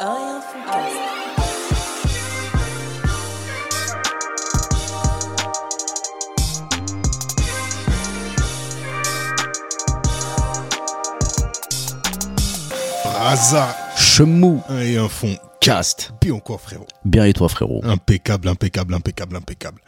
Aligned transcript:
Rien 0.00 0.40
Foodcast. 0.42 2.06
Raza 13.04 13.74
Chemou 13.96 14.62
et 14.80 14.96
un 14.96 15.08
fond. 15.08 15.34
cast. 15.60 16.12
Puis 16.20 16.30
encore, 16.32 16.60
frérot. 16.60 16.86
Bien 17.04 17.24
et 17.24 17.32
toi, 17.32 17.48
frérot 17.48 17.80
Impeccable, 17.84 18.48
impeccable, 18.48 18.94
impeccable, 18.94 19.36
impeccable. 19.36 19.80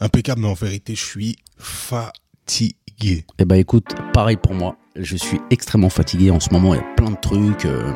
Impeccable, 0.00 0.40
mais 0.42 0.48
en 0.48 0.54
vérité, 0.54 0.94
je 0.94 1.04
suis 1.04 1.36
fatigué. 1.58 3.24
Eh 3.38 3.44
ben 3.44 3.56
écoute, 3.56 3.94
pareil 4.12 4.36
pour 4.36 4.54
moi. 4.54 4.76
Je 4.94 5.16
suis 5.16 5.40
extrêmement 5.50 5.90
fatigué 5.90 6.30
en 6.30 6.40
ce 6.40 6.50
moment. 6.50 6.74
Il 6.74 6.78
y 6.78 6.80
a 6.80 6.94
plein 6.96 7.10
de 7.10 7.16
trucs. 7.20 7.64
euh, 7.66 7.92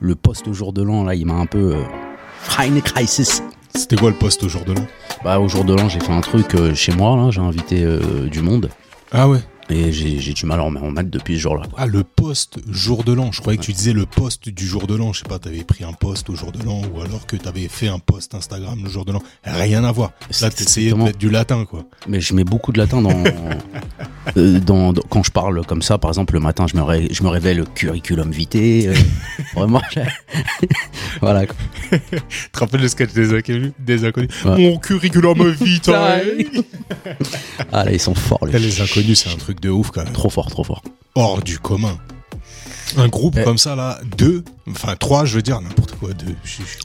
le 0.00 0.14
poste 0.14 0.48
au 0.48 0.52
jour 0.52 0.72
de 0.72 0.82
l'an, 0.82 1.04
là, 1.04 1.14
il 1.14 1.26
m'a 1.26 1.34
un 1.34 1.46
peu. 1.46 1.74
Euh, 1.74 2.80
crisis. 2.82 3.42
C'était 3.74 3.96
quoi 3.96 4.10
le 4.10 4.16
poste 4.16 4.42
au 4.42 4.48
jour 4.48 4.64
de 4.64 4.72
l'an? 4.72 4.86
Bah, 5.22 5.38
au 5.38 5.48
jour 5.48 5.64
de 5.64 5.74
l'an, 5.74 5.88
j'ai 5.88 6.00
fait 6.00 6.12
un 6.12 6.22
truc 6.22 6.54
euh, 6.54 6.74
chez 6.74 6.92
moi, 6.92 7.16
là. 7.16 7.30
J'ai 7.30 7.40
invité 7.40 7.84
euh, 7.84 8.28
du 8.28 8.40
monde. 8.40 8.70
Ah 9.12 9.28
ouais? 9.28 9.40
Et 9.70 9.92
j'ai 9.92 10.32
du 10.32 10.46
mal 10.46 10.60
en 10.60 10.74
en 10.74 10.90
mettre 10.90 11.10
depuis 11.10 11.36
ce 11.36 11.42
jour-là. 11.42 11.62
Ah, 11.76 11.86
le 11.86 12.02
poste 12.02 12.58
jour 12.70 13.04
de 13.04 13.12
l'an. 13.12 13.30
Je 13.32 13.40
croyais 13.40 13.56
que 13.58 13.62
tu 13.64 13.72
disais 13.72 13.92
le 13.92 14.04
poste 14.06 14.48
du 14.48 14.66
jour 14.66 14.86
de 14.86 14.94
l'an. 14.96 15.12
Je 15.12 15.20
sais 15.20 15.28
pas, 15.28 15.38
t'avais 15.38 15.62
pris 15.62 15.84
un 15.84 15.92
poste 15.92 16.28
au 16.30 16.34
jour 16.34 16.50
de 16.52 16.62
l'an 16.64 16.82
ou 16.92 17.00
alors 17.00 17.26
que 17.26 17.36
t'avais 17.36 17.68
fait 17.68 17.88
un 17.88 17.98
post 18.00 18.34
Instagram 18.34 18.80
le 18.82 18.88
jour 18.90 19.04
de 19.04 19.12
l'an. 19.12 19.22
Rien 19.44 19.84
à 19.84 19.92
voir. 19.92 20.12
Là, 20.40 20.50
t'essayais 20.50 20.92
mettre 20.94 21.18
du 21.18 21.30
latin, 21.30 21.64
quoi. 21.64 21.84
Mais 22.08 22.20
je 22.20 22.34
mets 22.34 22.44
beaucoup 22.44 22.72
de 22.72 22.78
latin 22.78 23.00
dans, 23.02 23.22
euh, 24.36 24.58
dans, 24.60 24.92
dans- 24.92 25.02
quand 25.08 25.22
je 25.22 25.30
parle 25.30 25.64
comme 25.66 25.82
ça. 25.82 25.98
Par 25.98 26.10
exemple, 26.10 26.34
le 26.34 26.40
matin, 26.40 26.66
je 26.66 26.76
me, 26.76 26.82
ré- 26.82 27.08
je 27.10 27.22
me 27.22 27.28
révèle 27.28 27.64
curriculum 27.74 28.30
vitae. 28.32 28.88
euh, 28.88 28.94
vraiment, 29.54 29.82
voilà. 31.20 31.46
quoi. 31.46 31.56
Tu 32.28 32.50
te 32.50 32.58
rappelles 32.58 32.80
le 32.80 32.88
sketch 32.88 33.12
des 33.12 33.34
inconnus, 33.36 33.72
des 33.78 34.04
inconnus? 34.04 34.30
Ouais. 34.44 34.58
Mon 34.58 34.78
curriculum 34.78 35.48
vitae 35.52 36.22
Ah 37.72 37.84
là, 37.84 37.92
ils 37.92 38.00
sont 38.00 38.14
forts, 38.14 38.46
les, 38.46 38.58
Les 38.58 38.80
inconnus, 38.80 39.20
c'est 39.22 39.30
un 39.30 39.36
truc 39.36 39.59
de 39.60 39.70
ouf, 39.70 39.90
quand 39.90 40.04
même. 40.04 40.12
Trop 40.12 40.30
fort, 40.30 40.50
trop 40.50 40.64
fort. 40.64 40.82
hors 41.14 41.42
du 41.42 41.58
commun. 41.58 41.98
Un 42.96 43.08
groupe 43.08 43.36
Eh. 43.38 43.44
comme 43.44 43.58
ça, 43.58 43.76
là, 43.76 44.00
deux, 44.16 44.44
enfin 44.68 44.96
trois, 44.98 45.24
je 45.24 45.36
veux 45.36 45.42
dire, 45.42 45.60
n'importe 45.60 45.92
quoi, 45.96 46.12
deux. 46.12 46.34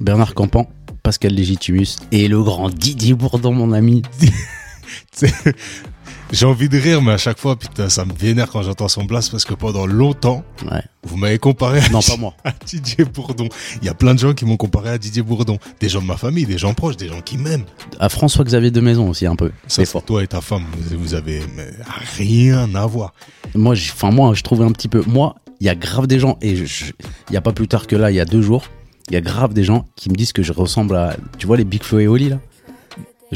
Bernard 0.01 0.33
Campan, 0.35 0.69
Pascal 1.01 1.33
Légitimus 1.33 1.97
et 2.11 2.27
le 2.27 2.43
grand 2.43 2.69
Didier 2.69 3.13
Bourdon, 3.15 3.53
mon 3.53 3.71
ami. 3.73 4.03
J'ai 6.31 6.45
envie 6.47 6.67
de 6.69 6.77
rire, 6.77 7.01
mais 7.01 7.11
à 7.13 7.17
chaque 7.17 7.37
fois, 7.39 7.55
putain, 7.55 7.87
ça 7.87 8.03
me 8.03 8.11
vénère 8.11 8.49
quand 8.49 8.61
j'entends 8.63 8.87
son 8.87 9.03
blast 9.05 9.31
parce 9.31 9.45
que 9.45 9.53
pendant 9.53 9.85
longtemps, 9.85 10.43
Ouais. 10.69 10.81
vous 11.03 11.17
m'avez 11.17 11.37
comparé 11.37 11.79
à, 11.79 11.89
Non, 11.89 11.99
pas 12.01 12.17
moi. 12.17 12.33
à 12.43 12.51
Didier 12.65 13.05
Bourdon. 13.05 13.47
Il 13.81 13.85
y 13.85 13.89
a 13.89 13.93
plein 13.93 14.13
de 14.15 14.19
gens 14.19 14.33
qui 14.33 14.43
m'ont 14.43 14.57
comparé 14.57 14.89
à 14.89 14.97
Didier 14.97 15.21
Bourdon. 15.21 15.59
Des 15.79 15.87
gens 15.87 16.01
de 16.01 16.07
ma 16.07 16.17
famille, 16.17 16.45
des 16.45 16.57
gens 16.57 16.73
proches, 16.73 16.97
des 16.97 17.07
gens 17.07 17.21
qui 17.21 17.37
m'aiment. 17.37 17.63
À 17.99 18.09
François-Xavier 18.09 18.71
de 18.71 18.81
Maison 18.81 19.07
aussi, 19.09 19.25
un 19.27 19.35
peu. 19.35 19.51
Ça, 19.67 19.85
fort. 19.85 20.03
toi 20.03 20.23
et 20.23 20.27
ta 20.27 20.41
femme, 20.41 20.63
vous, 20.97 21.13
avez 21.13 21.41
rien 22.17 22.73
à 22.75 22.85
voir. 22.87 23.13
Moi, 23.53 23.73
enfin, 23.75 24.11
moi, 24.11 24.33
je 24.33 24.41
trouvais 24.41 24.65
un 24.65 24.71
petit 24.71 24.87
peu. 24.87 25.03
Moi, 25.05 25.35
il 25.59 25.67
y 25.67 25.69
a 25.69 25.75
grave 25.75 26.07
des 26.07 26.19
gens, 26.19 26.37
et 26.41 26.53
il 26.53 27.33
y 27.33 27.37
a 27.37 27.41
pas 27.41 27.53
plus 27.53 27.67
tard 27.67 27.87
que 27.87 27.95
là, 27.95 28.09
il 28.11 28.15
y 28.15 28.19
a 28.19 28.25
deux 28.25 28.41
jours, 28.41 28.65
il 29.09 29.13
y 29.13 29.17
a 29.17 29.21
grave 29.21 29.53
des 29.53 29.63
gens 29.63 29.85
qui 29.95 30.09
me 30.09 30.15
disent 30.15 30.33
que 30.33 30.43
je 30.43 30.51
ressemble 30.51 30.95
à. 30.95 31.15
Tu 31.37 31.45
vois 31.47 31.55
les 31.55 31.63
Big 31.65 31.83
Flo 31.83 31.99
et 31.99 32.07
Oli, 32.07 32.29
là? 32.29 32.39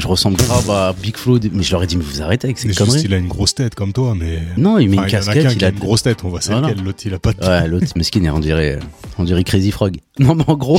Je 0.00 0.06
ressemble 0.08 0.36
grave 0.38 0.68
à 0.70 0.92
Big 0.94 1.16
Flo, 1.16 1.38
mais 1.52 1.62
je 1.62 1.70
leur 1.72 1.82
ai 1.82 1.86
dit, 1.86 1.96
mais 1.96 2.02
vous 2.04 2.22
arrêtez 2.22 2.46
avec 2.46 2.58
ces 2.58 2.62
C'est 2.62 2.68
juste, 2.70 2.80
conneries. 2.90 3.02
il 3.04 3.14
a 3.14 3.18
une 3.18 3.28
grosse 3.28 3.54
tête 3.54 3.74
comme 3.74 3.92
toi, 3.92 4.14
mais. 4.16 4.40
Non, 4.56 4.78
il 4.78 4.88
met 4.88 4.98
Enfin, 4.98 5.06
une 5.06 5.10
il 5.10 5.12
y 5.12 5.16
en 5.16 5.20
a 5.20 5.24
qu'un 5.26 5.32
casquette, 5.34 5.56
il 5.56 5.64
a 5.64 5.68
une 5.68 5.78
grosse 5.78 6.02
tête, 6.02 6.24
on 6.24 6.30
voit 6.30 6.40
c'est 6.40 6.52
Voilà. 6.52 6.68
lequel, 6.70 6.84
l'autre 6.84 7.02
il 7.04 7.14
a 7.14 7.18
pas 7.18 7.32
de 7.34 7.44
Ouais, 7.46 7.68
l'autre, 7.68 7.86
mesquine, 7.96 8.28
on 8.30 8.40
dirait, 8.40 8.78
on 9.18 9.24
dirait 9.24 9.44
Crazy 9.44 9.70
Frog. 9.70 9.98
Non, 10.18 10.34
mais 10.34 10.44
en 10.46 10.56
gros. 10.56 10.78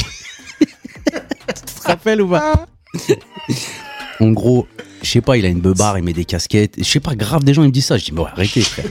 tu 0.59 0.65
te 0.65 1.87
rappelles 1.87 2.21
ou 2.21 2.29
pas 2.29 2.65
En 4.19 4.31
gros, 4.31 4.67
je 5.01 5.09
sais 5.09 5.21
pas, 5.21 5.37
il 5.37 5.45
a 5.45 5.49
une 5.49 5.61
beubarde, 5.61 5.97
il 5.99 6.03
met 6.03 6.13
des 6.13 6.25
casquettes. 6.25 6.75
Je 6.77 6.83
sais 6.83 6.99
pas, 6.99 7.15
grave, 7.15 7.43
des 7.43 7.53
gens, 7.53 7.63
ils 7.63 7.67
me 7.67 7.71
disent 7.71 7.85
ça. 7.87 7.97
Je 7.97 8.05
dis, 8.05 8.11
bon, 8.11 8.25
arrêtez, 8.25 8.61
frère. 8.61 8.85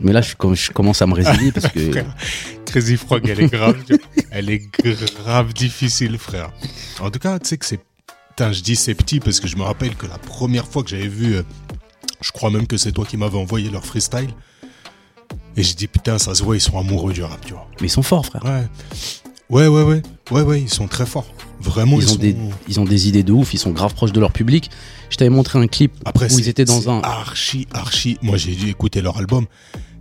Mais 0.00 0.12
là, 0.12 0.20
je, 0.22 0.34
com- 0.34 0.54
je 0.56 0.70
commence 0.72 1.00
à 1.02 1.06
me 1.06 1.14
résigner 1.14 1.52
parce 1.52 1.68
que. 1.68 1.78
Frère, 1.90 2.14
Crazy 2.66 2.96
Frog, 2.96 3.26
elle 3.28 3.40
est 3.40 3.48
grave, 3.52 3.76
elle 4.30 4.48
est 4.50 4.62
grave 5.24 5.52
difficile, 5.52 6.16
frère. 6.18 6.52
En 7.00 7.10
tout 7.10 7.18
cas, 7.18 7.38
tu 7.38 7.48
sais 7.48 7.58
que 7.58 7.66
c'est, 7.66 7.80
putain, 8.40 8.52
je 8.52 8.62
dis 8.62 8.74
c'est 8.74 8.94
petit 8.94 9.20
parce 9.20 9.38
que 9.38 9.46
je 9.46 9.56
me 9.56 9.62
rappelle 9.62 9.94
que 9.94 10.06
la 10.06 10.16
première 10.16 10.66
fois 10.66 10.82
que 10.82 10.88
j'avais 10.88 11.08
vu, 11.08 11.34
euh, 11.34 11.42
je 12.22 12.32
crois 12.32 12.50
même 12.50 12.66
que 12.66 12.78
c'est 12.78 12.90
toi 12.90 13.04
qui 13.04 13.18
m'avais 13.18 13.36
envoyé 13.36 13.68
leur 13.68 13.84
freestyle. 13.84 14.30
Et 15.58 15.62
je 15.62 15.74
dis 15.74 15.86
putain, 15.88 16.16
ça 16.16 16.34
se 16.34 16.42
voit, 16.42 16.56
ils 16.56 16.60
sont 16.60 16.78
amoureux 16.78 17.12
du 17.12 17.22
rap, 17.22 17.44
tu 17.44 17.52
vois. 17.52 17.68
Mais 17.82 17.88
ils 17.88 17.90
sont 17.90 18.02
forts, 18.02 18.24
frère. 18.24 18.42
Ouais, 18.42 18.66
ouais, 19.50 19.66
ouais, 19.68 19.82
ouais, 19.82 20.02
ouais, 20.30 20.40
ouais, 20.40 20.62
ils 20.62 20.70
sont 20.70 20.86
très 20.88 21.04
forts. 21.04 21.26
Vraiment, 21.60 21.98
ils, 21.98 22.04
Ils 22.04 22.08
ont, 22.08 22.12
sont. 22.14 22.18
des, 22.18 22.36
ils 22.66 22.80
ont 22.80 22.84
des 22.86 23.08
idées 23.08 23.24
de 23.24 23.32
ouf, 23.32 23.52
ils 23.52 23.58
sont 23.58 23.72
grave 23.72 23.92
proches 23.92 24.12
de 24.12 24.20
leur 24.20 24.32
public. 24.32 24.70
Je 25.10 25.18
t'avais 25.18 25.28
montré 25.28 25.58
un 25.58 25.66
clip 25.66 25.92
Après, 26.06 26.32
où 26.32 26.38
ils 26.38 26.48
étaient 26.48 26.64
dans 26.64 26.88
un. 26.88 27.02
archi, 27.02 27.68
archi. 27.74 28.16
Moi, 28.22 28.38
j'ai 28.38 28.54
dû 28.54 28.70
écouter 28.70 29.02
leur 29.02 29.18
album. 29.18 29.44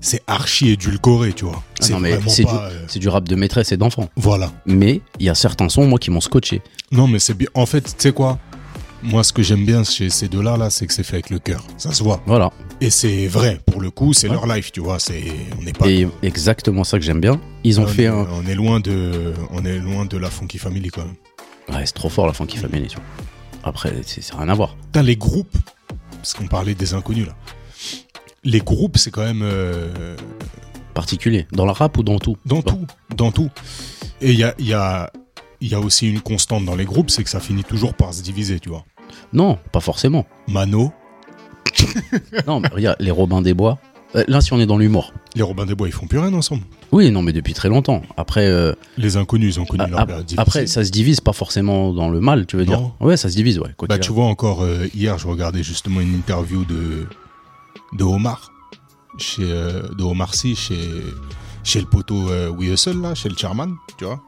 C'est 0.01 0.21
archi 0.27 0.69
édulcoré, 0.69 1.33
tu 1.33 1.45
vois. 1.45 1.61
Ah 1.81 1.85
c'est 2.27 2.43
du, 2.43 2.49
euh, 2.49 2.85
du 2.99 3.09
rap 3.09 3.27
de 3.27 3.35
maîtresse 3.35 3.71
et 3.73 3.77
d'enfant. 3.77 4.09
Voilà. 4.15 4.51
Mais 4.65 5.01
il 5.19 5.25
y 5.25 5.29
a 5.29 5.35
certains 5.35 5.67
sons, 5.69 5.85
moi, 5.87 5.99
qui 5.99 6.09
m'ont 6.09 6.21
scotché. 6.21 6.61
Non, 6.91 7.07
mais 7.07 7.19
c'est 7.19 7.33
bien. 7.33 7.49
En 7.53 7.65
fait, 7.65 7.81
tu 7.81 7.91
sais 7.97 8.11
quoi? 8.13 8.39
Moi, 9.03 9.23
ce 9.23 9.31
que 9.33 9.41
j'aime 9.43 9.65
bien 9.65 9.83
chez 9.83 10.09
ces 10.09 10.27
deux-là, 10.27 10.57
là, 10.57 10.69
c'est 10.69 10.85
que 10.87 10.93
c'est 10.93 11.03
fait 11.03 11.15
avec 11.15 11.29
le 11.29 11.39
cœur. 11.39 11.63
Ça 11.77 11.91
se 11.93 12.03
voit. 12.03 12.21
Voilà. 12.25 12.51
Et 12.81 12.89
c'est 12.89 13.27
vrai. 13.27 13.59
Pour 13.65 13.81
le 13.81 13.91
coup, 13.91 14.13
c'est 14.13 14.27
Ouais. 14.27 14.33
leur 14.33 14.45
life, 14.47 14.71
tu 14.71 14.79
vois. 14.81 14.99
C'est, 14.99 15.23
on 15.57 15.63
n'est 15.63 15.73
pas. 15.73 15.87
Et 15.87 16.07
exactement 16.21 16.83
ça 16.83 16.97
que 16.99 17.03
j'aime 17.05 17.21
bien. 17.21 17.39
Ils 17.63 17.79
ont 17.79 17.83
on, 17.83 17.87
fait 17.87 18.03
est, 18.03 18.07
un. 18.07 18.27
on 18.33 18.45
est 18.45 18.55
loin 18.55 18.79
de, 18.79 19.33
on 19.51 19.63
est 19.65 19.79
loin 19.79 20.05
de 20.05 20.17
la 20.17 20.29
Funky 20.29 20.57
Family 20.57 20.89
quand 20.89 21.03
même. 21.05 21.15
Ouais, 21.77 21.85
c'est 21.85 21.93
trop 21.93 22.09
fort 22.09 22.25
la 22.27 22.33
Funky 22.33 22.57
Family, 22.57 22.87
tu 22.87 22.95
vois. 22.95 23.05
Après, 23.63 23.93
c'est 24.05 24.21
c'est 24.21 24.35
rien 24.35 24.49
à 24.49 24.53
voir. 24.53 24.75
Putain, 24.87 25.03
les 25.03 25.15
groupes, 25.17 25.57
parce 26.13 26.33
qu'on 26.33 26.47
parlait 26.47 26.75
des 26.75 26.93
inconnus 26.93 27.27
là. 27.27 27.35
Les 28.43 28.59
groupes, 28.59 28.97
c'est 28.97 29.11
quand 29.11 29.23
même 29.23 29.41
euh, 29.43 30.15
Particulier. 30.93 31.47
Dans 31.51 31.65
la 31.65 31.73
rap 31.73 31.97
ou 31.97 32.03
dans 32.03 32.19
tout? 32.19 32.37
Dans 32.45 32.61
tout, 32.61 32.85
dans 33.15 33.31
tout. 33.31 33.49
Et 34.21 34.31
il 34.31 34.37
y 34.39 34.43
a, 34.43 34.53
y 34.59 34.73
a, 34.73 35.11
y 35.61 35.73
a 35.73 35.79
aussi 35.79 36.09
une 36.09 36.21
constante 36.21 36.65
dans 36.65 36.75
les 36.75 36.85
groupes, 36.85 37.09
c'est 37.09 37.23
que 37.23 37.29
ça 37.29 37.39
finit 37.39 37.63
toujours 37.63 37.93
par 37.93 38.13
se 38.13 38.21
diviser, 38.21 38.59
tu 38.59 38.69
vois. 38.69 38.85
Non, 39.33 39.57
pas 39.71 39.79
forcément. 39.79 40.25
Mano, 40.47 40.91
Non, 42.47 42.59
mais 42.59 42.69
regarde, 42.69 42.97
les 42.99 43.11
Robins 43.11 43.41
des 43.41 43.53
Bois. 43.53 43.77
Euh, 44.15 44.23
Là, 44.27 44.41
si 44.41 44.53
on 44.53 44.59
est 44.59 44.65
dans 44.65 44.77
l'humour. 44.77 45.13
les 45.35 45.43
Robins 45.43 45.65
des 45.65 45.75
Bois, 45.75 45.87
ils 45.87 45.93
font 45.93 46.07
plus 46.07 46.17
rien 46.19 46.33
ensemble. 46.33 46.63
Oui, 46.91 47.11
non, 47.11 47.21
mais 47.21 47.31
depuis 47.31 47.53
très 47.53 47.69
longtemps. 47.69 48.01
Après, 48.17 48.47
euh, 48.47 48.73
Les 48.97 49.17
inconnus, 49.17 49.55
ils 49.55 49.59
ont 49.59 49.65
connu 49.65 49.83
leur 49.89 50.05
période 50.07 50.25
après, 50.37 50.65
ça 50.67 50.83
se 50.83 50.89
divise 50.89 51.21
pas 51.21 51.33
forcément 51.33 51.93
dans 51.93 52.09
le 52.09 52.19
mal, 52.19 52.45
tu 52.47 52.57
veux 52.57 52.65
dire 52.65 52.79
Non. 52.81 52.93
Ouais, 52.99 53.17
ça 53.17 53.29
se 53.29 53.35
divise, 53.35 53.59
ouais. 53.59 53.69
Bah, 53.87 53.99
tu 53.99 54.11
vois, 54.11 54.25
encore 54.25 54.63
euh, 54.63 54.87
hier, 54.95 55.17
je 55.19 55.27
regardais 55.27 55.61
justement 55.63 56.01
une 56.01 56.15
interview 56.15 56.65
de, 56.65 57.07
de 57.93 58.03
Omar, 58.03 58.51
chez, 59.17 59.43
euh, 59.43 59.87
de 59.89 60.03
Omar 60.03 60.33
Sy, 60.35 60.55
chez, 60.55 61.03
chez 61.63 61.79
le 61.81 61.87
poteau 61.87 62.29
euh, 62.29 62.49
We 62.49 62.69
Hustle, 62.69 63.01
là, 63.01 63.15
chez 63.15 63.29
le 63.29 63.35
chairman, 63.37 63.75
tu 63.97 64.05
vois. 64.05 64.21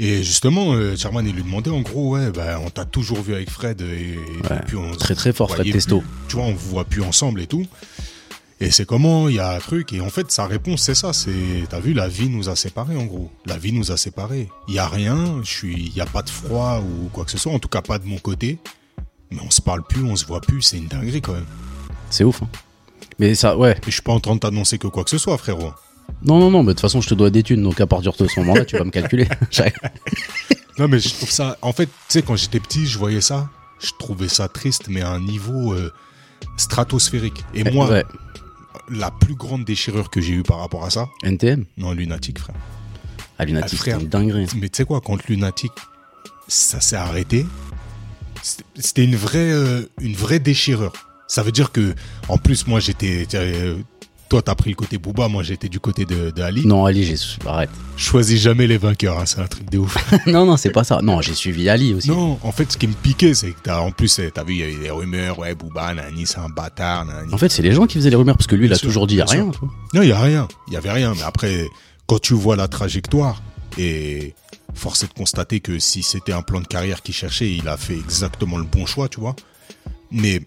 Et 0.00 0.24
justement, 0.24 0.72
euh, 0.72 0.96
chairman, 0.96 1.24
il 1.24 1.34
lui 1.34 1.44
demandait 1.44 1.70
en 1.70 1.80
gros, 1.80 2.14
ouais, 2.16 2.30
bah, 2.32 2.58
on 2.64 2.70
t'a 2.70 2.84
toujours 2.84 3.22
vu 3.22 3.34
avec 3.34 3.48
Fred, 3.50 3.80
et, 3.80 4.14
et 4.14 4.18
Ouais, 4.50 4.60
puis 4.66 4.76
on 4.76 4.92
se 4.92 4.98
Très 4.98 5.14
très 5.14 5.32
fort, 5.32 5.50
Fred 5.50 5.70
Testo. 5.70 6.02
tu 6.28 6.36
vois, 6.36 6.46
on 6.46 6.52
vous 6.52 6.70
voit 6.70 6.84
plus 6.84 7.02
ensemble 7.02 7.40
et 7.40 7.46
tout. 7.46 7.64
Et 8.60 8.70
c'est 8.70 8.86
comment, 8.86 9.28
il 9.28 9.34
y 9.36 9.40
a 9.40 9.52
un 9.54 9.58
truc, 9.58 9.92
et 9.92 10.00
en 10.00 10.08
fait, 10.10 10.30
sa 10.30 10.46
réponse, 10.46 10.82
c'est 10.82 10.94
ça, 10.94 11.12
c'est, 11.12 11.64
t'as 11.68 11.80
vu, 11.80 11.92
la 11.92 12.08
vie 12.08 12.28
nous 12.28 12.48
a 12.48 12.56
séparés, 12.56 12.96
en 12.96 13.04
gros. 13.04 13.30
La 13.46 13.56
vie 13.58 13.72
nous 13.72 13.92
a 13.92 13.96
séparés. 13.96 14.48
Il 14.68 14.74
y 14.74 14.78
a 14.78 14.88
rien, 14.88 15.40
je 15.42 15.50
suis, 15.50 15.74
il 15.74 15.94
y 15.94 16.00
a 16.00 16.06
pas 16.06 16.22
de 16.22 16.30
froid 16.30 16.80
ou 16.80 17.08
quoi 17.08 17.24
que 17.24 17.30
ce 17.30 17.38
soit, 17.38 17.52
en 17.52 17.58
tout 17.58 17.68
cas 17.68 17.82
pas 17.82 17.98
de 17.98 18.06
mon 18.06 18.18
côté. 18.18 18.58
Mais 19.30 19.40
on 19.44 19.50
se 19.50 19.60
parle 19.60 19.82
plus, 19.84 20.02
on 20.04 20.16
se 20.16 20.24
voit 20.24 20.40
plus, 20.40 20.62
c'est 20.62 20.78
une 20.78 20.86
dinguerie 20.86 21.20
quand 21.20 21.32
même. 21.34 21.46
C'est 22.14 22.22
ouf. 22.24 22.42
hein. 22.42 22.48
Mais 23.18 23.34
ça, 23.34 23.56
ouais. 23.56 23.76
Je 23.86 23.90
suis 23.90 24.02
pas 24.02 24.12
en 24.12 24.20
train 24.20 24.34
de 24.36 24.40
t'annoncer 24.40 24.78
que 24.78 24.86
quoi 24.86 25.02
que 25.02 25.10
ce 25.10 25.18
soit, 25.18 25.36
frérot. 25.36 25.72
Non, 26.24 26.38
non, 26.38 26.48
non, 26.50 26.62
mais 26.62 26.68
de 26.68 26.72
toute 26.74 26.80
façon, 26.80 27.00
je 27.00 27.08
te 27.08 27.14
dois 27.14 27.30
des 27.30 27.42
thunes, 27.42 27.62
donc 27.62 27.80
à 27.80 27.86
partir 27.88 28.12
de 28.12 28.26
ce 28.28 28.38
moment-là, 28.40 28.64
tu 28.64 28.76
vas 28.76 28.84
me 28.84 28.90
calculer. 28.90 29.26
Non, 30.78 30.88
mais 30.88 30.98
je 30.98 31.08
trouve 31.08 31.30
ça, 31.30 31.56
en 31.62 31.72
fait, 31.72 31.86
tu 31.86 31.92
sais, 32.08 32.22
quand 32.22 32.34
j'étais 32.34 32.58
petit, 32.58 32.84
je 32.86 32.98
voyais 32.98 33.20
ça, 33.20 33.48
je 33.80 33.90
trouvais 33.98 34.26
ça 34.28 34.48
triste, 34.48 34.88
mais 34.88 35.02
à 35.02 35.10
un 35.10 35.20
niveau 35.20 35.72
euh, 35.72 35.92
stratosphérique. 36.56 37.44
Et 37.54 37.62
moi, 37.70 37.88
Ouais. 37.88 38.04
la 38.90 39.10
plus 39.12 39.34
grande 39.36 39.64
déchirure 39.64 40.10
que 40.10 40.20
j'ai 40.20 40.32
eue 40.34 40.42
par 40.42 40.58
rapport 40.58 40.84
à 40.84 40.90
ça, 40.90 41.08
NTM 41.22 41.64
non, 41.78 41.92
lunatique, 41.92 42.38
frère. 42.40 42.56
Ah, 43.38 43.44
Lunatic, 43.44 43.74
Ah, 43.74 43.82
frère. 43.82 44.00
une 44.00 44.08
dinguerie. 44.08 44.46
Mais 44.60 44.68
tu 44.68 44.78
sais 44.78 44.84
quoi, 44.84 45.00
quand 45.00 45.24
Lunatic, 45.28 45.70
ça 46.48 46.80
s'est 46.80 46.96
arrêté, 46.96 47.46
c'était- 48.42 48.64
c'était 48.80 49.04
une 49.04 49.16
vraie, 49.16 49.52
euh, 49.52 49.82
une 50.00 50.14
vraie 50.14 50.40
déchirure. 50.40 50.92
Ça 51.26 51.42
veut 51.42 51.52
dire 51.52 51.72
que, 51.72 51.94
en 52.28 52.38
plus, 52.38 52.66
moi, 52.66 52.80
j'étais, 52.80 53.26
euh, 53.34 53.76
toi, 54.28 54.42
t'as 54.42 54.54
pris 54.54 54.70
le 54.70 54.76
côté 54.76 54.98
Booba, 54.98 55.28
moi, 55.28 55.42
j'étais 55.42 55.68
du 55.68 55.80
côté 55.80 56.04
de, 56.04 56.30
de 56.30 56.42
Ali. 56.42 56.66
Non, 56.66 56.86
Ali, 56.86 57.04
j'ai. 57.04 57.16
Arrête. 57.46 57.70
Choisis 57.96 58.40
jamais 58.40 58.66
les 58.66 58.78
vainqueurs, 58.78 59.18
hein, 59.18 59.26
c'est 59.26 59.40
un 59.40 59.46
truc 59.46 59.70
de 59.70 59.78
ouf. 59.78 59.96
non, 60.26 60.44
non, 60.44 60.56
c'est 60.56 60.70
pas 60.70 60.84
ça. 60.84 61.00
Non, 61.02 61.20
j'ai 61.20 61.34
suivi 61.34 61.68
Ali 61.68 61.94
aussi. 61.94 62.08
non, 62.10 62.38
en 62.42 62.52
fait, 62.52 62.72
ce 62.72 62.76
qui 62.76 62.88
me 62.88 62.94
piquait, 62.94 63.34
c'est 63.34 63.52
que 63.52 63.60
t'as, 63.62 63.80
en 63.80 63.90
plus, 63.90 64.18
eh, 64.18 64.30
t'as 64.30 64.44
vu, 64.44 64.54
il 64.54 64.60
y 64.60 64.62
avait 64.62 64.76
des 64.76 64.90
rumeurs, 64.90 65.38
ouais, 65.38 65.54
Booba, 65.54 65.94
nani, 65.94 66.26
c'est 66.26 66.38
un 66.38 66.48
bâtard, 66.48 67.04
nani. 67.04 67.32
En 67.32 67.38
fait, 67.38 67.48
c'est 67.48 67.62
les 67.62 67.72
gens 67.72 67.86
qui 67.86 67.98
faisaient 67.98 68.10
les 68.10 68.16
rumeurs 68.16 68.36
parce 68.36 68.46
que 68.46 68.56
lui, 68.56 68.66
il 68.66 68.72
a 68.72 68.76
sûr, 68.76 68.88
toujours 68.88 69.06
dit 69.06 69.16
y 69.16 69.20
a 69.20 69.24
rien. 69.26 69.50
Non, 69.92 70.02
il 70.02 70.08
y 70.08 70.12
a 70.12 70.20
rien, 70.20 70.48
il 70.68 70.74
y 70.74 70.76
avait 70.76 70.90
rien. 70.92 71.14
Mais 71.14 71.22
après, 71.22 71.66
quand 72.06 72.20
tu 72.20 72.34
vois 72.34 72.56
la 72.56 72.68
trajectoire 72.68 73.42
et 73.78 74.34
force 74.74 75.04
est 75.04 75.08
de 75.08 75.12
constater 75.12 75.60
que 75.60 75.78
si 75.78 76.02
c'était 76.02 76.32
un 76.32 76.42
plan 76.42 76.60
de 76.60 76.66
carrière 76.66 77.02
qu'il 77.02 77.14
cherchait, 77.14 77.52
il 77.52 77.68
a 77.68 77.76
fait 77.76 77.94
exactement 77.96 78.58
le 78.58 78.64
bon 78.64 78.86
choix, 78.86 79.08
tu 79.08 79.20
vois. 79.20 79.36
Mais 80.10 80.42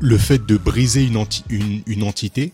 le 0.00 0.18
fait 0.18 0.44
de 0.46 0.56
briser 0.56 1.04
une, 1.04 1.16
enti- 1.16 1.42
une, 1.48 1.82
une 1.86 2.02
entité, 2.02 2.52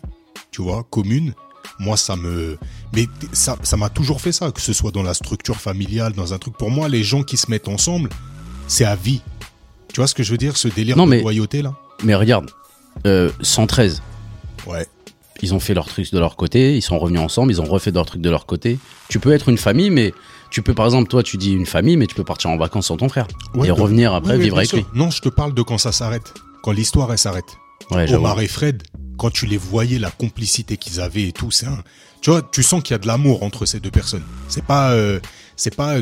tu 0.51 0.63
vois, 0.63 0.85
commune, 0.91 1.35
moi, 1.79 1.97
ça 1.97 2.15
me. 2.17 2.57
Mais 2.95 3.09
ça 3.33 3.57
ça 3.63 3.77
m'a 3.77 3.89
toujours 3.89 4.21
fait 4.21 4.33
ça, 4.33 4.51
que 4.53 4.61
ce 4.61 4.73
soit 4.73 4.91
dans 4.93 5.03
la 5.03 5.15
structure 5.15 5.57
familiale, 5.57 6.13
dans 6.13 6.33
un 6.35 6.39
truc. 6.39 6.57
Pour 6.57 6.71
moi, 6.71 6.89
les 6.89 7.03
gens 7.03 7.23
qui 7.23 7.37
se 7.37 7.51
mettent 7.51 7.69
ensemble, 7.69 8.11
c'est 8.69 8.85
à 8.85 8.95
vie. 8.97 9.21
Tu 9.93 10.01
vois 10.01 10.07
ce 10.07 10.15
que 10.15 10.23
je 10.23 10.31
veux 10.31 10.39
dire, 10.39 10.57
ce 10.57 10.69
délire 10.69 10.97
Non, 10.97 11.05
de 11.07 11.11
mais- 11.11 11.21
loyauté, 11.23 11.63
là? 11.63 11.75
Mais 12.03 12.15
regarde, 12.15 12.51
euh, 13.07 13.31
113, 13.41 14.03
Ouais. 14.67 14.87
ils 15.43 15.55
ont 15.55 15.61
fait 15.61 15.75
leur 15.75 15.87
truc 15.87 16.11
de 16.13 16.19
leur 16.19 16.37
côté, 16.37 16.77
ils 16.77 16.83
sont 16.83 16.99
revenus 16.99 17.21
ensemble, 17.21 17.53
ils 17.53 17.61
ont 17.61 17.65
refait 17.65 17.91
leur 17.93 18.07
truc 18.07 18.21
de 18.21 18.31
leur 18.31 18.47
côté. 18.47 18.79
Tu 19.09 19.19
peux 19.21 19.33
être 19.33 19.49
une 19.49 19.59
famille, 19.59 19.91
mais 19.91 20.13
tu 20.51 20.63
peux, 20.63 20.75
par 20.75 20.85
exemple, 20.87 21.09
toi, 21.09 21.23
tu 21.23 21.37
dis 21.37 21.53
une 21.53 21.67
famille, 21.67 21.97
mais 21.97 22.07
tu 22.07 22.15
peux 22.15 22.25
partir 22.25 22.51
en 22.51 22.57
vacances 22.57 22.87
sans 22.87 22.97
ton 22.97 23.09
frère. 23.09 23.27
Ouais, 23.55 23.69
et 23.69 23.71
revenir 23.71 24.15
après 24.15 24.37
oui, 24.37 24.43
vivre 24.45 24.57
avec 24.59 24.69
sûr. 24.69 24.79
lui. 24.79 24.87
Non, 24.95 25.11
je 25.11 25.21
te 25.21 25.29
parle 25.29 25.55
de 25.55 25.63
quand 25.63 25.79
ça 25.79 25.91
s'arrête. 25.93 26.35
Quand 26.65 26.73
l'histoire, 26.73 27.13
elle 27.13 27.19
s'arrête. 27.19 27.59
Ouais. 27.91 28.11
Omar 28.15 28.41
et 28.41 28.49
Fred, 28.49 28.83
quand 29.19 29.29
tu 29.29 29.45
les 29.45 29.59
voyais, 29.59 29.99
la 29.99 30.11
complicité 30.11 30.79
qu'ils 30.79 30.99
avaient 30.99 31.25
et 31.29 31.33
tout, 31.33 31.51
c'est 31.51 31.67
un. 31.67 31.85
Tu 32.23 32.31
vois, 32.31 32.41
tu 32.41 32.63
sens 32.63 32.83
qu'il 32.83 32.93
y 32.93 32.95
a 32.95 32.99
de 32.99 33.07
l'amour 33.07 33.43
entre 33.43 33.67
ces 33.67 33.81
deux 33.81 33.91
personnes. 33.91 34.23
C'est 34.49 34.65
pas, 34.65 34.93
euh, 34.93 35.21
c'est 35.57 35.77
pas, 35.77 35.97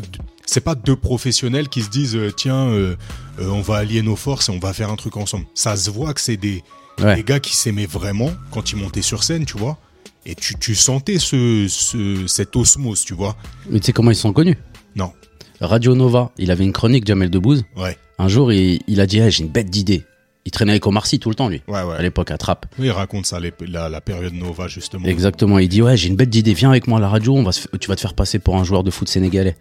c'est 0.45 0.61
pas 0.61 0.75
deux 0.75 0.95
professionnels 0.95 1.67
qui 1.67 1.81
se 1.81 1.89
disent 1.89 2.15
euh, 2.15 2.31
tiens, 2.31 2.67
euh, 2.69 2.95
euh, 3.39 3.49
on 3.49 3.59
va 3.59 3.75
allier 3.75 4.01
nos 4.03 4.15
forces 4.15 4.47
et 4.47 4.53
on 4.53 4.59
va 4.59 4.71
faire 4.71 4.89
un 4.89 4.95
truc 4.95 5.17
ensemble. 5.17 5.45
Ça 5.53 5.75
se 5.75 5.89
voit 5.89 6.13
que 6.13 6.21
c'est 6.21 6.37
des, 6.37 6.63
Ouais. 7.01 7.15
des 7.17 7.23
gars 7.23 7.41
qui 7.41 7.57
s'aimaient 7.57 7.85
vraiment 7.87 8.31
quand 8.51 8.71
ils 8.71 8.77
montaient 8.77 9.01
sur 9.01 9.23
scène, 9.25 9.43
tu 9.45 9.57
vois. 9.57 9.77
Et 10.25 10.33
tu, 10.35 10.55
tu 10.57 10.75
sentais 10.75 11.19
ce, 11.19 11.65
ce, 11.67 12.25
cette 12.27 12.55
osmose, 12.55 13.03
tu 13.03 13.13
vois. 13.15 13.35
Mais 13.69 13.81
tu 13.81 13.87
sais 13.87 13.91
comment 13.91 14.11
ils 14.11 14.15
sont 14.15 14.31
connus? 14.31 14.57
Non. 14.95 15.11
Radio 15.59 15.93
Nova, 15.93 16.31
il 16.37 16.51
avait 16.51 16.63
une 16.63 16.71
chronique, 16.71 17.05
Jamel 17.05 17.29
Debbouze. 17.29 17.65
Ouais. 17.75 17.97
Un 18.17 18.29
jour, 18.29 18.53
il, 18.53 18.79
il 18.87 19.01
a 19.01 19.05
dit 19.07 19.19
J'ai 19.29 19.43
une 19.43 19.49
bête 19.49 19.69
d'idée. 19.69 20.03
Il 20.45 20.51
traînait 20.51 20.73
avec 20.73 20.85
Omar 20.85 21.05
Sy 21.05 21.19
tout 21.19 21.29
le 21.29 21.35
temps, 21.35 21.47
lui, 21.47 21.61
Ouais, 21.69 21.81
ouais. 21.83 21.95
à 21.95 22.01
l'époque, 22.01 22.29
à 22.31 22.37
Trappes. 22.37 22.65
Oui, 22.77 22.87
il 22.87 22.91
raconte 22.91 23.25
ça, 23.25 23.39
les- 23.39 23.53
la, 23.65 23.87
la 23.87 24.01
période 24.01 24.33
Nova, 24.33 24.67
justement. 24.67 25.05
Exactement. 25.07 25.57
Il 25.59 25.69
dit 25.69 25.81
Ouais, 25.81 25.95
j'ai 25.95 26.09
une 26.09 26.15
bête 26.17 26.29
d'idée. 26.29 26.53
Viens 26.53 26.69
avec 26.69 26.87
moi 26.87 26.97
à 26.97 27.01
la 27.01 27.07
radio, 27.09 27.33
on 27.35 27.43
va 27.43 27.51
se 27.53 27.67
tu 27.79 27.87
vas 27.87 27.95
te 27.95 28.01
faire 28.01 28.13
passer 28.13 28.39
pour 28.39 28.57
un 28.57 28.63
joueur 28.65 28.83
de 28.83 28.91
foot 28.91 29.07
sénégalais. 29.07 29.55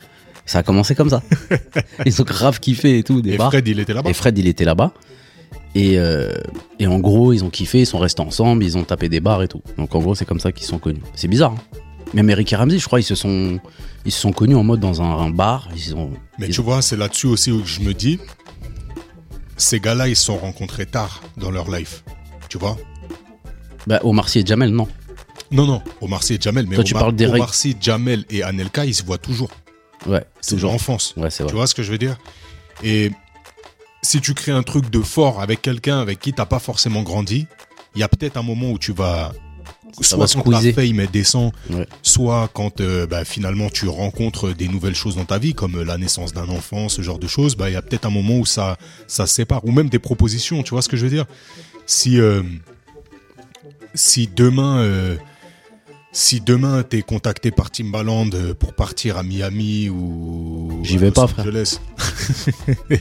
Ça 0.44 0.58
a 0.58 0.62
commencé 0.64 0.96
comme 0.96 1.08
ça. 1.10 1.22
ils 2.06 2.20
ont 2.20 2.24
grave 2.24 2.58
kiffé 2.58 2.98
et 2.98 3.04
tout, 3.04 3.22
des 3.22 3.34
Et 3.34 3.36
bars. 3.36 3.50
Fred, 3.50 3.68
il 3.68 3.78
était 3.78 3.94
là-bas. 3.94 4.10
Et 4.10 4.12
Fred, 4.12 4.36
il 4.38 4.48
était 4.48 4.64
là-bas. 4.64 4.92
Et, 5.76 5.98
euh, 5.98 6.32
et 6.80 6.86
en 6.88 6.98
gros, 6.98 7.32
ils 7.32 7.44
ont 7.44 7.50
kiffé, 7.50 7.80
ils 7.80 7.86
sont 7.86 7.98
restés 7.98 8.20
ensemble, 8.22 8.64
ils 8.64 8.76
ont 8.76 8.82
tapé 8.82 9.08
des 9.08 9.20
bars 9.20 9.42
et 9.42 9.48
tout. 9.48 9.62
Donc 9.78 9.94
en 9.94 10.00
gros, 10.00 10.14
c'est 10.16 10.24
comme 10.24 10.40
ça 10.40 10.50
qu'ils 10.52 10.66
sont 10.66 10.78
connus. 10.78 11.00
C'est 11.14 11.28
bizarre. 11.28 11.52
hein. 11.52 11.78
Même 12.12 12.28
Eric 12.28 12.52
et 12.52 12.56
Ramsey, 12.56 12.78
je 12.78 12.84
crois, 12.86 13.00
ils 13.00 13.04
se 13.04 13.14
sont, 13.14 13.58
ils 14.04 14.12
se 14.12 14.20
sont 14.20 14.32
connus 14.32 14.56
en 14.56 14.64
mode 14.64 14.80
dans 14.80 15.00
un, 15.00 15.10
un 15.26 15.30
bar. 15.30 15.68
Ils 15.76 15.94
ont, 15.94 16.10
Mais 16.38 16.48
ils 16.48 16.52
tu 16.54 16.60
vois, 16.60 16.82
c'est 16.82 16.96
là-dessus 16.96 17.26
aussi 17.28 17.50
où 17.52 17.64
je 17.64 17.80
me 17.80 17.94
dis, 17.94 18.18
ces 19.62 19.80
gars-là, 19.80 20.08
ils 20.08 20.16
se 20.16 20.24
sont 20.26 20.36
rencontrés 20.38 20.86
tard 20.86 21.22
dans 21.36 21.50
leur 21.50 21.70
life. 21.70 22.04
Tu 22.48 22.58
vois? 22.58 22.76
Bah, 23.86 24.00
Omar 24.04 24.28
Sy 24.28 24.40
et 24.40 24.46
Jamel, 24.46 24.70
non. 24.70 24.88
Non, 25.50 25.66
non, 25.66 25.82
Omar 26.00 26.22
Sy 26.22 26.34
et 26.34 26.38
Jamel. 26.40 26.66
Mais 26.66 26.76
Toi, 26.76 26.84
tu 26.84 26.94
Omar, 26.94 27.04
parles 27.04 27.16
des. 27.16 27.26
Omar 27.26 27.54
Sy, 27.54 27.76
Jamel 27.80 28.24
et 28.30 28.42
Anelka, 28.42 28.84
ils 28.84 28.94
se 28.94 29.02
voient 29.04 29.18
toujours. 29.18 29.50
Ouais, 30.06 30.24
C'est 30.40 30.56
toujours. 30.56 30.72
l'enfance. 30.72 31.14
Ouais, 31.16 31.30
c'est 31.30 31.38
Tu 31.38 31.44
vrai. 31.44 31.52
vois 31.54 31.66
ce 31.66 31.74
que 31.74 31.82
je 31.82 31.90
veux 31.92 31.98
dire? 31.98 32.16
Et 32.82 33.10
si 34.02 34.20
tu 34.20 34.34
crées 34.34 34.52
un 34.52 34.62
truc 34.64 34.90
de 34.90 35.00
fort 35.00 35.40
avec 35.40 35.62
quelqu'un 35.62 36.00
avec 36.00 36.18
qui 36.20 36.32
t'as 36.32 36.46
pas 36.46 36.58
forcément 36.58 37.02
grandi, 37.02 37.46
il 37.94 38.00
y 38.00 38.02
a 38.02 38.08
peut-être 38.08 38.36
un 38.36 38.42
moment 38.42 38.70
où 38.70 38.78
tu 38.78 38.92
vas... 38.92 39.32
Soit 40.00 40.26
quand 40.34 40.48
la 40.50 40.60
fame 40.72 41.00
elle 41.00 41.10
descend, 41.10 41.52
Ouais. 41.70 41.86
soit 42.02 42.48
quand 42.54 42.80
euh, 42.80 43.06
bah, 43.06 43.24
finalement 43.24 43.68
tu 43.68 43.86
rencontres 43.88 44.52
des 44.52 44.66
nouvelles 44.68 44.94
choses 44.94 45.16
dans 45.16 45.24
ta 45.26 45.38
vie, 45.38 45.52
comme 45.54 45.76
euh, 45.76 45.84
la 45.84 45.98
naissance 45.98 46.32
d'un 46.32 46.48
enfant, 46.48 46.88
ce 46.88 47.02
genre 47.02 47.18
de 47.18 47.26
choses, 47.26 47.56
bah 47.56 47.68
il 47.68 47.74
y 47.74 47.76
a 47.76 47.82
peut-être 47.82 48.06
un 48.06 48.10
moment 48.10 48.38
où 48.38 48.46
ça 48.46 48.78
ça 49.06 49.26
se 49.26 49.34
sépare, 49.34 49.64
ou 49.66 49.70
même 49.72 49.88
des 49.90 49.98
propositions, 49.98 50.62
tu 50.62 50.70
vois 50.70 50.80
ce 50.82 50.88
que 50.88 50.96
je 50.96 51.04
veux 51.04 51.10
dire? 51.10 51.26
Si 51.84 52.18
euh, 52.20 52.42
si 53.94 54.28
demain 54.28 54.78
euh, 54.78 55.16
si 56.12 56.40
demain 56.40 56.82
t'es 56.82 57.02
contacté 57.02 57.50
par 57.50 57.70
Timbaland 57.70 58.30
pour 58.58 58.72
partir 58.74 59.18
à 59.18 59.22
Miami 59.22 59.88
ou 59.90 60.80
J'y 60.82 60.96
vais 60.96 61.06
Los 61.08 61.12
pas, 61.12 61.26
frère. 61.26 61.44
Angeles, 61.46 61.80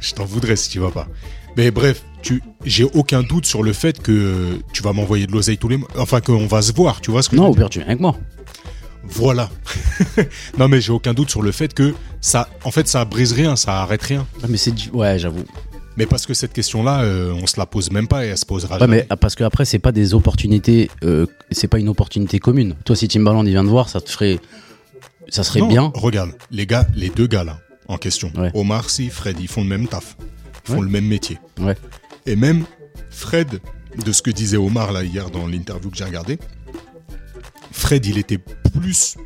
je 0.00 0.12
t'en 0.14 0.24
voudrais 0.24 0.56
si 0.56 0.70
tu 0.70 0.78
vas 0.78 0.90
pas. 0.90 1.08
Mais 1.56 1.70
bref, 1.70 2.02
tu, 2.22 2.42
j'ai 2.64 2.84
aucun 2.84 3.22
doute 3.22 3.46
sur 3.46 3.62
le 3.62 3.72
fait 3.72 4.00
que 4.02 4.58
tu 4.72 4.82
vas 4.82 4.92
m'envoyer 4.92 5.26
de 5.26 5.32
l'oseille 5.32 5.58
tous 5.58 5.68
les 5.68 5.76
mois. 5.76 5.88
Enfin, 5.96 6.20
qu'on 6.20 6.46
va 6.46 6.62
se 6.62 6.72
voir, 6.72 7.00
tu 7.00 7.10
vois 7.10 7.22
ce 7.22 7.28
que 7.28 7.36
je 7.36 7.40
Non, 7.40 7.48
au 7.48 7.54
pire, 7.54 7.70
tu 7.70 7.78
viens 7.78 7.86
avec 7.88 8.00
moi. 8.00 8.16
Voilà. 9.04 9.50
non, 10.58 10.68
mais 10.68 10.80
j'ai 10.80 10.92
aucun 10.92 11.12
doute 11.14 11.30
sur 11.30 11.42
le 11.42 11.52
fait 11.52 11.72
que 11.74 11.94
ça, 12.20 12.48
en 12.64 12.70
fait, 12.70 12.88
ça 12.88 13.04
brise 13.04 13.32
rien, 13.32 13.54
ça 13.54 13.82
arrête 13.82 14.02
rien. 14.02 14.26
Ah, 14.42 14.46
mais 14.48 14.56
c'est 14.56 14.72
du- 14.72 14.90
ouais, 14.90 15.18
j'avoue. 15.18 15.44
Mais 15.96 16.06
parce 16.06 16.26
que 16.26 16.34
cette 16.34 16.52
question-là, 16.52 17.02
euh, 17.02 17.32
on 17.40 17.46
se 17.46 17.58
la 17.60 17.66
pose 17.66 17.92
même 17.92 18.08
pas 18.08 18.24
et 18.24 18.28
elle 18.30 18.38
se 18.38 18.46
posera 18.46 18.74
Ouais, 18.74 18.80
jamais. 18.80 18.96
mais 18.96 19.06
ah, 19.10 19.16
parce 19.16 19.36
que 19.36 19.44
après, 19.44 19.64
c'est 19.64 19.78
pas 19.78 19.92
des 19.92 20.12
opportunités, 20.14 20.90
euh, 21.04 21.26
c'est 21.52 21.68
pas 21.68 21.78
une 21.78 21.88
opportunité 21.88 22.40
commune. 22.40 22.74
Toi, 22.84 22.96
si 22.96 23.06
Timbaland 23.06 23.44
il 23.44 23.50
vient 23.50 23.62
de 23.62 23.68
voir, 23.68 23.88
ça 23.88 24.00
te 24.00 24.10
ferait, 24.10 24.40
ça 25.28 25.44
serait 25.44 25.60
Non, 25.60 25.68
bien. 25.68 25.92
Regarde, 25.94 26.32
les 26.50 26.66
gars, 26.66 26.84
les 26.96 27.10
deux 27.10 27.28
gars 27.28 27.44
là, 27.44 27.60
en 27.86 27.96
question, 27.98 28.32
Ouais. 28.36 28.50
Omar 28.54 28.90
Sy, 28.90 29.08
Fred, 29.08 29.36
ils 29.38 29.46
font 29.46 29.62
le 29.62 29.68
même 29.68 29.86
taf. 29.86 30.16
Font 30.64 30.76
Ouais. 30.76 30.82
le 30.82 30.88
même 30.88 31.06
métier. 31.06 31.38
Ouais. 31.60 31.76
Et 32.26 32.36
même 32.36 32.64
Fred, 33.10 33.60
de 34.04 34.12
ce 34.12 34.22
que 34.22 34.30
disait 34.30 34.56
Omar 34.56 34.92
là 34.92 35.04
hier 35.04 35.30
dans 35.30 35.46
l'interview 35.46 35.90
que 35.90 35.96
j'ai 35.96 36.04
regardé, 36.04 36.38
Fred, 37.72 38.04
il 38.06 38.18
était 38.18 38.38
plus. 38.38 39.16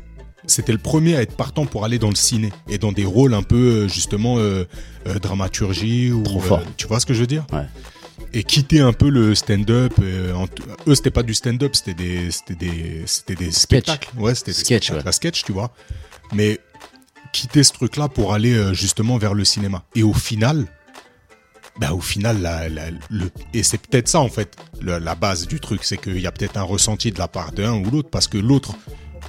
C'était 0.47 0.71
le 0.71 0.77
premier 0.79 1.15
à 1.15 1.21
être 1.21 1.35
partant 1.35 1.65
pour 1.65 1.85
aller 1.85 1.99
dans 1.99 2.09
le 2.09 2.15
ciné 2.15 2.51
et 2.67 2.77
dans 2.77 2.91
des 2.91 3.05
rôles 3.05 3.33
un 3.35 3.43
peu 3.43 3.55
euh, 3.85 3.87
justement 3.87 4.37
euh, 4.39 4.65
euh, 5.07 5.19
dramaturgie 5.19 6.11
ou 6.11 6.23
Trop 6.23 6.39
fort. 6.39 6.59
euh, 6.59 6.63
tu 6.75 6.87
vois 6.87 6.99
ce 6.99 7.05
que 7.05 7.13
je 7.13 7.19
veux 7.21 7.27
dire 7.27 7.45
Ouais. 7.53 7.65
et 8.33 8.43
quitter 8.43 8.79
un 8.79 8.93
peu 8.93 9.09
le 9.09 9.35
stand-up. 9.35 9.93
eux, 9.99 10.95
c'était 10.95 11.11
pas 11.11 11.21
du 11.23 11.33
stand-up, 11.35 11.75
c'était 11.75 11.93
des, 11.93 12.31
c'était 12.31 12.55
des, 12.55 13.03
c'était 13.05 13.35
des 13.35 13.51
spectacles. 13.51 14.09
Ouais, 14.17 14.33
c'était 14.33 14.51
des 14.51 14.57
Sketch, 14.57 14.89
ouais. 14.91 15.07
à 15.07 15.11
sketch, 15.11 15.43
tu 15.43 15.51
vois. 15.51 15.71
Mais 16.33 16.59
quitter 17.31 17.63
ce 17.63 17.71
truc-là 17.73 18.07
pour 18.09 18.33
aller 18.33 18.73
justement 18.73 19.17
vers 19.19 19.35
le 19.35 19.45
cinéma. 19.45 19.83
Et 19.95 20.01
au 20.03 20.13
final, 20.13 20.65
bah 21.79 21.93
au 21.93 22.01
final, 22.01 22.41
la, 22.41 22.67
la- 22.69 22.91
le, 23.09 23.29
et 23.53 23.63
c'est 23.63 23.77
peut-être 23.79 24.07
ça 24.07 24.19
en 24.19 24.29
fait, 24.29 24.55
la 24.81 25.15
base 25.15 25.47
du 25.47 25.59
truc, 25.59 25.83
c'est 25.83 25.97
qu'il 25.97 26.19
y 26.19 26.27
a 26.27 26.31
peut-être 26.31 26.57
un 26.57 26.63
ressenti 26.63 27.11
de 27.11 27.17
la 27.19 27.27
part 27.27 27.51
d'un 27.53 27.73
ou 27.73 27.89
l'autre, 27.89 28.09
parce 28.09 28.27
que 28.27 28.37
l'autre, 28.37 28.73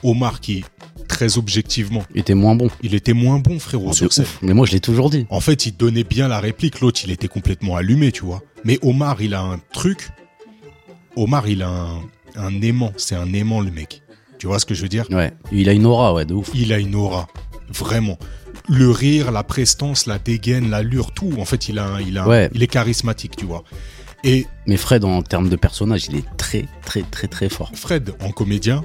Omar, 0.02 0.40
qui 0.40 0.64
très 1.08 1.38
objectivement, 1.38 2.02
Il 2.14 2.20
était 2.20 2.34
moins 2.34 2.54
bon. 2.54 2.68
il 2.82 2.94
était 2.94 3.12
moins 3.12 3.38
bon 3.40 3.58
frérot 3.58 3.90
De 3.90 3.94
sur 3.94 4.12
scène. 4.12 4.24
ouf. 4.24 4.38
Mais 4.42 4.54
moi, 4.54 4.64
je 4.66 4.72
l'ai 4.72 4.80
toujours 4.80 5.10
dit. 5.10 5.26
En 5.30 5.40
fait, 5.40 5.66
il 5.66 5.76
donnait 5.76 6.04
bien 6.04 6.28
la 6.28 6.38
réplique, 6.40 6.80
l'autre, 6.80 7.00
il 7.04 7.10
était 7.10 7.26
complètement 7.28 7.76
allumé, 7.76 8.12
tu 8.12 8.24
vois. 8.24 8.42
Mais 8.64 8.78
Omar, 8.82 9.20
il 9.20 9.34
a 9.34 9.42
un 9.42 9.58
truc. 9.72 10.10
Omar, 11.16 11.48
il 11.48 11.62
a 11.62 11.68
un, 11.68 12.00
un 12.36 12.62
aimant. 12.62 12.92
C'est 12.96 13.16
un 13.16 13.32
aimant, 13.32 13.60
le 13.60 13.70
mec. 13.72 14.02
Tu 14.38 14.46
vois 14.46 14.58
ce 14.60 14.66
que 14.66 14.74
je 14.74 14.82
veux 14.82 14.88
dire? 14.88 15.06
Ouais. 15.10 15.32
Il 15.52 15.68
a 15.68 15.72
une 15.72 15.84
aura, 15.84 16.14
ouais, 16.14 16.24
de 16.24 16.32
ouf. 16.34 16.50
Il 16.54 16.72
a 16.72 16.78
une 16.78 16.94
aura. 16.94 17.26
Vraiment. 17.68 18.16
Le 18.70 18.90
rire, 18.90 19.32
la 19.32 19.42
prestance, 19.42 20.06
la 20.06 20.18
dégaine, 20.20 20.70
l'allure, 20.70 21.10
tout. 21.12 21.32
En 21.38 21.44
fait, 21.44 21.68
il, 21.68 21.78
a 21.78 22.00
il, 22.00 22.16
a 22.18 22.26
Ouais. 22.28 22.48
il 22.54 22.62
est 22.62 22.66
charismatique, 22.68 23.34
tu 23.36 23.44
vois. 23.44 23.64
Et 24.22 24.46
Mais 24.66 24.76
Fred, 24.76 25.04
en 25.04 25.22
termes 25.22 25.48
de 25.48 25.56
personnage, 25.56 26.06
il 26.08 26.16
est 26.16 26.36
très, 26.36 26.66
très, 26.84 27.02
très, 27.02 27.26
très 27.26 27.48
fort. 27.48 27.72
Fred, 27.74 28.14
en 28.20 28.30
comédien, 28.30 28.84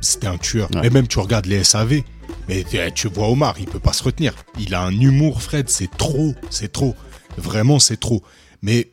c'était 0.00 0.26
un 0.28 0.38
tueur. 0.38 0.70
Ouais. 0.74 0.82
Mais 0.82 0.90
même, 0.90 1.08
tu 1.08 1.18
regardes 1.18 1.46
les 1.46 1.64
SAV. 1.64 2.02
Mais 2.48 2.64
tu- 2.64 2.78
tu 2.94 3.08
vois 3.08 3.28
Omar, 3.28 3.56
il 3.58 3.66
peut 3.66 3.80
pas 3.80 3.92
se 3.92 4.02
retenir. 4.04 4.34
Il 4.58 4.74
a 4.74 4.82
un 4.82 4.92
humour, 4.92 5.42
Fred, 5.42 5.68
c'est 5.68 5.90
trop, 5.90 6.34
c'est 6.50 6.70
trop. 6.72 6.94
Vraiment, 7.36 7.78
c'est 7.80 7.98
trop. 7.98 8.22
Mais 8.62 8.92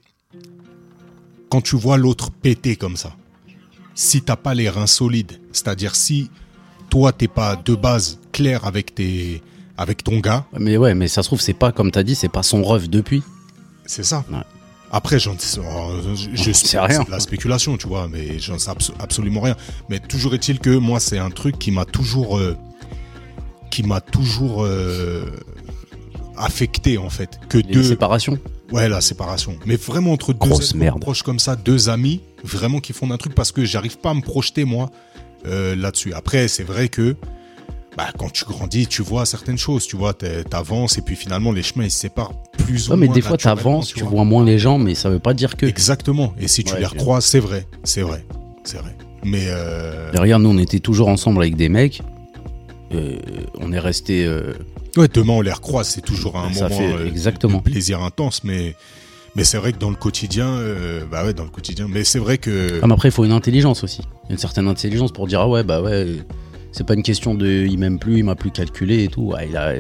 quand 1.50 1.62
tu 1.62 1.76
vois 1.76 1.98
l'autre 1.98 2.32
péter 2.32 2.76
comme 2.78 2.98
ça, 2.98 3.16
si 3.94 4.22
t'as 4.22 4.38
pas 4.38 4.54
les 4.54 4.70
reins 4.70 4.88
solides, 4.88 5.40
c'est-à-dire 5.52 5.96
si 5.96 6.32
toi 6.90 7.12
t'es 7.12 7.28
pas 7.28 7.56
de 7.58 7.76
base 7.76 8.20
clair 8.32 8.66
avec 8.66 8.96
tes, 8.96 9.42
avec 9.78 10.04
ton 10.04 10.20
gars, 10.20 10.46
Mais 10.60 10.78
ouais, 10.78 10.94
mais 10.96 11.08
ça 11.08 11.24
se 11.24 11.30
trouve, 11.30 11.42
c'est 11.42 11.54
pas, 11.54 11.72
comme 11.72 11.92
t'as 11.92 12.04
dit, 12.04 12.16
c'est 12.16 12.30
pas 12.30 12.44
son 12.44 12.62
ref 12.64 12.90
depuis. 12.90 13.24
c'est 13.86 14.04
ça. 14.04 14.24
Ouais. 14.32 14.38
Après, 14.94 15.20
j'en 15.20 15.36
je, 15.40 15.62
je, 16.36 16.50
On 16.50 16.54
sait 16.54 16.80
rien. 16.80 17.06
la 17.10 17.20
spéculation, 17.22 17.78
tu 17.78 17.88
vois, 17.88 18.08
mais 18.10 18.40
j'en 18.40 18.60
sais 18.60 18.70
abso- 18.72 18.94
absolument 19.00 19.40
rien. 19.42 19.56
Mais 19.90 20.00
toujours 20.00 20.34
est-il 20.34 20.60
que 20.60 20.76
moi, 20.76 21.00
c'est 21.00 21.18
un 21.18 21.30
truc 21.30 21.58
qui 21.58 21.72
m'a 21.72 21.86
toujours, 21.86 22.38
euh, 22.38 22.58
qui 23.70 23.84
m'a 23.84 24.02
toujours 24.02 24.66
euh, 24.66 25.26
affecté 26.38 26.98
en 26.98 27.10
fait. 27.10 27.40
Que 27.50 27.58
deux, 27.58 27.84
séparation. 27.84 28.38
ouais, 28.72 28.90
la 28.90 29.02
séparation. 29.02 29.56
Mais 29.66 29.76
vraiment 29.78 30.12
entre 30.12 30.34
deux 30.34 30.40
Grosse 30.50 30.76
merde. 30.76 31.00
proches 31.00 31.24
comme 31.24 31.40
ça, 31.40 31.56
deux 31.56 31.88
amis, 31.90 32.22
vraiment 32.44 32.80
qui 32.80 32.94
font 32.94 33.10
un 33.12 33.18
truc 33.18 33.34
parce 33.34 33.52
que 33.52 33.64
j'arrive 33.66 33.98
pas 33.98 34.10
à 34.12 34.14
me 34.14 34.22
projeter 34.22 34.66
moi 34.66 34.90
euh, 35.46 35.76
là-dessus. 35.76 36.14
Après, 36.14 36.48
c'est 36.50 36.64
vrai 36.64 36.90
que 36.90 37.16
bah, 37.98 38.08
quand 38.18 38.32
tu 38.32 38.46
grandis, 38.46 38.88
tu 38.88 39.02
vois 39.02 39.26
certaines 39.26 39.58
choses, 39.58 39.86
tu 39.86 39.96
vois, 39.98 40.14
t'avances 40.14 40.98
et 40.98 41.02
puis 41.02 41.16
finalement 41.16 41.52
les 41.52 41.62
chemins 41.64 41.84
ils 41.86 41.92
se 41.92 42.00
séparent 42.00 42.34
plus 42.58 42.90
ou 42.90 42.96
mais 42.96 43.06
moins 43.08 43.16
des 43.16 43.22
fois, 43.22 43.38
t'avances, 43.38 43.94
tu 43.94 44.04
vois 44.04 44.24
moins 44.24 44.46
les 44.46 44.58
gens, 44.60 44.78
mais 44.78 44.96
ça 44.96 45.10
veut 45.10 45.20
pas 45.20 45.34
dire 45.34 45.58
que. 45.58 45.66
Exactement. 45.66 46.34
Et 46.40 46.48
si 46.48 46.64
tu 46.64 46.74
Ouais, 46.74 46.80
les 46.80 46.86
recroises, 46.86 47.26
c'est 47.26 47.40
vrai, 47.40 47.68
c'est 47.84 48.02
vrai, 48.02 48.24
c'est 48.64 48.78
vrai. 48.78 48.96
Mais 49.24 49.46
euh, 49.48 50.10
regarde, 50.18 50.42
nous, 50.42 50.50
on 50.50 50.58
était 50.58 50.80
toujours 50.80 51.08
ensemble 51.10 51.42
avec 51.42 51.56
des 51.56 51.70
mecs. 51.70 52.02
euh, 52.94 53.18
on 53.60 53.72
est 53.74 53.80
resté. 53.80 54.26
euh, 54.26 54.54
Ouais, 54.98 55.08
demain 55.08 55.34
on 55.34 55.42
les 55.42 55.52
recroise, 55.54 55.88
c'est 55.88 56.02
toujours 56.02 56.36
un 56.38 56.52
Ça 56.54 56.68
moment 56.68 56.78
fait 56.82 57.08
exactement. 57.08 57.58
de 57.60 57.64
plaisir 57.64 58.02
intense, 58.02 58.44
mais 58.44 58.76
mais 59.36 59.46
c'est 59.46 59.58
vrai 59.58 59.72
que 59.72 59.78
dans 59.78 59.90
le 59.90 59.96
quotidien, 59.96 60.48
euh, 60.48 61.06
bah 61.10 61.24
ouais, 61.24 61.34
dans 61.34 61.46
le 61.46 61.50
quotidien, 61.50 61.88
mais 61.90 62.04
c'est 62.04 62.20
vrai 62.20 62.38
que 62.38 62.80
Ah, 62.84 62.88
mais 62.88 62.94
après, 62.94 63.08
il 63.08 63.12
faut 63.14 63.24
une 63.24 63.32
intelligence 63.32 63.84
aussi. 63.86 64.02
Une 64.30 64.38
certaine 64.38 64.68
intelligence 64.68 65.12
pour 65.14 65.28
dire 65.28 65.40
ah 65.42 65.48
ouais 65.48 65.64
bah 65.64 65.82
ouais, 65.82 66.18
c'est 66.72 66.86
pas 66.86 66.94
une 66.94 67.04
question 67.04 67.36
de 67.36 67.48
il 67.48 67.78
m'aime 67.78 68.00
plus, 68.00 68.20
il 68.20 68.24
m'a 68.24 68.36
plus 68.36 68.52
calculé 68.52 69.04
et 69.04 69.08
tout. 69.08 69.24
Ouais, 69.34 69.48
il 69.50 69.58
a, 69.58 69.74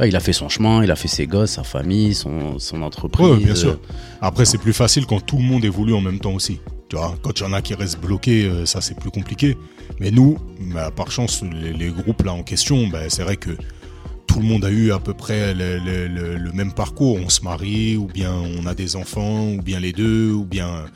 ouais, 0.00 0.08
il 0.08 0.14
a 0.16 0.20
fait 0.20 0.32
son 0.32 0.48
chemin, 0.48 0.82
il 0.84 0.90
a 0.90 0.96
fait 0.96 1.08
ses 1.08 1.26
gosses, 1.26 1.52
sa 1.52 1.62
famille, 1.64 2.14
son, 2.14 2.58
son 2.58 2.82
entreprise. 2.82 3.26
Ouais, 3.26 3.36
bien 3.38 3.54
sûr. 3.54 3.70
euh, 3.70 3.94
Après, 4.20 4.44
c'est 4.44 4.58
plus 4.58 4.72
facile 4.72 5.06
quand 5.06 5.24
tout 5.24 5.36
le 5.36 5.42
monde 5.44 5.64
évolue 5.64 5.94
en 5.94 6.00
même 6.00 6.20
temps 6.20 6.32
aussi. 6.34 6.60
Tu 6.88 6.96
vois, 6.96 7.16
quand 7.22 7.40
il 7.40 7.42
y 7.42 7.46
en 7.46 7.52
a 7.52 7.62
qui 7.62 7.74
restent 7.74 8.00
bloqués, 8.00 8.44
euh, 8.44 8.64
ça 8.64 8.80
c'est 8.80 8.96
plus 8.98 9.10
compliqué. 9.10 9.56
Mais 10.00 10.10
nous, 10.10 10.38
bah, 10.72 10.90
par 10.94 11.10
chance, 11.10 11.42
les, 11.42 11.72
les 11.72 11.88
groupes 11.90 12.22
là 12.22 12.32
en 12.32 12.42
question, 12.42 12.86
bah, 12.88 13.00
c'est 13.08 13.22
vrai 13.22 13.36
que 13.36 13.50
tout 14.28 14.38
le 14.40 14.46
monde 14.46 14.64
a 14.64 14.70
eu 14.70 14.92
à 14.92 14.98
peu 14.98 15.14
près 15.14 15.52
le, 15.54 15.78
le- 15.78 16.06
le- 16.08 16.36
le 16.36 16.52
même 16.52 16.72
parcours. 16.72 17.16
On 17.24 17.28
se 17.28 17.42
marie, 17.42 17.96
ou 17.96 18.06
bien 18.06 18.32
on 18.32 18.66
a 18.66 18.74
des 18.74 18.94
enfants, 18.96 19.48
ou 19.52 19.62
bien 19.62 19.80
les 19.80 19.92
deux, 19.92 20.30
ou 20.32 20.44
bien 20.44 20.68
euh, 20.68 20.86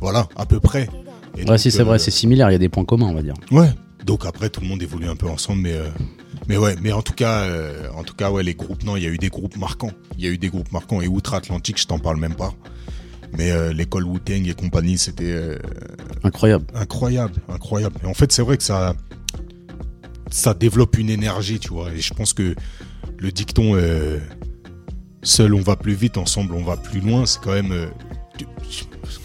voilà, 0.00 0.26
à 0.36 0.44
peu 0.46 0.58
près. 0.58 0.88
Et 1.36 1.40
Ouais, 1.40 1.44
donc, 1.44 1.58
si 1.60 1.70
c'est 1.70 1.82
euh, 1.82 1.84
vrai, 1.84 1.98
c'est 2.00 2.10
similaire. 2.10 2.48
Il 2.50 2.52
y 2.52 2.56
a 2.56 2.58
des 2.58 2.68
points 2.68 2.84
communs, 2.84 3.06
on 3.06 3.14
va 3.14 3.22
dire. 3.22 3.34
Ouais. 3.52 3.68
Donc 4.08 4.24
après, 4.24 4.48
tout 4.48 4.62
le 4.62 4.66
monde 4.66 4.82
évolue 4.82 5.06
un 5.06 5.16
peu 5.16 5.28
ensemble, 5.28 5.60
mais 5.60 5.74
euh, 5.74 5.90
mais 6.48 6.56
ouais, 6.56 6.76
mais 6.80 6.92
en 6.92 7.02
tout 7.02 7.12
cas, 7.12 7.42
euh, 7.42 7.90
en 7.94 8.04
tout 8.04 8.14
cas, 8.14 8.30
ouais, 8.30 8.42
les 8.42 8.54
groupes, 8.54 8.82
non, 8.82 8.96
il 8.96 9.02
y 9.02 9.06
a 9.06 9.10
eu 9.10 9.18
des 9.18 9.28
groupes 9.28 9.58
marquants. 9.58 9.90
Il 10.16 10.24
y 10.24 10.26
a 10.26 10.30
eu 10.30 10.38
des 10.38 10.48
groupes 10.48 10.72
marquants 10.72 11.02
et 11.02 11.08
outre-Atlantique, 11.08 11.78
je 11.78 11.86
t'en 11.86 11.98
parle 11.98 12.16
même 12.16 12.34
pas. 12.34 12.54
Mais 13.36 13.50
euh, 13.50 13.70
l'école 13.74 14.04
Wu-Tang 14.04 14.48
et 14.48 14.54
compagnie, 14.54 14.96
c'était 14.96 15.58
Incroyable. 16.24 16.64
incroyable, 16.74 17.34
incroyable. 17.50 17.96
Et 18.02 18.06
en 18.06 18.14
fait, 18.14 18.32
c'est 18.32 18.40
vrai 18.40 18.56
que 18.56 18.62
ça 18.62 18.94
ça 20.30 20.54
développe 20.54 20.96
une 20.96 21.10
énergie, 21.10 21.58
tu 21.58 21.68
vois. 21.68 21.92
Et 21.92 22.00
je 22.00 22.14
pense 22.14 22.32
que 22.32 22.54
le 23.18 23.30
dicton 23.30 23.78
seul 25.22 25.52
on 25.52 25.60
va 25.60 25.76
plus 25.76 25.94
vite, 25.94 26.16
ensemble 26.16 26.54
on 26.54 26.64
va 26.64 26.78
plus 26.78 27.00
loin, 27.00 27.26
c'est 27.26 27.42
quand 27.42 27.52
même 27.52 27.90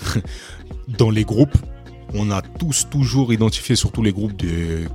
dans 0.89 1.09
les 1.09 1.23
groupes, 1.23 1.57
on 2.13 2.32
a 2.32 2.41
tous 2.41 2.88
toujours 2.89 3.34
identifié, 3.34 3.75
surtout 3.75 4.03
les 4.03 4.13
groupes 4.13 4.36
de 4.36 4.88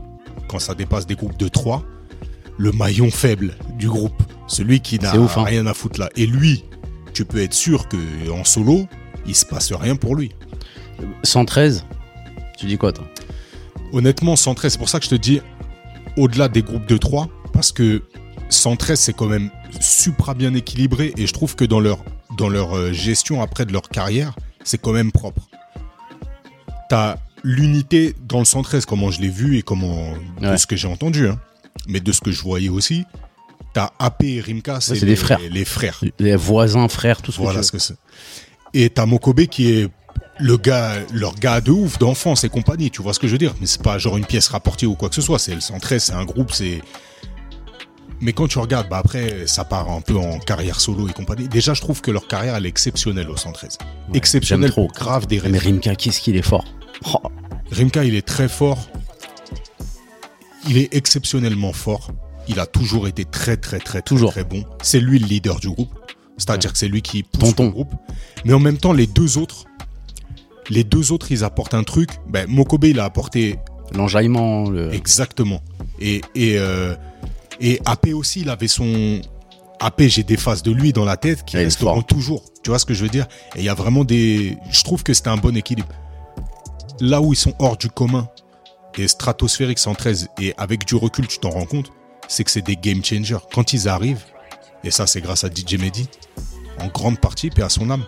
quand 0.49 0.59
ça 0.59 0.75
dépasse 0.75 1.07
des 1.07 1.15
groupes 1.15 1.37
de 1.37 1.49
3, 1.49 1.85
le 2.57 2.73
maillon 2.73 3.11
faible 3.11 3.55
du 3.77 3.89
groupe, 3.89 4.23
celui 4.47 4.81
qui 4.81 4.99
n'a 4.99 5.15
hein. 5.15 5.29
rien 5.37 5.67
à 5.67 5.75
foutre 5.75 6.01
là. 6.01 6.09
Et 6.17 6.27
lui, 6.27 6.65
tu 7.13 7.25
peux 7.25 7.41
être 7.43 7.55
sûr 7.55 7.89
que 7.89 8.31
en 8.31 8.45
solo, 8.45 8.87
il 9.27 9.35
se 9.35 9.45
passe 9.45 9.73
rien 9.73 9.97
pour 9.97 10.17
lui. 10.17 10.33
113. 11.23 11.85
Tu 12.57 12.67
dis 12.67 12.79
quoi 12.79 12.93
toi? 12.93 13.07
Honnêtement, 13.93 14.37
113, 14.37 14.73
c'est 14.73 14.79
pour 14.79 14.89
ça 14.89 14.99
que 14.99 15.05
je 15.05 15.11
te 15.11 15.15
dis 15.15 15.41
au-delà 16.17 16.49
des 16.49 16.63
groupes 16.63 16.87
de 16.87 16.97
3, 16.97 17.29
parce 17.53 17.73
que 17.73 18.03
113, 18.49 18.99
c'est 18.99 19.13
quand 19.13 19.27
même 19.27 19.51
supra 19.81 20.35
bien 20.35 20.55
équilibré 20.55 21.13
et 21.17 21.27
je 21.27 21.33
trouve 21.33 21.55
que 21.55 21.65
dans 21.65 21.81
leur, 21.81 22.05
dans 22.37 22.49
leur 22.49 22.77
euh, 22.77 22.93
gestion 22.93 23.43
après 23.43 23.67
de 23.67 23.73
leur 23.73 23.89
carrière, 23.89 24.35
c'est 24.65 24.79
quand 24.79 24.93
même 24.93 25.13
propre. 25.13 25.49
T'as 26.89 27.17
l'unité 27.45 28.15
dans 28.27 28.39
le 28.39 28.45
113, 28.45 28.85
comment 28.87 29.11
je 29.11 29.21
l'ai 29.21 29.29
vu 29.29 29.59
et 29.59 29.63
comment, 29.63 30.13
de 30.41 30.47
Ouais. 30.49 30.57
ce 30.59 30.67
que 30.67 30.77
j'ai 30.77 30.89
entendu, 30.89 31.29
hein, 31.29 31.39
mais 31.87 32.01
de 32.01 32.13
ce 32.13 32.21
que 32.21 32.31
je 32.33 32.43
voyais 32.43 32.69
aussi. 32.69 33.05
T'as 33.75 33.91
AP 33.99 34.25
et 34.25 34.41
Rimka, 34.41 34.81
c'est 34.81 34.95
les, 34.95 35.01
des 35.07 35.17
frères. 35.17 35.39
Les 35.51 35.65
frères. 35.65 36.01
Les 36.19 36.37
voisins, 36.37 36.89
frères, 36.89 37.21
tout 37.23 37.31
ce 37.33 37.41
Voilà 37.41 37.61
que 37.61 37.67
ce 37.67 37.73
que 37.73 37.79
c'est. 37.79 37.97
Et 38.75 38.91
t'as 38.91 39.07
Mokobe 39.07 39.47
qui 39.47 39.71
est 39.71 39.89
le 40.41 40.57
gars, 40.57 40.95
leur 41.13 41.35
gars 41.35 41.61
de 41.61 41.71
ouf, 41.71 41.99
d'enfance 41.99 42.45
et 42.45 42.49
compagnie, 42.49 42.91
tu 42.91 43.03
vois 43.03 43.13
ce 43.13 43.19
que 43.19 43.27
je 43.27 43.33
veux 43.33 43.39
dire. 43.39 43.55
Mais 43.61 43.67
c'est 43.67 43.83
pas 43.83 43.99
genre 43.99 44.17
une 44.17 44.25
pièce 44.25 44.49
rapportée 44.49 44.87
ou 44.87 44.95
quoi 44.95 45.09
que 45.09 45.15
ce 45.15 45.21
soit, 45.23 45.39
c'est 45.39 45.55
le 45.55 45.61
113, 45.61 46.03
c'est 46.05 46.13
un 46.13 46.25
groupe, 46.25 46.53
c'est... 46.53 46.81
Mais 48.21 48.33
quand 48.33 48.49
tu 48.49 48.59
regardes, 48.59 48.89
bah 48.89 48.99
après, 48.99 49.47
ça 49.47 49.65
part 49.65 49.91
un 49.91 50.01
peu 50.01 50.17
en 50.17 50.39
carrière 50.39 50.81
solo 50.81 51.09
et 51.09 51.13
compagnie. 51.13 51.49
Déjà, 51.49 51.75
je 51.75 51.81
trouve 51.81 52.01
que 52.01 52.11
leur 52.11 52.27
carrière, 52.27 52.57
elle 52.57 52.67
est 52.67 52.69
exceptionnelle 52.69 53.31
au 53.31 53.37
113. 53.37 53.79
Ouais, 54.11 54.17
exceptionnelle 54.19 54.71
trop. 54.71 54.89
grave 54.89 55.27
des 55.27 55.39
veux. 55.39 55.49
Mais 55.49 55.59
raisons. 55.59 55.75
Rimka, 55.75 55.95
qu'est-ce 55.95 56.21
qu'il 56.21 56.37
est 56.37 56.43
fort. 56.43 56.65
Oh, 57.15 57.19
Rimka, 57.71 58.05
il 58.05 58.15
est 58.17 58.27
très 58.27 58.49
fort. 58.49 58.89
Il 60.69 60.77
est 60.79 60.93
exceptionnellement 60.95 61.73
fort. 61.73 62.11
Il 62.49 62.59
a 62.59 62.67
toujours 62.67 63.07
été 63.07 63.25
très, 63.25 63.57
très, 63.57 63.79
très, 63.79 64.01
très, 64.01 64.03
Toujours. 64.03 64.33
très 64.33 64.45
bon. 64.45 64.65
C'est 64.83 65.01
lui 65.01 65.19
le 65.19 65.27
leader 65.27 65.61
du 65.61 65.69
groupe. 65.69 65.91
C'est-à-dire 66.39 66.73
que 66.73 66.79
c'est 66.79 66.89
lui 66.89 67.03
qui 67.03 67.23
pousse 67.23 67.51
Tonton. 67.51 67.65
le 67.67 67.71
groupe. 67.71 67.95
Mais 68.45 68.53
en 68.53 68.61
même 68.61 68.79
temps, 68.79 68.93
les 68.93 69.07
deux 69.07 69.39
autres, 69.39 69.65
les 70.71 70.85
deux 70.85 71.13
autres, 71.13 71.31
ils 71.31 71.45
apportent 71.45 71.75
un 71.75 71.85
truc. 71.85 72.11
Ben, 72.29 72.49
Mokobe, 72.49 72.85
il 72.85 73.01
a 73.01 73.05
apporté 73.05 73.59
L'enjaillement, 73.95 74.69
le... 74.69 74.93
exactement. 74.93 75.63
Et, 76.01 76.21
et, 76.35 76.59
euh, 76.59 76.95
et 77.61 77.81
AP 77.85 78.09
aussi, 78.15 78.41
il 78.41 78.51
avait 78.51 78.69
son. 78.69 79.21
AP, 79.81 80.03
j'ai 80.03 80.25
des 80.25 80.37
phases 80.37 80.63
de 80.63 80.73
lui 80.73 80.93
dans 80.93 81.05
la 81.05 81.17
tête 81.17 81.45
qui 81.45 81.57
resteront 81.57 81.95
fort. 81.95 82.07
toujours. 82.07 82.45
Tu 82.65 82.71
vois 82.71 82.79
ce 82.79 82.85
que 82.85 82.95
je 82.95 83.03
veux 83.03 83.09
dire? 83.09 83.27
Et 83.55 83.61
il 83.61 83.65
y 83.65 83.69
a 83.69 83.75
vraiment 83.75 84.05
des. 84.05 84.57
Je 84.71 84.83
trouve 84.83 85.03
que 85.03 85.15
c'était 85.15 85.29
un 85.29 85.37
bon 85.37 85.57
équilibre. 85.57 85.89
Là 87.01 87.21
où 87.21 87.33
ils 87.33 87.37
sont 87.37 87.55
hors 87.61 87.77
du 87.77 87.89
commun, 87.89 88.29
et 88.97 89.07
stratosphérique 89.07 89.79
113, 89.79 90.29
et 90.41 90.55
avec 90.59 90.85
du 90.85 90.97
recul, 90.97 91.27
tu 91.29 91.39
t'en 91.39 91.51
rends 91.51 91.67
compte, 91.67 91.93
c'est 92.27 92.43
que 92.43 92.51
c'est 92.51 92.63
des 92.63 92.77
game 92.77 93.05
changers. 93.05 93.39
Quand 93.55 93.73
ils 93.73 93.89
arrivent, 93.89 94.25
et 94.85 94.91
ça, 94.91 95.07
c'est 95.07 95.21
grâce 95.21 95.45
à 95.45 95.49
DJ 95.49 95.75
Mehdi, 95.79 96.09
en 96.81 96.89
grande 96.89 97.21
partie, 97.21 97.51
puis 97.51 97.63
à 97.63 97.69
son 97.69 97.91
âme. 97.91 98.05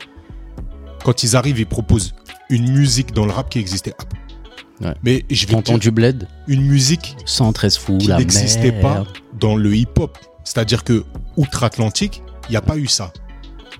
Quand 1.04 1.22
ils 1.22 1.36
arrivent, 1.36 1.58
ils 1.58 1.66
proposent 1.66 2.14
une 2.48 2.70
musique 2.72 3.12
dans 3.12 3.24
le 3.24 3.32
rap 3.32 3.48
qui 3.48 3.58
existait. 3.58 3.94
Ouais. 4.80 4.94
Mais 5.02 5.24
je 5.30 5.46
vais 5.46 5.52
Tonton 5.54 5.72
dire, 5.72 5.78
du 5.80 5.90
bled, 5.90 6.26
une 6.48 6.62
musique 6.62 7.16
113 7.26 7.76
fou, 7.76 7.98
qui 7.98 8.08
n'existait 8.18 8.72
pas 8.72 9.04
dans 9.38 9.56
le 9.56 9.74
hip-hop. 9.76 10.16
C'est-à-dire 10.44 10.84
que 10.84 11.04
outre-Atlantique, 11.36 12.22
il 12.48 12.52
n'y 12.52 12.56
a 12.56 12.62
pas 12.62 12.76
eu 12.76 12.86
ça. 12.86 13.12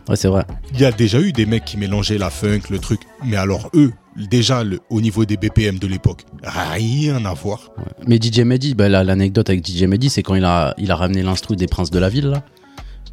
Ouais, 0.09 0.17
c'est 0.17 0.29
vrai. 0.29 0.45
Il 0.73 0.81
y 0.81 0.85
a 0.85 0.93
déjà 0.93 1.21
eu 1.21 1.33
des 1.33 1.47
mecs 1.47 1.65
qui 1.65 1.77
mélangeaient 1.77 2.19
la 2.19 2.31
funk, 2.31 2.61
le 2.71 2.79
truc. 2.79 3.01
Mais 3.25 3.37
alors 3.37 3.71
eux, 3.75 3.93
déjà 4.17 4.65
le- 4.65 4.81
au 4.91 5.01
niveau 5.01 5.25
des 5.25 5.37
BPM 5.37 5.79
de 5.79 5.87
l'époque, 5.87 6.25
rien 6.43 7.25
à 7.25 7.33
voir. 7.35 7.71
Mais 8.07 8.17
DJ 8.21 8.41
Mehdi, 8.41 8.75
bah, 8.75 8.89
l'anecdote 8.89 9.49
avec 9.51 9.65
DJ 9.67 9.85
Mehdi, 9.85 10.11
c'est 10.11 10.23
quand 10.23 10.35
il 10.35 10.45
a, 10.45 10.75
il 10.79 10.91
a 10.91 10.97
ramené 10.97 11.23
l'instru 11.23 11.57
des 11.57 11.67
Princes 11.67 11.91
de 11.91 11.99
la 11.99 12.09
Ville, 12.09 12.27
là. 12.27 12.43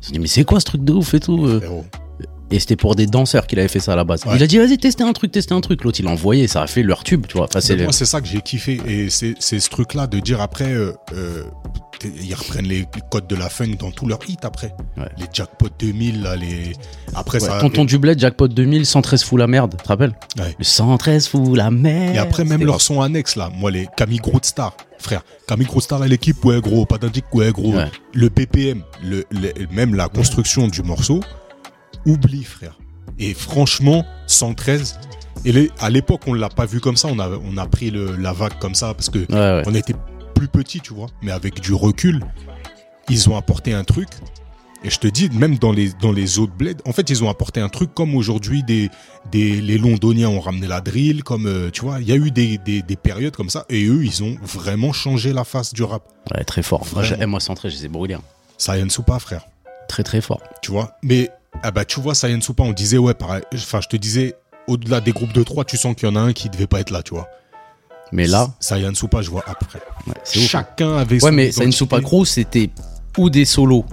Il 0.01 0.05
s'est 0.05 0.11
dit, 0.13 0.19
mais 0.19 0.27
c'est 0.27 0.43
quoi 0.43 0.59
ce 0.59 0.65
truc 0.65 0.83
de 0.83 0.93
ouf 0.93 1.13
et 1.13 1.19
tout 1.19 1.45
euh? 1.45 1.61
Et 2.51 2.59
c'était 2.59 2.75
pour 2.75 2.95
des 2.95 3.07
danseurs 3.07 3.45
qu'il 3.47 3.59
avait 3.59 3.67
fait 3.67 3.79
ça 3.79 3.93
à 3.93 3.95
la 3.95 4.03
base. 4.03 4.25
Ouais. 4.25 4.35
Il 4.37 4.43
a 4.43 4.47
dit, 4.47 4.57
vas-y, 4.57 4.77
testez 4.77 5.03
un 5.03 5.13
truc, 5.13 5.31
testez 5.31 5.53
un 5.53 5.61
truc. 5.61 5.83
L'autre, 5.83 5.99
il 5.99 6.07
a 6.07 6.11
envoyé, 6.11 6.47
ça 6.47 6.61
a 6.61 6.67
fait 6.67 6.83
leur 6.83 7.03
tube, 7.03 7.25
tu 7.27 7.37
vois. 7.37 7.47
Enfin, 7.53 7.59
Moi, 7.83 7.91
c'est 7.91 8.05
ça 8.05 8.21
que 8.21 8.27
j'ai 8.27 8.41
kiffé. 8.41 8.79
Et 8.87 9.09
c'est 9.09 9.35
ce 9.39 9.69
truc-là 9.69 10.07
de 10.07 10.19
dire 10.19 10.39
après, 10.41 10.71
euh, 10.71 10.93
euh, 11.13 11.43
ils 12.23 12.33
reprennent 12.35 12.67
les 12.67 12.85
codes 13.11 13.27
de 13.27 13.35
la 13.35 13.49
funk 13.49 13.75
dans 13.79 13.91
tous 13.91 14.05
leurs 14.07 14.19
hits 14.29 14.37
après. 14.43 14.73
Ouais. 14.97 15.09
Les 15.17 15.25
Jackpot 15.33 15.67
2000, 15.79 16.21
là, 16.21 16.35
les... 16.35 16.73
Après, 17.15 17.41
Ouais, 17.41 17.47
ça... 17.49 17.59
Tonton 17.59 17.85
du 17.85 17.97
bled, 17.97 18.19
Jackpot 18.19 18.47
2000, 18.47 18.85
113 18.85 19.23
fou 19.23 19.35
la 19.37 19.47
merde, 19.47 19.75
tu 19.77 19.83
te 19.83 19.87
rappelles. 19.89 20.13
Le 20.37 20.63
113 20.63 21.27
fou 21.27 21.55
la 21.55 21.69
merde. 21.71 22.15
Et 22.15 22.19
après, 22.19 22.45
même 22.45 22.63
leur 22.63 22.81
son 22.81 23.01
annexe, 23.01 23.35
là. 23.35 23.49
Moi, 23.53 23.71
les 23.71 23.87
Camille 23.97 24.19
Groot 24.19 24.45
Star, 24.45 24.75
frère. 24.99 25.21
Camille 25.47 25.67
Star 25.79 26.03
et 26.05 26.07
l'équipe, 26.07 26.43
ouais, 26.45 26.61
gros. 26.61 26.85
Pas 26.85 26.97
d'indique, 26.97 27.25
ouais, 27.33 27.51
gros. 27.51 27.73
Ouais. 27.73 27.89
Le 28.13 28.29
BPM, 28.29 28.83
le, 29.03 29.25
le- 29.31 29.53
même 29.71 29.95
la 29.95 30.07
construction 30.07 30.67
du 30.67 30.81
morceau, 30.83 31.21
oublie, 32.07 32.43
frère. 32.43 32.77
Et 33.19 33.33
franchement, 33.33 34.05
113. 34.27 34.99
Et 35.45 35.51
les- 35.51 35.71
à 35.79 35.89
l'époque, 35.89 36.21
on 36.27 36.33
l'a 36.33 36.49
pas 36.49 36.65
vu 36.65 36.79
comme 36.79 36.97
ça. 36.97 37.07
On 37.09 37.19
a, 37.19 37.29
on 37.29 37.57
a 37.57 37.65
pris 37.67 37.91
le- 37.91 38.15
la 38.15 38.33
vague 38.33 38.57
comme 38.59 38.75
ça 38.75 38.93
parce 38.93 39.09
que 39.09 39.19
Ouais, 39.19 39.25
ouais. 39.29 39.63
on 39.67 39.73
était 39.75 39.93
plus 40.33 40.47
petits, 40.47 40.81
tu 40.81 40.93
vois. 40.93 41.07
Mais 41.21 41.31
avec 41.31 41.59
du 41.61 41.73
recul, 41.73 42.23
ils 43.09 43.29
ont 43.29 43.37
apporté 43.37 43.73
un 43.73 43.83
truc. 43.83 44.09
Et 44.83 44.91
je 44.91 44.99
te 44.99 45.07
dis, 45.07 45.29
même 45.31 45.57
dans 45.57 45.71
les, 45.71 45.91
dans 46.01 46.11
les 46.11 46.37
autres 46.37 46.53
bleds, 46.53 46.77
en 46.85 46.91
fait, 46.93 47.09
ils 47.09 47.23
ont 47.23 47.29
apporté 47.29 47.59
un 47.59 47.69
truc 47.69 47.93
comme 47.95 48.15
aujourd'hui, 48.15 48.61
des, 48.63 48.89
des, 49.31 49.59
les 49.59 49.77
Londoniens 49.79 50.29
ont 50.29 50.39
ramené 50.39 50.67
la 50.67 50.81
drill, 50.81 51.23
comme, 51.23 51.47
euh, 51.47 51.71
tu 51.71 51.81
vois, 51.81 51.99
il 51.99 52.07
y 52.07 52.11
a 52.11 52.15
eu 52.15 52.29
des, 52.29 52.59
des, 52.59 52.83
des 52.83 52.95
périodes 52.95 53.35
comme 53.35 53.49
ça. 53.49 53.65
Et 53.69 53.85
eux, 53.85 54.05
ils 54.05 54.23
ont 54.23 54.37
vraiment 54.43 54.93
changé 54.93 55.33
la 55.33 55.43
face 55.43 55.73
du 55.73 55.81
rap. 55.83 56.03
Ouais, 56.35 56.43
très 56.43 56.61
fort. 56.61 56.85
Moi, 56.93 57.01
Vraiment. 57.01 57.23
eh, 57.23 57.25
moi 57.25 57.39
113, 57.39 57.71
je 57.71 57.77
les 57.79 57.85
ai 57.85 57.87
brûlés. 57.89 58.13
hein. 58.15 58.21
Saiyan 58.59 58.89
Soupa, 58.89 59.17
frère. 59.17 59.45
Très, 59.89 60.03
très 60.03 60.21
fort. 60.21 60.41
Tu 60.61 60.69
vois. 60.71 60.95
Mais, 61.01 61.31
ah 61.63 61.71
bah, 61.71 61.85
tu 61.85 61.99
vois, 61.99 62.15
Saiyan 62.15 62.41
Soupa, 62.41 62.63
on 62.63 62.71
disait, 62.73 62.97
ouais, 62.97 63.13
pareil. 63.13 63.41
Enfin, 63.53 63.79
je 63.81 63.87
te 63.87 63.97
disais, 63.97 64.35
au-delà 64.67 65.01
des 65.01 65.11
groupes 65.11 65.33
de 65.33 65.43
trois, 65.43 65.65
tu 65.65 65.77
sens 65.77 65.95
qu'il 65.95 66.07
y 66.07 66.11
en 66.11 66.15
a 66.15 66.19
un 66.19 66.33
qui 66.33 66.49
devait 66.49 66.67
pas 66.67 66.79
être 66.79 66.91
là, 66.91 67.01
tu 67.03 67.13
vois. 67.13 67.27
Mais 68.11 68.25
là, 68.27 68.49
Saiyan 68.59 68.93
Soupa, 68.93 69.21
je 69.21 69.29
vois 69.29 69.43
après. 69.47 69.79
ouais, 70.07 70.13
ouf. 70.15 70.37
hein. 70.37 70.39
Chacun 70.47 70.95
avait 70.97 71.15
Ouais, 71.15 71.29
son 71.29 71.35
mais 71.35 71.47
identité. 71.49 71.71
soupe 71.71 72.01
Crew, 72.01 72.23
c'était 72.25 72.69
ou 73.17 73.29
des 73.29 73.45
solos 73.45 73.85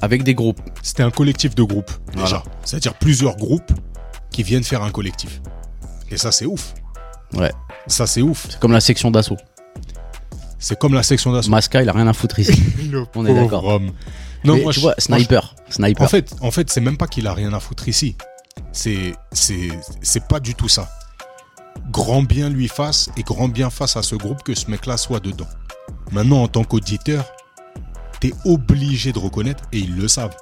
avec 0.00 0.24
des 0.24 0.34
groupes. 0.34 0.60
C'était 0.82 1.02
un 1.04 1.10
collectif 1.10 1.54
de 1.54 1.62
groupes, 1.62 1.92
déjà. 2.12 2.24
Voilà. 2.26 2.42
C'est-à-dire 2.64 2.94
plusieurs 2.94 3.36
groupes 3.36 3.70
qui 4.30 4.42
viennent 4.42 4.64
faire 4.64 4.82
un 4.82 4.90
collectif. 4.90 5.40
Et 6.10 6.16
ça, 6.16 6.32
c'est 6.32 6.46
ouf. 6.46 6.74
Ouais. 7.34 7.52
Ça, 7.86 8.06
c'est 8.06 8.22
ouf. 8.22 8.46
C'est 8.50 8.58
comme 8.58 8.72
la 8.72 8.80
section 8.80 9.10
d'assaut. 9.10 9.36
C'est 10.58 10.78
comme 10.78 10.94
la 10.94 11.02
section 11.02 11.32
d'assaut. 11.32 11.50
Masca, 11.50 11.82
il 11.82 11.88
a 11.88 11.92
rien 11.92 12.06
à 12.08 12.12
foutre 12.12 12.38
ici. 12.38 12.52
On 13.14 13.26
est 13.26 13.34
d'accord. 13.34 13.80
Non, 14.44 14.56
Mais 14.56 14.62
moi, 14.62 14.72
tu 14.72 14.76
je- 14.80 14.82
vois, 14.82 14.94
moi, 15.08 15.18
sniper. 15.18 15.54
En 16.04 16.08
fait, 16.08 16.34
en 16.40 16.50
fait 16.50 16.70
c'est 16.70 16.80
même 16.80 16.96
pas 16.96 17.06
qu'il 17.06 17.26
a 17.26 17.34
rien 17.34 17.52
à 17.52 17.60
foutre 17.60 17.88
ici. 17.88 18.16
C'est, 18.72 19.14
c'est, 19.32 19.68
c'est 20.02 20.26
pas 20.26 20.40
du 20.40 20.54
tout 20.54 20.68
ça. 20.68 20.88
Grand 21.90 22.22
bien 22.22 22.48
lui 22.48 22.68
fasse 22.68 23.10
et 23.16 23.22
grand 23.22 23.48
bien 23.48 23.70
face 23.70 23.96
à 23.96 24.02
ce 24.02 24.14
groupe 24.14 24.42
que 24.42 24.54
ce 24.54 24.70
mec-là 24.70 24.96
soit 24.96 25.20
dedans. 25.20 25.46
Maintenant, 26.10 26.42
en 26.42 26.48
tant 26.48 26.64
qu'auditeur, 26.64 27.24
t'es 28.20 28.32
obligé 28.44 29.12
de 29.12 29.18
reconnaître, 29.18 29.64
et 29.72 29.78
ils 29.78 29.96
le 29.96 30.06
savent, 30.08 30.36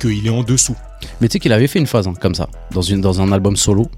qu'il 0.00 0.26
est 0.26 0.30
en 0.30 0.42
dessous. 0.42 0.76
Mais 1.20 1.28
tu 1.28 1.32
sais 1.34 1.38
qu'il 1.40 1.52
avait 1.52 1.66
fait 1.66 1.78
une 1.78 1.86
phase 1.86 2.06
hein, 2.06 2.14
comme 2.20 2.34
ça, 2.34 2.48
dans, 2.70 2.82
une, 2.82 3.00
dans 3.00 3.20
un 3.20 3.32
album 3.32 3.56
solo. 3.56 3.90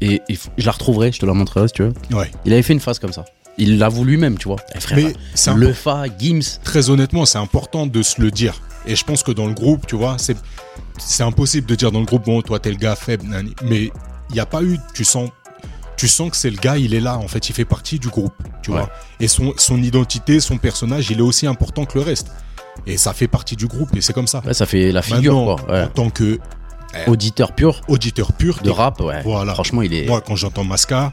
Et, 0.00 0.22
je 0.56 0.64
la 0.66 0.72
retrouverai, 0.72 1.12
je 1.12 1.18
te 1.20 1.26
la 1.26 1.34
montrerai 1.34 1.68
si 1.68 1.74
tu 1.74 1.82
veux. 1.82 1.92
Ouais. 2.12 2.30
Il 2.46 2.52
avait 2.52 2.62
fait 2.62 2.72
une 2.72 2.80
phase 2.80 2.98
comme 2.98 3.12
ça. 3.12 3.24
Il 3.60 3.78
l'avoue 3.78 4.04
lui-même, 4.04 4.36
tu 4.38 4.48
vois. 4.48 4.56
Eh, 4.74 4.80
frère, 4.80 4.98
Mais 4.98 5.14
c'est 5.34 5.54
le 5.54 5.72
Fa, 5.72 6.04
Gims. 6.18 6.58
très 6.64 6.90
honnêtement, 6.90 7.24
c'est 7.26 7.38
important 7.38 7.86
de 7.86 8.02
se 8.02 8.20
le 8.20 8.30
dire. 8.30 8.60
Et 8.86 8.96
je 8.96 9.04
pense 9.04 9.22
que 9.22 9.30
dans 9.32 9.46
le 9.46 9.52
groupe, 9.54 9.86
tu 9.86 9.94
vois, 9.96 10.16
c'est 10.18 10.36
c'est 10.98 11.22
impossible 11.22 11.66
de 11.66 11.74
dire 11.74 11.92
dans 11.92 12.00
le 12.00 12.06
groupe, 12.06 12.24
bon, 12.24 12.42
toi, 12.42 12.58
t'es 12.58 12.70
le 12.70 12.76
gars 12.76 12.96
faible, 12.96 13.26
nani. 13.26 13.54
mais 13.64 13.84
il 14.30 14.34
n'y 14.34 14.40
a 14.40 14.46
pas 14.46 14.62
eu, 14.62 14.78
tu 14.94 15.04
sens, 15.04 15.30
tu 15.96 16.08
sens 16.08 16.30
que 16.30 16.36
c'est 16.36 16.50
le 16.50 16.56
gars, 16.58 16.76
il 16.78 16.94
est 16.94 17.00
là, 17.00 17.16
en 17.18 17.28
fait, 17.28 17.48
il 17.48 17.52
fait 17.54 17.64
partie 17.64 17.98
du 17.98 18.08
groupe, 18.08 18.34
tu 18.62 18.70
Ouais. 18.70 18.78
vois. 18.78 18.90
Et 19.18 19.28
son, 19.28 19.52
son 19.56 19.82
identité, 19.82 20.40
son 20.40 20.56
personnage, 20.58 21.10
il 21.10 21.18
est 21.18 21.22
aussi 21.22 21.46
important 21.46 21.84
que 21.84 21.98
le 21.98 22.04
reste. 22.04 22.28
Et 22.86 22.96
ça 22.96 23.12
fait 23.12 23.28
partie 23.28 23.56
du 23.56 23.66
groupe, 23.66 23.94
et 23.96 24.00
c'est 24.00 24.12
comme 24.14 24.26
ça. 24.26 24.42
Ouais, 24.46 24.54
ça 24.54 24.64
fait 24.66 24.90
la 24.92 25.02
figure, 25.02 25.34
Maintenant, 25.34 25.56
quoi. 25.56 25.70
Ouais. 25.74 25.82
en 25.84 25.88
tant 25.88 26.10
que 26.10 26.38
Auditeur 27.06 27.52
pur 27.54 27.82
auditeur 27.86 28.32
pur 28.32 28.58
de 28.64 28.70
rap, 28.70 29.00
ouais. 29.00 29.22
Voilà. 29.22 29.54
Franchement, 29.54 29.82
il 29.82 29.94
est. 29.94 30.06
Moi, 30.06 30.20
quand 30.20 30.34
j'entends 30.34 30.64
Masca, 30.64 31.12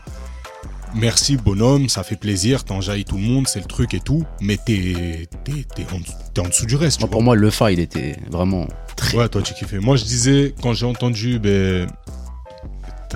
merci 0.95 1.37
bonhomme, 1.37 1.89
ça 1.89 2.03
fait 2.03 2.15
plaisir, 2.15 2.63
t'enjailles 2.63 3.05
tout 3.05 3.15
le 3.17 3.23
monde, 3.23 3.47
c'est 3.47 3.59
le 3.59 3.65
truc 3.65 3.93
et 3.93 3.99
tout, 3.99 4.25
mais 4.41 4.57
t'es 4.57 5.27
t'es- 5.43 5.65
t'es 5.75 5.85
en, 5.93 6.43
en 6.45 6.47
dessous 6.49 6.65
du 6.65 6.75
reste. 6.75 6.97
tu 6.97 7.03
Moi, 7.03 7.07
vois. 7.09 7.11
pour 7.11 7.23
moi, 7.23 7.35
le 7.35 7.49
Fa, 7.49 7.71
il 7.71 7.79
était 7.79 8.17
vraiment 8.29 8.67
très. 8.95 9.17
Ouais, 9.17 9.29
toi 9.29 9.41
tu 9.41 9.53
kiffais. 9.53 9.79
Moi 9.79 9.95
je 9.97 10.03
disais, 10.05 10.53
quand 10.61 10.73
j'ai 10.73 10.85
entendu, 10.85 11.39
ben, 11.39 11.87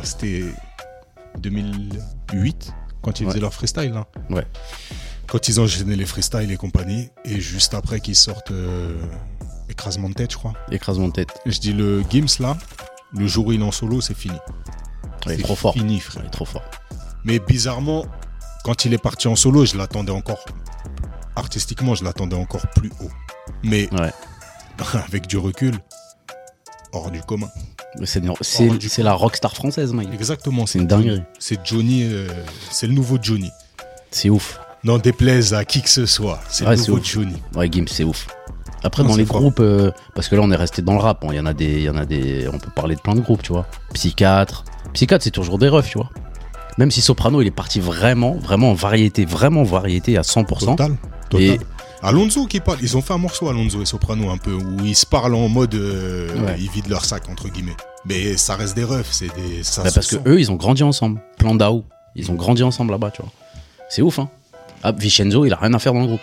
c'était 0.03 0.43
2008, 1.39 2.73
quand 3.01 3.19
ils 3.19 3.23
Ouais. 3.25 3.31
faisaient 3.31 3.41
leur 3.41 3.53
freestyle. 3.53 3.91
Là. 3.93 4.07
Ouais. 4.29 4.45
Quand 5.27 5.47
ils 5.47 5.59
enchaînaient 5.59 5.95
les 5.95 6.05
freestyles 6.05 6.51
et 6.51 6.57
compagnie, 6.57 7.09
et 7.25 7.39
juste 7.39 7.73
après 7.73 7.99
qu'ils 8.01 8.15
sortent 8.15 8.51
euh, 8.51 8.95
écrasement 9.69 10.09
de 10.09 10.13
tête, 10.13 10.31
je 10.31 10.37
crois. 10.37 10.53
Écrasement 10.71 11.07
de 11.07 11.13
tête. 11.13 11.29
Je 11.45 11.57
dis 11.59 11.73
le 11.73 12.03
Gims 12.09 12.25
là, 12.41 12.57
le 13.13 13.27
jour 13.27 13.47
où 13.47 13.51
il 13.53 13.61
est 13.61 13.63
en 13.63 13.71
solo, 13.71 14.01
c'est 14.01 14.13
fini. 14.17 14.35
Ouais, 14.35 14.39
il 15.27 15.31
est 15.33 15.35
C'est 15.37 15.43
trop 15.43 15.55
fort. 15.55 15.73
Fini, 15.73 15.95
Ouais, 15.95 15.99
frère. 16.01 16.23
il 16.23 16.27
est 16.27 16.31
trop 16.31 16.45
fort. 16.45 16.63
Mais 17.23 17.39
bizarrement, 17.39 18.05
quand 18.63 18.85
il 18.85 18.93
est 18.93 19.01
parti 19.01 19.27
en 19.27 19.35
solo, 19.35 19.65
je 19.65 19.77
l'attendais 19.77 20.11
encore. 20.11 20.43
Artistiquement, 21.35 21.95
je 21.95 22.03
l'attendais 22.03 22.35
encore 22.35 22.67
plus 22.75 22.91
haut. 23.03 23.09
Mais 23.63 23.89
Ouais. 23.93 24.11
avec 25.07 25.27
du 25.27 25.37
recul, 25.37 25.75
hors 26.93 27.11
du 27.11 27.21
commun. 27.21 27.49
C'est 28.03 29.03
la 29.03 29.13
rockstar 29.13 29.53
française, 29.53 29.93
mec. 29.93 30.07
Exactement, 30.13 30.65
C'est 30.65 30.79
une 30.79 30.87
dinguerie. 30.87 31.23
C'est 31.39 31.59
Johnny, 31.65 32.03
euh, 32.05 32.27
c'est 32.71 32.87
le 32.87 32.93
nouveau 32.93 33.17
Johnny. 33.21 33.51
C'est 34.11 34.29
ouf. 34.29 34.59
N'en 34.83 34.97
déplaise 34.97 35.53
à 35.53 35.63
qui 35.65 35.81
que 35.81 35.89
ce 35.89 36.05
soit, 36.05 36.39
c'est 36.49 36.65
Ouais, 36.65 36.75
le 36.75 36.81
nouveau. 36.81 36.99
Johnny. 37.03 37.35
Ouais, 37.55 37.69
Gims, 37.71 37.85
c'est 37.87 38.03
ouf. 38.03 38.27
Après, 38.83 39.03
Non, 39.03 39.09
dans 39.09 39.15
les 39.15 39.25
fort. 39.25 39.39
groupes, 39.39 39.59
euh, 39.59 39.91
parce 40.15 40.27
que 40.27 40.35
là, 40.35 40.41
on 40.43 40.49
est 40.51 40.55
resté 40.55 40.81
dans 40.81 40.93
le 40.93 40.99
rap. 40.99 41.21
bon, 41.21 41.31
Il 41.31 41.35
y 41.35 41.39
en 41.39 41.45
a 41.45 41.53
des, 41.53 41.65
il 41.73 41.83
y 41.83 41.89
en 41.89 41.97
a 41.97 42.05
des, 42.05 42.47
on 42.51 42.57
peut 42.57 42.71
parler 42.75 42.95
de 42.95 43.01
plein 43.01 43.13
de 43.13 43.21
groupes, 43.21 43.43
tu 43.43 43.53
vois. 43.53 43.67
Psychiatre, 43.93 44.63
Psychiatre, 44.93 45.23
c'est 45.23 45.29
toujours 45.31 45.59
des 45.59 45.69
refs, 45.69 45.89
tu 45.91 45.99
vois. 45.99 46.09
Même 46.81 46.89
si 46.89 47.01
Soprano, 47.03 47.43
il 47.43 47.47
est 47.47 47.51
parti 47.51 47.79
vraiment, 47.79 48.33
vraiment 48.33 48.71
en 48.71 48.73
variété, 48.73 49.23
vraiment 49.23 49.61
variété 49.61 50.17
à 50.17 50.23
100%. 50.23 50.71
Total. 50.71 50.97
total. 51.29 51.45
Et- 51.45 51.59
Alonso 52.01 52.47
qui 52.47 52.59
parle, 52.59 52.79
ils 52.81 52.97
ont 52.97 53.03
fait 53.03 53.13
un 53.13 53.19
morceau 53.19 53.49
Alonso 53.49 53.79
et 53.83 53.85
Soprano 53.85 54.31
un 54.31 54.37
peu 54.39 54.51
où 54.53 54.83
ils 54.83 54.95
se 54.95 55.05
parlent 55.05 55.35
en 55.35 55.47
mode 55.47 55.75
euh, 55.75 56.27
Ouais. 56.43 56.55
ils 56.57 56.71
vident 56.71 56.89
leur 56.89 57.05
sac 57.05 57.29
entre 57.29 57.49
guillemets. 57.49 57.75
Mais 58.05 58.35
ça 58.35 58.55
reste 58.55 58.75
des 58.75 58.83
refs, 58.83 59.11
c'est 59.11 59.27
des 59.27 59.61
ça 59.61 59.83
Bah, 59.83 59.91
parce 59.93 60.07
que 60.07 60.27
eux, 60.27 60.39
ils 60.39 60.51
ont 60.51 60.55
grandi 60.55 60.81
ensemble. 60.81 61.21
Plan 61.37 61.53
Dao, 61.53 61.83
ils 62.15 62.31
ont 62.31 62.33
grandi 62.33 62.63
ensemble 62.63 62.89
là-bas, 62.93 63.11
tu 63.11 63.21
vois. 63.21 63.31
C'est 63.87 64.01
ouf, 64.01 64.17
hein. 64.17 64.27
Ah, 64.81 64.91
Vincenzo, 64.91 65.45
il 65.45 65.53
a 65.53 65.57
rien 65.57 65.75
à 65.75 65.77
faire 65.77 65.93
dans 65.93 66.01
le 66.01 66.07
groupe. 66.07 66.21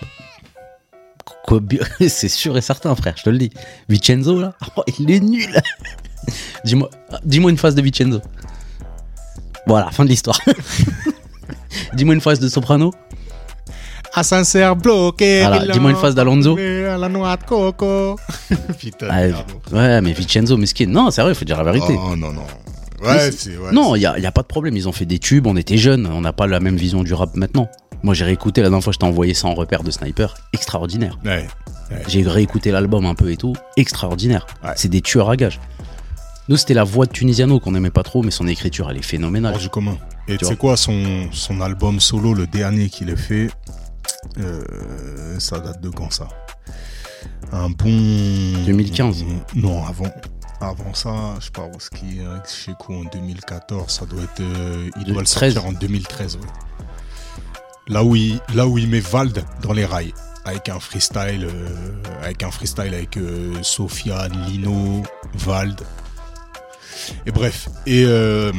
C'est 2.09 2.29
sûr 2.29 2.59
et 2.59 2.63
certain, 2.63 2.97
frère, 2.97 3.15
je 3.17 3.23
te 3.23 3.31
le 3.31 3.39
dis. 3.39 3.51
Vincenzo, 3.89 4.41
là, 4.41 4.55
oh, 4.77 4.83
il 4.99 5.09
est 5.13 5.21
nul. 5.21 5.63
dis-moi, 6.65 6.91
dis-moi 7.25 7.53
une 7.53 7.59
phase 7.59 7.77
de 7.77 7.83
Vincenzo. 7.83 8.21
Voilà, 9.69 9.91
fin 9.91 10.05
de 10.05 10.09
l'histoire. 10.09 10.39
dis-moi 11.95 12.15
une 12.15 12.21
phase 12.21 12.41
de 12.41 12.49
Soprano. 12.49 12.93
À 14.15 14.23
sincère 14.23 14.75
bloqué. 14.75 15.43
Voilà, 15.43 15.65
il 15.67 15.71
dis-moi 15.73 15.91
une 15.91 15.97
a 15.97 15.99
phrase 15.99 16.15
d'Alonso. 16.15 16.57
la 16.57 17.09
noix 17.09 17.37
de 17.37 17.45
coco. 17.45 18.17
Putain. 18.81 19.07
Ah, 19.11 19.21
merde. 19.27 19.45
ouais, 19.73 20.01
mais 20.01 20.13
Vincenzo, 20.13 20.57
mesquin. 20.57 20.87
Non, 20.87 21.11
c'est 21.11 21.21
vrai, 21.23 21.33
il 21.33 21.35
faut 21.35 21.45
dire 21.45 21.63
la 21.63 21.71
vérité. 21.71 21.95
Oh 21.97 22.17
non 22.17 22.33
non. 22.33 22.43
Ouais, 23.03 23.31
c'est- 23.31 23.33
c'est 23.51 23.57
ouais, 23.57 23.71
non, 23.71 23.95
il 23.95 24.01
n'y 24.01 24.07
a, 24.07 24.19
y 24.19 24.27
a 24.27 24.33
pas 24.33 24.43
de 24.43 24.47
problème. 24.49 24.77
Ils 24.77 24.89
ont 24.89 24.93
fait 24.93 25.05
des 25.05 25.19
tubes, 25.21 25.47
on 25.47 25.57
était 25.57 25.77
jeunes, 25.77 26.09
on 26.13 26.21
n'a 26.23 26.33
pas 26.33 26.47
la 26.47 26.59
même 26.59 26.77
vision 26.77 27.05
du 27.05 27.15
rap 27.15 27.37
maintenant. 27.37 27.69
Moi, 28.03 28.15
j'ai 28.15 28.25
réécouté 28.25 28.61
la 28.63 28.69
dernière 28.71 28.83
fois, 28.83 28.93
je 28.93 28.99
t'ai 28.99 29.07
envoyé 29.07 29.35
ça 29.35 29.47
en 29.49 29.55
repère 29.55 29.83
de 29.85 29.91
Sniper. 29.91 30.35
Extraordinaire. 30.53 31.19
Ouais. 31.25 31.47
J'ai 32.09 32.23
réécouté 32.23 32.71
l'album 32.71 33.05
un 33.07 33.15
peu 33.15 33.31
et 33.31 33.37
tout. 33.37 33.55
Extraordinaire. 33.77 34.47
Ouais. 34.65 34.71
C'est 34.77 34.89
des 34.89 35.01
tueurs 35.01 35.31
à 35.31 35.37
gages. 35.37 35.61
Nous, 36.49 36.57
c'était 36.57 36.75
la 36.75 36.85
voix 36.85 37.05
de 37.05 37.13
Tunisiano 37.13 37.61
qu'on 37.61 37.75
aimait 37.75 37.91
pas 37.91 38.03
trop, 38.03 38.23
mais 38.23 38.31
son 38.31 38.47
écriture, 38.47 38.91
elle 38.91 38.97
est 38.97 39.03
phénoménale. 39.03 39.55
Hors 39.55 39.61
du 39.61 39.69
commun. 39.69 39.99
Et 40.29 40.39
tu 40.39 40.47
sais 40.47 40.57
quoi, 40.57 40.77
son, 40.77 41.29
son 41.31 41.61
album 41.61 42.01
solo, 42.01 42.33
le 42.33 42.47
dernier 42.47 42.89
qu'il 42.89 43.11
a 43.11 43.17
fait, 43.17 43.51
euh, 44.39 45.39
ça 45.39 45.59
date 45.59 45.83
de 45.83 45.91
quand 45.91 46.11
ça? 46.11 46.29
Un 47.53 47.69
bon. 47.69 48.65
2015. 48.67 49.25
Non, 49.57 49.85
avant. 49.85 50.11
Avant 50.61 50.93
ça, 50.95 51.35
je 51.41 51.51
ce 51.79 51.91
qui 51.91 52.19
est 52.19 52.49
chez 52.49 52.73
quoi 52.79 52.97
en 52.97 53.05
2014, 53.05 53.91
ça 53.91 54.07
doit 54.07 54.23
être. 54.23 54.41
euh, 54.41 54.89
il 54.97 55.05
doit 55.05 55.21
le 55.23 55.27
13. 55.27 55.55
sortir 55.55 55.71
en 55.71 55.73
2013, 55.73 56.37
ouais. 56.37 56.43
Là 57.87 58.03
où 58.03 58.17
il, 58.17 58.41
là 58.55 58.67
où 58.67 58.77
il 58.77 58.89
met 58.89 59.01
Vald 59.01 59.45
dans 59.63 59.73
les 59.73 59.85
rails. 59.85 60.13
Avec 60.45 60.69
un 60.69 60.81
freestyle, 60.81 61.45
euh, 61.49 61.93
avec 62.23 62.43
un 62.43 62.51
freestyle 62.51 62.93
avec 62.95 63.19
Sofiane, 63.63 64.33
Lino, 64.47 65.03
Vald. 65.35 65.81
Et 67.27 67.31
bref. 67.31 67.69
Et 67.87 68.05
euh, 68.07 68.53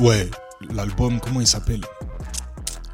ouais, 0.00 0.28
l'album, 0.74 1.20
comment 1.20 1.40
il 1.40 1.46
s'appelle? 1.46 1.80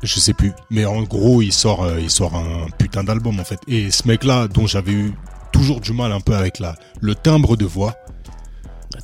Je 0.02 0.18
sais 0.18 0.34
plus. 0.34 0.52
Mais 0.70 0.84
en 0.84 1.02
gros, 1.02 1.42
il 1.42 1.52
sort, 1.52 1.84
euh, 1.84 2.00
il 2.00 2.10
sort 2.10 2.34
un 2.34 2.66
putain 2.78 3.04
d'album 3.04 3.38
en 3.38 3.44
fait. 3.44 3.60
Et 3.68 3.90
ce 3.90 4.08
mec-là, 4.08 4.48
dont 4.48 4.66
j'avais 4.66 4.92
eu 4.92 5.12
toujours 5.52 5.80
du 5.80 5.92
mal 5.92 6.10
un 6.12 6.20
peu 6.20 6.34
avec 6.34 6.58
la, 6.58 6.74
le 7.00 7.14
timbre 7.14 7.56
de 7.56 7.64
voix, 7.64 7.94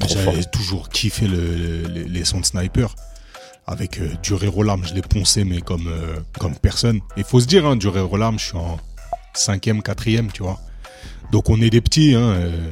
fort. 0.00 0.08
j'avais 0.08 0.44
toujours 0.44 0.88
kiffé 0.88 1.26
le- 1.28 1.82
le- 1.82 2.02
les 2.02 2.24
sons 2.24 2.40
de 2.40 2.44
sniper. 2.46 2.94
Avec 3.66 3.98
euh, 4.00 4.08
du 4.22 4.32
rire 4.32 4.56
aux 4.56 4.62
larmes, 4.62 4.84
je 4.86 4.94
l'ai 4.94 5.02
poncé, 5.02 5.44
mais 5.44 5.60
comme, 5.60 5.88
euh, 5.88 6.16
comme 6.38 6.54
personne. 6.56 7.00
Il 7.18 7.24
faut 7.24 7.38
se 7.38 7.46
dire, 7.46 7.66
hein, 7.66 7.76
du 7.76 7.86
rire 7.88 8.10
aux 8.10 8.16
larmes, 8.16 8.38
je 8.38 8.46
suis 8.46 8.56
en 8.56 8.78
cinquième, 9.34 9.82
quatrième, 9.82 10.32
tu 10.32 10.42
vois. 10.42 10.58
Donc 11.32 11.50
on 11.50 11.60
est 11.60 11.68
des 11.68 11.82
petits 11.82 12.14
hein, 12.14 12.20
euh, 12.20 12.66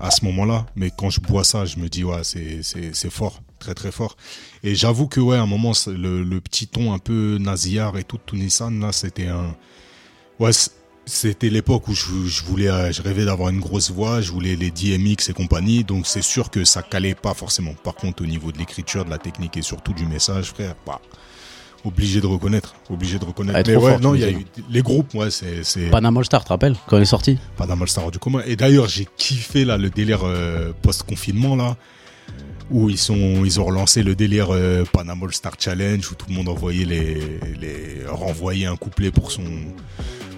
à 0.00 0.10
ce 0.10 0.24
moment-là. 0.24 0.66
Mais 0.76 0.90
quand 0.96 1.10
je 1.10 1.20
bois 1.20 1.44
ça, 1.44 1.64
je 1.64 1.78
me 1.78 1.88
dis, 1.88 2.04
ouais, 2.04 2.22
c'est, 2.24 3.10
fort, 3.10 3.42
très 3.58 3.74
très 3.74 3.92
fort. 3.92 4.16
Et 4.62 4.74
j'avoue 4.74 5.06
que, 5.06 5.20
ouais, 5.20 5.36
à 5.36 5.42
un 5.42 5.46
moment, 5.46 5.72
le, 5.86 6.22
le 6.22 6.40
petit 6.40 6.66
ton 6.66 6.92
un 6.92 6.98
peu 6.98 7.38
nasillard 7.40 7.96
et 7.98 8.04
tout, 8.04 8.18
Tunissan, 8.24 8.80
là, 8.80 8.92
c'était 8.92 9.28
un... 9.28 9.54
Ouais, 10.40 10.50
c'était 11.06 11.50
l'époque 11.50 11.88
où 11.88 11.94
je, 11.94 12.26
je 12.26 12.44
voulais, 12.44 12.68
euh, 12.68 12.92
je 12.92 13.02
rêvais 13.02 13.24
d'avoir 13.24 13.50
une 13.50 13.60
grosse 13.60 13.90
voix, 13.90 14.20
je 14.20 14.32
voulais 14.32 14.56
les 14.56 14.70
DMX 14.70 15.28
et 15.28 15.32
compagnie, 15.32 15.84
donc 15.84 16.06
c'est 16.06 16.22
sûr 16.22 16.50
que 16.50 16.64
ça 16.64 16.82
calait 16.82 17.14
pas 17.14 17.34
forcément. 17.34 17.74
Par 17.74 17.94
contre, 17.94 18.22
au 18.22 18.26
niveau 18.26 18.52
de 18.52 18.58
l'écriture, 18.58 19.04
de 19.04 19.10
la 19.10 19.18
technique 19.18 19.56
et 19.56 19.62
surtout 19.62 19.92
du 19.92 20.06
message, 20.06 20.50
frère, 20.50 20.74
bah, 20.86 21.00
obligé 21.84 22.20
de 22.20 22.26
reconnaître, 22.26 22.74
obligé 22.90 23.18
de 23.18 23.24
reconnaître. 23.24 23.68
Mais 23.70 23.76
ouais, 23.76 23.90
fort, 23.92 24.00
non, 24.00 24.14
il 24.14 24.20
y 24.20 24.24
a 24.24 24.30
eu 24.30 24.44
les 24.70 24.82
groupes, 24.82 25.14
ouais, 25.14 25.30
c'est, 25.30 25.64
c'est 25.64 25.90
Panama 25.90 26.20
All 26.20 26.24
Star, 26.24 26.40
tu 26.40 26.46
te 26.46 26.52
rappelles, 26.52 26.76
quand 26.86 26.96
il 26.96 27.02
est 27.02 27.06
sorti 27.06 27.38
d'un 27.58 27.86
Star 27.86 28.10
du 28.10 28.18
commun. 28.18 28.42
Et 28.46 28.56
d'ailleurs, 28.56 28.88
j'ai 28.88 29.06
kiffé 29.16 29.64
là 29.64 29.76
le 29.76 29.90
délire 29.90 30.20
euh, 30.24 30.72
post-confinement 30.82 31.56
là, 31.56 31.76
où 32.70 32.88
ils 32.88 32.98
sont, 32.98 33.44
ils 33.44 33.60
ont 33.60 33.64
relancé 33.64 34.02
le 34.02 34.14
délire 34.14 34.48
euh, 34.50 34.84
Panama 34.90 35.26
All 35.26 35.34
Star 35.34 35.52
Challenge 35.58 36.10
où 36.10 36.14
tout 36.14 36.26
le 36.28 36.34
monde 36.34 36.48
envoyait 36.48 36.84
les, 36.86 37.14
les 37.60 38.06
renvoyait 38.08 38.66
un 38.66 38.76
couplet 38.76 39.10
pour 39.10 39.30
son, 39.30 39.44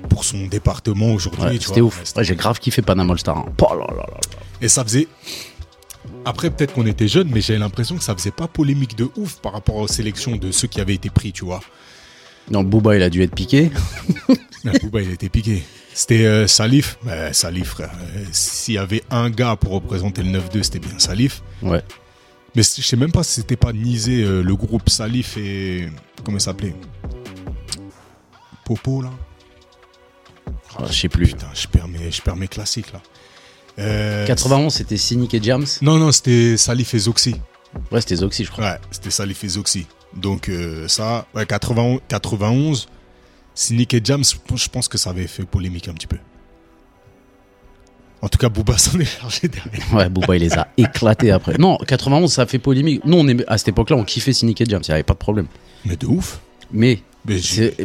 pour 0.09 0.25
son 0.25 0.47
département 0.47 1.13
aujourd'hui. 1.13 1.45
Ouais, 1.45 1.59
C'était 1.61 1.81
ouf. 1.81 2.03
Ouais, 2.17 2.25
J'ai 2.25 2.35
grave 2.37 2.59
kiffé 2.59 2.83
Panama 2.83 3.13
All 3.13 3.19
Star. 3.21 3.39
hein. 3.39 3.47
Oh 3.63 3.75
là 3.75 3.87
là 3.89 3.97
là 3.97 4.07
là. 4.11 4.21
Et 4.61 4.69
ça 4.69 4.83
faisait. 4.85 5.07
Après, 6.25 6.51
peut-être 6.51 6.75
qu'on 6.75 6.87
était 6.87 7.09
jeunes, 7.09 7.29
mais 7.33 7.41
j'avais 7.41 7.59
l'impression 7.59 7.97
que 7.97 8.03
ça 8.05 8.15
faisait 8.15 8.31
pas 8.31 8.49
polémique 8.49 8.97
de 8.97 9.09
ouf 9.17 9.37
par 9.41 9.53
rapport 9.53 9.77
aux 9.77 9.89
sélections 9.89 10.37
de 10.37 10.51
ceux 10.51 10.69
qui 10.69 10.81
avaient 10.81 10.95
été 10.95 11.11
pris, 11.11 11.33
tu 11.33 11.45
vois. 11.45 11.61
Non, 12.51 12.63
Booba, 12.63 12.97
il 12.97 13.03
a 13.03 13.11
dû 13.11 13.23
être 13.23 13.35
piqué. 13.35 13.71
Mais 14.65 14.79
Booba, 14.79 15.03
il 15.03 15.11
était 15.13 15.29
piqué. 15.29 15.63
C'était 15.95 16.25
euh, 16.27 16.47
Salif. 16.47 16.99
Mais 17.05 17.33
Salif, 17.33 17.69
frère. 17.71 17.91
euh, 18.17 18.25
S'il 18.33 18.75
y 18.75 18.79
avait 18.79 19.03
un 19.11 19.31
gars 19.31 19.57
pour 19.57 19.73
représenter 19.73 20.23
le 20.23 20.39
9-2, 20.39 20.63
c'était 20.63 20.79
bien 20.79 20.99
Salif. 20.99 21.43
Ouais. 21.63 21.83
Mais 22.55 22.63
je 22.63 22.83
sais 22.83 22.97
même 22.97 23.13
pas 23.13 23.23
si 23.23 23.35
c'était 23.35 23.57
pas 23.57 23.73
Nisé, 23.73 24.23
euh, 24.23 24.43
le 24.43 24.57
groupe 24.57 24.89
Salif 24.89 25.37
et. 25.37 25.89
Comment 26.25 26.39
il 26.39 26.41
s'appelait? 26.41 26.75
Popo, 28.65 29.03
là? 29.03 29.11
Ah, 30.79 30.85
je 30.91 30.93
sais 30.93 31.09
plus. 31.09 31.27
Putain, 31.29 31.49
je 31.55 31.67
perds 31.67 31.89
mes, 31.89 32.11
je 32.11 32.21
perds 32.23 32.37
mes 32.37 32.49
classiques, 32.49 32.93
là. 32.93 33.01
Euh, 33.79 34.27
91, 34.27 34.73
c'était 34.73 34.97
Cynic 34.97 35.35
et 35.35 35.43
Jams. 35.43 35.67
Non, 35.83 35.97
non, 35.99 36.11
c'était 36.13 36.57
Salif 36.57 36.95
et 36.95 36.99
Zoxy. 36.99 37.35
Ouais, 37.93 38.01
c'était 38.01 38.17
Zoxy, 38.17 38.45
je 38.45 38.51
crois. 38.51 38.65
Ouais, 38.65 38.79
c'était 38.91 39.11
Salif 39.11 39.45
et 39.45 39.49
Zoxy. 39.49 39.87
Donc, 40.15 40.49
euh, 40.49 40.89
ça, 40.89 41.27
ouais, 41.35 41.45
91, 41.45 42.01
91 42.09 42.89
Cynic 43.55 43.93
et 43.95 44.01
Jams, 44.03 44.25
je 44.55 44.69
pense 44.69 44.89
que 44.89 44.97
ça 44.99 45.11
avait 45.11 45.27
fait 45.27 45.45
polémique 45.45 45.89
un 45.89 45.93
petit 45.95 46.07
peu. 46.07 46.17
En 48.23 48.29
tout 48.29 48.39
cas, 48.39 48.49
Booba 48.49 48.79
s'en 48.79 48.99
est 48.99 49.05
chargé 49.05 49.49
derrière. 49.49 49.95
Ouais, 49.95 50.09
Booba, 50.09 50.37
il 50.37 50.43
les 50.43 50.55
a 50.55 50.69
éclatés 50.77 51.31
après. 51.31 51.59
Non, 51.59 51.77
91, 51.87 52.33
ça 52.33 52.43
a 52.43 52.47
fait 52.47 52.59
polémique. 52.59 53.03
Nous, 53.05 53.17
on 53.17 53.27
aimait- 53.29 53.45
à 53.47 53.59
cette 53.59 53.69
époque-là, 53.69 53.97
on 53.97 54.05
kiffait 54.05 54.33
Cynic 54.33 54.61
et 54.61 54.65
James, 54.67 54.83
il 54.87 54.91
n'y 54.91 54.95
avait 54.95 55.03
pas 55.03 55.13
de 55.15 55.19
problème. 55.19 55.47
Mais 55.85 55.97
de 55.97 56.07
ouf. 56.07 56.41
Mais, 56.73 57.01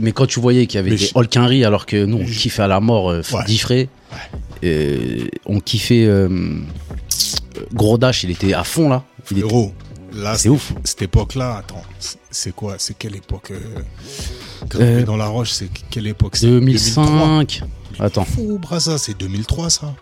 Mais 0.01 0.12
quand 0.12 0.25
tu 0.25 0.39
voyais 0.39 0.65
qu'il 0.67 0.77
y 0.77 0.80
avait 0.80 0.95
des 0.95 1.12
Hulk 1.13 1.36
Henry, 1.38 1.65
alors 1.65 1.86
que 1.86 2.06
nous, 2.06 2.17
on 2.17 2.25
kiffait 2.25 2.63
à 2.63 2.67
la 2.67 2.80
mort 2.80 3.10
euh, 3.12 3.21
Ouais. 3.32 3.43
Diffray, 3.45 3.89
euh, 4.13 4.15
on 4.63 5.60
kiffait 5.60 6.06
euh, 6.06 6.30
Gros 7.74 7.97
Dash, 7.97 8.24
il 8.24 8.32
était 8.32 8.54
à 8.54 8.63
fond 8.63 8.89
là. 8.89 9.04
Il 9.32 9.39
était- 9.39 9.47
Frérot, 9.47 9.74
là, 10.13 10.36
C'est 10.38 10.50
ouf. 10.50 10.74
cette 10.84 11.02
époque-là, 11.04 11.58
attends, 11.58 11.84
c'est- 12.30 12.52
quoi 12.54 12.76
C'est 12.78 12.97
quelle 12.97 13.15
époque 13.15 13.52
euh, 13.52 13.60
gravé 14.69 14.86
Euh, 15.02 15.04
dans 15.04 15.17
la 15.17 15.28
roche, 15.28 15.52
c'est 15.52 15.69
quelle 15.89 16.08
époque 16.08 16.36
c'est 16.38 16.47
2005. 16.47 17.62
Attends, 18.00 18.26
Fou, 18.26 18.58
brasa, 18.60 18.97
c'est 18.97 19.17
2003 19.17 19.69
ça. 19.69 19.93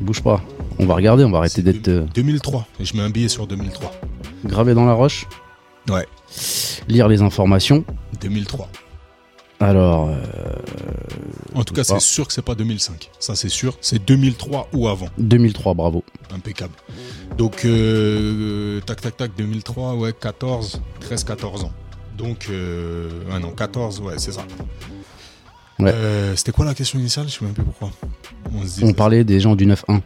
bouge 0.00 0.20
pas. 0.22 0.42
On 0.78 0.86
va 0.86 0.94
regarder, 0.94 1.24
on 1.24 1.30
va 1.30 1.38
arrêter 1.38 1.62
d'être 1.62 1.88
euh, 1.88 2.04
2003. 2.14 2.66
Et 2.80 2.84
je 2.84 2.94
mets 2.96 3.02
un 3.02 3.10
billet 3.10 3.28
sur 3.28 3.46
2003. 3.46 3.92
gravé 4.44 4.74
dans 4.74 4.84
la 4.84 4.92
roche. 4.92 5.26
Ouais, 5.88 6.06
Lire 6.88 7.08
les 7.08 7.22
informations. 7.22 7.84
2003. 8.20 8.68
Alors, 9.58 10.08
euh, 10.10 10.16
En 11.54 11.64
tout 11.64 11.72
cas, 11.72 11.82
c'est 11.84 12.00
sûr 12.00 12.26
que 12.26 12.32
c'est 12.32 12.42
pas 12.42 12.54
2005. 12.54 13.10
Ça, 13.18 13.34
c'est 13.34 13.48
sûr. 13.48 13.76
C'est 13.80 14.04
2003 14.04 14.68
ou 14.74 14.88
avant. 14.88 15.08
2003, 15.18 15.72
bravo. 15.74 16.04
Impeccable. 16.30 16.74
Donc, 17.38 17.64
euh, 17.64 18.80
tac, 18.82 19.00
tac, 19.00 19.16
tac, 19.16 19.30
2003, 19.36 19.94
ouais, 19.94 20.12
14, 20.12 20.80
13, 21.00 21.24
14 21.24 21.64
ans. 21.64 21.72
Donc, 22.18 22.48
euh, 22.50 23.08
ah 23.32 23.38
non, 23.38 23.50
14, 23.50 24.00
ouais, 24.00 24.14
c'est 24.18 24.32
ça. 24.32 24.44
Ouais. 25.78 25.90
Euh, 25.92 26.34
C'était 26.36 26.52
quoi 26.52 26.64
la 26.64 26.74
question 26.74 26.98
initiale? 26.98 27.28
Je 27.28 27.34
sais 27.38 27.44
même 27.44 27.54
plus 27.54 27.64
pourquoi. 27.64 27.90
On, 28.54 28.66
se 28.66 28.84
On 28.84 28.92
parlait 28.92 29.24
des 29.24 29.40
gens 29.40 29.54
du 29.56 29.66
9-1. 29.66 30.00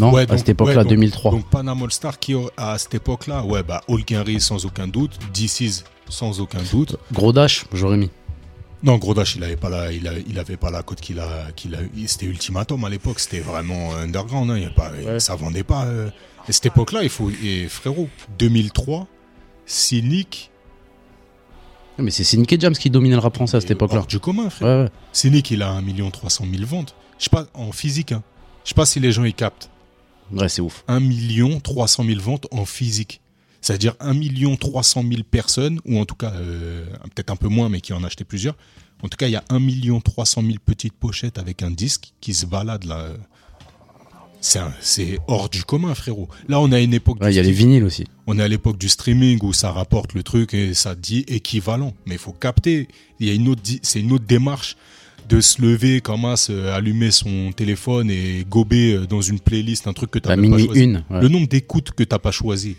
Non, 0.00 0.12
Ouais, 0.12 0.30
à 0.30 0.38
cette 0.38 0.48
époque-là, 0.50 0.76
ouais, 0.76 0.82
donc- 0.84 0.90
2003. 0.90 1.32
Donc, 1.32 1.50
Panama 1.50 1.84
All 1.84 1.90
Star, 1.92 2.18
qui 2.18 2.34
à 2.56 2.78
cette 2.78 2.94
époque-là, 2.94 3.42
ouais, 3.44 3.62
bah, 3.62 3.80
Hulk 3.88 4.12
Henry 4.16 4.40
sans 4.40 4.64
aucun 4.64 4.86
doute, 4.86 5.18
DC's 5.34 5.84
sans 6.08 6.40
aucun 6.40 6.60
doute. 6.70 6.96
Gros 7.12 7.32
Dash, 7.32 7.64
j'aurais 7.72 7.96
mis. 7.96 8.10
Non, 8.82 8.96
Gros 8.96 9.12
Dash, 9.14 9.36
il 9.36 9.44
avait 9.44 9.56
pas 9.56 9.68
la, 9.68 9.92
il, 9.92 10.08
a- 10.08 10.18
il 10.18 10.38
avait 10.38 10.56
pas 10.56 10.70
la 10.70 10.82
cote 10.82 11.00
qu'il 11.00 11.18
a, 11.20 11.52
qu'il 11.54 11.74
a 11.74 11.82
eu. 11.82 12.06
C'était 12.06 12.26
Ultimatum 12.26 12.82
à 12.84 12.88
l'époque, 12.88 13.20
c'était 13.20 13.40
vraiment 13.40 13.94
underground, 13.94 14.50
hein, 14.50 14.56
il 14.56 14.62
y 14.62 14.66
a 14.66 14.70
pas, 14.70 14.90
Ouais. 14.92 15.20
ça 15.20 15.34
vendait 15.36 15.64
pas. 15.64 15.84
euh. 15.86 16.10
Et 16.48 16.52
cette 16.52 16.66
époque-là, 16.66 17.02
il 17.02 17.10
faut, 17.10 17.30
et 17.44 17.68
frérot, 17.68 18.08
2003, 18.38 19.06
Cynic. 19.66 20.50
Mais 21.98 22.10
c'est 22.10 22.24
Cynic 22.24 22.50
et 22.54 22.60
James 22.60 22.72
qui 22.72 22.88
dominaient 22.88 23.16
le 23.16 23.20
rap 23.20 23.34
français 23.34 23.58
à 23.58 23.60
cette 23.60 23.70
et 23.70 23.74
époque-là. 23.74 24.02
du 24.08 24.18
commun, 24.18 24.48
frère. 24.48 24.78
Ouais, 24.78 24.84
ouais. 24.84 24.90
Cynic, 25.12 25.50
il 25.50 25.62
a 25.62 25.70
1 25.72 26.10
300 26.10 26.46
000 26.50 26.64
ventes. 26.66 26.94
Je 27.18 27.24
sais 27.24 27.30
pas, 27.30 27.46
en 27.52 27.72
physique, 27.72 28.12
hein. 28.12 28.22
Je 28.64 28.70
sais 28.70 28.74
pas 28.74 28.86
si 28.86 28.98
les 29.00 29.12
gens 29.12 29.24
y 29.24 29.34
captent. 29.34 29.70
Ouais, 30.32 30.48
c'est 30.48 30.62
ouf. 30.62 30.84
1 30.88 31.00
300 31.62 32.04
000 32.04 32.20
ventes 32.20 32.46
en 32.50 32.64
physique. 32.64 33.20
C'est-à-dire 33.60 33.94
1 34.00 34.14
300 34.56 35.04
000 35.08 35.22
personnes, 35.30 35.80
ou 35.84 35.98
en 35.98 36.04
tout 36.04 36.14
cas, 36.14 36.32
euh, 36.34 36.86
peut-être 37.14 37.30
un 37.30 37.36
peu 37.36 37.48
moins, 37.48 37.68
mais 37.68 37.80
qui 37.80 37.92
en 37.92 38.02
achetaient 38.04 38.24
plusieurs. 38.24 38.56
En 39.02 39.08
tout 39.08 39.16
cas, 39.16 39.28
il 39.28 39.32
y 39.32 39.36
a 39.36 39.44
1 39.50 40.00
300 40.00 40.42
000 40.42 40.54
petites 40.64 40.94
pochettes 40.94 41.38
avec 41.38 41.62
un 41.62 41.70
disque 41.70 42.12
qui 42.20 42.34
se 42.34 42.46
balade 42.46 42.84
là. 42.84 43.08
C'est 44.40 45.18
hors 45.26 45.50
du 45.50 45.64
commun, 45.64 45.94
frérot. 45.94 46.28
Là, 46.48 46.60
on 46.60 46.72
a 46.72 46.80
une 46.80 46.94
époque. 46.94 47.20
Ouais, 47.20 47.32
il 47.32 47.36
y 47.36 47.38
a 47.38 47.42
les 47.42 47.52
vinyles 47.52 47.84
aussi. 47.84 48.06
on 48.26 48.38
est 48.38 48.42
à 48.42 48.48
l'époque 48.48 48.78
du 48.78 48.88
streaming 48.88 49.38
où 49.42 49.52
ça 49.52 49.70
rapporte 49.70 50.14
le 50.14 50.22
truc 50.22 50.54
et 50.54 50.72
ça 50.72 50.94
dit 50.94 51.24
équivalent. 51.28 51.92
Mais 52.06 52.14
il 52.14 52.18
faut 52.18 52.32
capter. 52.32 52.88
Il 53.18 53.28
y 53.28 53.30
a 53.30 53.34
une 53.34 53.48
autre, 53.48 53.60
c'est 53.82 54.00
une 54.00 54.12
autre 54.12 54.24
démarche 54.26 54.76
de 55.28 55.40
se 55.40 55.62
lever, 55.62 56.00
comme 56.00 56.24
à 56.24 56.36
se 56.36 56.68
allumer 56.68 57.10
son 57.10 57.52
téléphone 57.52 58.10
et 58.10 58.44
gober 58.48 58.94
euh, 58.94 59.06
dans 59.06 59.20
une 59.20 59.38
playlist 59.38 59.86
un 59.86 59.92
truc 59.92 60.10
que 60.10 60.18
as 60.28 60.36
même 60.36 60.50
pas 60.50 60.58
choisi. 60.58 60.80
une. 60.80 61.04
ouais. 61.08 61.20
Le 61.20 61.28
nombre 61.28 61.46
d'écoutes 61.46 61.92
que 61.92 62.02
t'as 62.02 62.18
pas 62.18 62.32
choisi. 62.32 62.76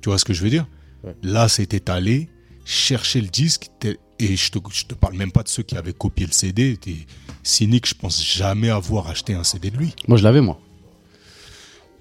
Tu 0.00 0.08
vois 0.08 0.18
ce 0.18 0.24
que 0.24 0.32
je 0.32 0.42
veux 0.42 0.50
dire 0.50 0.66
Ouais. 1.04 1.14
Là, 1.22 1.48
c'était 1.48 1.90
aller 1.90 2.28
chercher 2.64 3.20
le 3.20 3.28
disque 3.28 3.70
et 4.18 4.36
je 4.36 4.50
te, 4.50 4.58
je 4.72 4.84
te 4.84 4.94
parle 4.94 5.14
même 5.14 5.30
pas 5.30 5.42
de 5.44 5.48
ceux 5.48 5.62
qui 5.62 5.76
avaient 5.76 5.92
copié 5.92 6.26
le 6.26 6.32
CD. 6.32 6.76
T'es 6.76 6.96
cynique, 7.44 7.86
je 7.88 7.94
pense 7.94 8.24
jamais 8.24 8.68
avoir 8.68 9.08
acheté 9.08 9.34
un 9.34 9.44
CD 9.44 9.70
de 9.70 9.76
lui. 9.76 9.94
Moi, 10.08 10.18
je 10.18 10.24
l'avais, 10.24 10.40
moi. 10.40 10.58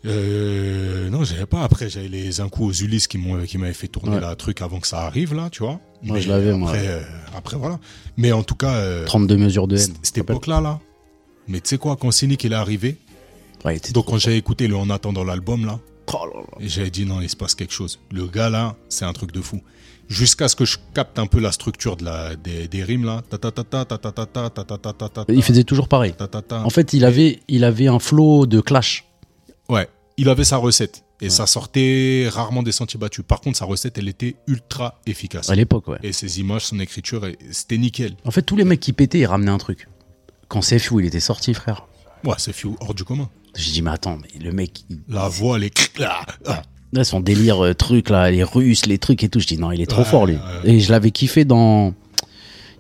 Euh, 0.06 1.10
non, 1.10 1.24
j'avais 1.24 1.46
pas. 1.46 1.64
Après, 1.64 1.90
j'avais 1.90 2.08
les 2.08 2.40
un 2.40 2.50
coup 2.50 2.66
aux 2.68 2.72
Ulysses 2.72 3.08
qui 3.08 3.18
m'avaient 3.18 3.74
fait 3.74 3.88
tourner 3.88 4.16
Ouais. 4.16 4.22
la 4.22 4.36
truc 4.36 4.62
avant 4.62 4.80
que 4.80 4.88
ça 4.88 5.02
arrive 5.02 5.34
là, 5.34 5.50
tu 5.52 5.64
vois. 5.64 5.80
Moi, 6.04 6.20
je 6.20 6.30
l'avais, 6.30 6.54
moi. 6.54 6.70
Après, 6.72 6.88
euh, 6.88 7.02
après 7.36 7.58
voilà. 7.58 7.80
Mais 8.16 8.32
en 8.32 8.44
tout 8.44 8.56
cas, 8.56 8.74
euh, 8.76 9.06
32 9.06 9.38
mesures 9.38 9.68
de 9.68 9.78
haine. 9.78 9.94
cette 10.04 10.18
époque-là, 10.20 10.62
là. 10.62 10.80
Mais 11.48 11.60
tu 11.62 11.70
sais 11.70 11.78
quoi, 11.78 11.96
quand 11.98 12.12
Cynic 12.12 12.44
il 12.44 12.52
est 12.54 12.56
arrivé, 12.56 12.98
Ouais, 13.66 13.74
il 13.74 13.78
était 13.78 13.92
donc 13.92 14.06
quand 14.06 14.18
j'ai 14.20 14.38
écouté 14.38 14.68
le 14.68 14.76
En 14.76 14.90
attendant 14.92 15.24
l'album 15.24 15.66
là. 15.66 15.80
J'avais 16.60 16.90
dit 16.90 17.06
non, 17.06 17.22
il 17.22 17.30
se 17.30 17.36
passe 17.36 17.56
quelque 17.56 17.74
chose. 17.74 18.00
Le 18.12 18.28
gars 18.28 18.50
là, 18.50 18.76
c'est 18.90 19.06
un 19.06 19.14
truc 19.14 19.32
de 19.32 19.42
fou. 19.42 19.62
Jusqu'à 20.10 20.48
ce 20.48 20.56
que 20.56 20.64
je 20.64 20.78
capte 20.94 21.20
un 21.20 21.28
peu 21.28 21.40
la 21.40 21.52
structure 21.52 21.98
de 21.98 22.06
la, 22.06 22.36
des, 22.36 22.68
des 22.70 22.84
rimes 22.84 23.06
là. 23.06 23.24
Il 25.28 25.44
faisait 25.44 25.64
toujours 25.66 25.88
pareil. 25.90 26.14
En 26.52 26.70
fait, 26.70 26.94
il 26.94 27.04
avait, 27.04 27.42
il 27.50 27.64
avait 27.66 27.88
un 27.88 28.00
flow 28.00 28.46
de 28.46 28.62
clash. 28.62 29.06
Ouais, 29.68 29.90
il 30.16 30.30
avait 30.30 30.46
sa 30.46 30.58
recette. 30.58 31.04
Et 31.20 31.30
ça 31.30 31.48
sortait 31.48 32.28
rarement 32.32 32.62
des 32.62 32.72
sentiers 32.72 33.00
battus. 33.00 33.26
Par 33.28 33.42
contre, 33.42 33.58
sa 33.58 33.66
recette, 33.66 33.98
elle 33.98 34.08
était 34.08 34.36
ultra 34.46 35.02
efficace. 35.08 35.50
À 35.50 35.56
l'époque, 35.56 35.88
ouais. 35.88 35.98
Et 36.04 36.14
ses 36.14 36.40
images, 36.40 36.68
son 36.68 36.80
écriture, 36.80 37.26
c'était 37.52 37.78
nickel. 37.78 38.16
En 38.24 38.32
fait, 38.32 38.44
tous 38.44 38.56
les 38.56 38.64
mecs 38.64 38.80
qui 38.80 38.94
pétaient, 38.94 39.20
ils 39.20 39.26
ramenaient 39.26 39.52
un 39.52 39.58
truc. 39.58 39.88
Quand 40.48 40.62
CFU, 40.62 41.00
il 41.00 41.06
était 41.06 41.20
sorti, 41.20 41.54
frère. 41.56 41.88
Ouais, 42.24 42.36
CFU, 42.36 42.70
hors 42.80 42.94
du 42.94 43.04
commun. 43.04 43.30
J'ai 43.58 43.72
dit, 43.72 43.82
mais 43.82 43.92
attends, 43.92 44.18
mais 44.22 44.44
le 44.44 44.52
mec, 44.52 44.84
il- 44.90 45.00
La 45.10 45.28
voix, 45.28 45.58
les 45.60 45.70
crics, 45.70 46.00
là. 46.00 46.22
ah. 46.46 46.62
là, 46.94 47.04
son 47.04 47.20
délire, 47.20 47.64
euh, 47.64 47.74
truc, 47.74 48.10
là, 48.10 48.30
les 48.32 48.44
Russes, 48.44 48.86
les 48.86 48.98
trucs 48.98 49.24
et 49.24 49.30
tout. 49.30 49.40
Je 49.40 49.48
dis, 49.48 49.58
non, 49.58 49.72
il 49.72 49.82
est 49.82 49.86
trop 49.88 50.04
Ouais, 50.04 50.08
fort, 50.08 50.26
lui. 50.26 50.36
ouais. 50.36 50.72
Et 50.76 50.80
je 50.80 50.92
l'avais 50.92 51.12
kiffé 51.12 51.44
dans. 51.46 51.94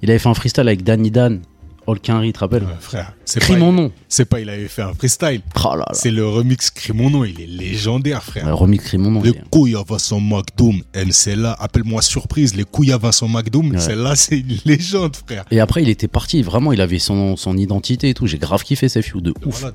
Il 0.02 0.10
avait 0.10 0.20
fait 0.20 0.30
un 0.30 0.34
freestyle 0.36 0.68
avec 0.68 0.84
Danny 0.84 1.10
Dan, 1.10 1.42
Hulk 1.88 2.08
Henry, 2.10 2.28
tu 2.28 2.34
te 2.34 2.40
rappelles? 2.40 2.64
Ouais, 2.64 2.70
frère, 2.80 3.14
c'est 3.26 3.40
Crie 3.40 3.54
pas, 3.54 3.60
mon 3.60 3.72
nom. 3.72 3.92
c'est 4.08 4.26
pas, 4.26 4.40
il 4.40 4.50
avait 4.50 4.68
fait 4.68 4.84
un 4.84 4.94
freestyle. 4.94 5.42
Oh 5.56 5.70
là 5.72 5.78
là. 5.78 5.86
C'est 5.94 6.12
le 6.12 6.28
remix 6.28 6.70
Crie 6.70 6.94
mon 6.94 7.10
nom, 7.10 7.24
il 7.24 7.42
est 7.42 7.48
légendaire, 7.48 8.22
frère. 8.24 8.46
Ouais, 8.46 8.52
remix 8.52 8.84
Crie 8.84 8.98
mon 9.00 9.10
nom. 9.10 9.22
Les 9.24 9.34
couilles 9.50 9.76
à 9.76 9.84
Vincent 9.88 10.20
McDoom, 10.20 10.84
celle-là, 11.10 11.56
appelle-moi 11.60 12.02
surprise, 12.04 12.56
les 12.56 12.66
couilles 12.66 12.92
à 12.92 12.98
Vincent 12.98 13.28
McDoom, 13.28 13.72
Ouais. 13.72 13.80
celle-là, 13.80 14.16
c'est 14.16 14.38
une 14.40 14.58
légende, 14.66 15.16
frère. 15.16 15.46
Et 15.50 15.60
après, 15.60 15.82
il 15.82 15.90
était 15.90 16.08
parti. 16.08 16.42
Vraiment, 16.44 16.72
il 16.74 16.82
avait 16.82 17.00
son, 17.00 17.36
son 17.36 17.58
identité 17.58 18.10
et 18.10 18.14
tout. 18.14 18.28
J'ai 18.28 18.38
grave 18.38 18.64
kiffé 18.64 18.88
CFU 18.88 19.22
de 19.22 19.34
ouf. 19.46 19.66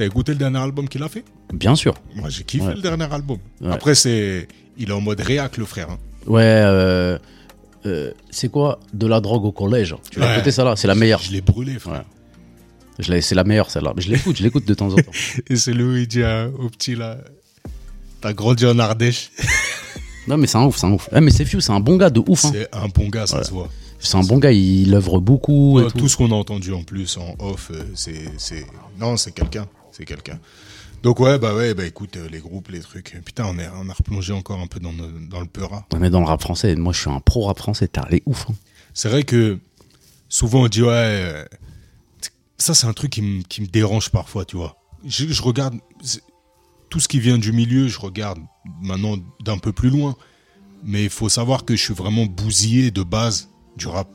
T'as 0.00 0.06
écouté 0.06 0.32
le 0.32 0.38
dernier 0.38 0.56
album 0.58 0.88
qu'il 0.88 1.02
a 1.02 1.10
fait? 1.10 1.24
Bien 1.52 1.74
sûr. 1.74 1.92
Moi, 2.16 2.30
j'ai 2.30 2.42
kiffé 2.42 2.64
Ouais. 2.64 2.74
le 2.74 2.80
dernier 2.80 3.04
album. 3.12 3.36
Ouais. 3.60 3.70
Après, 3.70 3.94
c'est, 3.94 4.48
il 4.78 4.88
est 4.88 4.92
en 4.94 5.02
mode 5.02 5.20
réac, 5.20 5.58
le 5.58 5.66
frère. 5.66 5.90
hein. 5.90 5.98
Ouais, 6.26 6.40
euh, 6.42 7.18
euh, 7.84 8.10
c'est 8.30 8.50
quoi? 8.50 8.80
De 8.94 9.06
la 9.06 9.20
drogue 9.20 9.44
au 9.44 9.52
collège. 9.52 9.94
Tu 10.10 10.18
l'as 10.18 10.32
écouté 10.36 10.52
ça 10.52 10.64
là 10.64 10.74
C'est 10.74 10.88
la 10.88 10.94
meilleure. 10.94 11.20
Je 11.20 11.32
l'ai 11.32 11.42
brûlé, 11.42 11.78
frère. 11.78 11.96
Ouais. 11.96 12.00
Je 12.98 13.12
l'ai- 13.12 13.20
C'est 13.20 13.34
la 13.34 13.44
meilleure 13.44 13.70
celle-là. 13.70 13.92
Mais 13.94 14.00
je 14.00 14.10
l'écoute, 14.10 14.38
je 14.38 14.42
l'écoute 14.42 14.64
de 14.64 14.72
temps 14.72 14.88
en 14.90 14.96
temps. 14.96 15.12
Et 15.50 15.56
c'est 15.56 15.72
où 15.74 15.94
il 15.94 16.08
dit 16.08 16.22
à- 16.22 16.48
au 16.48 16.70
petit 16.70 16.94
là, 16.94 17.18
t'as 18.22 18.32
grandi 18.32 18.64
en 18.64 18.78
Ardèche. 18.78 19.30
Non, 20.28 20.36
mais 20.36 20.46
c'est 20.46 20.58
un 20.58 20.64
ouf, 20.64 20.76
c'est 20.76 20.86
un 20.86 20.92
ouf. 20.92 21.08
Ouais, 21.12 21.20
mais 21.20 21.30
CFU, 21.32 21.60
c'est 21.60 21.72
un 21.72 21.80
bon 21.80 21.96
gars 21.96 22.10
de 22.10 22.20
ouf. 22.26 22.44
hein. 22.44 22.50
C'est 22.54 22.68
un 22.74 22.88
bon 22.88 23.08
gars, 23.08 23.26
ça 23.26 23.38
Ouais. 23.38 23.44
se 23.44 23.50
voit. 23.50 23.68
C'est 23.98 24.16
un 24.16 24.22
bon 24.22 24.36
gars, 24.38 24.52
il 24.52 24.94
œuvre 24.94 25.18
beaucoup. 25.18 25.80
et 25.80 25.84
tout. 25.90 25.98
tout 25.98 26.08
ce 26.08 26.16
qu'on 26.16 26.30
a 26.30 26.34
entendu 26.34 26.72
en 26.72 26.82
plus 26.84 27.16
en 27.18 27.34
off, 27.44 27.70
euh, 27.74 27.82
c'est, 27.94 28.30
c'est, 28.38 28.64
non, 29.00 29.16
c'est 29.16 29.32
quelqu'un, 29.32 29.66
c'est 29.92 30.04
quelqu'un. 30.04 30.38
Donc 31.02 31.18
ouais, 31.20 31.38
bah 31.38 31.54
ouais, 31.54 31.72
bah 31.74 31.86
écoute, 31.86 32.16
euh, 32.18 32.28
les 32.28 32.40
groupes, 32.40 32.68
les 32.68 32.80
trucs. 32.80 33.18
Putain, 33.24 33.46
on, 33.46 33.58
est, 33.58 33.68
on 33.74 33.88
a 33.88 33.92
replongé 33.94 34.32
encore 34.32 34.60
un 34.60 34.66
peu 34.66 34.80
dans, 34.80 34.92
le- 34.92 35.26
dans 35.28 35.40
le 35.40 35.46
peura. 35.46 35.86
Ouais, 35.92 35.98
mais 35.98 36.10
dans 36.10 36.20
le 36.20 36.26
rap 36.26 36.42
français, 36.42 36.76
moi 36.76 36.92
je 36.92 37.00
suis 37.00 37.10
un 37.10 37.20
pro 37.20 37.46
rap 37.46 37.58
français, 37.58 37.88
t'as 37.88 38.06
les 38.10 38.22
ouf. 38.26 38.46
hein. 38.50 38.54
C'est 38.92 39.08
vrai 39.08 39.22
que 39.22 39.58
souvent 40.28 40.64
on 40.64 40.68
dit 40.68 40.82
ouais, 40.82 40.88
euh, 40.90 41.44
ça 42.58 42.74
c'est 42.74 42.86
un 42.86 42.92
truc 42.92 43.12
qui 43.12 43.22
me 43.22 43.42
qui 43.42 43.62
me 43.62 43.66
dérange 43.66 44.10
parfois, 44.10 44.44
tu 44.44 44.56
vois. 44.56 44.76
Je, 45.06 45.26
je 45.28 45.42
regarde 45.42 45.76
c'est- 46.02 46.22
tout 46.90 47.00
ce 47.00 47.08
qui 47.08 47.20
vient 47.20 47.38
du 47.38 47.52
milieu, 47.52 47.88
je 47.88 47.98
regarde 48.00 48.38
maintenant 48.82 49.16
d'un 49.44 49.58
peu 49.58 49.72
plus 49.72 49.90
loin. 49.90 50.16
Mais 50.82 51.04
il 51.04 51.10
faut 51.10 51.28
savoir 51.28 51.64
que 51.64 51.76
je 51.76 51.82
suis 51.82 51.94
vraiment 51.94 52.24
bousillé 52.26 52.90
de 52.90 53.02
base 53.02 53.48
du 53.76 53.86
rap. 53.86 54.08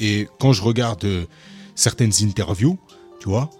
Et 0.00 0.28
quand 0.38 0.52
je 0.52 0.62
regarde 0.62 1.04
euh, 1.04 1.26
certaines 1.74 2.12
interviews, 2.22 2.78
tu 3.20 3.28
vois, 3.28 3.50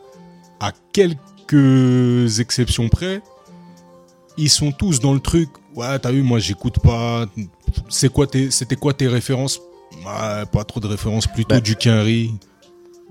à 0.61 0.73
quelques 0.93 2.41
exceptions 2.41 2.89
près, 2.89 3.23
ils 4.37 4.51
sont 4.51 4.73
tous 4.73 5.01
dans 5.01 5.15
le 5.15 5.21
truc. 5.21 5.49
Ouais, 5.75 5.99
t'as 5.99 6.11
vu, 6.13 6.23
moi 6.23 6.39
j'écoute 6.39 6.79
pas. 6.83 7.27
C'est 7.89 8.11
quoi 8.13 8.27
tes, 8.27 8.51
c'était 8.51 8.77
quoi 8.77 8.93
tes 8.95 9.09
références? 9.09 9.61
Ouais, 10.05 10.45
Pas 10.53 10.65
trop 10.65 10.81
de 10.81 10.87
références, 10.87 11.27
plutôt 11.27 11.55
Bah, 11.55 11.61
du 11.61 11.77
Quinry. 11.77 12.33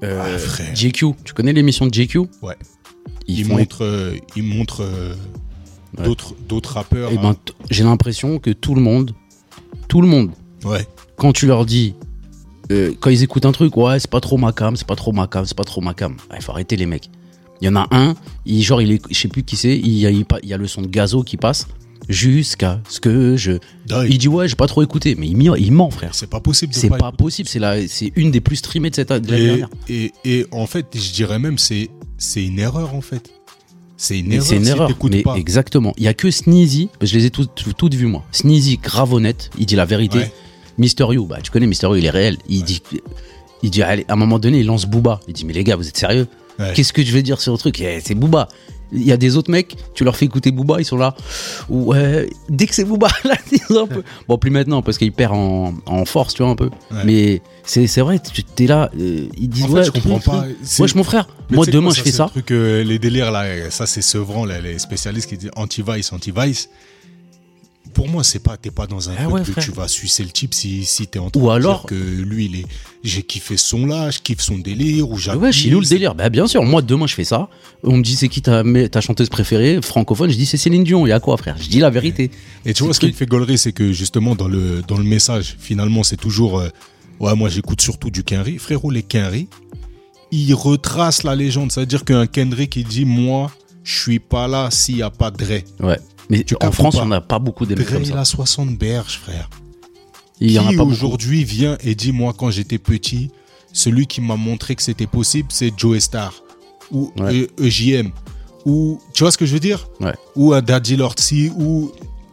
Euh, 0.03 0.38
Ah. 0.60 0.73
JQ, 0.75 1.13
tu 1.23 1.34
connais 1.34 1.53
l'émission 1.53 1.88
de 1.88 1.93
JQ 1.93 2.19
Ouais. 2.41 2.55
Ils 3.27 3.39
Il 3.39 3.45
font. 3.45 3.58
montre, 3.58 3.84
euh, 3.84 4.15
il 4.36 4.43
montre 4.43 4.81
euh, 4.84 5.15
Ouais. 5.97 6.03
d'autres, 6.03 6.34
d'autres 6.49 6.73
rappeurs. 6.73 7.10
Eh 7.12 7.17
hein. 7.17 7.21
ben, 7.21 7.34
t- 7.36 7.53
j'ai 7.71 7.84
l'impression 7.84 8.38
que 8.39 8.49
tout 8.51 8.75
le 8.75 8.81
monde, 8.81 9.13
tout 9.88 10.01
le 10.01 10.08
monde, 10.08 10.31
ouais. 10.65 10.86
quand 11.15 11.31
tu 11.31 11.47
leur 11.47 11.65
dis, 11.65 11.95
euh, 12.71 12.93
quand 12.99 13.10
ils 13.10 13.23
écoutent 13.23 13.45
un 13.45 13.51
truc, 13.53 13.75
ouais, 13.77 13.99
c'est 13.99 14.10
pas 14.10 14.19
trop 14.19 14.38
ma 14.38 14.51
cam, 14.51 14.75
c'est 14.75 14.86
pas 14.88 14.95
trop 14.97 15.12
ma 15.13 15.27
cam, 15.27 15.45
c'est 15.45 15.55
pas 15.58 15.63
trop 15.63 15.79
ma 15.81 15.93
cam. 15.93 16.17
Ah, 16.29 16.36
Il 16.38 16.41
faut 16.43 16.51
arrêter 16.51 16.75
les 16.75 16.86
mecs. 16.86 17.10
Il 17.62 17.65
y 17.65 17.70
en 17.70 17.76
a 17.76 17.88
un, 17.91 18.15
il, 18.46 18.62
genre, 18.62 18.82
il 18.82 18.91
est, 18.91 19.02
je 19.10 19.18
sais 19.20 19.28
plus 19.28 19.44
qui 19.44 19.56
c'est, 19.56 19.78
il 19.78 19.94
y, 19.94 20.06
a, 20.06 20.12
il 20.12 20.26
pa- 20.26 20.39
il 20.44 20.50
y 20.50 20.54
a 20.54 20.58
le 20.58 20.68
son 20.68 20.82
de 20.82 20.88
Gazo 20.88 21.24
qui 21.24 21.38
passe 21.38 21.68
jusqu'à 22.10 22.82
ce 22.89 23.00
que 23.00 23.36
je. 23.38 23.54
Il 24.08 24.18
dit 24.18 24.28
ouais, 24.28 24.48
j'ai 24.48 24.56
pas 24.56 24.68
trop 24.68 24.84
écouté, 24.84 25.15
mais 25.18 25.28
il, 25.28 25.72
ment, 25.72 25.89
frère. 25.89 26.13
C'est 26.13 26.30
pas 26.30 26.39
possible 26.39 26.74
C'est 26.74 26.89
pas 26.89 26.98
écouter. 26.98 27.18
possible, 27.18 27.50
c'est 27.50 27.60
la, 27.60 27.88
c'est 27.88 28.12
une 28.15 28.32
des 28.32 28.41
plus 28.41 28.58
streamées 28.58 28.89
de 28.89 28.96
cette 28.96 29.12
dernière. 29.13 29.70
et, 29.89 30.12
et 30.26 30.46
en 30.52 30.68
fait, 30.68 30.88
je 30.96 31.12
dirais 31.13 31.39
même, 31.39 31.58
c'est 31.58 31.89
c'est 32.18 32.46
une 32.46 32.60
erreur, 32.60 32.94
en 32.96 33.02
fait. 33.02 33.32
C'est 33.98 34.20
une 34.20 34.34
erreur. 34.34 34.46
c'est 34.46 34.58
une 34.58 34.65
si 34.65 34.72
erreur. 34.72 34.91
Mais 35.10 35.22
pas. 35.22 35.36
exactement. 35.36 35.94
Il 35.98 36.04
y 36.04 36.08
a 36.08 36.13
que 36.13 36.30
Sneezy, 36.30 36.89
parce 37.00 37.12
que 37.12 37.18
je 37.18 37.20
les 37.20 37.26
ai 37.28 37.30
toutes, 37.30 37.74
toutes 37.78 37.94
vues 37.96 38.08
moi. 38.08 38.24
Sneezy, 38.32 38.78
grave 38.78 39.13
honnête, 39.13 39.50
il 39.58 39.65
dit 39.65 39.76
la 39.78 39.86
vérité. 39.86 40.18
Ouais. 40.20 40.34
Mister 40.78 41.06
You, 41.10 41.26
bah 41.26 41.39
tu 41.41 41.52
connais 41.52 41.68
Mister 41.68 41.88
You, 41.88 41.96
il 41.96 42.06
est 42.06 42.10
réel. 42.10 42.38
Il 42.50 42.63
dit, 42.65 42.82
il 43.63 43.70
dit, 43.70 43.82
allez, 43.82 44.04
à 44.10 44.13
un 44.13 44.18
moment 44.18 44.39
donné, 44.39 44.60
il 44.60 44.65
lance 44.65 44.86
Booba. 44.86 45.22
Il 45.30 45.34
dit, 45.34 45.46
mais 45.46 45.54
les 45.54 45.63
gars, 45.63 45.78
vous 45.78 45.88
êtes 45.88 45.96
sérieux? 45.98 46.28
Ouais. 46.60 46.74
Qu'est-ce 46.74 46.94
que 46.94 47.04
je 47.04 47.12
vais 47.12 47.22
dire 47.24 47.41
sur 47.41 47.52
le 47.52 47.58
truc? 47.58 47.80
Eh, 47.82 48.00
C'est 48.04 48.15
Booba. 48.15 48.48
Il 48.91 49.02
y 49.04 49.12
a 49.12 49.18
des 49.18 49.36
autres 49.36 49.52
mecs, 49.52 49.76
tu 49.96 50.04
leur 50.04 50.15
fais 50.15 50.26
écouter 50.26 50.52
Booba, 50.52 50.80
ils 50.80 50.86
sont 50.86 50.96
là. 50.96 51.15
Ouais, 51.70 52.30
dès 52.50 52.68
que 52.68 52.76
c'est 52.76 52.84
Booba, 52.86 53.08
là, 53.24 53.36
ils 53.52 53.78
un 53.78 53.88
peu. 53.88 54.04
Bon, 54.28 54.38
plus 54.38 54.52
maintenant, 54.52 54.82
parce 54.82 54.98
qu'il 54.98 55.12
perd 55.12 55.34
en, 55.34 55.74
en 55.88 56.06
force, 56.06 56.34
tu 56.36 56.44
vois, 56.44 56.52
un 56.52 56.56
peu. 56.56 56.70
Ouais. 56.91 57.04
Mais 57.04 57.41
c'est 57.63 57.88
vrai, 58.02 58.20
tu 58.20 58.63
es 58.63 58.68
là, 58.68 58.91
euh, 58.98 59.28
ils 59.38 59.50
disent, 59.50 59.65
En 59.65 59.68
fait, 59.70 59.74
ouais, 59.74 59.84
je 59.86 59.91
comprends 59.91 60.20
pas. 60.20 60.46
Wesh, 60.80 60.96
mon 60.96 61.04
frère, 61.04 61.28
Mais 61.50 61.56
moi 61.58 61.65
demain, 61.65 61.88
quoi, 61.88 61.96
je 61.96 62.04
fais 62.04 62.12
ça. 62.12 62.26
le 62.26 62.30
Truc, 62.30 62.52
euh, 62.52 62.84
les 62.84 63.00
délires 63.00 63.32
là, 63.32 63.70
ça 63.72 63.88
c'est 63.88 64.02
Sevran, 64.04 64.46
là, 64.46 64.62
les 64.62 64.78
spécialistes 64.80 65.28
qui 65.30 65.38
disent 65.38 65.52
anti-vice, 65.56 66.13
anti-vice. 66.13 66.70
Pour 67.95 68.08
moi, 68.10 68.23
c'est 68.25 68.39
pas, 68.43 68.58
t'es 68.58 68.71
pas 68.71 68.86
dans 68.88 69.10
un 69.10 69.13
Ah 69.17 69.23
truc 69.23 69.34
ouais, 69.34 69.41
que 69.55 69.60
tu 69.62 69.71
vas 69.71 69.88
sucer 69.88 70.21
le 70.23 70.29
type 70.29 70.53
si, 70.53 70.84
si 70.86 71.08
t'es 71.08 71.17
en 71.17 71.29
train 71.29 71.41
Ou 71.41 71.45
de 71.45 71.49
alors- 71.51 71.79
dire 71.79 71.86
que 71.88 71.95
lui, 71.95 72.45
il 72.45 72.55
est, 72.60 72.65
j'ai 73.03 73.23
kiffé 73.23 73.55
son 73.55 73.86
là, 73.86 74.12
je 74.12 74.19
kiffe 74.19 74.41
son 74.41 74.58
délire, 74.58 75.10
ou 75.10 75.17
j'appuie. 75.17 75.39
Ouais, 75.41 75.51
chez 75.53 75.69
nous 75.71 75.79
le 75.79 75.86
délire. 75.88 76.13
Bah 76.13 76.29
bien 76.29 76.45
sûr, 76.45 76.62
moi 76.63 76.81
demain 76.81 77.08
je 77.08 77.13
fais 77.15 77.23
ça. 77.23 77.49
On 77.84 77.95
me 77.97 78.03
dit 78.03 78.15
c'est 78.17 78.27
qui 78.27 78.41
ta, 78.41 78.63
chanteuse 79.01 79.29
préférée? 79.29 79.79
Francophone 79.81 80.29
Je 80.29 80.36
dis 80.36 80.45
c'est 80.45 80.58
Céline 80.58 80.84
Dion. 80.84 81.08
Il 81.08 81.10
y 81.10 81.13
a 81.13 81.19
quoi 81.21 81.38
frère? 81.38 81.55
Je 81.58 81.69
dis 81.69 81.79
la 81.79 81.89
vérité. 81.89 82.31
Et 82.65 82.73
tu 82.73 82.84
vois, 82.84 82.93
ce 82.93 82.99
qui 82.99 83.08
me 83.08 83.12
fait 83.13 83.25
gaulerie, 83.25 83.58
c'est 83.58 83.71
que 83.71 83.91
justement, 83.93 84.36
dans 84.36 84.49
le, 84.49 84.81
dans 84.88 84.97
le 84.97 85.03
message, 85.05 85.55
finalement, 85.58 86.03
c'est 86.03 86.17
toujours 86.17 86.60
euh, 86.60 86.67
Ouais, 87.21 87.34
moi 87.34 87.47
j'écoute 87.47 87.79
surtout 87.79 88.12
du 88.12 88.25
Kenry. 88.25 88.58
Frérot, 88.58 88.91
les 88.91 89.03
Kenry, 89.03 89.47
ils 90.31 90.53
retracent 90.53 91.23
la 91.23 91.34
légende. 91.36 91.71
C'est-à-dire 91.71 92.03
qu'un 92.03 92.27
Kendrick, 92.27 92.75
il 92.75 92.84
dit 92.86 93.05
Moi, 93.05 93.49
je 93.86 93.97
suis 94.01 94.19
pas 94.19 94.49
là 94.49 94.67
s'il 94.69 94.95
n'y 94.95 95.01
a 95.01 95.10
pas 95.10 95.31
Dre. 95.31 95.62
Ouais. 95.79 95.97
Mais 96.29 96.43
Tu 96.43 96.55
en 96.61 96.71
France, 96.71 96.95
on 96.95 97.05
n'a 97.05 97.21
pas 97.21 97.39
beaucoup 97.39 97.65
des 97.65 97.75
mecs 97.75 97.85
Dre, 97.85 97.93
comme 97.93 98.03
il 98.03 98.09
ça. 98.09 98.19
a 98.19 98.25
60 98.25 98.77
berges, 98.77 99.17
frère. 99.19 99.49
Il 100.41 100.51
y 100.51 100.59
en 100.59 100.65
a 100.67 100.69
qui 100.71 100.75
pas 100.75 100.83
beaucoup. 100.83 100.93
aujourd'hui 100.95 101.43
vient 101.43 101.77
et 101.83 101.95
dit 101.95 102.11
Moi, 102.11 102.33
quand 102.38 102.49
j'étais 102.51 102.77
petit, 102.77 103.29
celui 103.73 104.07
qui 104.07 104.21
m'a 104.21 104.35
montré 104.35 104.75
que 104.75 104.81
c'était 104.83 105.07
possible, 105.07 105.49
c'est 105.51 105.71
Joe 105.77 105.99
Star 105.99 106.33
ou 106.91 107.11
Ouais. 107.19 107.47
E- 107.59 107.63
EJM. 107.63 108.11
Ou, 108.65 108.99
tu 109.13 109.23
vois 109.23 109.31
ce 109.31 109.38
que 109.38 109.45
je 109.45 109.53
veux 109.53 109.59
dire? 109.59 109.88
Ouais. 110.01 110.13
Ou 110.35 110.53
un 110.53 110.61
Daddy 110.61 110.95
Lordsy, 110.95 111.51
ou. 111.57 111.91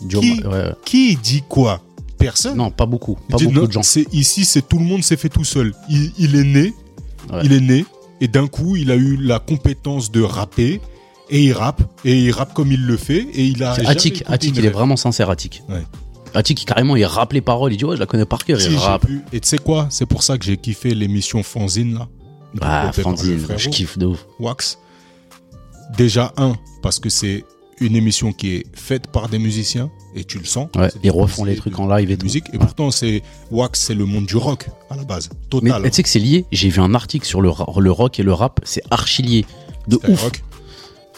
Joe- 0.09 0.21
qui- 0.23 0.43
ouais, 0.43 0.47
ouais. 0.49 0.73
Qui 0.85 1.17
dit 1.17 1.43
quoi? 1.49 1.81
Personne. 2.19 2.57
Non, 2.57 2.71
pas 2.71 2.87
beaucoup. 2.87 3.17
Pas 3.29 3.37
beaucoup 3.37 3.53
non, 3.53 3.65
de 3.67 3.73
gens. 3.73 3.83
c'est- 3.83 4.07
ici, 4.15 4.45
c'est 4.45 4.67
tout 4.67 4.79
le 4.79 4.85
monde 4.85 5.03
s'est 5.05 5.17
fait 5.17 5.29
tout 5.29 5.45
seul. 5.45 5.75
Il, 5.91 6.13
il 6.19 6.37
est 6.37 6.45
né, 6.45 6.73
il 7.45 7.53
est 7.53 7.61
né, 7.61 7.85
et 8.21 8.29
d'un 8.29 8.47
coup, 8.47 8.77
il 8.77 8.91
a 8.91 8.97
eu 8.97 9.17
la 9.17 9.39
compétence 9.41 10.11
de 10.11 10.23
rapper, 10.23 10.81
et 11.33 11.43
il 11.47 11.53
rappe, 11.53 11.83
et 12.05 12.17
il 12.17 12.31
rappe 12.31 12.55
comme 12.55 12.71
il 12.71 12.85
le 12.87 12.97
fait, 12.97 13.27
et 13.35 13.45
il 13.45 13.63
a. 13.65 13.73
Attic. 13.89 14.23
Attic, 14.29 14.57
il 14.57 14.65
est 14.65 14.71
vraiment 14.71 14.97
sincère, 14.97 15.31
Attic. 15.31 15.63
Ouais. 15.69 15.83
Attic, 16.35 16.65
carrément, 16.65 16.95
il 16.95 17.05
rappe 17.05 17.33
les 17.33 17.41
paroles. 17.41 17.73
Il 17.73 17.77
dit 17.79 17.85
ouais, 17.85 17.97
je 17.97 18.01
la 18.01 18.07
connais 18.07 18.25
par 18.25 18.45
cœur. 18.45 18.61
Si, 18.61 18.71
il 18.71 18.77
rappe. 18.79 19.07
pu- 19.07 19.23
Et 19.33 19.41
tu 19.41 19.49
sais 19.49 19.59
quoi? 19.59 19.87
C'est 19.91 20.07
pour 20.07 20.23
ça 20.23 20.39
que 20.39 20.45
j'ai 20.45 20.57
kiffé 20.57 20.95
l'émission 20.95 21.43
Fanzine, 21.43 21.95
là. 21.95 22.09
Ah, 22.61 22.91
Franzine, 22.93 23.39
frérot 23.39 23.59
je 23.59 23.69
kiffe 23.71 23.97
de 23.99 24.07
ouf. 24.07 24.27
Wax. 24.39 24.79
Déjà, 25.97 26.33
un, 26.37 26.55
parce 26.83 26.99
que 26.99 27.09
c'est 27.11 27.45
une 27.81 27.97
émission 27.97 28.33
qui 28.33 28.57
est 28.57 28.67
faite 28.75 29.09
par 29.09 29.29
des 29.29 29.39
musiciens, 29.39 29.91
et 30.15 30.25
tu 30.25 30.39
le 30.39 30.45
sens. 30.45 30.69
Ouais, 30.77 30.89
ils 31.03 31.11
refont 31.11 31.45
les 31.45 31.57
trucs 31.57 31.79
en 31.79 31.87
live 31.87 32.11
et 32.11 32.15
de 32.17 32.21
tout. 32.21 32.27
musique. 32.27 32.45
Et 32.51 32.53
Ouais. 32.53 32.59
pourtant, 32.59 32.91
c'est 32.91 33.23
Wax, 33.51 33.81
c'est 33.81 33.95
le 33.95 34.05
monde 34.05 34.27
du 34.27 34.37
rock, 34.37 34.69
à 34.91 34.97
la 34.97 35.05
base. 35.05 35.29
Mais 35.33 35.39
Total. 35.71 35.83
tu 35.83 35.91
sais 35.93 36.03
que 36.03 36.09
c'est 36.09 36.19
lié? 36.19 36.45
J'ai 36.53 36.69
vu 36.69 36.81
un 36.81 36.95
article 36.95 37.27
sur 37.27 37.41
le, 37.43 37.51
le 37.79 37.91
rock 37.91 38.21
et 38.21 38.23
le 38.23 38.33
rap. 38.33 38.61
C'est 38.65 38.83
archi 38.91 39.23
lié. 39.23 39.45
De 39.89 39.99
ouf. 40.09 40.23
rock. 40.23 40.43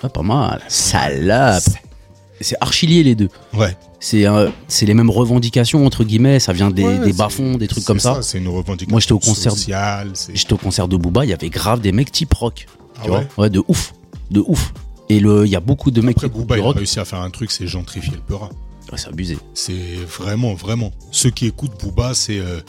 Ouais, 0.05 0.11
pas 0.11 0.23
mal. 0.23 0.61
Salope. 0.69 1.62
C'est 2.40 2.57
archi 2.61 2.87
lié 2.87 3.03
les 3.03 3.14
deux. 3.14 3.29
Ouais. 3.55 3.77
C'est 4.01 4.27
euh, 4.27 4.51
c'est 4.69 4.85
les 4.87 4.93
mêmes 4.95 5.09
revendications, 5.11 5.87
entre 5.87 6.05
guillemets. 6.05 6.38
Ça 6.40 6.53
vient 6.53 6.71
des, 6.71 6.85
Ouais, 6.85 6.99
des 6.99 7.12
c'est- 7.12 7.19
bas-fonds, 7.19 7.57
des 7.57 7.69
trucs 7.69 7.85
comme 7.85 8.01
ça. 8.01 8.21
C'est 8.23 8.38
une 8.38 8.49
revendication 8.49 8.90
Moi, 8.90 9.01
j'étais 9.01 9.12
au 9.12 9.19
concert- 9.19 9.53
sociale. 9.53 10.11
c'est- 10.14 10.37
J'étais 10.37 10.53
au 10.53 10.59
concert 10.59 10.88
de 10.88 10.97
Booba, 10.97 11.25
il 11.25 11.31
y 11.31 11.33
avait 11.33 11.49
grave 11.49 11.81
des 11.81 11.93
mecs 11.93 12.12
type 12.12 12.35
rock. 12.35 12.67
Ah 12.97 13.01
tu 13.05 13.11
ouais 13.11 13.27
vois 13.37 13.45
Ouais, 13.45 13.51
de 13.51 13.62
ouf. 13.67 13.95
De 14.31 14.40
ouf. 14.47 14.75
Et 15.09 15.21
le- 15.21 15.47
il 15.47 15.51
y 15.51 15.57
a 15.57 15.61
beaucoup 15.61 15.90
de 15.90 16.01
mecs 16.03 16.17
Après, 16.17 16.29
Booba, 16.29 16.57
il 16.57 16.61
a 16.61 16.64
rock. 16.64 16.77
réussi 16.77 17.01
à 17.01 17.05
faire 17.05 17.21
un 17.21 17.31
truc, 17.31 17.51
c'est 17.51 17.67
gentrifier 17.67 18.12
le 18.12 18.21
Peura. 18.21 18.51
Ouais, 18.93 18.99
c'est 18.99 19.09
abusé. 19.09 19.38
C'est 19.55 19.73
vraiment, 20.07 20.53
vraiment. 20.55 20.90
Ceux 21.12 21.31
qui 21.31 21.47
écoutent 21.47 21.81
Booba, 21.83 22.12
c'est. 22.14 22.38
euh, 22.40 22.61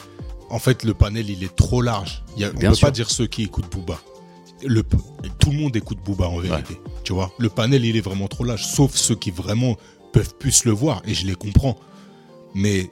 en 0.50 0.60
fait, 0.60 0.84
le 0.84 0.93
panel, 0.93 1.30
il 1.30 1.43
est 1.43 1.54
trop 1.56 1.82
large. 1.82 2.24
Il 2.38 2.41
y 2.43 2.45
a, 2.45 2.52
on 2.56 2.58
Bien 2.58 2.69
peut 2.69 2.76
sûr. 2.76 2.88
pas 2.88 2.91
dire 2.91 3.10
ceux 3.10 3.28
qui 3.28 3.43
écoutent 3.43 3.69
Booba. 3.71 4.00
Le, 4.63 4.83
tout 5.39 5.51
le 5.51 5.57
monde 5.57 5.75
écoute 5.75 5.99
Booba, 6.03 6.27
en 6.27 6.39
vérité. 6.39 6.79
Tu 7.03 7.13
vois 7.13 7.31
Le 7.39 7.49
panel, 7.49 7.85
il 7.85 7.97
est 7.97 8.01
vraiment 8.01 8.27
trop 8.27 8.43
large. 8.43 8.65
Sauf 8.65 8.95
ceux 8.95 9.15
qui 9.15 9.31
vraiment 9.31 9.77
peuvent 10.13 10.35
plus 10.35 10.65
le 10.65 10.71
voir, 10.71 11.01
et 11.05 11.13
je 11.13 11.25
les 11.25 11.35
comprends. 11.35 11.77
Mais 12.53 12.89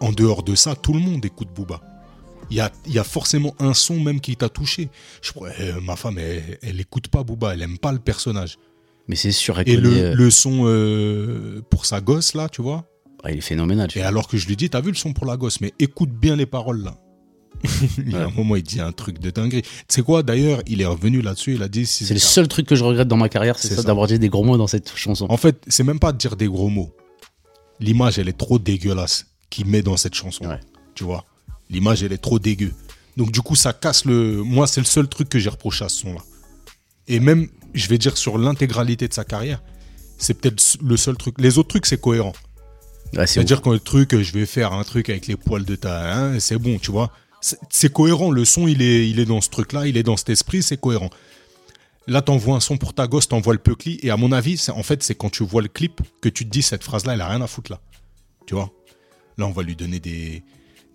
en 0.00 0.12
dehors 0.12 0.42
de 0.42 0.54
ça, 0.54 0.74
tout 0.74 0.92
le 0.92 1.00
monde 1.00 1.24
écoute 1.24 1.48
Booba. 1.54 1.80
Il 2.50 2.56
y 2.56 2.60
a, 2.60 2.70
y 2.86 2.98
a 2.98 3.04
forcément 3.04 3.54
un 3.58 3.74
son 3.74 3.98
même 3.98 4.20
qui 4.20 4.36
t'a 4.36 4.48
touché. 4.48 4.88
Je 5.20 5.32
euh, 5.36 5.80
ma 5.80 5.96
femme, 5.96 6.18
elle, 6.18 6.58
elle 6.62 6.80
écoute 6.80 7.08
pas 7.08 7.24
Booba, 7.24 7.54
elle 7.54 7.62
aime 7.62 7.78
pas 7.78 7.92
le 7.92 7.98
personnage. 7.98 8.58
Mais 9.08 9.16
c'est 9.16 9.32
sûr, 9.32 9.58
elle 9.58 9.68
Et 9.68 9.76
le, 9.76 9.92
euh, 9.92 10.14
le 10.14 10.30
son 10.30 10.62
euh, 10.64 11.62
pour 11.70 11.86
sa 11.86 12.00
gosse, 12.00 12.34
là, 12.34 12.48
tu 12.48 12.62
vois 12.62 12.84
ah, 13.24 13.32
il 13.32 13.38
est 13.38 13.40
phénoménal. 13.40 13.88
Et 13.96 14.02
alors 14.02 14.28
que 14.28 14.36
je 14.36 14.46
lui 14.46 14.54
dis, 14.54 14.70
t'as 14.70 14.80
vu 14.80 14.90
le 14.90 14.96
son 14.96 15.12
pour 15.12 15.26
la 15.26 15.36
gosse, 15.36 15.60
mais 15.60 15.72
écoute 15.80 16.10
bien 16.10 16.36
les 16.36 16.46
paroles 16.46 16.84
là. 16.84 16.96
il 17.98 18.12
y 18.12 18.16
a 18.16 18.26
un 18.26 18.30
moment, 18.30 18.56
il 18.56 18.62
dit 18.62 18.80
un 18.80 18.92
truc 18.92 19.18
de 19.18 19.30
dinguerie. 19.30 19.62
Tu 19.62 19.70
sais 19.88 20.02
quoi, 20.02 20.22
d'ailleurs, 20.22 20.62
il 20.66 20.80
est 20.80 20.86
revenu 20.86 21.22
là-dessus, 21.22 21.54
il 21.54 21.62
a 21.62 21.68
dit. 21.68 21.86
C'est 21.86 22.12
le 22.12 22.20
seul 22.20 22.48
truc 22.48 22.66
que 22.66 22.74
je 22.74 22.84
regrette 22.84 23.08
dans 23.08 23.16
ma 23.16 23.28
carrière, 23.28 23.58
c'est 23.58 23.68
ça, 23.68 23.76
ça. 23.76 23.82
d'avoir 23.82 24.06
dit 24.06 24.18
des 24.18 24.28
gros 24.28 24.44
mots 24.44 24.56
dans 24.56 24.66
cette 24.66 24.94
chanson. 24.96 25.26
En 25.28 25.36
fait, 25.36 25.62
c'est 25.68 25.84
même 25.84 25.98
pas 25.98 26.12
de 26.12 26.18
dire 26.18 26.36
des 26.36 26.46
gros 26.46 26.68
mots. 26.68 26.94
L'image, 27.80 28.18
elle 28.18 28.28
est 28.28 28.38
trop 28.38 28.58
dégueulasse 28.58 29.26
qu'il 29.50 29.66
met 29.66 29.82
dans 29.82 29.96
cette 29.96 30.14
chanson. 30.14 30.46
Ouais. 30.46 30.60
Tu 30.94 31.04
vois? 31.04 31.24
L'image, 31.70 32.02
elle 32.02 32.12
est 32.12 32.18
trop 32.18 32.38
dégueu. 32.38 32.72
Donc, 33.16 33.32
du 33.32 33.40
coup, 33.40 33.54
ça 33.54 33.72
casse 33.72 34.04
le. 34.04 34.42
Moi, 34.42 34.66
c'est 34.66 34.80
le 34.80 34.86
seul 34.86 35.08
truc 35.08 35.28
que 35.28 35.38
j'ai 35.38 35.50
reproché 35.50 35.84
à 35.84 35.88
ce 35.88 36.00
son-là. 36.02 36.20
Et 37.08 37.20
même, 37.20 37.48
je 37.74 37.88
vais 37.88 37.98
dire, 37.98 38.16
sur 38.16 38.38
l'intégralité 38.38 39.08
de 39.08 39.14
sa 39.14 39.24
carrière, 39.24 39.62
c'est 40.18 40.34
peut-être 40.34 40.62
le 40.82 40.96
seul 40.96 41.16
truc. 41.16 41.36
Les 41.38 41.58
autres 41.58 41.68
trucs, 41.68 41.86
c'est 41.86 42.00
cohérent. 42.00 42.32
Ouais, 43.14 43.26
c'est 43.26 43.34
C'est-à-dire 43.34 43.62
quand 43.62 43.72
le 43.72 43.80
truc, 43.80 44.20
je 44.20 44.32
vais 44.32 44.46
faire 44.46 44.72
un 44.72 44.82
truc 44.82 45.08
avec 45.10 45.26
les 45.26 45.36
poils 45.36 45.64
de 45.64 45.76
ta, 45.76 46.14
hein, 46.14 46.40
c'est 46.40 46.58
bon, 46.58 46.78
tu 46.78 46.90
vois? 46.90 47.12
C'est- 47.70 47.92
cohérent. 47.92 48.30
Le 48.30 48.44
son, 48.44 48.66
il 48.66 48.82
est, 48.82 49.08
il 49.08 49.20
est 49.20 49.24
dans 49.24 49.40
ce 49.40 49.48
truc-là, 49.50 49.86
il 49.86 49.96
est 49.96 50.02
dans 50.02 50.16
cet 50.16 50.30
esprit, 50.30 50.62
c'est 50.62 50.78
cohérent. 50.80 51.10
Là, 52.08 52.22
t'envoies 52.22 52.56
un 52.56 52.60
son 52.60 52.76
pour 52.76 52.94
ta 52.94 53.06
gosse, 53.06 53.28
t'envoies 53.28 53.52
le 53.54 53.58
peucli, 53.58 53.98
et 54.02 54.10
à 54.10 54.16
mon 54.16 54.30
avis, 54.32 54.56
c'est- 54.56 54.72
en 54.72 54.82
fait, 54.82 55.02
c'est 55.02 55.14
quand 55.14 55.30
tu 55.30 55.44
vois 55.44 55.62
le 55.62 55.68
clip 55.68 56.00
que 56.20 56.28
tu 56.28 56.44
te 56.44 56.50
dis 56.50 56.62
cette 56.62 56.84
phrase-là, 56.84 57.14
elle 57.14 57.20
a 57.20 57.28
rien 57.28 57.40
à 57.42 57.46
foutre 57.46 57.72
là. 57.72 57.80
Tu 58.46 58.54
vois? 58.54 58.70
Là, 59.38 59.46
on 59.46 59.50
va 59.52 59.62
lui 59.62 59.74
donner 59.76 59.98
des, 60.00 60.42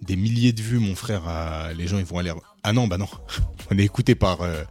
des 0.02 0.16
milliers 0.16 0.54
de 0.54 0.62
vues, 0.62 0.80
mon 0.80 0.96
frère. 0.96 1.28
à- 1.28 1.74
les 1.74 1.86
gens, 1.88 1.98
ils 2.00 2.06
vont 2.06 2.18
aller. 2.18 2.32
Ah 2.64 2.74
non, 2.74 2.88
bah 2.88 2.98
non. 2.98 3.08
On 3.72 3.78
est 3.78 3.84
écouté 3.84 4.16
par. 4.16 4.42
euh, 4.42 4.64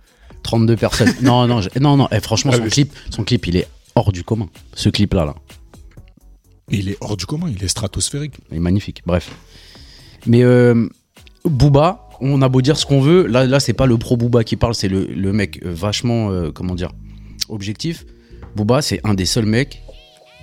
32 0.43 0.77
personnes. 0.77 1.15
non, 1.23 1.47
non, 1.47 1.61
non, 1.81 1.97
non. 1.99 2.09
eh, 2.11 2.21
franchement, 2.21 2.53
Ah, 2.55 2.59
son 2.59 2.69
clip, 2.69 2.93
son 3.11 3.25
clip, 3.25 3.47
il 3.47 3.57
est 3.57 3.69
hors 3.95 4.11
du 4.11 4.25
commun. 4.25 4.49
Ce 4.75 4.89
clip-là, 4.89 5.25
là, 5.27 5.35
Il 6.71 6.89
est 6.89 6.97
hors 7.01 7.17
du 7.17 7.27
commun, 7.27 7.49
il 7.55 7.63
est 7.63 7.69
stratosphérique. 7.69 8.35
il 8.51 8.57
est 8.57 8.61
magnifique. 8.61 9.03
Bref. 9.05 9.31
Mais 10.27 10.43
euh, 10.43 10.89
Booba, 11.45 12.09
on 12.21 12.43
a 12.43 12.49
beau 12.49 12.61
dire 12.61 12.77
ce 12.77 12.85
qu'on 12.87 13.01
veut, 13.01 13.27
là, 13.27 13.47
là, 13.47 13.61
c'est 13.61 13.73
pas 13.73 13.87
le 13.87 13.97
pro 13.97 14.17
Booba 14.17 14.45
qui 14.45 14.57
parle, 14.57 14.75
c'est 14.75 14.89
le, 14.89 15.05
le 15.07 15.33
mec 15.33 15.61
euh, 15.65 15.73
vachement, 15.73 16.31
euh, 16.31 16.51
comment 16.53 16.75
dire, 16.75 16.91
objectif. 17.49 18.05
Booba, 18.57 18.83
c'est 18.83 19.01
un 19.05 19.15
des 19.15 19.27
seuls 19.27 19.47
mecs. 19.47 19.83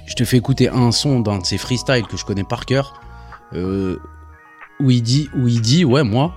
Je 0.07 0.15
te 0.15 0.23
fais 0.23 0.37
écouter 0.37 0.69
un 0.69 0.91
son 0.91 1.19
d'un 1.19 1.39
de 1.39 1.45
ses 1.45 1.57
freestyles 1.57 2.07
que 2.07 2.17
je 2.17 2.25
connais 2.25 2.43
par 2.43 2.65
cœur, 2.65 2.99
euh, 3.53 3.97
où 4.79 4.89
il 4.89 5.03
dit, 5.03 5.29
où 5.35 5.47
il 5.47 5.61
dit, 5.61 5.85
ouais, 5.85 6.03
moi, 6.03 6.33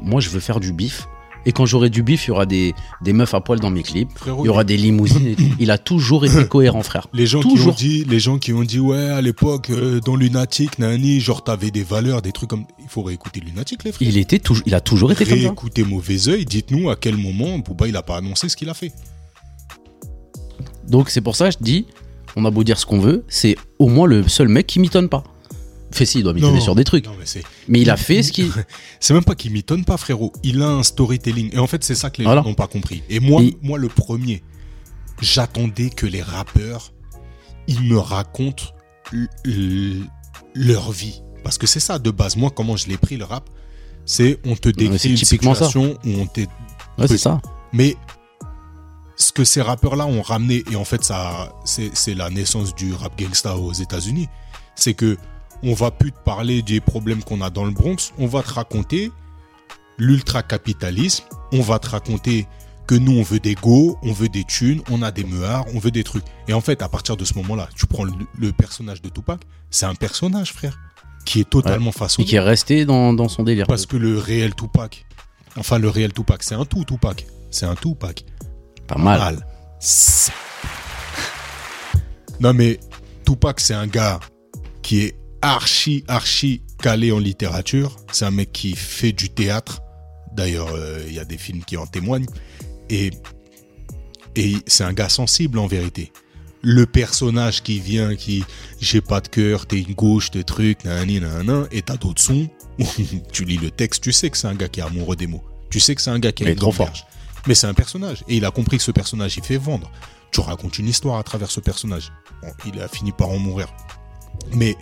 moi, 0.00 0.20
je 0.20 0.28
veux 0.28 0.40
faire 0.40 0.60
du 0.60 0.72
bif. 0.72 1.06
Et 1.46 1.52
quand 1.52 1.66
j'aurai 1.66 1.90
du 1.90 2.02
bif, 2.02 2.26
il 2.26 2.28
y 2.28 2.30
aura 2.30 2.46
des, 2.46 2.74
des 3.00 3.12
meufs 3.12 3.34
à 3.34 3.40
poil 3.40 3.60
dans 3.60 3.70
mes 3.70 3.82
clips. 3.82 4.10
Frérot, 4.14 4.44
Il 4.44 4.46
y 4.46 4.48
aura 4.48 4.64
des 4.64 4.76
limousines. 4.76 5.34
Il 5.58 5.70
a 5.70 5.78
toujours 5.78 6.24
été 6.24 6.44
cohérent, 6.48 6.82
frère. 6.82 7.08
Les 7.12 7.26
gens, 7.26 7.40
qui 7.40 7.60
ont 7.60 7.70
dit, 7.72 8.04
les 8.04 8.20
gens 8.20 8.38
qui 8.38 8.52
ont 8.52 8.62
dit, 8.62 8.78
ouais, 8.78 9.10
à 9.10 9.20
l'époque, 9.20 9.70
euh, 9.70 10.00
dans 10.00 10.16
Lunatic, 10.16 10.78
nani, 10.78 11.20
genre, 11.20 11.44
t'avais 11.44 11.70
des 11.70 11.82
valeurs, 11.82 12.22
des 12.22 12.32
trucs 12.32 12.50
comme. 12.50 12.64
Il 12.80 12.88
faut 12.88 13.02
réécouter 13.02 13.40
Lunatic, 13.40 13.84
les 13.84 13.92
frères. 13.92 14.08
Il 14.08 14.18
était 14.18 14.38
toujours, 14.38 14.64
il 14.66 14.74
a 14.74 14.80
toujours 14.80 15.12
été 15.12 15.24
comme 15.24 15.38
ça. 15.38 15.40
Réécoutez 15.40 15.84
Mauvais 15.84 16.28
Oeil, 16.28 16.44
dites-nous 16.44 16.90
à 16.90 16.96
quel 16.96 17.16
moment 17.16 17.58
Booba, 17.58 17.88
il 17.88 17.96
a 17.96 18.02
pas 18.02 18.16
annoncé 18.16 18.48
ce 18.48 18.56
qu'il 18.56 18.68
a 18.68 18.74
fait. 18.74 18.92
Donc 20.86 21.10
c'est 21.10 21.20
pour 21.20 21.36
ça 21.36 21.48
que 21.48 21.56
je 21.58 21.64
dis, 21.64 21.86
on 22.36 22.44
a 22.44 22.50
beau 22.50 22.64
dire 22.64 22.78
ce 22.78 22.86
qu'on 22.86 23.00
veut, 23.00 23.24
c'est 23.28 23.56
au 23.78 23.88
moins 23.88 24.06
le 24.06 24.28
seul 24.28 24.48
mec 24.48 24.66
qui 24.66 24.80
mitonne 24.80 25.08
pas. 25.08 25.24
Fait 25.92 26.04
si, 26.06 26.18
il 26.18 26.22
doit 26.24 26.32
mitonner 26.32 26.54
Non. 26.58 26.60
sur 26.60 26.74
des 26.74 26.84
trucs. 26.84 27.06
Non, 27.06 27.12
mais 27.68 27.80
il 27.80 27.90
a 27.90 27.96
fait 27.96 28.22
ce 28.22 28.32
qui. 28.32 28.50
C'est 29.00 29.14
même 29.14 29.24
pas 29.24 29.34
qu'il 29.34 29.52
m'étonne 29.52 29.84
pas, 29.84 29.96
frérot. 29.96 30.32
Il 30.42 30.62
a 30.62 30.68
un 30.68 30.82
storytelling. 30.82 31.50
Et 31.54 31.58
en 31.58 31.66
fait, 31.66 31.84
c'est 31.84 31.94
ça 31.94 32.10
que 32.10 32.18
les 32.18 32.24
Voilà. 32.24 32.42
gens 32.42 32.48
n'ont 32.48 32.54
pas 32.54 32.66
compris. 32.66 33.02
Et 33.10 33.20
moi, 33.20 33.42
moi, 33.62 33.78
le 33.78 33.88
premier. 33.88 34.42
j'attendais 35.20 35.90
que 35.90 36.06
les 36.06 36.22
rappeurs, 36.22 36.92
ils 37.68 37.82
me 37.82 37.98
racontent 37.98 38.64
leur 40.54 40.92
vie. 40.92 41.22
Parce 41.44 41.58
que 41.58 41.66
c'est 41.66 41.80
ça 41.80 41.98
de 41.98 42.10
base. 42.10 42.36
Moi, 42.36 42.50
comment 42.54 42.76
je 42.76 42.88
l'ai 42.88 42.96
pris 42.96 43.16
le 43.16 43.24
rap, 43.24 43.48
c'est 44.04 44.38
on 44.44 44.54
te 44.56 44.68
décrit 44.68 45.10
une 45.10 45.16
typiquement 45.16 45.54
ça. 45.54 45.66
situation 45.66 45.98
où 46.04 46.10
on 46.20 46.26
t'est 46.26 46.48
Ouais, 46.98 47.08
c'est 47.08 47.18
ça. 47.18 47.40
mais 47.72 47.96
ce 49.16 49.32
que 49.32 49.44
ces 49.44 49.62
rappeurs-là 49.62 50.06
ont 50.06 50.22
ramené, 50.22 50.62
et 50.70 50.76
en 50.76 50.84
fait, 50.84 51.04
ça, 51.04 51.52
c'est 51.64 52.14
la 52.14 52.28
naissance 52.30 52.74
du 52.74 52.92
rap 52.92 53.16
gangsta 53.18 53.56
aux 53.56 53.72
États-Unis, 53.72 54.28
c'est 54.74 54.94
que 54.94 55.16
on 55.62 55.74
va 55.74 55.90
plus 55.90 56.12
te 56.12 56.18
parler 56.18 56.62
des 56.62 56.80
problèmes 56.80 57.22
qu'on 57.22 57.40
a 57.40 57.50
dans 57.50 57.64
le 57.64 57.70
Bronx, 57.70 58.12
on 58.18 58.26
va 58.26 58.42
te 58.42 58.52
raconter 58.52 59.10
l'ultra-capitalisme, 59.98 61.24
on 61.52 61.60
va 61.60 61.78
te 61.78 61.88
raconter 61.90 62.46
que 62.86 62.94
nous, 62.96 63.12
on 63.12 63.22
veut 63.22 63.38
des 63.38 63.54
go, 63.54 63.96
on 64.02 64.12
veut 64.12 64.28
des 64.28 64.44
thunes, 64.44 64.82
on 64.90 65.02
a 65.02 65.10
des 65.12 65.24
meuhards, 65.24 65.66
on 65.74 65.78
veut 65.78 65.90
des 65.92 66.02
trucs. 66.04 66.24
Et 66.48 66.52
en 66.52 66.60
fait, 66.60 66.82
à 66.82 66.88
partir 66.88 67.16
de 67.16 67.24
ce 67.24 67.34
moment-là, 67.34 67.68
tu 67.76 67.86
prends 67.86 68.04
le, 68.04 68.12
le 68.38 68.52
personnage 68.52 69.00
de 69.02 69.08
Tupac, 69.08 69.40
c'est 69.70 69.86
un 69.86 69.94
personnage, 69.94 70.52
frère, 70.52 70.78
qui 71.24 71.40
est 71.40 71.48
totalement 71.48 71.90
Et 71.90 71.98
façonné. 71.98 72.26
qui 72.28 72.34
est 72.34 72.40
resté 72.40 72.84
dans, 72.84 73.12
dans 73.12 73.28
son 73.28 73.44
délire. 73.44 73.66
Parce 73.68 73.86
que 73.86 73.96
le 73.96 74.18
réel 74.18 74.54
Tupac, 74.54 75.06
enfin 75.56 75.78
le 75.78 75.88
réel 75.88 76.12
Tupac, 76.12 76.42
c'est 76.42 76.56
un 76.56 76.64
tout 76.64 76.84
Tupac. 76.84 77.26
C'est 77.50 77.66
un 77.66 77.76
Tupac. 77.76 78.24
Pas 78.88 78.98
mal. 78.98 79.18
Mal. 79.20 79.46
Non 82.40 82.52
mais 82.54 82.80
Tupac, 83.24 83.60
c'est 83.60 83.74
un 83.74 83.86
gars 83.86 84.18
qui 84.82 85.02
est 85.02 85.14
archi, 85.42 86.04
archi 86.08 86.62
calé 86.80 87.12
en 87.12 87.18
littérature. 87.18 87.96
C'est 88.12 88.24
un 88.24 88.30
mec 88.30 88.52
qui 88.52 88.74
fait 88.74 89.12
du 89.12 89.28
théâtre. 89.28 89.82
D'ailleurs, 90.32 90.72
euh, 90.72 91.04
il 91.06 91.12
y 91.12 91.18
a 91.18 91.24
des 91.24 91.36
films 91.36 91.62
qui 91.64 91.76
en 91.76 91.86
témoignent. 91.86 92.26
Et, 92.88 93.10
et 94.36 94.56
c'est 94.66 94.84
un 94.84 94.92
gars 94.92 95.08
sensible 95.08 95.58
en 95.58 95.66
vérité. 95.66 96.12
Le 96.62 96.86
personnage 96.86 97.62
qui 97.62 97.80
vient, 97.80 98.14
qui 98.14 98.44
j'ai 98.80 99.00
pas 99.00 99.20
de 99.20 99.28
cœur, 99.28 99.66
t'es 99.66 99.80
une 99.80 99.94
gauche, 99.94 100.30
t'es 100.30 100.44
truc, 100.44 100.84
nanani, 100.84 101.20
nanana, 101.20 101.66
et 101.72 101.82
t'as 101.82 101.96
d'autres 101.96 102.22
sons. 102.22 102.48
tu 103.32 103.44
lis 103.44 103.58
le 103.58 103.70
texte, 103.70 104.02
tu 104.04 104.12
sais 104.12 104.30
que 104.30 104.38
c'est 104.38 104.46
un 104.46 104.54
gars 104.54 104.68
qui 104.68 104.80
est 104.80 104.84
amoureux 104.84 105.16
des 105.16 105.26
mots. 105.26 105.44
Tu 105.70 105.80
sais 105.80 105.94
que 105.94 106.00
c'est 106.00 106.10
un 106.10 106.20
gars 106.20 106.32
qui 106.32 106.44
est 106.44 106.50
une 106.50 106.54
trop 106.54 106.70
gamberge. 106.70 107.04
Mais 107.46 107.54
c'est 107.54 107.66
un 107.66 107.74
personnage. 107.74 108.22
Et 108.28 108.36
il 108.36 108.44
a 108.44 108.52
compris 108.52 108.78
que 108.78 108.84
ce 108.84 108.92
personnage, 108.92 109.36
il 109.36 109.42
fait 109.42 109.56
vendre. 109.56 109.90
Tu 110.30 110.40
racontes 110.40 110.78
une 110.78 110.88
histoire 110.88 111.18
à 111.18 111.22
travers 111.24 111.50
ce 111.50 111.60
personnage. 111.60 112.12
Bon, 112.42 112.48
il 112.66 112.80
a 112.80 112.88
fini 112.88 113.10
par 113.10 113.28
en 113.30 113.38
mourir. 113.38 113.66
Mais 114.54 114.76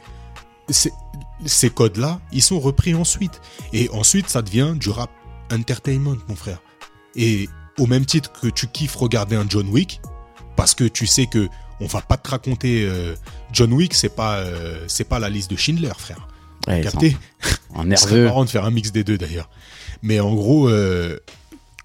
ces 0.69 1.71
codes-là, 1.71 2.21
ils 2.33 2.43
sont 2.43 2.61
repris 2.61 2.95
ensuite. 2.95 3.41
Et 3.73 3.89
ensuite, 3.91 4.29
ça 4.29 4.43
devient 4.43 4.75
du 4.77 4.91
rap 4.91 5.11
entertainment, 5.53 6.17
mon 6.29 6.37
frère. 6.37 6.61
Et 7.17 7.49
au 7.79 7.87
même 7.87 8.07
titre 8.07 8.31
que 8.41 8.49
tu 8.49 8.67
kiffes 8.69 8.97
regarder 8.97 9.37
un 9.37 9.47
John 9.49 9.69
Wick, 9.69 10.01
parce 10.57 10.75
que 10.75 10.85
tu 10.85 11.07
sais 11.07 11.27
que 11.27 11.49
on 11.81 11.87
va 11.87 12.03
pas 12.03 12.19
te 12.19 12.29
raconter 12.29 12.85
euh, 12.85 13.15
John 13.53 13.73
Wick, 13.73 13.95
c'est 13.95 14.15
pas 14.15 14.37
euh, 14.37 14.85
c'est 14.87 15.09
pas 15.09 15.19
la 15.19 15.31
liste 15.31 15.51
de 15.51 15.57
Schindler, 15.57 15.93
frère. 15.97 16.29
Ouais, 16.69 16.83
Capté 16.83 17.17
nerveux. 17.85 18.27
marrant 18.27 18.45
de 18.45 18.51
faire 18.51 18.67
un 18.67 18.71
mix 18.71 18.93
des 18.93 19.03
deux 19.03 19.17
d'ailleurs. 19.17 19.49
Mais 20.03 20.21
en 20.21 20.35
gros, 20.35 20.69
euh, 20.69 21.19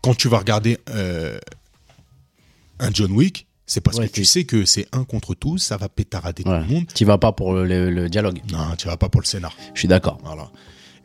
quand 0.01 0.15
tu 0.15 0.27
vas 0.27 0.39
regarder 0.39 0.77
un 0.87 2.91
John 2.91 3.13
Wick, 3.13 3.44
c'est 3.65 3.81
parce 3.81 3.97
Ouais, 3.97 4.07
que 4.07 4.13
tu 4.13 4.25
sais 4.25 4.43
que 4.43 4.65
c'est 4.65 4.87
un 4.91 5.03
contre 5.03 5.33
tous, 5.33 5.57
ça 5.57 5.77
va 5.77 5.89
pétarader 5.89 6.43
Ouais. 6.45 6.61
tout 6.61 6.67
le 6.69 6.73
monde. 6.75 6.85
Tu 6.93 7.05
vas 7.05 7.17
pas 7.17 7.31
pour 7.31 7.53
le, 7.53 8.07
dialogue. 8.09 8.39
Non, 8.51 8.59
tu 8.77 8.87
vas 8.87 8.97
pas 8.97 9.09
pour 9.09 9.21
le 9.21 9.25
scénar. 9.25 9.55
Je 9.73 9.79
suis 9.79 9.87
d'accord. 9.87 10.19
Voilà. 10.23 10.49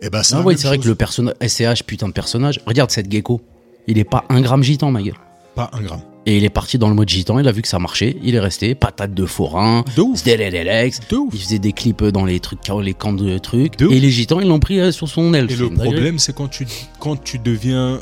Et 0.00 0.08
ben 0.10 0.22
c'est 0.22 0.36
vrai 0.36 0.56
chose. 0.56 0.78
que 0.78 0.88
le 0.88 0.94
personnage, 0.94 1.34
SCH, 1.46 1.82
putain 1.84 2.08
de 2.08 2.12
personnage. 2.12 2.60
Regarde 2.66 2.90
cette 2.90 3.10
gecko. 3.10 3.40
Il 3.86 3.98
est 3.98 4.04
pas 4.04 4.24
un 4.28 4.40
gramme 4.40 4.62
gitan, 4.62 4.90
ma 4.90 5.02
gueule. 5.02 5.16
pas 5.54 5.70
un 5.72 5.80
gramme. 5.80 6.00
Et 6.26 6.36
il 6.36 6.44
est 6.44 6.50
parti 6.50 6.76
dans 6.76 6.88
le 6.90 6.94
mode 6.94 7.08
gitan, 7.08 7.38
il 7.38 7.48
a 7.48 7.52
vu 7.52 7.62
que 7.62 7.68
ça 7.68 7.78
marchait, 7.78 8.14
il 8.22 8.34
est 8.34 8.40
resté, 8.40 8.74
patate 8.74 9.14
de 9.14 9.24
forain, 9.24 9.84
De 9.96 10.02
ouf. 10.02 10.22
De 10.22 11.16
ouf. 11.16 11.30
il 11.32 11.40
faisait 11.40 11.58
des 11.58 11.72
clips 11.72 12.04
dans 12.04 12.26
les 12.26 12.40
trucs, 12.40 12.60
les 12.82 12.92
camps 12.92 13.14
de 13.14 13.38
trucs, 13.38 13.78
De 13.78 13.88
et 13.90 13.98
les 13.98 14.10
gitans, 14.10 14.38
ils 14.38 14.46
l'ont 14.46 14.60
pris 14.60 14.80
euh, 14.80 14.92
sur 14.92 15.08
son 15.08 15.32
aile. 15.32 15.50
Et 15.50 15.56
le 15.56 15.70
problème, 15.70 16.18
c'est 16.18 16.34
quand 16.34 16.48
tu, 16.48 16.66
quand 16.98 17.16
tu 17.16 17.38
deviens 17.38 18.00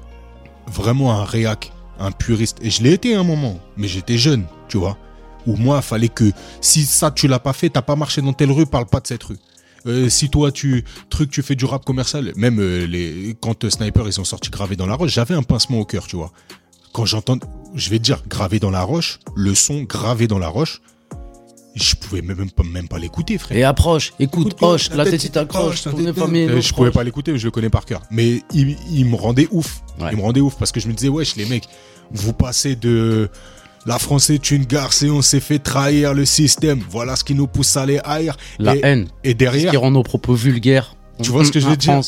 vraiment 0.67 1.13
un 1.13 1.25
réac, 1.25 1.73
un 1.99 2.13
puriste. 2.13 2.59
Et 2.63 2.71
je 2.71 2.83
l'ai 2.83 2.93
été 2.93 3.15
à 3.15 3.21
un 3.21 3.25
moment, 3.25 3.59
mais 3.77 3.89
j'étais 3.89 4.19
jeune, 4.19 4.45
tu 4.69 4.79
vois. 4.79 4.97
Où 5.47 5.57
moi, 5.57 5.83
fallait 5.83 6.09
que 6.09 6.31
si 6.61 6.85
ça, 6.85 7.11
tu 7.11 7.29
l'as 7.29 7.39
pas 7.39 7.53
fait, 7.53 7.71
t'as 7.71 7.83
pas 7.83 7.97
marché 7.97 8.21
dans 8.21 8.33
telle 8.33 8.51
rue, 8.51 8.67
parle 8.67 8.87
pas 8.87 9.01
de 9.01 9.07
cette 9.07 9.23
rue. 9.23 9.39
Euh, 9.87 10.09
si 10.09 10.29
toi, 10.29 10.51
tu 10.53 10.85
truc, 11.09 11.31
tu 11.31 11.43
fais 11.43 11.55
du 11.55 11.65
rap 11.65 11.85
commercial, 11.85 12.33
même 12.37 12.59
euh, 12.61 12.87
les, 12.87 13.37
quand 13.41 13.65
euh, 13.65 13.71
Sniper 13.71 14.07
ils 14.07 14.13
sont 14.13 14.25
sortis 14.25 14.51
gravés 14.51 14.77
dans 14.77 14.87
la 14.87 14.95
roche, 14.95 15.13
j'avais 15.13 15.35
un 15.35 15.43
pincement 15.43 15.79
au 15.79 15.85
cœur, 15.85 16.07
tu 16.07 16.17
vois. 16.17 16.33
Quand 16.93 17.07
j'entends, 17.07 17.39
je 17.75 17.91
vais 17.91 17.99
te 17.99 18.03
dire, 18.03 18.23
gravé 18.29 18.59
dans 18.59 18.71
la 18.71 18.83
roche, 18.83 19.21
le 19.37 19.55
son 19.55 19.83
gravé 19.83 20.27
dans 20.27 20.39
la 20.39 20.49
roche, 20.49 20.81
je 21.75 21.95
pouvais 21.95 22.23
même 22.23 22.51
pas, 22.51 22.63
même 22.65 22.89
pas 22.89 22.99
l'écouter, 22.99 23.39
frère. 23.39 23.57
Et 23.57 23.65
approche, 23.65 24.13
écoute, 24.19 24.49
Écoute-moi, 24.49 24.73
hoche, 24.73 24.91
la 24.91 25.05
tête, 25.05 25.33
famille, 26.15 26.45
euh, 26.49 26.61
Je 26.61 26.75
pouvais 26.75 26.91
pas 26.91 27.05
l'écouter, 27.05 27.37
je 27.39 27.45
le 27.45 27.51
connais 27.51 27.71
par 27.71 27.85
cœur. 27.85 28.03
Mais 28.11 28.43
il, 28.53 28.77
il 28.93 29.05
me 29.07 29.17
rendait 29.17 29.49
ouf. 29.51 29.83
Ouais. 30.01 30.09
Il 30.13 30.17
me 30.17 30.23
rendait 30.23 30.41
ouf 30.41 30.57
parce 30.59 30.73
que 30.73 30.81
je 30.81 30.89
me 30.89 30.93
disais, 30.93 31.09
wesh, 31.09 31.37
les 31.37 31.47
mecs, 31.47 31.69
vous 32.11 32.33
passez 32.33 32.77
de 32.77 33.31
la 33.87 33.99
France 33.99 34.29
est 34.31 34.51
une 34.51 34.65
garce 34.65 35.03
et 35.03 35.11
on 35.11 35.23
s'est 35.23 35.41
fait 35.41 35.59
trahir 35.59 36.15
le 36.15 36.25
système. 36.25 36.81
Voilà 36.91 37.17
ce 37.17 37.25
qui 37.25 37.35
nous 37.35 37.47
pousse 37.47 37.77
à 37.77 37.83
aller 37.83 38.01
haïr. 38.05 38.37
La 38.59 38.77
et, 38.77 38.81
haine, 38.83 39.09
et 39.25 39.29
ce 39.29 39.33
qui 39.33 39.35
derrière, 39.37 39.81
rend 39.81 39.91
nos 39.91 40.03
propos 40.03 40.35
vulgaires. 40.35 40.95
Tu 41.23 41.31
vois 41.31 41.45
ce 41.45 41.51
que 41.53 41.59
je 41.61 41.67
veux 41.67 41.73
En 41.73 41.77
dire? 41.77 42.01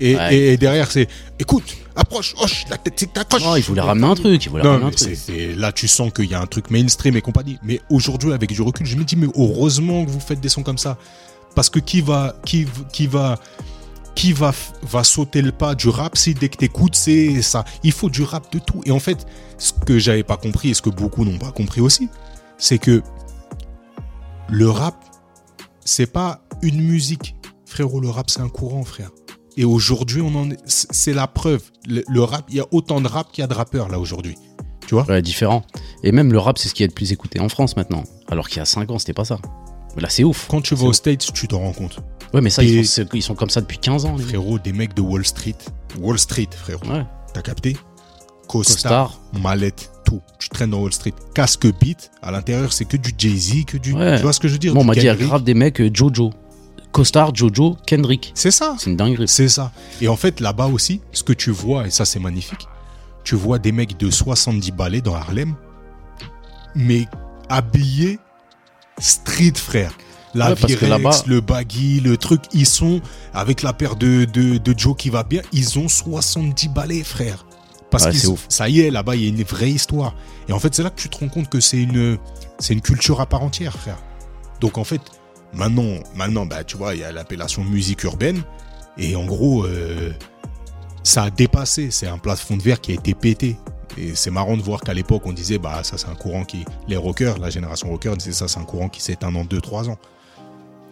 Et, 0.00 0.16
Ouais. 0.16 0.34
et- 0.34 0.52
et 0.52 0.56
derrière, 0.56 0.90
c'est, 0.90 1.08
écoute, 1.38 1.64
approche, 1.96 2.34
hoche, 2.40 2.64
la 2.70 2.78
tête, 2.78 2.94
c'est 2.96 3.12
t'accroche. 3.12 3.42
Non, 3.42 3.56
il 3.56 3.62
voulait 3.62 3.80
ramener 3.80 4.06
un 4.06 4.14
truc, 4.14 4.44
il 4.44 4.48
voulait 4.48 4.62
Non, 4.62 4.70
ramener 4.72 4.86
un 4.86 4.90
truc. 4.90 5.16
c'est- 5.16 5.54
là, 5.56 5.72
tu 5.72 5.88
sens 5.88 6.12
qu'il 6.12 6.26
y 6.26 6.34
a 6.34 6.40
un 6.40 6.46
truc 6.46 6.70
mainstream 6.70 7.16
et 7.16 7.20
compagnie. 7.20 7.58
Mais 7.62 7.80
aujourd'hui, 7.90 8.32
avec 8.32 8.50
du 8.52 8.62
recul, 8.62 8.86
je 8.86 8.96
me 8.96 9.04
dis, 9.04 9.16
mais 9.16 9.26
heureusement 9.36 10.04
que 10.04 10.10
vous 10.10 10.20
faites 10.20 10.40
des 10.40 10.48
sons 10.48 10.62
comme 10.62 10.78
ça. 10.78 10.96
Parce 11.54 11.70
que 11.70 11.78
qui 11.80 12.00
va, 12.00 12.36
qui, 12.44 12.66
qui 12.92 13.06
va, 13.06 13.38
qui 14.14 14.32
va, 14.32 14.52
va 14.82 15.02
sauter 15.04 15.42
le 15.42 15.50
pas 15.52 15.74
du 15.74 15.88
rap 15.88 16.16
si 16.16 16.34
dès 16.34 16.48
que 16.48 16.56
t'écoutes, 16.56 16.94
c'est 16.96 17.40
ça. 17.42 17.64
Il 17.82 17.92
faut 17.92 18.10
du 18.10 18.22
rap 18.22 18.52
de 18.52 18.58
tout. 18.58 18.80
Et 18.84 18.90
en 18.90 18.98
fait, 19.00 19.26
ce 19.58 19.72
que 19.86 19.98
j'avais 19.98 20.22
pas 20.24 20.36
compris 20.36 20.70
et 20.70 20.74
ce 20.74 20.82
que 20.82 20.90
beaucoup 20.90 21.24
n'ont 21.24 21.38
pas 21.38 21.52
compris 21.52 21.80
aussi, 21.80 22.08
c'est 22.58 22.78
que 22.78 23.02
le 24.48 24.68
rap, 24.70 24.96
c'est 25.84 26.06
pas 26.12 26.40
une 26.62 26.80
musique. 26.82 27.34
Frérot, 27.66 28.00
le 28.00 28.08
rap, 28.10 28.30
c'est 28.30 28.40
un 28.40 28.48
courant, 28.48 28.84
frère. 28.84 29.10
Et 29.58 29.64
aujourd'hui, 29.64 30.22
on 30.22 30.32
en 30.36 30.50
est, 30.52 30.58
c'est 30.66 31.12
la 31.12 31.26
preuve. 31.26 31.60
Le, 31.88 32.04
le 32.08 32.22
rap, 32.22 32.44
il 32.48 32.56
y 32.58 32.60
a 32.60 32.66
autant 32.70 33.00
de 33.00 33.08
rap 33.08 33.32
qu'il 33.32 33.42
y 33.42 33.44
a 33.44 33.48
de 33.48 33.54
rappeurs, 33.54 33.88
là, 33.88 33.98
aujourd'hui. 33.98 34.36
Tu 34.86 34.94
vois? 34.94 35.04
Ouais, 35.06 35.20
différent. 35.20 35.64
Et 36.04 36.12
même 36.12 36.32
le 36.32 36.38
rap, 36.38 36.58
c'est 36.58 36.68
ce 36.68 36.74
qui 36.74 36.84
est 36.84 36.86
le 36.86 36.92
plus 36.92 37.10
écouté 37.10 37.40
en 37.40 37.48
France 37.48 37.76
maintenant. 37.76 38.04
Alors 38.30 38.48
qu'il 38.48 38.58
y 38.58 38.60
a 38.60 38.64
5 38.64 38.88
ans, 38.92 39.00
c'était 39.00 39.14
pas 39.14 39.24
ça. 39.24 39.38
Là, 39.96 40.08
c'est 40.08 40.22
ouf. 40.22 40.46
Quand 40.48 40.60
tu 40.60 40.76
vas 40.76 40.86
aux. 40.86 40.92
States, 40.92 41.32
tu 41.34 41.48
t'en 41.48 41.58
rends 41.58 41.72
compte. 41.72 41.98
Ouais, 42.32 42.40
mais 42.40 42.50
ça, 42.50 42.62
ils, 42.62 42.86
sont, 42.86 43.04
ils 43.12 43.22
sont 43.22 43.34
comme 43.34 43.50
ça 43.50 43.60
depuis 43.60 43.78
15 43.78 44.04
ans. 44.04 44.16
Frérot, 44.16 44.60
des 44.60 44.72
mecs 44.72 44.94
de 44.94 45.02
Wall 45.02 45.26
Street. 45.26 45.56
Wall 46.00 46.20
Street, 46.20 46.48
frérot. 46.56 46.86
Ouais. 46.86 47.04
T'as 47.34 47.42
capté? 47.42 47.76
Costard, 48.46 49.20
mallette, 49.42 49.90
tout. 50.04 50.20
Tu 50.38 50.48
traînes 50.50 50.70
dans 50.70 50.80
Wall 50.80 50.92
Street. 50.92 51.14
Casque 51.34 51.66
beat, 51.80 52.12
à 52.22 52.30
l'intérieur, 52.30 52.72
c'est 52.72 52.84
que 52.84 52.96
du 52.96 53.12
Jay-Z, 53.18 53.64
que 53.66 53.76
du. 53.76 53.92
Ouais. 53.92 54.16
Tu 54.16 54.22
vois 54.22 54.32
ce 54.32 54.38
que 54.38 54.46
je 54.46 54.52
veux 54.52 54.58
dire? 54.60 54.72
Bon, 54.72 54.82
on 54.82 54.84
m'a 54.84 54.94
dit, 54.94 55.00
il 55.00 55.06
y 55.06 55.08
a 55.08 55.12
Kendrick. 55.14 55.28
grave 55.28 55.42
des 55.42 55.54
mecs 55.54 55.80
euh, 55.80 55.90
Jojo. 55.92 56.30
Costard, 56.92 57.34
Jojo, 57.34 57.76
Kendrick. 57.86 58.32
C'est 58.34 58.50
ça. 58.50 58.74
C'est 58.78 58.90
une 58.90 58.96
dinguerie. 58.96 59.28
C'est 59.28 59.48
ça. 59.48 59.72
Et 60.00 60.08
en 60.08 60.16
fait, 60.16 60.40
là-bas 60.40 60.66
aussi, 60.66 61.00
ce 61.12 61.22
que 61.22 61.32
tu 61.32 61.50
vois, 61.50 61.86
et 61.86 61.90
ça 61.90 62.04
c'est 62.04 62.18
magnifique, 62.18 62.66
tu 63.24 63.34
vois 63.36 63.58
des 63.58 63.72
mecs 63.72 63.96
de 63.98 64.10
70 64.10 64.72
balais 64.72 65.00
dans 65.00 65.14
Harlem, 65.14 65.54
mais 66.74 67.06
habillés 67.48 68.18
street, 68.98 69.52
frère. 69.56 69.92
La 70.34 70.50
Ouais, 70.50 70.54
Virex, 70.66 71.26
le 71.26 71.40
baggy, 71.40 72.00
le 72.00 72.16
truc, 72.16 72.42
ils 72.52 72.66
sont, 72.66 73.00
avec 73.32 73.62
la 73.62 73.72
paire 73.72 73.96
de, 73.96 74.24
de, 74.26 74.58
de 74.58 74.74
Joe 74.78 74.94
qui 74.96 75.08
va 75.08 75.22
bien, 75.22 75.40
ils 75.52 75.78
ont 75.78 75.88
70 75.88 76.68
balais, 76.68 77.02
frère. 77.02 77.46
Parce 77.90 78.04
Ouais, 78.04 78.12
que 78.12 78.18
ça 78.50 78.68
y 78.68 78.80
est, 78.80 78.90
là-bas, 78.90 79.16
il 79.16 79.22
y 79.22 79.26
a 79.26 79.28
une 79.30 79.42
vraie 79.42 79.70
histoire. 79.70 80.14
Et 80.48 80.52
en 80.52 80.58
fait, 80.58 80.74
c'est 80.74 80.82
là 80.82 80.90
que 80.90 81.00
tu 81.00 81.08
te 81.08 81.16
rends 81.18 81.28
compte 81.28 81.48
que 81.48 81.60
c'est 81.60 81.78
une, 81.78 82.18
c'est 82.58 82.74
une 82.74 82.82
culture 82.82 83.22
à 83.22 83.26
part 83.26 83.42
entière, 83.42 83.72
frère. 83.78 83.96
Donc 84.60 84.76
en 84.76 84.84
fait, 84.84 85.00
maintenant, 85.52 86.00
maintenant, 86.14 86.46
bah, 86.46 86.64
tu 86.64 86.76
vois, 86.76 86.94
il 86.94 87.00
y 87.00 87.04
a 87.04 87.12
l'appellation 87.12 87.64
musique 87.64 88.02
urbaine. 88.04 88.42
Et 88.96 89.14
en 89.16 89.24
gros, 89.24 89.64
euh, 89.64 90.12
ça 91.02 91.24
a 91.24 91.30
dépassé. 91.30 91.90
C'est 91.90 92.06
un 92.08 92.18
plafond 92.18 92.56
de 92.56 92.62
verre 92.62 92.80
qui 92.80 92.92
a 92.92 92.94
été 92.94 93.14
pété. 93.14 93.56
Et 93.96 94.14
c'est 94.14 94.30
marrant 94.30 94.56
de 94.56 94.62
voir 94.62 94.80
qu'à 94.80 94.94
l'époque, 94.94 95.22
on 95.24 95.32
disait, 95.32 95.58
bah, 95.58 95.82
ça, 95.82 95.98
c'est 95.98 96.08
un 96.08 96.14
courant 96.14 96.44
qui. 96.44 96.64
Les 96.88 96.96
rockers, 96.96 97.38
la 97.38 97.50
génération 97.50 97.88
rocker, 97.88 98.16
disait 98.16 98.32
ça, 98.32 98.48
c'est 98.48 98.58
un 98.60 98.64
courant 98.64 98.88
qui 98.88 99.00
s'éteint 99.02 99.34
en 99.34 99.44
2-3 99.44 99.88
ans. 99.90 99.98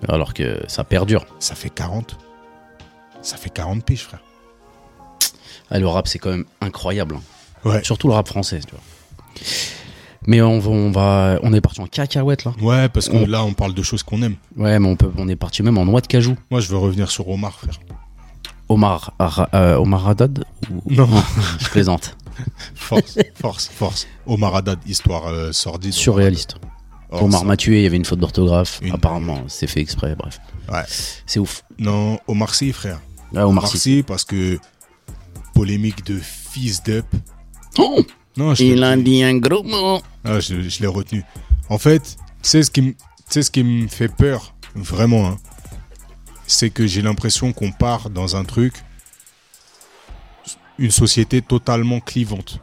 Alors 0.09 0.35
que 0.35 0.63
ça 0.69 0.85
perdure. 0.85 1.25
Ça 1.39 1.55
fait 1.55 1.71
40. 1.71 2.17
Ça 3.23 3.37
fait 3.37 3.51
40 3.51 3.85
piges, 3.85 4.03
frère. 4.05 4.21
Ah, 5.71 5.79
le 5.81 5.89
rap, 5.89 6.07
c'est 6.07 6.19
quand 6.19 6.31
même 6.31 6.45
incroyable. 6.61 7.17
hein. 7.17 7.23
Ouais. 7.69 7.83
Surtout 7.83 8.07
le 8.09 8.15
rap 8.15 8.29
français, 8.29 8.61
tu 8.61 8.71
vois. 8.73 8.81
Mais 10.27 10.43
on 10.43 10.59
va, 10.59 10.71
on 10.71 10.91
va, 10.91 11.39
on 11.43 11.53
est 11.53 11.61
parti 11.61 11.81
en 11.81 11.87
cacahuète 11.87 12.45
là. 12.45 12.53
Ouais, 12.61 12.89
parce 12.89 13.09
que 13.09 13.17
On- 13.17 13.27
là, 13.27 13.45
on 13.45 13.53
parle 13.53 13.75
de 13.75 13.83
choses 13.83 14.03
qu'on 14.03 14.23
aime. 14.23 14.37
Ouais, 14.57 14.79
mais 14.79 14.89
on 14.89 14.97
peut, 14.97 15.11
on 15.17 15.29
est 15.29 15.37
parti 15.37 15.63
même 15.63 15.79
en 15.79 15.85
noix 15.85 16.01
de 16.01 16.07
cajou. 16.07 16.37
Moi, 16.51 16.61
je 16.61 16.69
veux 16.69 16.79
revenir 16.79 17.11
sur 17.11 17.29
Omar, 17.29 17.53
frère. 17.59 17.79
Omar, 18.69 19.13
Ara- 19.21 19.49
euh, 19.55 19.77
Omar 19.77 20.09
Haddad 20.09 20.45
ou- 20.73 20.83
Non. 20.93 21.09
je 21.61 21.69
plaisante. 21.69 22.17
Force, 22.75 23.17
force, 23.35 23.69
force. 23.69 24.07
Omar 24.27 24.57
Haddad, 24.57 24.79
histoire 24.87 25.29
euh, 25.29 25.53
sordide. 25.53 25.93
Surréaliste. 25.93 26.57
Omar 27.13 27.45
m'a 27.45 27.57
tué, 27.57 27.79
il 27.81 27.83
y 27.85 27.87
avait 27.87 27.97
une 27.97 28.05
faute 28.05 28.19
d'orthographe. 28.19 28.81
Une- 28.83 28.93
Apparemment, 28.95 29.45
c'est 29.47 29.69
fait 29.69 29.81
exprès, 29.81 30.17
bref. 30.17 30.41
Ouais. 30.71 30.83
C'est 31.25 31.39
ouf. 31.39 31.63
Non, 31.79 32.19
Omar 32.27 32.53
Sy, 32.55 32.73
frère. 32.73 33.01
Omar 33.35 33.69
Sy. 33.69 33.79
Sy, 33.79 34.03
parce 34.05 34.25
que 34.25 34.59
polémique 35.55 36.05
de 36.05 36.19
fils 36.19 36.83
d'up. 36.83 37.07
Oh 37.79 38.03
Non, 38.37 38.55
je, 38.55 38.65
il 38.65 38.83
a 38.85 38.97
dit 38.97 39.23
un 39.23 39.37
gros 39.39 39.63
mot. 39.63 40.01
Ah, 40.25 40.41
je, 40.41 40.63
je 40.69 40.81
l'ai 40.81 40.87
retenu. 40.87 41.23
En 41.69 41.79
fait, 41.79 42.17
c'est 42.43 42.63
ce 42.63 42.71
qui 42.71 42.83
me, 42.83 42.95
c'est 43.29 43.43
ce 43.43 43.51
qui 43.51 43.63
me 43.65 43.89
fait 43.89 44.09
peur, 44.15 44.55
vraiment. 44.75 45.27
hein. 45.29 45.39
C'est 46.47 46.71
que 46.71 46.87
j'ai 46.87 47.03
l'impression 47.03 47.53
qu'on 47.53 47.73
part 47.73 48.09
dans 48.11 48.37
un 48.37 48.45
truc, 48.45 48.75
une 50.79 50.91
société 50.91 51.43
totalement 51.43 52.01
clivante. 52.01 52.61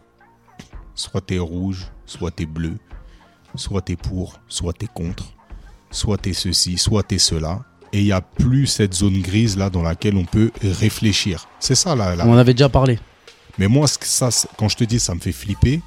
Soit 0.95 1.21
t'es 1.21 1.39
rouge, 1.39 1.87
soit 2.05 2.31
t'es 2.31 2.45
bleu, 2.45 2.77
soit 3.55 3.81
t'es 3.81 3.95
pour, 3.95 4.39
soit 4.47 4.73
t'es 4.73 4.87
contre, 4.93 5.25
soit 5.91 6.17
t'es 6.17 6.33
ceci, 6.33 6.77
soit 6.77 7.03
t'es 7.03 7.17
cela. 7.17 7.61
Et 7.91 7.99
il 7.99 8.05
n'y 8.05 8.11
a 8.11 8.21
plus 8.21 8.67
cette 8.67 8.93
zone 8.93 9.21
grise 9.21 9.57
là 9.57 9.69
dans 9.69 9.81
laquelle 9.83 10.15
on 10.17 10.25
peut 10.25 10.51
réfléchir. 10.61 11.47
C'est 11.59 11.75
ça 11.75 11.95
là. 11.95 12.15
là. 12.15 12.25
On 12.27 12.33
en 12.33 12.37
avait 12.37 12.53
déjà 12.53 12.69
parlé. 12.69 12.99
Mais 13.57 13.67
moi, 13.67 13.87
ce 13.87 13.97
que 13.97 14.05
ça, 14.05 14.29
quand 14.57 14.69
je 14.69 14.77
te 14.77 14.83
dis 14.83 14.99
ça 14.99 15.13
me 15.15 15.19
fait 15.19 15.31
flipper, 15.31 15.81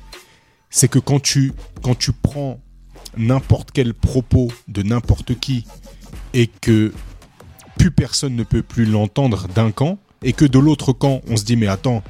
c'est 0.71 0.89
que 0.89 0.99
quand 0.99 1.21
tu, 1.21 1.53
quand 1.83 1.95
tu 1.97 2.13
prends 2.13 2.61
n'importe 3.17 3.71
quel 3.73 3.95
propos 3.95 4.51
de 4.69 4.83
n'importe 4.83 5.39
qui 5.39 5.67
et 6.35 6.47
que 6.49 6.93
plus 7.79 7.91
personne 7.91 8.37
ne 8.37 8.43
peut 8.43 8.63
plus 8.63 8.85
l'entendre 8.85 9.49
d'un 9.49 9.71
camp 9.71 9.99
et 10.23 10.33
que 10.33 10.45
de 10.45 10.59
l'autre 10.59 10.93
camp, 10.93 11.23
on 11.29 11.37
se 11.37 11.45
dit 11.45 11.57
mais 11.57 11.67
attends, 11.67 12.03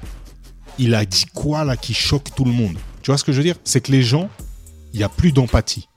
il 0.78 0.94
a 0.94 1.04
dit 1.04 1.26
quoi 1.32 1.64
là 1.64 1.76
qui 1.76 1.94
choque 1.94 2.34
tout 2.34 2.44
le 2.44 2.52
monde? 2.52 2.76
Tu 3.02 3.10
vois 3.10 3.18
ce 3.18 3.24
que 3.24 3.32
je 3.32 3.38
veux 3.38 3.44
dire? 3.44 3.56
C'est 3.64 3.80
que 3.80 3.92
les 3.92 4.02
gens, 4.02 4.28
il 4.92 4.98
n'y 4.98 5.04
a 5.04 5.08
plus 5.08 5.32
d'empathie. 5.32 5.88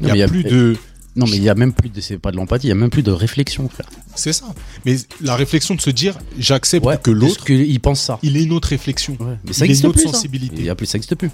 Il 0.00 0.06
n'y 0.06 0.18
y 0.18 0.22
a- 0.22 0.28
plus 0.28 0.44
de... 0.44 0.76
Non, 1.16 1.26
mais 1.26 1.36
il 1.36 1.42
y 1.44 1.48
a 1.48 1.54
même 1.54 1.72
plus 1.72 1.90
de, 1.90 2.00
c'est 2.00 2.18
pas 2.18 2.32
de 2.32 2.36
l'empathie, 2.36 2.66
il 2.66 2.70
y 2.70 2.72
a 2.72 2.76
même 2.76 2.90
plus 2.90 3.02
de 3.04 3.12
réflexion, 3.12 3.68
frère. 3.68 3.88
C'est 4.16 4.32
ça. 4.32 4.46
Mais 4.84 4.96
la 5.20 5.36
réflexion 5.36 5.74
de 5.76 5.80
se 5.80 5.90
dire, 5.90 6.18
j'accepte 6.38 6.84
Ouais, 6.84 6.98
que 7.00 7.10
l'autre, 7.12 7.44
qu'il 7.44 7.80
pense 7.80 8.00
ça. 8.02 8.18
il 8.22 8.36
ait 8.36 8.42
une 8.42 8.52
autre 8.52 8.68
réflexion. 8.68 9.16
Ouais, 9.20 9.36
mais 9.44 9.50
Il 9.50 9.54
ça 9.54 9.62
a 9.62 9.66
une 9.66 9.70
existe 9.70 9.84
autre 9.84 9.98
plus. 9.98 10.06
ça. 10.06 10.12
sensibilité. 10.12 10.56
Il 10.58 10.64
y 10.64 10.70
a 10.70 10.74
plus, 10.74 10.86
ça 10.86 10.96
existe 10.96 11.14
plus. 11.14 11.30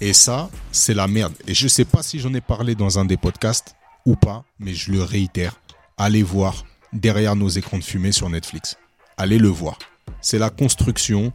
Et 0.00 0.12
ça, 0.12 0.48
c'est 0.70 0.94
la 0.94 1.08
merde. 1.08 1.32
Et 1.48 1.54
je 1.54 1.66
sais 1.66 1.84
pas 1.84 2.02
si 2.04 2.20
j'en 2.20 2.32
ai 2.34 2.40
parlé 2.40 2.74
dans 2.76 2.98
un 3.00 3.04
des 3.04 3.16
podcasts 3.16 3.74
ou 4.06 4.14
pas, 4.14 4.44
mais 4.60 4.72
je 4.74 4.92
le 4.92 5.02
réitère. 5.02 5.60
Allez 5.96 6.22
voir 6.22 6.64
derrière 6.92 7.34
nos 7.34 7.48
écrans 7.48 7.78
de 7.78 7.82
fumée 7.84 8.12
sur 8.12 8.30
Netflix. 8.30 8.76
Allez 9.16 9.38
le 9.38 9.48
voir. 9.48 9.78
C'est 10.20 10.38
la 10.38 10.50
construction 10.50 11.32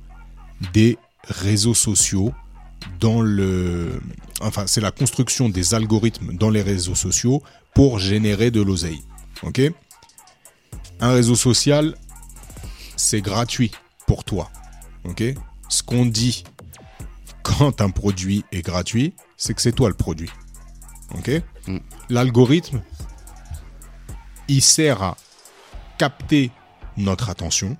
des 0.72 0.98
réseaux 1.28 1.74
sociaux 1.74 2.34
dans 3.02 3.22
le 3.22 4.00
enfin 4.44 4.68
c'est 4.68 4.82
la 4.82 4.92
construction 4.92 5.50
des 5.50 5.74
algorithmes 5.74 6.34
dans 6.34 6.50
les 6.50 6.62
réseaux 6.62 6.96
sociaux 6.96 7.42
pour 7.74 8.00
générer 8.00 8.52
de 8.52 8.62
l'oseille. 8.62 9.02
OK? 9.44 9.62
Un 11.00 11.12
réseau 11.12 11.36
social 11.36 11.96
c'est 12.96 13.22
gratuit 13.22 13.72
pour 14.08 14.24
toi. 14.24 14.50
OK? 15.06 15.24
Ce 15.70 15.84
qu'on 15.84 16.06
dit 16.06 16.44
quand 17.44 17.82
un 17.82 17.90
produit 17.90 18.46
est 18.52 18.62
gratuit, 18.62 19.14
c'est 19.38 19.54
que 19.54 19.62
c'est 19.62 19.74
toi 19.74 19.90
le 19.90 19.96
produit. 19.96 20.30
Ok? 21.16 21.30
Mm. 21.68 21.78
L'algorithme, 22.10 22.82
il 24.48 24.62
sert 24.62 25.04
à 25.04 25.18
capter 25.98 26.52
notre 26.98 27.30
attention 27.30 27.78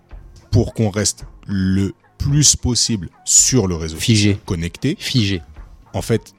pour 0.52 0.74
qu'on 0.74 0.90
reste 0.90 1.26
le 1.48 1.94
plus 2.18 2.56
possible 2.56 3.10
sur 3.26 3.68
le 3.68 3.76
réseau 3.76 3.98
Figé. 3.98 4.40
connecté. 4.46 4.96
Figé. 5.00 5.42
En 5.94 6.02
fait, 6.02 6.34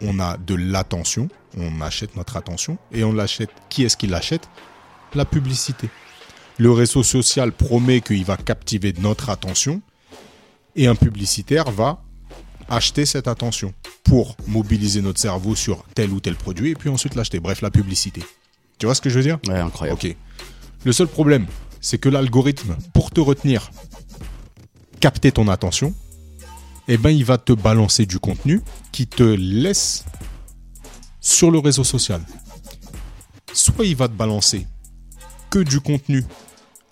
on 0.00 0.20
a 0.20 0.36
de 0.36 0.54
l'attention, 0.54 1.28
on 1.56 1.80
achète 1.80 2.16
notre 2.16 2.36
attention 2.36 2.78
et 2.92 3.04
on 3.04 3.12
l'achète. 3.12 3.50
Qui 3.68 3.84
est-ce 3.84 3.96
qui 3.96 4.06
l'achète? 4.06 4.48
La 5.14 5.24
publicité. 5.24 5.88
Le 6.58 6.70
réseau 6.70 7.02
social 7.02 7.52
promet 7.52 8.00
qu'il 8.00 8.24
va 8.24 8.36
captiver 8.36 8.94
notre 9.00 9.30
attention 9.30 9.82
et 10.76 10.86
un 10.86 10.94
publicitaire 10.94 11.70
va 11.70 12.02
acheter 12.68 13.06
cette 13.06 13.28
attention 13.28 13.74
pour 14.04 14.36
mobiliser 14.46 15.02
notre 15.02 15.20
cerveau 15.20 15.54
sur 15.54 15.84
tel 15.94 16.10
ou 16.10 16.20
tel 16.20 16.34
produit 16.34 16.70
et 16.70 16.74
puis 16.74 16.88
ensuite 16.88 17.14
l'acheter. 17.14 17.40
Bref, 17.40 17.60
la 17.60 17.70
publicité. 17.70 18.22
Tu 18.78 18.86
vois 18.86 18.94
ce 18.94 19.00
que 19.00 19.10
je 19.10 19.16
veux 19.16 19.24
dire? 19.24 19.38
Ouais, 19.46 19.58
incroyable. 19.58 19.98
Ok. 20.02 20.16
Le 20.84 20.92
seul 20.92 21.06
problème, 21.06 21.46
c'est 21.80 21.98
que 21.98 22.08
l'algorithme, 22.08 22.76
pour 22.92 23.10
te 23.10 23.20
retenir, 23.20 23.70
capter 25.00 25.32
ton 25.32 25.48
attention, 25.48 25.94
eh 26.88 26.96
ben, 26.98 27.10
il 27.10 27.24
va 27.24 27.38
te 27.38 27.52
balancer 27.52 28.06
du 28.06 28.18
contenu 28.18 28.60
qui 28.92 29.06
te 29.06 29.22
laisse 29.22 30.04
sur 31.20 31.50
le 31.50 31.58
réseau 31.58 31.84
social. 31.84 32.20
Soit 33.52 33.84
il 33.86 33.96
va 33.96 34.08
te 34.08 34.12
balancer 34.14 34.66
que 35.50 35.60
du 35.60 35.80
contenu 35.80 36.24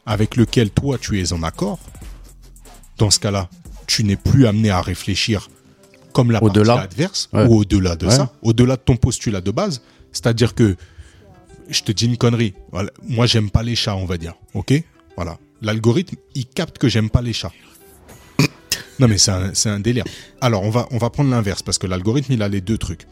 avec 0.06 0.36
lequel 0.36 0.70
toi 0.70 0.98
tu 0.98 1.20
es 1.20 1.32
en 1.32 1.42
accord. 1.42 1.78
Dans 2.98 3.10
ce 3.10 3.18
cas-là, 3.18 3.48
tu 3.86 4.04
n'es 4.04 4.16
plus 4.16 4.46
amené 4.46 4.70
à 4.70 4.80
réfléchir 4.80 5.48
comme 6.12 6.30
la 6.30 6.40
partie 6.40 6.60
adverse 6.70 7.28
Ouais. 7.32 7.46
ou 7.46 7.56
au-delà 7.56 7.96
de 7.96 8.06
Ouais. 8.06 8.14
ça, 8.16 8.32
au-delà 8.42 8.76
de 8.76 8.82
ton 8.82 8.96
postulat 8.96 9.40
de 9.40 9.50
base. 9.50 9.82
C'est-à-dire 10.12 10.54
que 10.54 10.76
je 11.68 11.82
te 11.82 11.92
dis 11.92 12.06
une 12.06 12.16
connerie. 12.18 12.54
Voilà. 12.70 12.90
Moi, 13.02 13.26
j'aime 13.26 13.50
pas 13.50 13.62
les 13.62 13.74
chats, 13.74 13.96
on 13.96 14.04
va 14.04 14.18
dire. 14.18 14.34
Ok? 14.54 14.72
Voilà. 15.16 15.38
L'algorithme, 15.62 16.16
il 16.34 16.46
capte 16.46 16.78
que 16.78 16.88
j'aime 16.88 17.08
pas 17.10 17.22
les 17.22 17.32
chats. 17.32 17.52
Non, 18.98 19.08
mais 19.08 19.18
c'est 19.18 19.30
un, 19.30 19.54
c'est 19.54 19.68
un 19.68 19.80
délire. 19.80 20.04
Alors, 20.40 20.62
on 20.62 20.70
va, 20.70 20.86
on 20.90 20.98
va 20.98 21.10
prendre 21.10 21.30
l'inverse 21.30 21.62
parce 21.62 21.78
que 21.78 21.86
l'algorithme, 21.86 22.32
il 22.32 22.42
a 22.42 22.48
les 22.48 22.60
deux 22.60 22.78
trucs. 22.78 23.06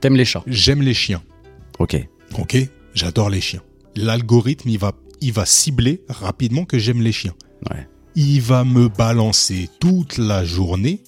T'aimes 0.00 0.16
les 0.16 0.24
chats 0.24 0.42
J'aime 0.46 0.82
les 0.82 0.94
chiens. 0.94 1.22
Ok. 1.78 1.96
Ok 2.38 2.56
J'adore 2.94 3.30
les 3.30 3.40
chiens. 3.40 3.62
L'algorithme, 3.96 4.68
il 4.68 4.78
va, 4.78 4.92
il 5.20 5.32
va 5.32 5.46
cibler 5.46 6.04
rapidement 6.08 6.64
que 6.64 6.78
j'aime 6.78 7.02
les 7.02 7.12
chiens. 7.12 7.34
Ouais. 7.70 7.88
Il 8.14 8.40
va 8.40 8.64
me 8.64 8.88
balancer 8.88 9.68
toute 9.80 10.18
la 10.18 10.44
journée 10.44 11.02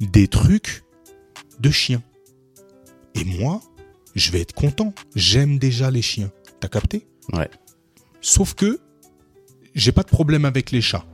des 0.00 0.28
trucs 0.28 0.84
de 1.60 1.70
chiens. 1.70 2.02
Et 3.14 3.24
moi, 3.24 3.60
je 4.14 4.30
vais 4.30 4.40
être 4.40 4.52
content. 4.52 4.92
J'aime 5.14 5.58
déjà 5.58 5.90
les 5.90 6.02
chiens. 6.02 6.30
T'as 6.60 6.68
capté? 6.68 7.06
Ouais. 7.32 7.48
Sauf 8.20 8.54
que 8.54 8.80
j'ai 9.74 9.92
pas 9.92 10.02
de 10.02 10.08
problème 10.08 10.44
avec 10.44 10.70
les 10.70 10.80
chats. 10.80 11.04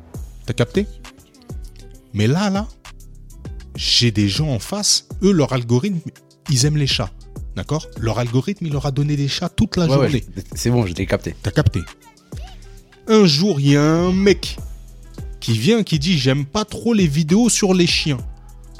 T'as 0.47 0.55
capté? 0.55 0.87
Mais 2.13 2.27
là, 2.27 2.51
là, 2.51 2.67
j'ai 3.77 4.11
des 4.11 4.29
gens 4.29 4.49
en 4.49 4.59
face, 4.59 5.07
eux, 5.23 5.33
leur 5.33 5.53
algorithme, 5.53 5.99
ils 6.51 6.67
aiment 6.67 6.77
les 6.77 6.87
chats. 6.87 7.11
D'accord? 7.57 7.87
Leur 7.99 8.19
algorithme, 8.19 8.67
il 8.67 8.73
leur 8.73 8.87
a 8.87 8.91
donné 8.91 9.17
des 9.17 9.29
chats 9.29 9.49
toute 9.49 9.77
la 9.77 9.87
Ouais, 9.87 9.95
journée. 9.95 10.25
c'est 10.55 10.71
bon, 10.71 10.87
je 10.87 10.95
l'ai 10.95 11.07
capté. 11.07 11.35
T'as 11.43 11.51
capté? 11.51 11.81
Un 13.09 13.25
jour, 13.27 13.61
il 13.61 13.71
y 13.73 13.77
a 13.77 13.83
un 13.83 14.13
mec 14.13 14.57
qui 15.41 15.53
vient, 15.59 15.83
qui 15.83 15.99
dit 15.99 16.17
J'aime 16.19 16.45
pas 16.47 16.65
trop 16.65 16.95
les 16.95 17.07
vidéos 17.07 17.49
sur 17.49 17.75
les 17.75 17.87
chiens. 17.87 18.19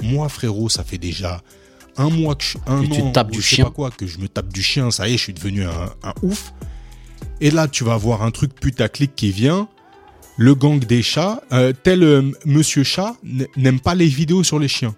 Moi, 0.01 0.29
frérot, 0.29 0.69
ça 0.69 0.83
fait 0.83 0.97
déjà 0.97 1.41
un 1.97 2.09
mois 2.09 2.35
que 2.35 2.43
je, 2.43 2.57
un 2.65 2.81
Que 2.81 2.87
tu 2.95 3.01
an, 3.01 3.11
tapes 3.11 3.31
du 3.31 3.41
je 3.41 3.47
sais 3.47 3.55
chien. 3.57 3.65
pas 3.65 3.71
quoi, 3.71 3.91
que 3.91 4.07
je 4.07 4.19
me 4.19 4.27
tape 4.29 4.51
du 4.53 4.63
chien. 4.63 4.89
Ça 4.91 5.07
y 5.09 5.13
est, 5.13 5.17
je 5.17 5.23
suis 5.23 5.33
devenu 5.33 5.65
un, 5.65 5.93
un 6.03 6.13
ouf. 6.23 6.53
Et 7.41 7.51
là, 7.51 7.67
tu 7.67 7.83
vas 7.83 7.97
voir 7.97 8.21
un 8.23 8.31
truc 8.31 8.53
putaclic 8.55 9.15
qui 9.15 9.31
vient. 9.31 9.67
Le 10.37 10.55
gang 10.55 10.79
des 10.79 11.01
chats, 11.03 11.41
euh, 11.51 11.73
tel 11.83 12.03
euh, 12.03 12.31
monsieur 12.45 12.83
chat 12.83 13.15
n'aime 13.57 13.79
pas 13.79 13.95
les 13.95 14.07
vidéos 14.07 14.43
sur 14.43 14.59
les 14.59 14.67
chiens. 14.67 14.95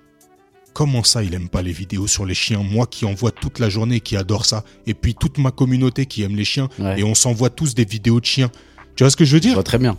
Comment 0.73 1.03
ça, 1.03 1.23
il 1.23 1.33
aime 1.33 1.49
pas 1.49 1.61
les 1.61 1.71
vidéos 1.71 2.07
sur 2.07 2.25
les 2.25 2.33
chiens? 2.33 2.63
Moi 2.63 2.87
qui 2.87 3.05
en 3.05 3.13
vois 3.13 3.31
toute 3.31 3.59
la 3.59 3.69
journée, 3.69 3.99
qui 3.99 4.15
adore 4.15 4.45
ça, 4.45 4.63
et 4.87 4.93
puis 4.93 5.13
toute 5.15 5.37
ma 5.37 5.51
communauté 5.51 6.05
qui 6.05 6.23
aime 6.23 6.35
les 6.35 6.45
chiens, 6.45 6.69
Ouais. 6.79 6.99
et 6.99 7.03
on 7.03 7.13
s'envoie 7.13 7.49
tous 7.49 7.75
des 7.75 7.85
vidéos 7.85 8.19
de 8.19 8.25
chiens. 8.25 8.49
Tu 8.95 9.03
vois 9.03 9.11
ce 9.11 9.15
que 9.17 9.25
je 9.25 9.31
veux 9.33 9.37
Je 9.37 9.41
dire 9.47 9.53
vois 9.55 9.63
très 9.63 9.77
bien. 9.77 9.97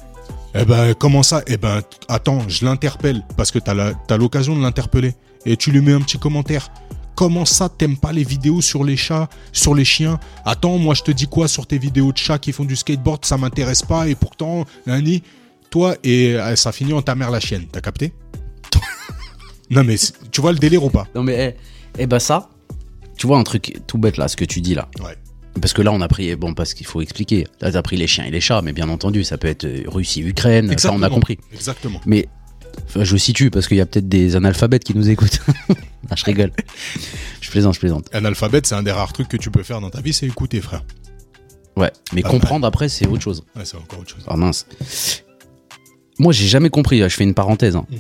Eh 0.55 0.65
ben, 0.65 0.95
comment 0.95 1.23
ça? 1.23 1.43
Eh 1.47 1.57
ben, 1.59 1.83
attends, 2.09 2.49
je 2.49 2.65
l'interpelle, 2.65 3.23
parce 3.37 3.51
que 3.51 3.59
t'as 3.59 4.17
l'occasion 4.17 4.57
de 4.57 4.63
l'interpeller, 4.63 5.15
et 5.47 5.57
tu 5.57 5.71
lui 5.71 5.81
mets 5.81 5.93
un 5.93 6.01
petit 6.01 6.19
commentaire. 6.19 6.69
Comment 7.15 7.45
ça, 7.45 7.69
t'aimes 7.69 7.97
pas 7.97 8.13
les 8.13 8.25
vidéos 8.25 8.61
sur 8.61 8.85
les 8.85 8.97
chats, 8.97 9.29
sur 9.53 9.75
les 9.75 9.85
chiens? 9.85 10.19
Attends, 10.45 10.79
moi 10.79 10.95
je 10.95 11.03
te 11.03 11.11
dis 11.11 11.27
quoi 11.27 11.49
sur 11.49 11.67
tes 11.67 11.79
vidéos 11.79 12.13
de 12.13 12.19
chats 12.19 12.39
qui 12.39 12.53
font 12.53 12.65
du 12.65 12.77
skateboard? 12.77 13.25
Ça 13.25 13.37
m'intéresse 13.37 13.83
pas, 13.83 14.09
et 14.09 14.15
pourtant, 14.15 14.65
Nani, 14.87 15.23
toi, 15.71 15.97
et 16.03 16.35
euh, 16.35 16.57
ça 16.57 16.73
finit 16.73 16.93
en 16.93 17.03
ta 17.03 17.15
mère 17.15 17.31
la 17.31 17.41
chienne, 17.41 17.67
t'as 17.71 17.81
capté? 17.81 18.13
Non 19.71 19.83
mais, 19.83 19.97
tu 20.31 20.43
vois 20.43 20.53
le 20.53 20.59
délire 20.59 20.85
ou 20.85 20.91
pas? 20.91 21.07
Non, 21.15 21.23
mais, 21.23 21.57
eh, 21.57 22.03
eh 22.03 22.07
ben 22.07 22.19
ça, 22.19 22.51
tu 23.17 23.27
vois 23.27 23.39
un 23.39 23.45
truc 23.45 23.81
tout 23.87 23.97
bête 23.97 24.19
là, 24.19 24.29
ce 24.29 24.37
que 24.37 24.45
tu 24.45 24.61
dis 24.61 24.75
là. 24.75 24.89
Ouais. 25.01 25.17
Parce 25.61 25.73
que 25.73 25.83
là, 25.83 25.93
on 25.93 26.01
a 26.01 26.09
pris, 26.09 26.35
bon, 26.37 26.53
parce 26.53 26.75
qu'il 26.75 26.87
faut 26.87 27.01
expliquer. 27.01 27.47
Là, 27.61 27.71
t'as 27.71 27.83
pris 27.83 27.97
les 27.97 28.07
chiens 28.07 28.25
et 28.25 28.31
les 28.31 28.41
chats, 28.41 28.61
mais 28.63 28.73
bien 28.73 28.89
entendu, 28.89 29.25
ça 29.25 29.39
peut 29.39 29.49
être 29.49 29.65
euh, 29.65 29.85
Russie, 29.87 30.21
Ukraine, 30.21 30.77
ça, 30.79 30.93
on 30.93 31.03
a 31.03 31.09
compris. 31.09 31.39
Exactement. 31.53 32.01
Mais, 32.07 32.29
enfin, 32.87 33.05
je 33.05 33.17
situe 33.17 33.51
parce 33.51 33.67
qu'il 33.69 33.77
y 33.77 33.81
a 33.81 33.87
peut-être 33.87 34.09
des 34.09 34.37
analphabètes 34.37 34.85
qui 34.85 34.95
nous 34.97 35.09
écoutent. 35.11 35.41
ah, 36.11 36.15
je 36.17 36.25
rigole. 36.25 36.53
Je 37.41 37.51
plaisante, 37.51 37.75
je 37.75 37.81
plaisante. 37.81 38.07
Un 38.13 38.25
alphabet, 38.25 38.61
c'est 38.65 38.75
un 38.75 38.83
des 38.83 38.93
rares 38.93 39.13
trucs 39.13 39.29
que 39.29 39.37
tu 39.37 39.51
peux 39.51 39.63
faire 39.63 39.81
dans 39.81 39.91
ta 39.91 40.01
vie, 40.01 40.13
c'est 40.13 40.27
écouter, 40.27 40.61
frère. 40.61 40.85
Ouais, 41.77 41.91
mais 42.13 42.23
Ah, 42.25 42.29
comprendre 42.29 42.67
après, 42.67 42.89
c'est 42.89 43.07
autre 43.07 43.23
chose. 43.23 43.45
Ouais, 43.57 43.65
c'est 43.65 43.77
encore 43.77 44.01
autre 44.01 44.11
chose. 44.11 44.25
Ah 44.29 44.37
mince. 44.37 44.67
Moi, 46.19 46.33
j'ai 46.33 46.47
jamais 46.47 46.71
compris, 46.71 47.01
je 47.01 47.09
fais 47.09 47.25
une 47.25 47.35
parenthèse. 47.35 47.77
hein. 47.77 47.87
Mhm. 47.91 47.99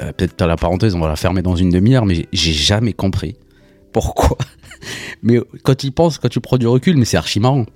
euh, 0.00 0.12
peut-être 0.12 0.42
la 0.44 0.56
parenthèse, 0.56 0.94
on 0.94 1.00
va 1.00 1.08
la 1.08 1.16
fermer 1.16 1.40
dans 1.40 1.56
une 1.56 1.70
demi-heure, 1.70 2.04
mais 2.04 2.26
j'ai- 2.32 2.52
jamais 2.52 2.92
compris 2.92 3.36
pourquoi. 3.92 4.36
Mais 5.22 5.38
quand 5.62 5.74
tu 5.74 5.86
y 5.88 5.90
penses, 5.90 6.18
quand 6.18 6.28
tu 6.28 6.40
prends 6.40 6.56
du 6.58 6.66
recul, 6.66 6.96
mais 6.96 7.04
c'est 7.04 7.16
archi 7.18 7.38
marrant. 7.40 7.66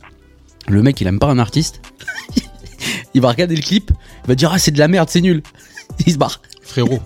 Le 0.68 0.83
mec, 0.83 0.99
il 1.03 1.07
aime 1.07 1.18
pas 1.18 1.27
un 1.29 1.39
artiste. 1.39 1.83
il 3.14 3.20
va 3.20 3.29
regarder 3.31 3.55
le 3.57 3.61
clip, 3.62 3.91
il 4.25 4.29
va 4.29 4.35
dire 4.35 4.51
ah 4.53 4.59
c'est 4.59 4.70
de 4.70 4.79
la 4.79 4.89
merde, 4.89 5.09
c'est 5.11 5.20
nul. 5.20 5.43
Il 6.07 6.12
se 6.12 6.18
barre. 6.18 6.41
Frérot. 6.62 7.01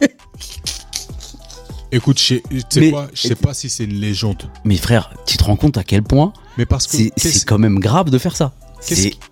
Écoute, 1.91 2.19
je 2.19 2.25
sais, 2.25 2.43
Mais- 2.81 2.91
quoi, 2.91 3.09
je 3.15 3.29
sais 3.29 3.35
pas 3.35 3.55
si 3.55 3.71
c'est 3.71 3.85
une 3.85 3.99
légende, 3.99 4.51
Mais 4.65 4.77
frère, 4.77 5.11
tu 5.27 5.39
te 5.39 5.45
rends 5.45 5.57
compte 5.57 5.79
à 5.79 5.85
quel 5.85 6.03
point 6.03 6.33
mais 6.59 6.67
parce 6.67 6.87
que 6.87 6.97
c'est 7.17 7.45
quand 7.47 7.59
même 7.59 7.79
grave 7.79 8.11
de 8.11 8.19
faire 8.19 8.37
ça. 8.37 8.53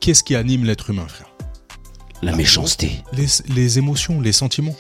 qu'est-ce 0.01 0.23
qui 0.25 0.35
anime 0.37 0.65
l'être 0.65 0.91
humain, 0.91 1.07
frère? 1.09 1.29
La 2.23 2.35
méchanceté. 2.35 3.03
les, 3.13 3.27
les 3.55 3.79
émotions, 3.79 4.21
les 4.21 4.33
sentiments. 4.33 4.75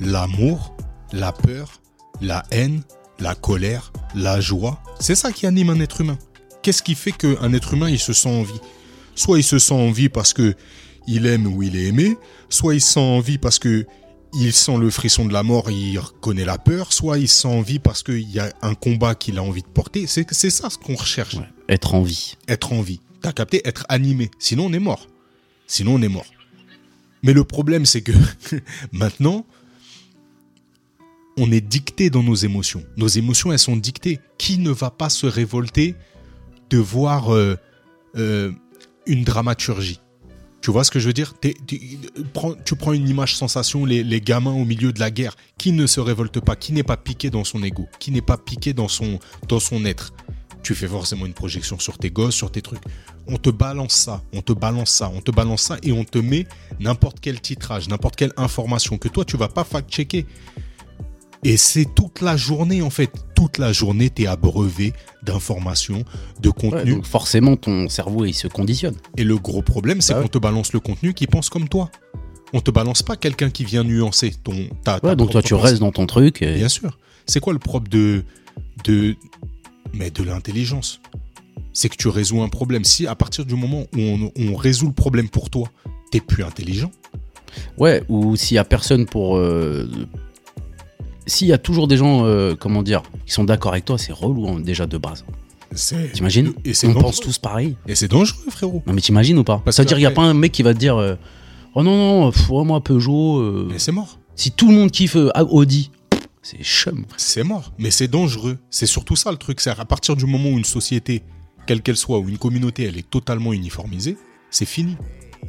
L'amour, 0.00 0.74
la 1.12 1.30
peur, 1.30 1.80
la 2.20 2.42
haine, 2.50 2.82
la 3.20 3.34
colère, 3.36 3.92
la 4.14 4.40
joie. 4.40 4.82
C'est 4.98 5.14
ça 5.14 5.30
qui 5.30 5.46
anime 5.46 5.70
un 5.70 5.78
être 5.80 6.00
humain. 6.00 6.18
Qu'est-ce 6.62 6.82
qui 6.82 6.94
fait 6.96 7.12
qu'un 7.12 7.52
être 7.52 7.74
humain, 7.74 7.90
il 7.90 7.98
se 8.00 8.12
sent 8.12 8.28
en 8.28 8.42
vie? 8.42 8.60
Soit 9.14 9.38
il 9.38 9.44
se 9.44 9.58
sent 9.60 9.74
en 9.74 9.92
vie 9.92 10.08
parce 10.08 10.32
que 10.32 10.56
il 11.06 11.26
aime 11.26 11.46
ou 11.46 11.62
il 11.62 11.76
est 11.76 11.86
aimé, 11.86 12.16
soit 12.48 12.74
il 12.74 12.80
se 12.80 12.94
sent 12.94 13.00
en 13.00 13.20
vie 13.20 13.38
parce 13.38 13.58
que 13.58 13.86
il 14.36 14.52
sent 14.52 14.78
le 14.78 14.90
frisson 14.90 15.24
de 15.24 15.32
la 15.32 15.42
mort, 15.42 15.70
il 15.70 15.98
reconnaît 15.98 16.44
la 16.44 16.58
peur, 16.58 16.92
soit 16.92 17.18
il 17.18 17.28
se 17.28 17.42
sent 17.42 17.48
en 17.48 17.62
vie 17.62 17.78
parce 17.78 18.02
qu'il 18.02 18.28
y 18.28 18.40
a 18.40 18.52
un 18.62 18.74
combat 18.74 19.14
qu'il 19.14 19.38
a 19.38 19.42
envie 19.42 19.62
de 19.62 19.68
porter. 19.68 20.06
C'est 20.06 20.26
c'est 20.32 20.50
ça 20.50 20.70
ce 20.70 20.78
qu'on 20.78 20.96
recherche 20.96 21.34
Ouais. 21.34 21.48
Être 21.68 21.94
en 21.94 22.02
vie. 22.02 22.36
être 22.48 22.72
en 22.72 22.82
vie. 22.82 23.00
T'as 23.22 23.32
capté? 23.32 23.62
Être 23.66 23.86
animé. 23.88 24.30
Sinon, 24.38 24.66
on 24.66 24.72
est 24.72 24.78
mort. 24.78 25.06
Sinon, 25.66 25.94
on 25.94 26.02
est 26.02 26.08
mort. 26.08 26.26
Mais 27.22 27.32
le 27.32 27.44
problème, 27.44 27.86
c'est 27.86 28.02
que 28.02 28.12
maintenant, 28.92 29.46
on 31.38 31.50
est 31.50 31.62
dicté 31.62 32.10
dans 32.10 32.22
nos 32.22 32.34
émotions. 32.34 32.84
Nos 32.96 33.08
émotions, 33.08 33.50
elles 33.50 33.58
sont 33.58 33.76
dictées. 33.76 34.20
Qui 34.36 34.58
ne 34.58 34.70
va 34.70 34.90
pas 34.90 35.08
se 35.08 35.26
révolter 35.26 35.94
de 36.68 36.76
voir 36.78 37.34
euh, 37.34 37.56
euh, 38.16 38.52
une 39.06 39.24
dramaturgie? 39.24 40.00
Tu 40.64 40.70
vois 40.70 40.82
ce 40.82 40.90
que 40.90 40.98
je 40.98 41.06
veux 41.06 41.12
dire? 41.12 41.34
Tu, 41.66 42.74
prends, 42.74 42.92
une 42.94 43.06
image 43.06 43.36
sensation, 43.36 43.84
les, 43.84 44.20
gamins 44.22 44.54
au 44.54 44.64
milieu 44.64 44.94
de 44.94 44.98
la 44.98 45.10
guerre. 45.10 45.36
Qui 45.58 45.72
ne 45.72 45.86
se 45.86 46.00
révolte 46.00 46.40
pas 46.40 46.56
Qui 46.56 46.72
n'est 46.72 46.82
pas 46.82 46.96
piqué 46.96 47.28
dans 47.28 47.44
son 47.44 47.62
ego 47.62 47.86
Qui 47.98 48.10
n'est 48.10 48.22
pas 48.22 48.38
piqué 48.38 48.72
dans 48.72 48.88
son, 48.88 49.18
dans 49.46 49.60
son 49.60 49.84
être 49.84 50.14
tu 50.62 50.74
fais 50.74 50.88
forcément 50.88 51.26
une 51.26 51.34
projection 51.34 51.78
sur 51.78 51.98
tes 51.98 52.10
gosses, 52.10 52.36
sur 52.36 52.50
tes 52.50 52.62
trucs. 52.62 52.80
On 53.26 53.36
te 53.36 53.50
balance 53.50 53.92
ça, 53.92 54.22
on 54.32 54.40
te 54.40 54.54
balance 54.54 54.88
ça, 54.88 55.10
on 55.14 55.20
te 55.20 55.30
balance 55.30 55.60
ça 55.60 55.76
et 55.82 55.92
on 55.92 56.04
te 56.04 56.16
met 56.16 56.46
n'importe 56.80 57.20
quel 57.20 57.38
titrage, 57.38 57.86
n'importe 57.86 58.16
quelle 58.16 58.32
information 58.38 58.96
que 58.96 59.08
toi 59.08 59.26
tu 59.26 59.36
vas 59.36 59.48
pas 59.48 59.62
fact-checker. 59.62 60.24
Et 61.46 61.56
c'est 61.58 61.84
toute 61.94 62.22
la 62.22 62.36
journée 62.38 62.80
en 62.80 62.88
fait, 62.90 63.10
toute 63.34 63.58
la 63.58 63.72
journée 63.72 64.08
t'es 64.08 64.26
abreuvé 64.26 64.94
d'informations, 65.22 66.04
de 66.40 66.48
Ouais, 66.48 66.54
contenu. 66.54 66.92
donc 66.94 67.04
forcément, 67.06 67.56
ton 67.56 67.88
cerveau, 67.88 68.24
il 68.24 68.32
se 68.32 68.48
conditionne. 68.48 68.94
et 69.18 69.24
le 69.24 69.36
gros 69.36 69.60
problème 69.62 70.00
c'est 70.00 70.12
Bah 70.14 70.20
ouais. 70.20 70.24
qu'on 70.24 70.30
te 70.30 70.38
balance 70.38 70.72
le 70.72 70.80
contenu 70.80 71.12
qui 71.12 71.26
pense 71.26 71.50
comme 71.50 71.68
toi. 71.68 71.90
On 72.54 72.60
te 72.60 72.70
balance 72.70 73.02
pas 73.02 73.16
quelqu'un 73.16 73.50
qui 73.50 73.64
vient 73.64 73.84
nuancer 73.84 74.32
ton 74.42 74.54
ta, 74.84 75.00
ta 75.00 75.08
Ouais, 75.08 75.16
donc 75.16 75.30
toi, 75.32 75.42
tu 75.42 75.54
pensée. 75.54 75.66
restes 75.66 75.80
dans 75.80 75.92
ton 75.92 76.06
truc. 76.06 76.40
et- 76.40 76.54
Bien 76.54 76.68
sûr. 76.68 76.98
C'est 77.26 77.40
quoi 77.40 77.52
le 77.52 77.58
propre 77.58 77.88
de, 77.88 78.22
de, 78.84 79.16
mais 79.92 80.10
de 80.10 80.22
l'intelligence? 80.22 81.00
C'est 81.72 81.88
que 81.88 81.96
tu 81.96 82.06
résous 82.08 82.40
un 82.42 82.48
problème. 82.48 82.84
Si 82.84 83.06
à 83.08 83.14
partir 83.16 83.44
du 83.44 83.54
moment 83.56 83.80
où 83.94 83.98
on, 84.00 84.30
on 84.38 84.54
résout 84.54 84.86
le 84.86 84.92
problème 84.92 85.28
pour 85.28 85.50
toi, 85.50 85.68
t'es 86.12 86.20
plus 86.20 86.44
intelligent. 86.44 86.90
Ouais, 87.76 88.02
ou 88.08 88.36
s'il 88.36 88.54
y 88.54 88.58
a 88.58 88.64
personne 88.64 89.06
pour. 89.06 89.36
euh, 89.36 89.88
S'il 91.26 91.48
y 91.48 91.52
a 91.52 91.58
toujours 91.58 91.88
des 91.88 91.96
gens, 91.96 92.24
euh, 92.26 92.54
comment 92.58 92.82
dire, 92.82 93.02
qui 93.26 93.32
sont 93.32 93.44
d'accord 93.44 93.72
avec 93.72 93.84
toi, 93.84 93.96
c'est 93.98 94.12
relou 94.12 94.48
hein, 94.48 94.60
déjà 94.60 94.86
de 94.86 94.98
base. 94.98 95.24
C'est 95.74 96.12
T'imagines 96.12 96.52
Et 96.64 96.72
On 96.84 96.88
dangereux. 96.88 97.02
pense 97.02 97.20
tous 97.20 97.38
pareil. 97.38 97.76
Et 97.88 97.94
c'est 97.94 98.08
dangereux, 98.08 98.44
frérot. 98.50 98.82
Non 98.86 98.92
mais 98.92 99.00
t'imagines 99.00 99.38
ou 99.38 99.44
pas 99.44 99.62
C'est-à-dire 99.70 99.98
il 99.98 100.02
y 100.02 100.06
a 100.06 100.10
pas 100.12 100.22
un 100.22 100.34
mec 100.34 100.52
qui 100.52 100.62
va 100.62 100.72
te 100.74 100.78
dire 100.78 100.96
euh, 100.96 101.16
Oh 101.74 101.82
non, 101.82 101.96
non, 101.96 102.30
pff, 102.30 102.48
ouais, 102.50 102.64
moi 102.64 102.80
Peugeot. 102.82 103.38
euh, 103.40 103.68
Mais 103.70 103.78
c'est 103.80 103.90
mort. 103.90 104.18
si 104.36 104.52
tout 104.52 104.68
le 104.68 104.74
monde 104.74 104.90
kiffe 104.92 105.16
Audi, 105.50 105.90
c'est 106.42 106.62
chum. 106.62 107.06
C'est 107.16 107.42
mort. 107.42 107.72
Mais 107.78 107.90
c'est 107.90 108.06
dangereux. 108.06 108.58
C'est 108.70 108.86
surtout 108.86 109.16
ça 109.16 109.32
le 109.32 109.36
truc. 109.38 109.60
C'est 109.60 109.70
à 109.70 109.84
partir 109.84 110.14
du 110.14 110.26
moment 110.26 110.50
où 110.50 110.58
une 110.58 110.64
société, 110.64 111.22
quelle 111.66 111.80
qu'elle 111.82 111.96
soit, 111.96 112.18
ou 112.20 112.28
une 112.28 112.38
communauté, 112.38 112.84
elle 112.84 112.98
est 112.98 113.08
totalement 113.10 113.52
uniformisée, 113.52 114.16
c'est 114.50 114.66
fini. 114.66 114.96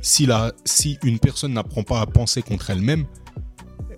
Si, 0.02 0.26
la, 0.26 0.54
si 0.64 0.98
une 1.04 1.20
personne 1.20 1.54
n'apprend 1.54 1.84
pas 1.84 2.00
à 2.02 2.06
penser 2.08 2.42
contre 2.42 2.70
elle-même, 2.72 3.06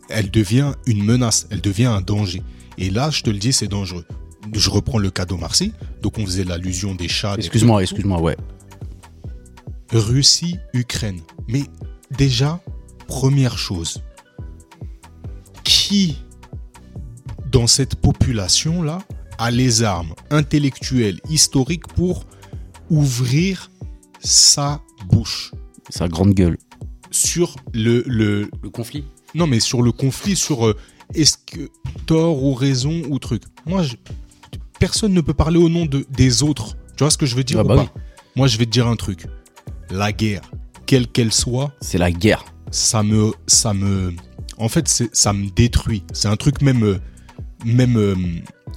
elle 0.09 0.31
devient 0.31 0.73
une 0.85 1.03
menace, 1.03 1.47
elle 1.51 1.61
devient 1.61 1.85
un 1.85 2.01
danger. 2.01 2.41
Et 2.77 2.89
là, 2.89 3.09
je 3.09 3.23
te 3.23 3.29
le 3.29 3.37
dis, 3.37 3.53
c'est 3.53 3.67
dangereux. 3.67 4.05
Je 4.53 4.69
reprends 4.69 4.97
le 4.99 5.09
cas 5.09 5.25
d'Omar-Sy. 5.25 5.73
Donc, 6.01 6.17
on 6.17 6.25
faisait 6.25 6.43
l'allusion 6.43 6.95
des 6.95 7.07
chats. 7.07 7.35
Excuse-moi, 7.37 7.81
excuse-moi, 7.81 8.21
ouais. 8.21 8.37
Russie, 9.91 10.57
Ukraine. 10.73 11.21
Mais 11.47 11.63
déjà, 12.17 12.61
première 13.07 13.57
chose, 13.57 14.03
qui 15.63 16.17
dans 17.51 17.67
cette 17.67 17.95
population-là 17.95 18.99
a 19.37 19.51
les 19.51 19.83
armes 19.83 20.13
intellectuelles, 20.29 21.19
historiques 21.29 21.87
pour 21.87 22.25
ouvrir 22.89 23.71
sa 24.19 24.81
bouche? 25.09 25.51
Sa 25.89 26.07
grande 26.07 26.33
gueule. 26.33 26.57
sur 27.11 27.55
le, 27.73 28.03
le 28.05 28.49
Le 28.61 28.69
conflit 28.69 29.05
non 29.37 29.47
mais 29.47 29.59
sur 29.59 29.81
le 29.81 29.91
conflit 29.91 30.35
sur 30.35 30.67
euh, 30.67 30.75
est-ce 31.13 31.37
que 31.37 31.69
tort 32.05 32.43
ou 32.43 32.53
raison 32.53 33.01
ou 33.09 33.19
truc. 33.19 33.43
Moi, 33.65 33.83
je- 33.83 33.95
personne 34.79 35.13
ne 35.13 35.21
peut 35.21 35.33
parler 35.33 35.57
au 35.57 35.69
nom 35.69 35.85
de, 35.85 36.05
des 36.09 36.43
autres. 36.43 36.75
Tu 36.97 37.03
vois 37.03 37.11
ce 37.11 37.17
que 37.17 37.25
je 37.25 37.35
veux 37.35 37.43
dire 37.43 37.59
Ah 37.59 37.63
ou 37.63 37.67
bah 37.67 37.75
pas 37.75 37.81
oui. 37.83 38.01
Moi, 38.35 38.47
je 38.47 38.57
vais 38.57 38.65
te 38.65 38.71
dire 38.71 38.87
un 38.87 38.95
truc. 38.95 39.25
La 39.89 40.11
guerre, 40.11 40.41
quelle 40.85 41.07
qu'elle 41.07 41.31
soit, 41.31 41.71
C'est 41.81 41.97
la 41.97 42.11
guerre. 42.11 42.43
ça 42.71 43.03
me, 43.03 43.31
ça 43.47 43.73
me, 43.73 44.13
en 44.57 44.67
fait, 44.69 44.87
ça 45.13 45.33
me 45.33 45.49
détruit. 45.49 46.03
C'est 46.13 46.27
un 46.27 46.35
truc 46.35 46.61
même, 46.61 46.83
euh, 46.83 46.99
même 47.65 47.97
euh, 47.97 48.15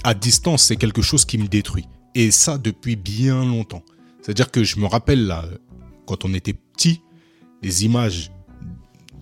à 0.05 0.15
distance, 0.15 0.63
c'est 0.65 0.77
quelque 0.77 1.03
chose 1.03 1.25
qui 1.25 1.37
me 1.39 1.49
détruit. 1.49 1.87
Et 2.15 2.31
ça 2.31 2.59
depuis 2.59 2.97
bien 2.97 3.45
longtemps. 3.45 3.83
C'est-à-dire 4.23 4.51
que 4.51 4.63
je 4.65 4.79
me 4.79 4.87
rappelle 4.87 5.27
là, 5.27 5.45
quand 6.07 6.25
on 6.25 6.33
était 6.35 6.53
petit, 6.55 7.03
les 7.63 7.85
images 7.85 8.31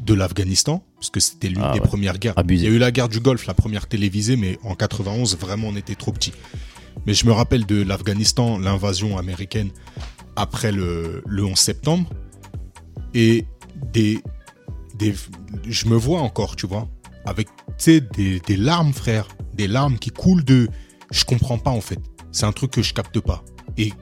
de 0.01 0.15
l'Afghanistan, 0.15 0.85
parce 0.99 1.11
que 1.11 1.21
c'était 1.21 1.49
l'une 1.49 1.61
Ah 1.63 1.73
des 1.73 1.81
ouais. 1.81 1.87
premières 1.87 2.19
guerres. 2.19 2.35
Abusé. 2.37 2.65
Il 2.67 2.69
y 2.69 2.73
a 2.73 2.77
eu 2.77 2.79
la 2.79 2.91
guerre 2.91 3.09
du 3.09 3.21
Golfe, 3.21 3.47
la 3.47 3.55
première 3.55 3.87
télévisée, 3.87 4.37
mais 4.37 4.59
en 4.65 4.75
91, 4.75 5.37
vraiment, 5.39 5.69
on 5.69 5.77
était 5.77 5.95
trop 5.95 6.13
petits. 6.13 6.33
Mais 7.07 7.15
je 7.15 7.27
me 7.27 7.33
rappelle 7.33 7.67
de 7.67 7.83
l'Afghanistan, 7.83 8.59
l'invasion 8.59 9.17
américaine 9.19 9.71
après 10.37 10.73
le, 10.73 11.23
le 11.27 11.45
11 11.45 11.57
septembre. 11.57 12.11
Et 13.15 13.47
des, 13.93 14.21
des, 14.97 15.15
je 15.67 15.87
me 15.87 15.97
vois 15.97 16.21
encore, 16.21 16.57
tu 16.57 16.67
vois, 16.67 16.89
avec 17.25 17.49
des, 17.79 18.41
des 18.41 18.57
larmes, 18.57 18.93
frère. 18.93 19.29
Des 19.55 19.69
larmes 19.69 19.99
qui 19.99 20.11
coulent 20.11 20.45
de. 20.45 20.69
Je 21.11 21.25
comprends 21.25 21.59
pas, 21.59 21.71
en 21.71 21.81
fait. 21.81 22.01
C'est 22.33 22.45
un 22.47 22.53
truc 22.53 22.73
que 22.73 22.83
je 22.83 22.93
capte 22.93 23.19
pas. 23.21 23.45
Et, 23.77 23.93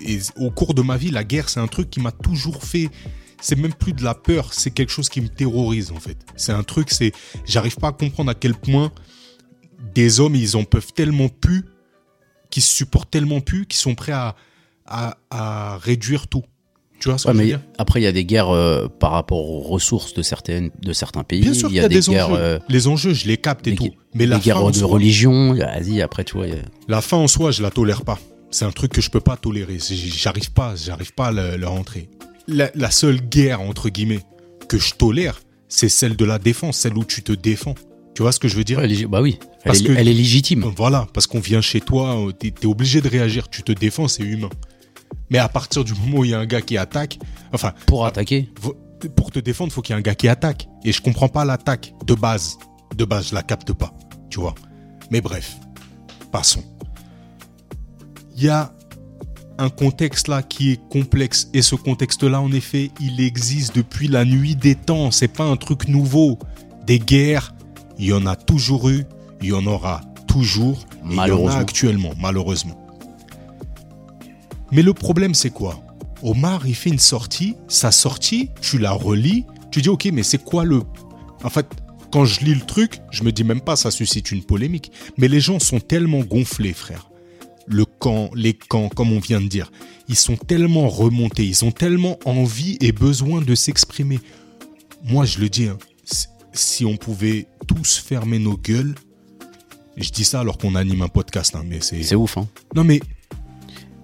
et 0.00 0.18
au 0.36 0.50
cours 0.50 0.74
de 0.74 0.82
ma 0.82 0.96
vie, 0.96 1.10
la 1.10 1.24
guerre, 1.24 1.48
c'est 1.48 1.60
un 1.60 1.66
truc 1.68 1.90
qui 1.90 2.00
m'a 2.00 2.12
toujours 2.12 2.64
fait. 2.64 2.88
C'est 3.40 3.56
même 3.56 3.72
plus 3.74 3.92
de 3.92 4.02
la 4.04 4.14
peur, 4.14 4.52
c'est 4.52 4.70
quelque 4.70 4.90
chose 4.90 5.08
qui 5.08 5.20
me 5.20 5.28
terrorise, 5.28 5.90
en 5.92 6.00
fait. 6.00 6.16
C'est 6.36 6.52
un 6.52 6.62
truc, 6.62 6.90
c'est. 6.90 7.12
J'arrive 7.46 7.76
pas 7.76 7.88
à 7.88 7.92
comprendre 7.92 8.30
à 8.30 8.34
quel 8.34 8.54
point 8.54 8.92
des 9.94 10.20
hommes, 10.20 10.34
ils 10.36 10.56
en 10.56 10.64
peuvent 10.64 10.92
tellement 10.94 11.28
plus, 11.28 11.64
qu'ils 12.50 12.62
se 12.62 12.74
supportent 12.74 13.10
tellement 13.10 13.40
plus, 13.40 13.66
qu'ils 13.66 13.78
sont 13.80 13.94
prêts 13.94 14.12
à, 14.12 14.36
à, 14.86 15.16
à 15.30 15.78
réduire 15.78 16.28
tout. 16.28 16.44
Tu 17.00 17.08
vois 17.08 17.16
ce 17.16 17.26
Ouais, 17.28 17.32
que 17.32 17.38
je 17.38 17.42
veux 17.44 17.50
mais 17.52 17.56
dire? 17.58 17.66
après, 17.78 18.00
il 18.00 18.04
y 18.04 18.06
a 18.06 18.12
des 18.12 18.26
guerres 18.26 18.50
euh, 18.50 18.86
par 18.88 19.12
rapport 19.12 19.48
aux 19.48 19.60
ressources 19.60 20.12
de, 20.12 20.20
certaines, 20.22 20.70
de 20.82 20.92
certains 20.92 21.24
pays. 21.24 21.40
Bien 21.40 21.54
sûr 21.54 21.68
il 21.70 21.72
qu'il 21.72 21.78
y 21.78 21.82
y 21.82 21.84
a, 21.84 21.88
des, 21.88 22.00
des 22.00 22.10
guerres, 22.10 22.28
enjeux. 22.28 22.36
euh, 22.38 22.58
Les 22.68 22.88
enjeux, 22.88 23.14
je 23.14 23.26
les 23.26 23.38
capte 23.38 23.66
et 23.66 23.70
des 23.70 23.76
tout. 23.78 23.88
Mais 24.14 24.26
la 24.26 24.36
en 24.36 24.70
de 24.70 24.76
soi, 24.76 24.86
religion. 24.88 25.54
Vas-y, 25.54 26.02
après, 26.02 26.24
tu 26.24 26.34
vois. 26.36 26.44
a- 26.46 26.48
la 26.88 27.00
fin 27.00 27.16
en 27.16 27.26
soi, 27.26 27.52
je 27.52 27.62
la 27.62 27.70
tolère 27.70 28.02
pas. 28.04 28.18
C'est 28.50 28.66
un 28.66 28.70
truc 28.72 28.92
que 28.92 29.00
je 29.00 29.08
peux 29.08 29.20
pas 29.20 29.36
tolérer. 29.38 29.78
J'arrive 29.80 30.52
pas, 30.52 30.74
j'arrive 30.76 31.14
pas 31.14 31.28
à 31.28 31.32
le, 31.32 31.56
le 31.56 31.66
rentrer. 31.68 32.10
La, 32.50 32.70
la 32.74 32.90
seule 32.90 33.20
guerre, 33.20 33.60
entre 33.60 33.88
guillemets, 33.88 34.20
que 34.68 34.78
je 34.78 34.94
tolère, 34.94 35.40
c'est 35.68 35.88
celle 35.88 36.16
de 36.16 36.24
la 36.24 36.38
défense, 36.38 36.78
celle 36.78 36.96
où 36.98 37.04
tu 37.04 37.22
te 37.22 37.32
défends. 37.32 37.74
Tu 38.14 38.22
vois 38.22 38.32
ce 38.32 38.40
que 38.40 38.48
je 38.48 38.56
veux 38.56 38.64
dire? 38.64 38.78
Ouais, 38.80 39.06
bah 39.06 39.22
oui, 39.22 39.38
elle, 39.40 39.58
Parce 39.64 39.80
est, 39.80 39.84
que- 39.84 39.92
elle 39.92 40.08
est 40.08 40.12
légitime. 40.14 40.64
Voilà, 40.76 41.06
parce 41.14 41.26
qu'on 41.26 41.38
vient 41.40 41.60
chez 41.60 41.80
toi, 41.80 42.16
euh, 42.28 42.32
t'es 42.32 42.52
es 42.62 42.66
obligé 42.66 43.00
de 43.00 43.08
réagir, 43.08 43.48
tu 43.48 43.62
te 43.62 43.72
défends, 43.72 44.08
c'est 44.08 44.24
humain. 44.24 44.50
Mais 45.30 45.38
à 45.38 45.48
partir 45.48 45.84
du 45.84 45.94
moment 45.94 46.18
où 46.18 46.24
il 46.24 46.32
y 46.32 46.34
a 46.34 46.40
un 46.40 46.46
gars 46.46 46.60
qui 46.60 46.76
attaque, 46.76 47.18
enfin, 47.52 47.72
Pour 47.86 48.04
attaquer. 48.04 48.48
vo- 48.60 48.76
pour 49.16 49.30
te 49.30 49.38
défendre, 49.38 49.72
faut 49.72 49.80
qu'il 49.80 49.94
y 49.94 49.96
ait 49.96 50.00
un 50.00 50.02
gars 50.02 50.14
qui 50.16 50.28
attaque. 50.28 50.68
Et 50.84 50.92
je 50.92 51.00
comprends 51.00 51.28
pas 51.28 51.44
l'attaque 51.44 51.94
de 52.04 52.14
base. 52.14 52.58
De 52.96 53.04
base, 53.04 53.28
je 53.30 53.34
la 53.34 53.42
capte 53.44 53.72
pas, 53.72 53.94
tu 54.28 54.40
vois. 54.40 54.54
Mais 55.10 55.20
bref, 55.20 55.56
passons. 56.32 56.64
Il 58.36 58.44
y 58.44 58.48
a 58.48 58.72
un 59.60 59.70
contexte 59.70 60.28
là 60.28 60.42
qui 60.42 60.72
est 60.72 60.88
complexe. 60.88 61.48
Et 61.54 61.62
ce 61.62 61.74
contexte-là, 61.74 62.40
en 62.40 62.50
effet, 62.52 62.90
il 63.00 63.20
existe 63.20 63.76
depuis 63.76 64.08
la 64.08 64.24
nuit 64.24 64.56
des 64.56 64.74
temps. 64.74 65.10
C'est 65.10 65.28
pas 65.28 65.44
un 65.44 65.56
truc 65.56 65.88
nouveau. 65.88 66.38
Des 66.86 66.98
guerres, 66.98 67.54
Il 68.00 68.06
y 68.06 68.14
en 68.14 68.24
a 68.24 68.34
toujours 68.34 68.88
eu, 68.88 69.04
il 69.42 69.48
y 69.48 69.52
en 69.52 69.66
aura 69.66 70.00
toujours, 70.26 70.86
et 71.04 71.12
il 71.12 71.16
y 71.16 71.32
en 71.32 71.48
a 71.48 71.56
actuellement, 71.56 72.14
malheureusement. 72.18 72.82
Mais 74.72 74.80
le 74.80 74.94
problème, 74.94 75.34
c'est 75.34 75.50
quoi? 75.50 75.82
Omar, 76.22 76.66
il 76.66 76.74
fait 76.74 76.88
une 76.88 76.98
sortie, 76.98 77.56
sa 77.68 77.92
sortie, 77.92 78.48
tu 78.62 78.78
la 78.78 78.92
relis, 78.92 79.44
tu 79.70 79.82
dis, 79.82 79.90
ok, 79.90 80.08
mais 80.14 80.22
c'est 80.22 80.42
quoi 80.42 80.64
le... 80.64 80.82
En 81.44 81.50
fait, 81.50 81.66
quand 82.10 82.24
je 82.24 82.40
lis 82.40 82.54
le 82.54 82.62
truc, 82.62 83.02
je 83.10 83.22
me 83.22 83.32
dis 83.32 83.44
même 83.44 83.60
pas 83.60 83.76
ça 83.76 83.90
suscite 83.90 84.32
une 84.32 84.42
polémique. 84.42 84.92
Mais 85.18 85.28
les 85.28 85.40
gens 85.40 85.58
sont 85.58 85.78
tellement 85.78 86.20
gonflés, 86.20 86.72
frère. 86.72 87.09
Camp, 88.00 88.30
les 88.34 88.54
camps, 88.54 88.88
comme 88.88 89.12
on 89.12 89.20
vient 89.20 89.40
de 89.40 89.46
dire, 89.46 89.70
ils 90.08 90.16
sont 90.16 90.36
tellement 90.36 90.88
remontés, 90.88 91.44
ils 91.46 91.64
ont 91.64 91.70
tellement 91.70 92.18
envie 92.24 92.76
et 92.80 92.90
besoin 92.92 93.40
de 93.42 93.54
s'exprimer. 93.54 94.18
Moi, 95.04 95.24
je 95.26 95.38
le 95.38 95.48
dis, 95.48 95.66
hein, 95.66 95.78
si- 96.52 96.84
on 96.84 96.96
pouvait 96.96 97.46
tous 97.68 97.98
fermer 97.98 98.38
nos 98.40 98.56
gueules, 98.56 98.94
je 99.96 100.10
dis 100.10 100.24
ça 100.24 100.40
alors 100.40 100.58
qu'on 100.58 100.74
anime 100.74 101.02
un 101.02 101.08
podcast, 101.08 101.54
hein, 101.54 101.62
mais 101.66 101.78
c'est... 101.80 102.02
C'est 102.02 102.14
ouf, 102.16 102.38
hein. 102.38 102.48
Non 102.74 102.82
mais, 102.84 103.00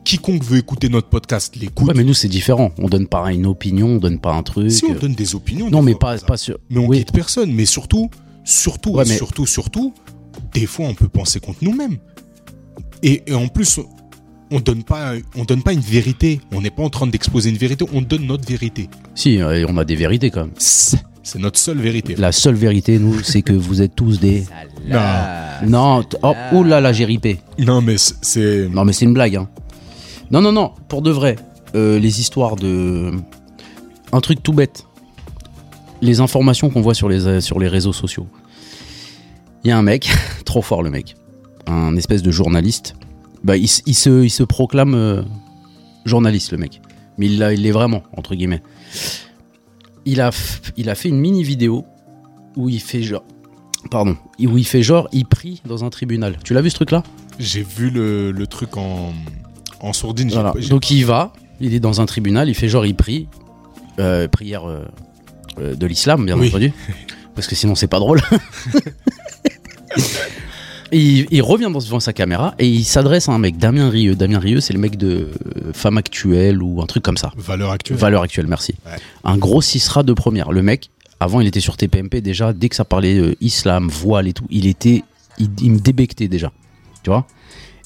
quiconque 0.04 0.44
veut 0.44 0.58
écouter 0.58 0.88
notre 0.88 1.08
podcast 1.08 1.56
l'écoute. 1.56 1.88
Ouais, 1.88 1.94
mais 1.96 2.04
nous, 2.04 2.14
c'est 2.14 2.28
différent. 2.28 2.72
On 2.78 2.88
donne 2.88 3.06
pas 3.08 3.32
une 3.32 3.46
opinion, 3.46 3.88
on 3.88 3.96
donne 3.98 4.20
pas 4.20 4.32
un 4.34 4.42
truc. 4.42 4.70
si 4.70 4.84
on 4.84 4.94
donne 4.94 5.14
des 5.14 5.34
opinions... 5.34 5.70
Non, 5.70 5.80
des 5.80 5.86
mais 5.86 5.92
fois, 5.92 5.98
pas, 6.00 6.18
ça- 6.18 6.26
pas 6.26 6.36
sur. 6.36 6.58
Mais 6.70 6.78
on 6.78 6.86
oui. 6.86 6.98
quitte 6.98 7.12
personne. 7.12 7.52
Mais 7.52 7.66
surtout, 7.66 8.10
surtout, 8.44 8.90
Ouais, 8.90 9.04
et 9.04 9.08
mais- 9.08 9.16
surtout, 9.16 9.46
surtout, 9.46 9.94
des 10.52 10.66
fois, 10.66 10.86
on 10.86 10.94
peut 10.94 11.08
penser 11.08 11.40
contre 11.40 11.58
nous-mêmes. 11.64 11.98
Et, 13.02 13.22
et 13.26 13.34
en 13.34 13.48
plus, 13.48 13.80
on 14.50 14.60
donne 14.60 14.82
pas, 14.84 15.12
on 15.36 15.44
donne 15.44 15.62
pas 15.62 15.72
une 15.72 15.80
vérité. 15.80 16.40
On 16.52 16.60
n'est 16.60 16.70
pas 16.70 16.82
en 16.82 16.90
train 16.90 17.06
d'exposer 17.06 17.50
une 17.50 17.56
vérité. 17.56 17.84
On 17.92 18.02
donne 18.02 18.26
notre 18.26 18.46
vérité. 18.48 18.88
Si, 19.14 19.40
euh, 19.40 19.66
on 19.68 19.76
a 19.76 19.84
des 19.84 19.96
vérités 19.96 20.30
quand 20.30 20.42
même. 20.42 20.54
C'est 20.58 21.38
notre 21.40 21.58
seule 21.58 21.78
vérité. 21.78 22.14
La 22.16 22.30
seule 22.30 22.54
vérité, 22.54 22.98
nous, 23.00 23.20
c'est 23.22 23.42
que 23.42 23.52
vous 23.52 23.82
êtes 23.82 23.96
tous 23.96 24.20
des. 24.20 24.44
Non, 25.66 26.02
oh, 26.22 26.34
oh 26.52 26.62
là 26.62 26.80
là, 26.80 26.92
j'ai 26.92 27.04
ripé. 27.04 27.40
non, 27.58 27.80
mais 27.80 27.98
c'est- 27.98 28.14
c'est. 28.22 28.68
Non, 28.68 28.84
mais 28.84 28.92
c'est 28.92 29.04
une 29.06 29.14
blague, 29.14 29.34
hein. 29.36 29.48
Non, 30.30 30.40
non, 30.40 30.52
non, 30.52 30.72
pour 30.88 31.02
de 31.02 31.10
vrai, 31.10 31.36
euh, 31.74 31.98
les 31.98 32.20
histoires 32.20 32.54
de. 32.56 33.10
Un 34.12 34.20
truc 34.20 34.42
tout 34.42 34.52
bête. 34.52 34.84
Les 36.02 36.20
informations 36.20 36.70
qu'on 36.70 36.80
voit 36.82 36.94
sur 36.94 37.08
les, 37.08 37.26
euh, 37.26 37.40
sur 37.40 37.58
les 37.58 37.68
réseaux 37.68 37.92
sociaux. 37.92 38.28
Il 39.64 39.68
y 39.68 39.70
a 39.72 39.78
un 39.78 39.82
mec, 39.82 40.08
trop 40.44 40.62
fort 40.62 40.82
le 40.84 40.90
mec, 40.90 41.16
un 41.66 41.96
espèce 41.96 42.22
de 42.22 42.30
journaliste. 42.30 42.94
Bah, 43.44 43.56
il, 43.56 43.68
se, 43.68 44.22
il 44.24 44.30
se 44.30 44.42
proclame 44.42 44.94
euh, 44.94 45.22
journaliste, 46.04 46.52
le 46.52 46.58
mec. 46.58 46.80
Mais 47.18 47.26
il 47.26 47.38
l'est 47.38 47.70
vraiment, 47.70 48.02
entre 48.16 48.34
guillemets. 48.34 48.62
Il 50.04 50.20
a, 50.20 50.30
il 50.76 50.90
a 50.90 50.94
fait 50.94 51.08
une 51.08 51.18
mini 51.18 51.42
vidéo 51.42 51.84
où 52.56 52.68
il 52.68 52.80
fait 52.80 53.02
genre. 53.02 53.24
Pardon. 53.90 54.16
Où 54.40 54.58
il 54.58 54.66
fait 54.66 54.82
genre, 54.82 55.08
il 55.12 55.26
prie 55.26 55.62
dans 55.64 55.84
un 55.84 55.90
tribunal. 55.90 56.36
Tu 56.44 56.54
l'as 56.54 56.60
vu 56.62 56.70
ce 56.70 56.76
truc-là? 56.76 57.02
J'ai 57.38 57.62
vu 57.62 57.90
le, 57.90 58.32
le 58.32 58.46
truc 58.46 58.76
en, 58.76 59.12
en 59.80 59.92
sourdine. 59.92 60.30
Voilà. 60.30 60.52
Donc 60.68 60.82
pas- 60.82 60.94
il 60.94 61.04
va, 61.06 61.32
il 61.60 61.74
est 61.74 61.80
dans 61.80 62.00
un 62.00 62.06
tribunal, 62.06 62.48
il 62.48 62.54
fait 62.54 62.68
genre 62.68 62.84
il 62.86 62.94
prie, 62.94 63.28
euh, 63.98 64.26
prière 64.28 64.68
euh, 64.68 64.84
euh, 65.58 65.74
de 65.74 65.86
l'islam 65.86 66.24
bien 66.26 66.38
Oui. 66.38 66.48
entendu, 66.48 66.72
parce 67.34 67.46
que 67.46 67.54
sinon 67.54 67.74
c'est 67.74 67.86
pas 67.88 67.98
drôle. 67.98 68.20
Il, 70.92 71.26
il 71.30 71.42
revient 71.42 71.64
devant 71.72 72.00
sa 72.00 72.12
caméra 72.12 72.54
et 72.58 72.68
il 72.68 72.84
s'adresse 72.84 73.28
à 73.28 73.32
un 73.32 73.38
mec, 73.38 73.58
Damien 73.58 73.88
Rieu. 73.90 74.14
Damien 74.14 74.38
Rieu, 74.38 74.60
c'est 74.60 74.72
le 74.72 74.78
mec 74.78 74.96
de 74.96 75.08
euh, 75.56 75.72
Femme 75.72 75.98
Actuelle 75.98 76.62
ou 76.62 76.80
un 76.80 76.86
truc 76.86 77.02
comme 77.02 77.16
ça. 77.16 77.32
Valeur 77.36 77.70
actuelle. 77.72 77.96
Valeur 77.98 78.22
Actuelle, 78.22 78.46
merci. 78.46 78.74
Ouais. 78.86 78.92
Un 79.24 79.36
gros 79.36 79.60
Cisra 79.60 80.02
de 80.04 80.12
première. 80.12 80.52
Le 80.52 80.62
mec, 80.62 80.90
avant 81.18 81.40
il 81.40 81.46
était 81.48 81.60
sur 81.60 81.76
TPMP 81.76 82.20
déjà, 82.20 82.52
dès 82.52 82.68
que 82.68 82.76
ça 82.76 82.84
parlait 82.84 83.18
euh, 83.18 83.34
islam, 83.40 83.88
voile 83.88 84.28
et 84.28 84.32
tout, 84.32 84.46
il 84.50 84.66
était, 84.66 85.02
il, 85.38 85.48
il 85.60 85.72
me 85.72 85.78
débectait 85.80 86.28
déjà. 86.28 86.52
Tu 87.02 87.10
vois? 87.10 87.26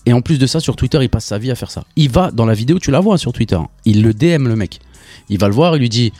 Et 0.07 0.13
en 0.13 0.21
plus 0.21 0.39
de 0.39 0.47
ça, 0.47 0.61
sur 0.61 0.77
Twitter, 0.77 0.99
il 1.03 1.09
passe 1.09 1.27
sa 1.27 1.39
vie 1.39 1.51
à 1.51 1.55
faire 1.55 1.71
ça. 1.71 1.85
Il 1.97 2.11
va 2.11 2.31
dans 2.31 2.45
la 2.47 2.55
vidéo, 2.55 2.79
tu 2.79 2.91
la 2.91 3.01
vois 3.01 3.17
sur 3.19 3.33
Twitter. 3.33 3.57
hein. 3.57 3.69
Il 3.85 4.03
le 4.03 4.13
DM 4.15 4.47
le 4.49 4.57
mec. 4.57 4.79
Il 5.29 5.39
va 5.39 5.47
le 5.49 5.55
voir, 5.55 5.77
il 5.77 5.81
lui 5.81 5.89
dit 5.89 6.13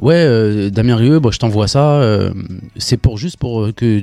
Ouais, 0.00 0.14
euh, 0.16 0.70
Damien 0.70 0.96
Rieu, 0.96 1.20
bah, 1.20 1.30
je 1.32 1.38
t'envoie 1.38 1.68
ça. 1.68 1.92
euh, 2.02 2.32
c'est 2.76 2.96
pour 2.96 3.16
juste 3.18 3.36
pour 3.36 3.68
que. 3.74 4.02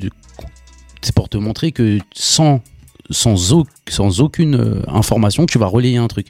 C'est 1.02 1.16
pour 1.16 1.30
te 1.30 1.38
montrer 1.38 1.72
que 1.72 1.99
sans, 2.14 2.62
sans, 3.10 3.54
au- 3.54 3.66
sans 3.89 4.22
aucune 4.22 4.56
euh, 4.56 4.82
information, 4.88 5.45
tu 5.45 5.58
vas 5.58 5.66
relayer 5.68 5.97
un 5.97 6.08
truc. 6.08 6.28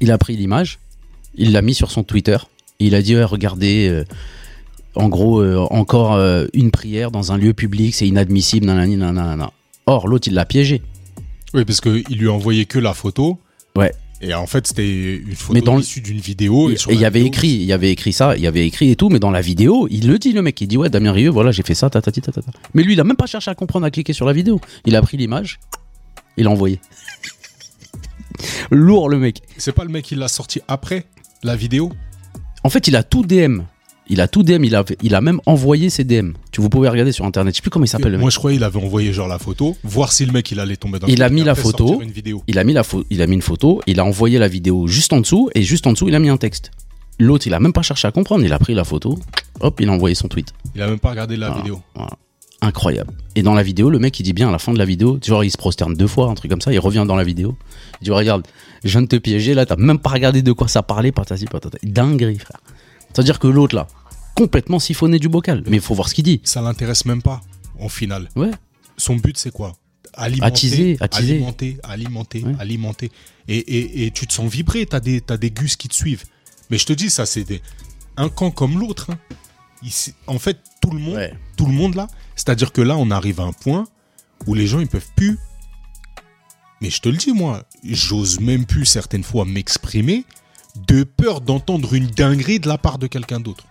Il 0.00 0.10
a 0.10 0.18
pris 0.18 0.36
l'image, 0.36 0.78
il 1.34 1.52
l'a 1.52 1.62
mis 1.62 1.74
sur 1.74 1.90
son 1.90 2.02
Twitter. 2.04 2.36
Et 2.80 2.86
il 2.86 2.94
a 2.94 3.02
dit 3.02 3.14
ouais, 3.16 3.24
regardez, 3.24 3.88
euh, 3.88 4.04
en 4.94 5.08
gros, 5.08 5.40
euh, 5.40 5.58
encore 5.70 6.14
euh, 6.14 6.46
une 6.52 6.70
prière 6.70 7.10
dans 7.10 7.32
un 7.32 7.36
lieu 7.36 7.52
public, 7.52 7.94
c'est 7.94 8.06
inadmissible. 8.08 8.66
Nanani, 8.66 8.96
nanana. 8.96 9.52
Or, 9.86 10.06
l'autre, 10.08 10.28
il 10.28 10.34
l'a 10.34 10.44
piégé. 10.44 10.82
Oui, 11.54 11.64
parce 11.64 11.80
qu'il 11.80 12.04
lui 12.18 12.28
a 12.28 12.32
envoyé 12.32 12.64
que 12.66 12.78
la 12.78 12.94
photo. 12.94 13.38
Ouais. 13.76 13.92
Et 14.22 14.32
en 14.34 14.46
fait, 14.46 14.68
c'était 14.68 15.16
une 15.16 15.34
photo 15.34 15.54
Mais 15.54 15.60
dans 15.60 15.80
issue 15.80 16.00
d'une 16.00 16.20
vidéo. 16.20 16.70
Et 16.70 16.76
il 16.90 17.00
y 17.00 17.04
avait 17.04 17.22
écrit, 17.22 17.48
il 17.48 17.64
y 17.64 17.72
avait 17.72 17.90
écrit 17.90 18.12
ça, 18.12 18.36
il 18.36 18.42
y 18.42 18.46
avait 18.46 18.64
écrit 18.64 18.90
et 18.90 18.96
tout, 18.96 19.08
mais 19.08 19.18
dans 19.18 19.32
la 19.32 19.40
vidéo, 19.40 19.88
il 19.90 20.06
le 20.06 20.16
dit 20.18 20.32
le 20.32 20.42
mec, 20.42 20.60
il 20.60 20.68
dit 20.68 20.76
ouais 20.76 20.88
Damien 20.88 21.10
Rieu, 21.10 21.28
voilà 21.28 21.50
j'ai 21.50 21.64
fait 21.64 21.74
ça, 21.74 21.90
tatati 21.90 22.20
tatata. 22.20 22.52
Mais 22.72 22.84
lui 22.84 22.92
il 22.92 23.00
a 23.00 23.04
même 23.04 23.16
pas 23.16 23.26
cherché 23.26 23.50
à 23.50 23.56
comprendre, 23.56 23.84
à 23.84 23.90
cliquer 23.90 24.12
sur 24.12 24.24
la 24.24 24.32
vidéo. 24.32 24.60
Il 24.84 24.94
a 24.94 25.02
pris 25.02 25.16
l'image, 25.16 25.58
il 26.36 26.44
l'a 26.44 26.50
envoyé. 26.50 26.78
Lourd 28.70 29.08
le 29.08 29.18
mec. 29.18 29.42
C'est 29.58 29.72
pas 29.72 29.82
le 29.82 29.90
mec 29.90 30.04
qui 30.04 30.14
l'a 30.14 30.28
sorti 30.28 30.60
après 30.68 31.04
la 31.42 31.56
vidéo? 31.56 31.92
En 32.62 32.70
fait 32.70 32.86
il 32.86 32.94
a 32.94 33.02
tout 33.02 33.24
DM, 33.24 33.62
il 34.08 34.20
a 34.20 34.28
tout 34.28 34.42
DM, 34.42 34.64
il 34.64 34.74
a, 34.74 34.84
il 35.02 35.14
a 35.14 35.20
même 35.20 35.40
envoyé 35.46 35.88
ses 35.90 36.04
DM. 36.04 36.32
Tu 36.50 36.60
vous 36.60 36.68
pouvez 36.68 36.88
regarder 36.88 37.12
sur 37.12 37.24
internet, 37.24 37.54
je 37.54 37.56
sais 37.58 37.62
plus 37.62 37.70
comment 37.70 37.84
il 37.84 37.88
s'appelle 37.88 38.12
le 38.12 38.18
Moi, 38.18 38.30
je 38.30 38.36
croyais 38.38 38.56
qu'il 38.56 38.64
avait 38.64 38.78
envoyé 38.82 39.12
genre 39.12 39.28
la 39.28 39.38
photo, 39.38 39.76
voir 39.84 40.12
si 40.12 40.26
le 40.26 40.32
mec 40.32 40.50
il 40.50 40.60
allait 40.60 40.76
tomber 40.76 40.98
dans 40.98 41.06
Il 41.06 41.22
a 41.22 41.28
mis 41.30 41.44
la 41.44 41.54
photo. 41.54 41.86
sortir 41.86 42.02
Une 42.06 42.12
vidéo. 42.12 42.42
Il 42.48 42.58
a 42.58 42.64
mis 42.64 42.72
la 42.72 42.82
il 43.10 43.22
a 43.22 43.26
mis 43.26 43.34
une 43.34 43.42
photo, 43.42 43.80
il 43.86 44.00
a 44.00 44.04
envoyé 44.04 44.38
la 44.38 44.48
vidéo 44.48 44.86
juste 44.86 45.12
en 45.12 45.20
dessous 45.20 45.50
et 45.54 45.62
juste 45.62 45.86
en 45.86 45.92
dessous 45.92 46.08
il 46.08 46.14
a 46.14 46.18
mis 46.18 46.28
un 46.28 46.36
texte. 46.36 46.70
L'autre 47.18 47.46
il 47.46 47.54
a 47.54 47.60
même 47.60 47.72
pas 47.72 47.82
cherché 47.82 48.08
à 48.08 48.10
comprendre, 48.12 48.44
il 48.44 48.52
a 48.52 48.58
pris 48.58 48.74
la 48.74 48.84
photo, 48.84 49.18
hop 49.60 49.80
il 49.80 49.88
a 49.88 49.92
envoyé 49.92 50.14
son 50.14 50.28
tweet. 50.28 50.52
Il 50.74 50.82
a 50.82 50.88
même 50.88 50.98
pas 50.98 51.10
regardé 51.10 51.36
la 51.36 51.48
Voilà. 51.48 51.62
vidéo. 51.62 51.80
Voilà. 51.94 52.10
Incroyable. 52.64 53.12
Et 53.34 53.42
dans 53.42 53.54
la 53.54 53.64
vidéo, 53.64 53.90
le 53.90 53.98
mec, 53.98 54.18
il 54.20 54.22
dit 54.22 54.32
bien 54.32 54.48
à 54.48 54.52
la 54.52 54.60
fin 54.60 54.72
de 54.72 54.78
la 54.78 54.84
vidéo, 54.84 55.18
genre 55.24 55.42
il 55.42 55.50
se 55.50 55.56
prosterne 55.58 55.94
deux 55.94 56.06
fois, 56.06 56.28
un 56.28 56.34
truc 56.34 56.48
comme 56.50 56.60
ça, 56.60 56.72
il 56.72 56.78
revient 56.78 57.04
dans 57.08 57.16
la 57.16 57.24
vidéo. 57.24 57.56
Il 58.00 58.04
dit 58.04 58.10
regarde, 58.12 58.46
je 58.84 58.90
viens 58.90 59.02
de 59.02 59.06
te 59.08 59.16
piéger, 59.16 59.54
là, 59.54 59.66
t'as 59.66 59.74
même 59.76 59.98
pas 59.98 60.10
regardé 60.10 60.42
de 60.42 60.52
quoi 60.52 60.68
ça 60.68 60.82
parlait, 60.82 61.10
patata. 61.10 61.46
Dinguerie, 61.82 62.38
frère. 62.38 62.60
C'est-à-dire 63.12 63.38
que 63.38 63.46
l'autre, 63.46 63.74
là, 63.74 63.86
complètement 64.34 64.78
siphonné 64.78 65.18
du 65.18 65.28
bocal. 65.28 65.62
Mais 65.66 65.76
il 65.78 65.82
faut 65.82 65.94
voir 65.94 66.08
ce 66.08 66.14
qu'il 66.14 66.24
dit. 66.24 66.40
Ça 66.44 66.62
l'intéresse 66.62 67.04
même 67.04 67.22
pas, 67.22 67.40
en 67.78 67.88
final. 67.88 68.28
Ouais. 68.36 68.50
Son 68.96 69.16
but, 69.16 69.36
c'est 69.38 69.50
quoi? 69.52 69.74
Alimenter, 70.14 70.46
Attiser, 70.46 70.96
attiser. 71.00 71.32
alimenter, 71.34 71.78
alimenter, 71.82 72.42
Ouais. 72.44 72.54
alimenter. 72.58 73.10
Et, 73.48 73.56
et, 73.58 74.06
et 74.06 74.10
tu 74.10 74.26
te 74.26 74.32
sens 74.32 74.50
vibrer, 74.50 74.84
t'as 74.86 75.00
des, 75.00 75.20
t'as 75.20 75.36
des 75.38 75.50
gus 75.50 75.76
qui 75.76 75.88
te 75.88 75.94
suivent. 75.94 76.24
Mais 76.70 76.78
je 76.78 76.84
te 76.86 76.92
dis, 76.92 77.08
ça, 77.10 77.24
c'est 77.26 77.44
des... 77.44 77.62
un 78.16 78.28
camp 78.28 78.50
comme 78.50 78.78
l'autre. 78.78 79.10
hein. 79.10 79.18
Ici- 79.82 80.14
En 80.26 80.38
fait, 80.38 80.58
tout 80.80 80.90
le 80.90 80.98
monde, 81.00 81.14
Ouais. 81.16 81.34
tout 81.56 81.66
le 81.66 81.72
monde 81.72 81.94
là, 81.94 82.08
c'est-à-dire 82.36 82.72
que 82.72 82.80
là, 82.82 82.96
on 82.96 83.10
arrive 83.10 83.40
à 83.40 83.44
un 83.44 83.52
point 83.52 83.84
où 84.46 84.54
les 84.54 84.66
gens, 84.66 84.80
ils 84.80 84.86
peuvent 84.88 85.10
plus. 85.16 85.38
Mais 86.80 86.90
je 86.90 87.00
te 87.00 87.08
le 87.08 87.16
dis, 87.16 87.32
moi, 87.32 87.64
j'ose 87.84 88.40
même 88.40 88.66
plus 88.66 88.84
certaines 88.86 89.22
fois 89.24 89.44
m'exprimer 89.44 90.24
de 90.88 91.04
peur 91.04 91.40
d'entendre 91.40 91.94
une 91.94 92.06
dinguerie 92.06 92.60
de 92.60 92.68
la 92.68 92.78
part 92.78 92.98
de 92.98 93.06
quelqu'un 93.06 93.40
d'autre. 93.40 93.64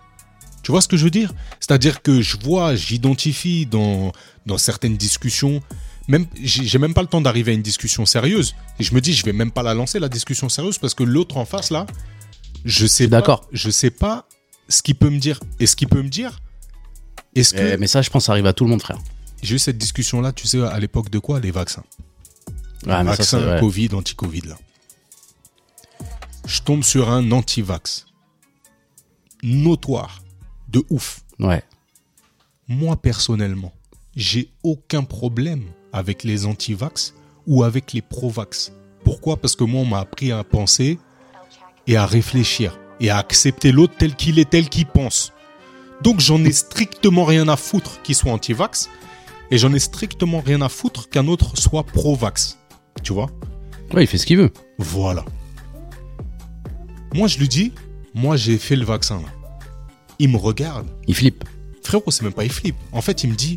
Tu 0.62 0.70
vois 0.70 0.80
ce 0.80 0.88
que 0.88 0.96
je 0.96 1.04
veux 1.04 1.10
dire? 1.10 1.32
C'est-à-dire 1.58 2.02
que 2.02 2.20
je 2.22 2.36
vois, 2.36 2.76
j'identifie 2.76 3.66
dans, 3.66 4.12
dans 4.46 4.58
certaines 4.58 4.96
discussions, 4.96 5.60
même 6.08 6.26
j'ai 6.40 6.78
même 6.78 6.94
pas 6.94 7.02
le 7.02 7.08
temps 7.08 7.20
d'arriver 7.20 7.50
à 7.52 7.54
une 7.54 7.62
discussion 7.62 8.06
sérieuse. 8.06 8.54
Et 8.78 8.84
je 8.84 8.94
me 8.94 9.00
dis, 9.00 9.12
je 9.12 9.24
vais 9.24 9.32
même 9.32 9.50
pas 9.50 9.62
la 9.64 9.74
lancer, 9.74 9.98
la 9.98 10.08
discussion 10.08 10.48
sérieuse, 10.48 10.78
parce 10.78 10.94
que 10.94 11.02
l'autre 11.02 11.36
en 11.36 11.44
face, 11.44 11.70
là, 11.70 11.86
je 12.64 12.86
sais 12.86 13.04
pas, 13.08 13.18
d'accord. 13.18 13.48
je 13.52 13.70
sais 13.70 13.90
pas 13.90 14.26
ce 14.68 14.82
qu'il 14.82 14.94
peut 14.94 15.10
me 15.10 15.18
dire. 15.18 15.40
Et 15.58 15.66
ce 15.66 15.74
qu'il 15.74 15.88
peut 15.88 16.02
me 16.02 16.08
dire, 16.08 16.38
est-ce 17.34 17.54
que 17.54 17.74
Eh, 17.74 17.76
mais 17.76 17.88
ça, 17.88 18.02
je 18.02 18.10
pense, 18.10 18.26
ça 18.26 18.32
arrive 18.32 18.46
à 18.46 18.52
tout 18.52 18.64
le 18.64 18.70
monde, 18.70 18.82
frère. 18.82 18.98
j'ai 19.42 19.56
eu 19.56 19.58
cette 19.58 19.78
discussion-là, 19.78 20.32
tu 20.32 20.46
sais, 20.46 20.60
à 20.62 20.78
l'époque 20.78 21.10
de 21.10 21.18
quoi? 21.18 21.40
Les 21.40 21.50
vaccins. 21.50 21.82
Ouais, 22.86 22.88
mais 22.88 22.94
ça, 22.96 23.02
vaccin, 23.02 23.38
c'est 23.38 23.44
vrai. 23.44 23.60
Covid, 23.60 23.88
anti-Covid, 23.94 24.42
là. 24.42 24.56
Je 26.46 26.60
tombe 26.60 26.82
sur 26.82 27.10
un 27.10 27.30
anti-vax. 27.30 28.06
Notoire. 29.42 30.22
De 30.68 30.84
ouf. 30.90 31.20
Ouais. 31.38 31.62
Moi, 32.68 32.96
personnellement, 32.96 33.72
j'ai 34.16 34.50
aucun 34.62 35.02
problème 35.02 35.64
avec 35.92 36.24
les 36.24 36.46
anti-vax 36.46 37.14
ou 37.46 37.62
avec 37.62 37.92
les 37.92 38.02
pro-vax. 38.02 38.72
Pourquoi? 39.04 39.36
Parce 39.36 39.56
que 39.56 39.64
moi, 39.64 39.82
on 39.82 39.84
m'a 39.84 39.98
appris 40.00 40.32
à 40.32 40.44
penser 40.44 40.98
et 41.86 41.96
à 41.96 42.06
réfléchir 42.06 42.78
et 43.00 43.10
à 43.10 43.18
accepter 43.18 43.72
l'autre 43.72 43.94
tel 43.98 44.14
qu'il 44.14 44.38
est, 44.38 44.48
tel 44.48 44.68
qu'il 44.68 44.86
pense. 44.86 45.32
Donc, 46.02 46.20
j'en 46.20 46.42
ai 46.44 46.52
strictement 46.52 47.24
rien 47.24 47.48
à 47.48 47.56
foutre 47.56 48.00
qu'il 48.02 48.14
soit 48.14 48.32
anti-vax 48.32 48.88
et 49.50 49.58
j'en 49.58 49.72
ai 49.74 49.78
strictement 49.78 50.40
rien 50.40 50.62
à 50.62 50.68
foutre 50.68 51.08
qu'un 51.08 51.28
autre 51.28 51.58
soit 51.58 51.84
pro-vax. 51.84 52.58
Tu 53.02 53.12
vois? 53.12 53.30
Ouais, 53.92 54.04
il 54.04 54.06
fait 54.06 54.18
ce 54.18 54.26
qu'il 54.26 54.38
veut. 54.38 54.52
Voilà. 54.78 55.24
Moi, 57.14 57.28
je 57.28 57.38
lui 57.38 57.48
dis, 57.48 57.72
moi, 58.14 58.36
j'ai 58.36 58.58
fait 58.58 58.76
le 58.76 58.84
vaccin. 58.84 59.16
là. 59.16 59.28
Il 60.18 60.28
me 60.30 60.36
regarde. 60.36 60.86
Il 61.06 61.14
flippe. 61.14 61.44
Frérot, 61.82 62.10
c'est 62.10 62.22
même 62.22 62.32
pas 62.32 62.44
il 62.44 62.52
flippe. 62.52 62.76
En 62.92 63.02
fait, 63.02 63.24
il 63.24 63.30
me 63.30 63.34
dit, 63.34 63.56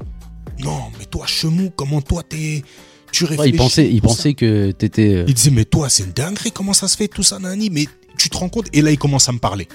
non, 0.60 0.80
mais 0.98 1.06
toi, 1.06 1.26
chemou, 1.28 1.72
comment 1.76 2.02
toi, 2.02 2.24
t'es. 2.28 2.64
Tu 3.12 3.24
réfléchis. 3.24 3.42
Ouais, 3.42 3.50
il 3.50 3.58
pensait, 3.58 3.90
il 3.90 4.02
pensait 4.02 4.34
que 4.34 4.72
t'étais. 4.72 5.14
euh, 5.16 5.26
Il 5.28 5.34
disait, 5.34 5.52
mais 5.52 5.64
toi, 5.66 5.90
c'est 5.90 6.04
une 6.04 6.12
dinguerie, 6.12 6.52
comment 6.52 6.74
ça 6.74 6.88
se 6.88 6.98
fait, 6.98 7.08
tout 7.08 7.24
ça, 7.24 7.40
nani, 7.40 7.70
mais 7.70 7.86
tu 8.18 8.30
te 8.30 8.38
rends 8.38 8.50
compte? 8.50 8.68
Et 8.74 8.82
là, 8.82 8.92
il 8.92 8.98
commence 8.98 9.30
à 9.30 9.32
me 9.32 9.40
parler. 9.40 9.68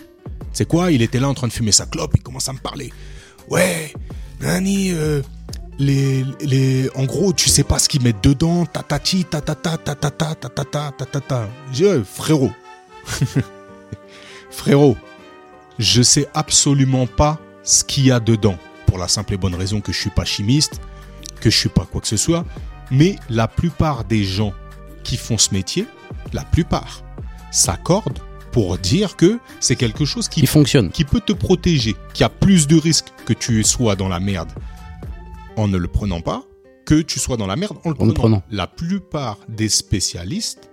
C'est 0.52 0.66
quoi? 0.66 0.90
Il 0.90 1.00
était 1.00 1.20
là 1.20 1.28
en 1.28 1.34
train 1.34 1.46
de 1.48 1.52
fumer 1.52 1.72
sa 1.72 1.86
clope, 1.86 2.12
il 2.16 2.22
commence 2.22 2.48
à 2.48 2.52
me 2.52 2.58
parler. 2.58 2.92
Ouais, 3.48 3.92
nani, 4.40 4.90
euh, 4.92 5.22
les, 5.78 6.24
les, 6.40 6.90
en 6.96 7.04
gros, 7.04 7.32
tu 7.32 7.48
sais 7.48 7.62
pas 7.64 7.78
ce 7.78 7.88
qu'ils 7.88 8.02
mettent 8.02 8.22
dedans, 8.22 8.66
tatati, 8.66 9.24
tatata, 9.24 9.78
tatata, 9.78 10.34
tatata, 10.34 10.92
tatata. 10.98 11.48
J'ai 11.72 12.02
frérot. 12.04 12.50
frérot, 14.50 14.96
je 15.78 16.02
sais 16.02 16.28
absolument 16.34 17.06
pas 17.06 17.38
ce 17.62 17.84
qu'il 17.84 18.06
y 18.06 18.12
a 18.12 18.20
dedans. 18.20 18.56
Pour 18.86 18.98
la 18.98 19.08
simple 19.08 19.34
et 19.34 19.36
bonne 19.36 19.54
raison 19.54 19.80
que 19.80 19.92
je 19.92 19.98
suis 19.98 20.10
pas 20.10 20.24
chimiste, 20.24 20.80
que 21.40 21.50
je 21.50 21.56
suis 21.56 21.68
pas 21.68 21.84
quoi 21.84 22.00
que 22.00 22.08
ce 22.08 22.16
soit. 22.16 22.44
Mais 22.90 23.16
la 23.28 23.48
plupart 23.48 24.04
des 24.04 24.24
gens 24.24 24.52
qui 25.04 25.16
font 25.16 25.38
ce 25.38 25.54
métier, 25.54 25.86
la 26.32 26.44
plupart, 26.44 27.02
s'accordent 27.50 28.18
pour 28.52 28.78
dire 28.78 29.16
que 29.16 29.38
c'est 29.60 29.76
quelque 29.76 30.04
chose 30.04 30.28
qui, 30.28 30.44
fonctionne. 30.46 30.90
qui 30.90 31.04
peut 31.04 31.20
te 31.20 31.32
protéger, 31.32 31.94
qui 32.14 32.24
a 32.24 32.28
plus 32.28 32.66
de 32.66 32.76
risques 32.76 33.12
que 33.24 33.32
tu 33.32 33.62
sois 33.62 33.94
dans 33.94 34.08
la 34.08 34.20
merde 34.20 34.50
en 35.56 35.68
ne 35.68 35.76
le 35.76 35.88
prenant 35.88 36.20
pas, 36.20 36.42
que 36.84 37.00
tu 37.00 37.18
sois 37.18 37.36
dans 37.36 37.46
la 37.46 37.56
merde 37.56 37.76
en 37.84 37.90
le 37.90 37.96
En 38.00 38.06
le 38.06 38.12
prenant. 38.12 38.40
prenant. 38.40 38.42
La 38.50 38.66
plupart 38.66 39.38
des 39.48 39.68
spécialistes 39.68 40.69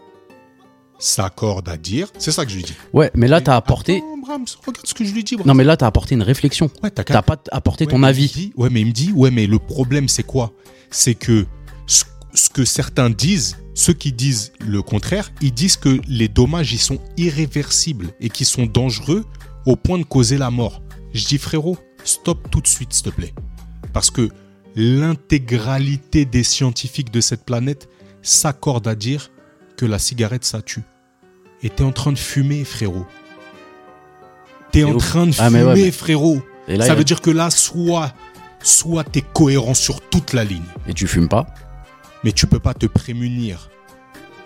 s'accordent 1.00 1.70
à 1.70 1.78
dire, 1.78 2.08
c'est 2.18 2.32
ça 2.32 2.46
que 2.46 2.52
je 2.52 2.58
lui 2.58 2.64
dis. 2.64 2.74
Ouais, 2.94 3.12
mais 3.14 3.28
là, 3.28 3.40
t'as 3.42 3.56
apporté. 3.56 3.98
Attends, 3.98 4.18
Brahms, 4.18 4.46
regarde 4.66 4.86
ce 4.88 4.94
que 4.94 5.06
je 5.06 5.14
lui 5.14 5.24
dis. 5.24 5.36
Brahms. 5.36 5.48
Non, 5.48 5.54
mais 5.54 5.64
là, 5.64 5.78
t'as 5.78 5.88
apporté 5.88 6.16
une 6.16 6.24
réflexion. 6.24 6.70
Ouais, 6.84 6.90
t'as 6.92 7.04
T'as 7.04 7.22
pas 7.22 7.38
apporté 7.52 7.86
Ouais, 7.86 7.92
ton 7.92 8.04
avis. 8.04 8.28
dit- 8.28 8.54
ouais, 8.58 8.70
mais 8.70 8.82
il 8.82 8.88
me 8.88 8.92
dit, 8.92 9.12
ouais, 9.14 9.32
mais 9.32 9.48
le 9.48 9.60
problème, 9.60 10.08
c'est 10.08 10.24
quoi? 10.24 10.52
C'est 10.90 11.16
que 11.16 11.46
ce, 11.86 12.04
ce 12.34 12.50
que 12.50 12.66
certains 12.66 13.10
disent, 13.10 13.58
ceux 13.74 13.94
qui 13.94 14.12
disent 14.12 14.54
le 14.60 14.82
contraire, 14.82 15.32
ils 15.42 15.54
disent 15.54 15.78
que 15.78 16.00
les 16.08 16.28
dommages, 16.28 16.74
ils 16.74 16.80
sont 16.80 17.00
irréversibles 17.18 18.10
et 18.20 18.30
qu'ils 18.30 18.48
sont 18.48 18.66
dangereux 18.66 19.24
au 19.66 19.76
point 19.76 20.00
de 20.00 20.04
causer 20.04 20.38
la 20.38 20.50
mort. 20.50 20.82
Je 21.14 21.26
dis, 21.26 21.38
frérot, 21.38 21.78
stop 22.04 22.50
tout 22.50 22.62
de 22.62 22.68
suite, 22.68 22.92
s'il 22.94 23.04
te 23.06 23.10
plaît. 23.12 23.34
Parce 23.94 24.10
que 24.12 24.30
l'intégralité 24.76 26.26
des 26.26 26.44
scientifiques 26.44 27.12
de 27.12 27.22
cette 27.22 27.44
planète 27.46 27.90
s'accordent 28.22 28.88
à 28.88 28.96
dire 28.96 29.30
que 29.78 29.86
la 29.86 30.00
cigarette, 30.00 30.44
ça 30.44 30.62
tue. 30.62 30.84
Et 31.64 31.70
t'es 31.70 31.84
en 31.84 31.92
train 31.92 32.12
de 32.12 32.18
fumer, 32.18 32.66
frérot. 32.66 33.06
T'es 34.72 34.84
en 34.84 34.98
train 34.98 35.26
de 35.28 35.34
Ah, 35.40 35.48
fumer, 35.48 35.60
mais 35.60 35.66
ouais, 35.66 35.74
mais- 35.76 35.92
frérot. 35.92 36.42
Et 36.68 36.76
là, 36.78 36.86
Ça 36.86 36.96
veut 36.96 37.04
dire 37.06 37.22
que 37.22 37.30
là, 37.32 37.50
soit, 37.50 38.14
soit 38.62 39.04
t'es 39.06 39.22
cohérent 39.22 39.74
sur 39.74 40.02
toute 40.02 40.34
la 40.34 40.44
ligne, 40.44 40.66
Et 40.88 40.94
tu 40.94 41.08
fumes 41.08 41.30
pas? 41.30 41.48
mais 42.24 42.32
tu 42.34 42.46
peux 42.48 42.60
pas 42.60 42.74
te 42.74 42.86
prémunir 42.88 43.70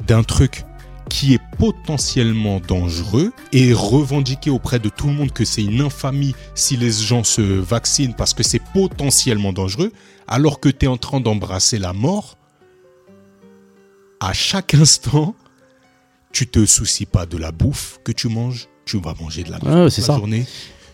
d'un 0.05 0.21
truc 0.23 0.63
qui 1.09 1.33
est 1.33 1.41
potentiellement 1.57 2.59
dangereux 2.59 3.33
et 3.51 3.73
revendiquer 3.73 4.49
auprès 4.49 4.79
de 4.79 4.87
tout 4.89 5.07
le 5.07 5.13
monde 5.13 5.31
que 5.33 5.43
c'est 5.43 5.63
une 5.63 5.81
infamie 5.81 6.35
si 6.55 6.77
les 6.77 6.91
gens 6.91 7.23
se 7.23 7.41
vaccinent 7.41 8.13
parce 8.13 8.33
que 8.33 8.43
c'est 8.43 8.61
potentiellement 8.73 9.51
dangereux, 9.51 9.91
alors 10.27 10.59
que 10.59 10.69
tu 10.69 10.85
es 10.85 10.87
en 10.87 10.97
train 10.97 11.19
d'embrasser 11.19 11.79
la 11.79 11.91
mort. 11.93 12.37
À 14.23 14.33
chaque 14.33 14.75
instant, 14.75 15.33
tu 16.31 16.45
te 16.47 16.63
soucies 16.67 17.07
pas 17.07 17.25
de 17.25 17.37
la 17.37 17.51
bouffe 17.51 17.97
que 18.03 18.11
tu 18.11 18.27
manges, 18.27 18.67
tu 18.85 18.99
vas 19.01 19.15
manger 19.19 19.43
de 19.43 19.49
la 19.51 19.57
bouffe 19.57 19.69
Ouais, 19.73 19.83
toute 19.85 19.93
c'est 19.93 20.01
la 20.01 20.07
ça. 20.07 20.15
journée. 20.17 20.45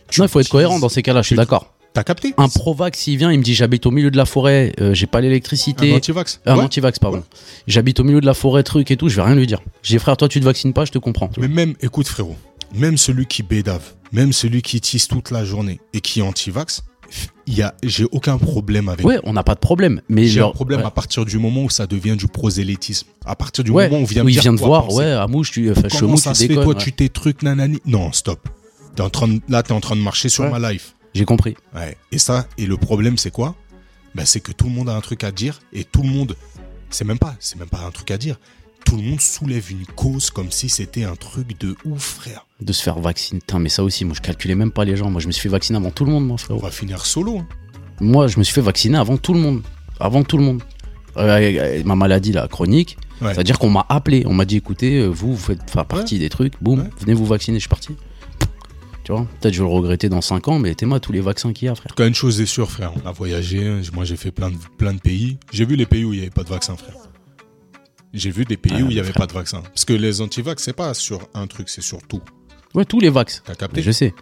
Tu 0.09 0.21
Non, 0.21 0.27
il 0.27 0.29
faut 0.29 0.39
être 0.39 0.47
cohérent 0.47 0.79
dans 0.79 0.87
ces 0.87 1.01
cas-là, 1.01 1.21
je 1.23 1.27
suis 1.27 1.35
d'accord. 1.35 1.73
T'as 1.93 2.03
capté 2.05 2.33
Un 2.37 2.47
Provax, 2.47 2.97
s'il 2.97 3.17
vient, 3.17 3.29
il 3.31 3.39
me 3.39 3.43
dit 3.43 3.53
j'habite 3.53 3.85
au 3.85 3.91
milieu 3.91 4.11
de 4.11 4.15
la 4.17 4.25
forêt, 4.25 4.71
euh, 4.79 4.93
j'ai 4.93 5.07
pas 5.07 5.19
l'électricité. 5.19 5.91
Un 5.91 5.97
antivax 5.97 6.39
Un 6.45 6.55
Ouais. 6.57 6.63
antivax, 6.63 6.99
pardon. 6.99 7.17
Ouais. 7.17 7.23
J'habite 7.67 7.99
au 7.99 8.03
milieu 8.05 8.21
de 8.21 8.25
la 8.25 8.33
forêt, 8.33 8.63
truc 8.63 8.91
et 8.91 8.95
tout, 8.97 9.09
je 9.09 9.17
vais 9.17 9.23
rien 9.23 9.35
lui 9.35 9.45
dire. 9.47 9.59
J'ai 9.83 9.95
dit, 9.95 9.99
frère, 9.99 10.15
toi 10.15 10.29
tu 10.29 10.39
te 10.39 10.45
vaccines 10.45 10.71
pas, 10.71 10.85
je 10.85 10.91
te 10.93 10.97
comprends. 10.99 11.29
Mais 11.37 11.49
même, 11.49 11.73
écoute 11.81 12.07
frérot, 12.07 12.37
même 12.73 12.97
celui 12.97 13.25
qui 13.25 13.43
bédave, 13.43 13.83
même 14.13 14.31
celui 14.31 14.61
qui 14.61 14.79
tisse 14.79 15.07
toute 15.09 15.31
la 15.31 15.43
journée 15.43 15.81
et 15.93 15.99
qui 15.99 16.19
est 16.19 16.23
anti-vax, 16.23 16.83
il 17.45 17.55
y 17.55 17.61
a, 17.61 17.73
j'ai 17.83 18.05
aucun 18.11 18.37
problème 18.37 18.89
avec. 18.89 19.05
Ouais, 19.05 19.19
on 19.23 19.33
n'a 19.33 19.43
pas 19.43 19.55
de 19.55 19.59
problème. 19.59 20.01
Mais 20.09 20.25
J'ai 20.27 20.41
un 20.41 20.49
problème 20.49 20.81
ouais. 20.81 20.85
à 20.85 20.91
partir 20.91 21.25
du 21.25 21.37
moment 21.37 21.63
où 21.63 21.69
ça 21.69 21.87
devient 21.87 22.15
du 22.17 22.27
prosélytisme. 22.27 23.07
À 23.25 23.35
partir 23.35 23.63
du 23.63 23.71
Ouais, 23.71 23.87
moment 23.87 23.99
où 23.99 24.03
on 24.03 24.05
vient, 24.05 24.23
où 24.25 24.29
il 24.29 24.33
dire 24.33 24.41
vient 24.41 24.53
de 24.53 24.59
voir, 24.59 24.85
penser. 24.85 24.97
ouais, 24.97 25.11
Amouche, 25.11 25.51
tu, 25.51 25.71
enfin, 25.71 25.87
Comment 25.99 26.17
ça 26.17 26.31
tu 26.31 26.35
se 26.37 26.41
fait, 26.43 26.47
déconnes. 26.49 26.63
toi, 26.65 26.73
ouais. 26.75 26.81
tu 26.83 26.91
t'es 26.93 27.09
trucs, 27.09 27.41
nanani 27.43 27.79
Non, 27.85 28.11
stop. 28.11 28.49
T'es 28.95 29.01
en 29.01 29.09
train 29.09 29.27
de, 29.27 29.39
là, 29.47 29.63
t'es 29.63 29.71
en 29.73 29.79
train 29.79 29.95
de 29.95 30.01
marcher 30.01 30.27
sur 30.29 30.49
ma 30.49 30.71
life. 30.71 30.95
J'ai 31.13 31.25
compris. 31.25 31.55
Ouais. 31.75 31.97
Et 32.11 32.17
ça, 32.17 32.45
et 32.57 32.65
le 32.65 32.77
problème, 32.77 33.17
c'est 33.17 33.31
quoi? 33.31 33.55
Ben, 34.15 34.25
C'est 34.25 34.39
que 34.39 34.51
tout 34.51 34.65
le 34.65 34.71
monde 34.71 34.89
a 34.89 34.95
un 34.95 35.01
truc 35.01 35.23
à 35.23 35.31
dire 35.31 35.59
et 35.73 35.83
tout 35.83 36.01
le 36.01 36.09
monde, 36.09 36.35
c'est 36.89 37.05
même 37.05 37.19
pas, 37.19 37.35
c'est 37.39 37.57
même 37.59 37.69
pas 37.69 37.81
un 37.87 37.91
truc 37.91 38.11
à 38.11 38.17
dire. 38.17 38.37
Tout 38.87 38.95
le 38.95 39.03
monde 39.03 39.19
soulève 39.21 39.69
une 39.71 39.85
cause 39.85 40.29
comme 40.29 40.49
si 40.51 40.69
c'était 40.69 41.03
un 41.03 41.15
truc 41.15 41.59
de 41.59 41.75
ouf, 41.85 42.01
frère. 42.21 42.45
De 42.61 42.71
se 42.71 42.81
faire 42.81 42.99
vacciner. 42.99 43.41
Putain, 43.41 43.59
mais 43.59 43.69
ça 43.69 43.83
aussi, 43.83 44.05
moi 44.05 44.13
je 44.15 44.21
calculais 44.21 44.55
même 44.55 44.71
pas 44.71 44.85
les 44.85 44.95
gens. 44.95 45.09
Moi 45.11 45.19
je 45.21 45.27
me 45.27 45.31
suis 45.33 45.41
fait 45.43 45.49
vacciner 45.49 45.77
avant 45.77 45.91
tout 45.91 46.05
le 46.05 46.11
monde, 46.11 46.25
mon 46.25 46.35
On 46.35 46.37
frérot. 46.37 46.59
va 46.61 46.71
finir 46.71 47.05
solo. 47.05 47.39
hein. 47.39 47.47
Moi 47.99 48.27
je 48.27 48.39
me 48.39 48.43
suis 48.43 48.53
fait 48.53 48.61
vacciner 48.61 48.97
avant 48.97 49.17
tout 49.17 49.33
le 49.33 49.39
monde. 49.39 49.61
Avant 49.99 50.23
tout 50.23 50.37
le 50.37 50.43
monde. 50.43 50.61
Euh, 51.17 51.81
ma 51.83 51.95
maladie 51.95 52.31
là, 52.31 52.47
chronique, 52.47 52.97
Ouais. 53.21 53.33
c'est-à-dire 53.33 53.57
qu'on 53.59 53.69
m'a 53.71 53.85
appelé. 53.89 54.23
On 54.27 54.33
m'a 54.33 54.45
dit 54.45 54.57
écoutez, 54.57 54.99
euh, 54.99 55.07
vous, 55.07 55.33
vous 55.33 55.37
faites 55.41 55.69
faire 55.69 55.85
partie 55.85 56.19
des 56.19 56.29
trucs, 56.29 56.53
boum, 56.61 56.81
Ouais. 56.81 56.89
venez 56.99 57.13
vous 57.15 57.25
vacciner, 57.25 57.57
je 57.57 57.61
suis 57.63 57.69
parti. 57.69 57.89
Tu 59.03 59.11
vois, 59.13 59.25
peut-être 59.41 59.53
je 59.53 59.63
vais 59.63 59.67
le 59.69 59.73
regretter 59.73 60.09
dans 60.09 60.21
5 60.21 60.47
ans, 60.49 60.59
mais 60.59 60.75
t'es 60.75 60.85
moi 60.85 60.99
tous 60.99 61.11
les 61.13 61.21
vaccins 61.21 61.53
qu'il 61.53 61.65
y 61.67 61.69
a, 61.69 61.75
frère. 61.75 61.87
En 61.87 61.89
tout 61.89 61.95
cas, 61.95 62.07
une 62.07 62.13
chose 62.13 62.39
est 62.41 62.45
sûre, 62.45 62.69
frère. 62.69 62.91
On 63.03 63.07
a 63.07 63.11
voyagé. 63.13 63.79
Moi, 63.93 64.03
j'ai 64.03 64.17
fait 64.17 64.31
plein 64.31 64.51
de, 64.51 64.57
plein 64.77 64.93
de 64.93 64.99
pays. 64.99 65.37
J'ai 65.51 65.65
vu 65.65 65.75
les 65.77 65.85
pays 65.85 66.03
où 66.03 66.11
il 66.13 66.17
n'y 66.17 66.21
avait 66.23 66.29
pas 66.29 66.43
de 66.43 66.49
vaccin, 66.49 66.75
frère. 66.75 66.93
J'ai 68.13 68.31
vu 68.31 68.45
des 68.45 68.57
pays 68.57 68.73
Ah, 68.75 68.81
où 68.83 68.89
il 68.89 68.93
n'y 68.95 68.99
avait 68.99 69.09
frère. 69.11 69.21
pas 69.21 69.27
de 69.27 69.33
vaccin. 69.33 69.61
Parce 69.61 69.85
que 69.85 69.93
les 69.93 70.21
antivax, 70.21 70.63
c'est 70.63 70.73
pas 70.73 70.93
sur 70.93 71.27
un 71.33 71.45
truc, 71.47 71.69
c'est 71.69 71.81
sur 71.81 72.01
tout. 72.07 72.21
Ouais, 72.73 72.85
tous 72.85 72.99
les 72.99 73.09
vax. 73.09 73.41
T'as 73.45 73.51
Mais 73.53 73.57
capté 73.57 73.81
je 73.81 73.91
sais. 73.91 74.13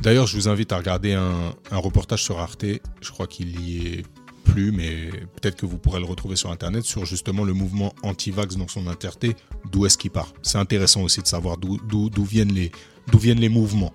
D'ailleurs, 0.00 0.26
je 0.26 0.36
vous 0.36 0.48
invite 0.48 0.72
à 0.72 0.76
regarder 0.78 1.14
un, 1.14 1.54
un 1.70 1.76
reportage 1.78 2.22
sur 2.22 2.38
Arte. 2.38 2.64
Je 3.00 3.10
crois 3.10 3.26
qu'il 3.26 3.60
y 3.60 3.86
est 3.86 4.02
plus, 4.44 4.70
mais 4.70 5.10
peut-être 5.40 5.56
que 5.56 5.66
vous 5.66 5.78
pourrez 5.78 5.98
le 5.98 6.06
retrouver 6.06 6.36
sur 6.36 6.50
Internet 6.52 6.84
sur 6.84 7.04
justement 7.04 7.42
le 7.44 7.52
mouvement 7.52 7.92
anti-vax 8.02 8.56
dans 8.56 8.68
son 8.68 8.86
entièreté. 8.86 9.34
D'où 9.72 9.86
est-ce 9.86 9.98
qu'il 9.98 10.10
part 10.10 10.32
C'est 10.42 10.58
intéressant 10.58 11.02
aussi 11.02 11.20
de 11.22 11.26
savoir 11.26 11.56
d'où 11.56 11.78
d'où- 11.88 12.10
d'où 12.10 12.24
viennent 12.24 12.52
les 12.52 12.70
d'où 13.10 13.18
viennent 13.18 13.40
les 13.40 13.48
mouvements. 13.48 13.92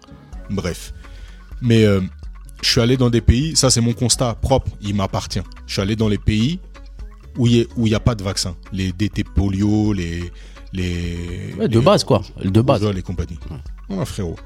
Bref, 0.49 0.93
mais 1.61 1.85
euh, 1.85 2.01
je 2.61 2.69
suis 2.69 2.81
allé 2.81 2.97
dans 2.97 3.09
des 3.09 3.21
pays. 3.21 3.55
Ça, 3.55 3.69
c'est 3.69 3.81
mon 3.81 3.93
constat 3.93 4.33
propre. 4.35 4.71
Il 4.81 4.95
m'appartient. 4.95 5.41
Je 5.67 5.73
suis 5.73 5.81
allé 5.81 5.95
dans 5.95 6.09
les 6.09 6.17
pays 6.17 6.59
où 7.37 7.47
il 7.47 7.61
a- 7.63 7.79
n'y 7.81 7.95
a 7.95 7.99
pas 7.99 8.15
de 8.15 8.23
vaccin. 8.23 8.55
Les 8.73 8.91
DT 8.91 9.23
polio, 9.23 9.93
les 9.93 10.31
les 10.73 11.53
Ouais, 11.59 11.67
de 11.67 11.79
les- 11.79 11.85
base, 11.85 12.03
quoi. 12.05 12.21
De 12.43 12.61
base. 12.61 12.79
rougeole 12.81 12.97
et 12.97 13.01
compagnie. 13.01 13.37
Non, 13.89 14.05
frérot. 14.05 14.37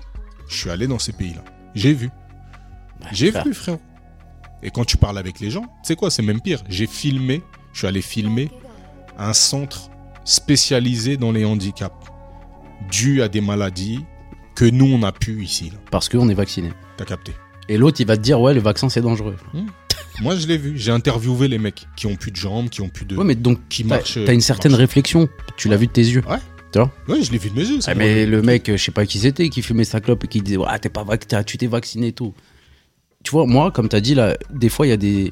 Je 0.48 0.56
suis 0.56 0.70
allé 0.72 0.88
dans 0.88 0.98
ces 1.00 1.12
pays-là. 1.12 1.44
J'ai 1.76 1.94
vu. 1.94 2.10
J'ai 3.12 3.30
vu, 3.32 3.54
frérot. 3.54 3.80
Et 4.64 4.72
quand 4.72 4.86
tu 4.86 4.98
parles 4.98 5.18
avec 5.20 5.40
les 5.40 5.52
gens, 5.52 5.66
sais 5.84 5.96
quoi, 5.96 6.10
c'est 6.10 6.24
même 6.24 6.42
pire. 6.42 6.64
J'ai 6.68 6.88
filmé, 6.88 7.44
je 7.74 7.80
suis 7.80 7.88
allé 7.88 8.02
filmer 8.02 8.50
un 9.20 9.34
centre 9.34 9.90
spécialisé 10.24 11.18
dans 11.18 11.32
les 11.32 11.46
handicaps 11.46 11.94
dus 12.92 13.22
à 13.22 13.28
des 13.28 13.42
maladies 13.42 14.04
que 14.56 14.66
nous, 14.66 14.86
on 14.86 15.04
a 15.04 15.12
pu 15.12 15.44
ici. 15.44 15.70
là. 15.70 15.78
Parce 15.92 16.10
qu'on 16.10 16.28
est 16.30 16.34
vacciné. 16.34 16.72
T'as 16.98 17.06
capté 17.06 17.34
Et 17.70 17.78
l'autre, 17.78 18.02
il 18.02 18.08
va 18.08 18.18
te 18.18 18.22
dire, 18.22 18.40
ouais, 18.42 18.54
le 18.54 18.60
vaccin, 18.62 18.90
c'est 18.90 19.02
dangereux. 19.02 19.36
Moi, 20.22 20.36
je 20.36 20.48
l'ai 20.48 20.58
vu. 20.58 20.74
J'ai 20.78 20.92
interviewé 20.92 21.48
les 21.48 21.58
mecs 21.58 21.88
qui 21.96 22.08
ont 22.08 22.16
plus 22.16 22.32
de 22.32 22.38
jambes, 22.38 22.70
qui 22.70 22.82
ont 22.82 22.90
plus 22.90 23.06
de. 23.06 23.16
Ouais, 23.18 23.24
mais 23.26 23.36
donc, 23.36 23.60
qui 23.70 23.84
marchent. 23.84 24.18
t'as 24.26 24.34
une 24.34 24.42
certaine 24.42 24.74
réflexion. 24.74 25.28
Tu 25.58 25.68
l'as 25.70 25.78
vu 25.78 25.88
de 25.88 25.92
tes 25.92 26.02
yeux. 26.06 26.24
Ouais, 27.08 27.22
je 27.24 27.32
l'ai 27.32 27.38
vu 27.38 27.50
de 27.50 27.56
mes 27.56 27.66
yeux. 27.66 27.80
Ah, 27.88 27.96
moi. 27.96 28.04
mais 28.04 28.26
le 28.26 28.42
mec, 28.42 28.68
euh, 28.70 28.76
je 28.78 28.84
sais 28.84 28.92
pas 28.92 29.06
qui 29.06 29.20
c'était, 29.20 29.48
qui 29.50 29.62
fumait 29.62 29.86
sa 29.86 30.02
clope 30.02 30.26
et 30.26 30.28
qui 30.28 30.42
disait, 30.42 30.58
ouais, 30.58 30.80
t'es 30.80 30.90
pas 30.90 31.04
vac- 31.06 31.46
tu 31.46 31.58
t'es 31.58 31.68
vacciné 31.68 32.08
et 32.08 32.12
tout. 32.12 32.34
Tu 33.24 33.32
vois, 33.32 33.46
moi, 33.46 33.72
comme 33.72 33.88
t'as 33.88 34.02
dit, 34.02 34.14
là, 34.14 34.36
des 34.54 34.68
fois, 34.70 34.86
il 34.86 34.90
y, 34.90 34.94
a 34.94 34.98
des- 34.98 35.32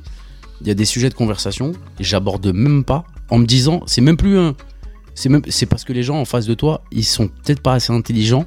y 0.63 0.71
a 0.71 0.73
des 0.73 0.85
sujets 0.85 1.09
de 1.09 1.13
conversation 1.13 1.73
et 1.99 2.03
j'aborde 2.03 2.47
même 2.53 2.85
pas 2.85 3.03
en 3.29 3.39
me 3.39 3.45
disant, 3.45 3.81
c'est 3.87 3.99
même 4.01 4.15
plus 4.17 4.37
un. 4.37 4.55
C'est 5.15 5.27
même, 5.29 5.41
c'est 5.49 5.65
parce 5.65 5.83
que 5.83 5.91
les 5.93 6.01
gens 6.01 6.17
en 6.17 6.25
face 6.25 6.45
de 6.45 6.53
toi, 6.53 6.83
ils 6.91 7.03
sont 7.03 7.27
peut-être 7.27 7.61
pas 7.61 7.73
assez 7.73 7.91
intelligents 7.91 8.45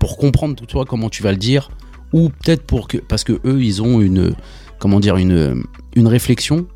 pour 0.00 0.18
comprendre 0.18 0.66
toi 0.66 0.84
comment 0.84 1.08
tu 1.08 1.22
vas 1.22 1.30
le 1.30 1.38
dire 1.38 1.70
ou 2.12 2.28
peut-être 2.28 2.64
pour 2.64 2.88
que 2.88 2.98
parce 2.98 3.24
que 3.24 3.40
eux 3.46 3.62
ils 3.62 3.80
ont 3.80 4.00
une 4.02 4.34
comment 4.84 5.00
dire 5.00 5.16
une 5.16 5.64
une 5.96 6.06
réflexion 6.08 6.66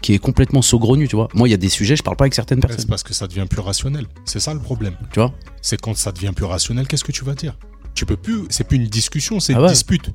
qui 0.00 0.12
est 0.14 0.18
complètement 0.18 0.62
saugrenue, 0.62 1.08
tu 1.08 1.16
vois. 1.16 1.26
Moi, 1.34 1.48
il 1.48 1.50
y 1.50 1.54
a 1.54 1.56
des 1.56 1.68
sujets, 1.68 1.96
je 1.96 2.04
parle 2.04 2.16
pas 2.16 2.22
avec 2.26 2.34
certaines 2.34 2.60
personnes, 2.60 2.78
C'est 2.78 2.88
parce 2.88 3.02
que 3.02 3.12
ça 3.12 3.26
devient 3.26 3.46
plus 3.50 3.60
rationnel. 3.60 4.06
C'est 4.24 4.38
ça 4.38 4.54
le 4.54 4.60
problème. 4.60 4.94
tu 5.12 5.18
vois. 5.18 5.34
C'est 5.62 5.80
quand 5.80 5.96
ça 5.96 6.12
devient 6.12 6.30
plus 6.36 6.44
rationnel, 6.44 6.86
qu'est-ce 6.86 7.02
que 7.02 7.10
tu 7.10 7.24
vas 7.24 7.34
dire? 7.34 7.58
Tu 7.94 8.06
peux 8.06 8.16
plus. 8.16 8.42
C'est 8.50 8.62
plus 8.62 8.76
une 8.76 8.86
discussion, 8.86 9.40
c'est 9.40 9.52
Ah 9.54 9.58
une 9.58 9.64
ouais. 9.64 9.72
dispute. 9.72 10.10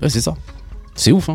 Ouais, 0.00 0.08
c'est 0.08 0.22
ça. 0.22 0.34
C'est 0.94 1.12
ouf, 1.12 1.28
hein. 1.28 1.34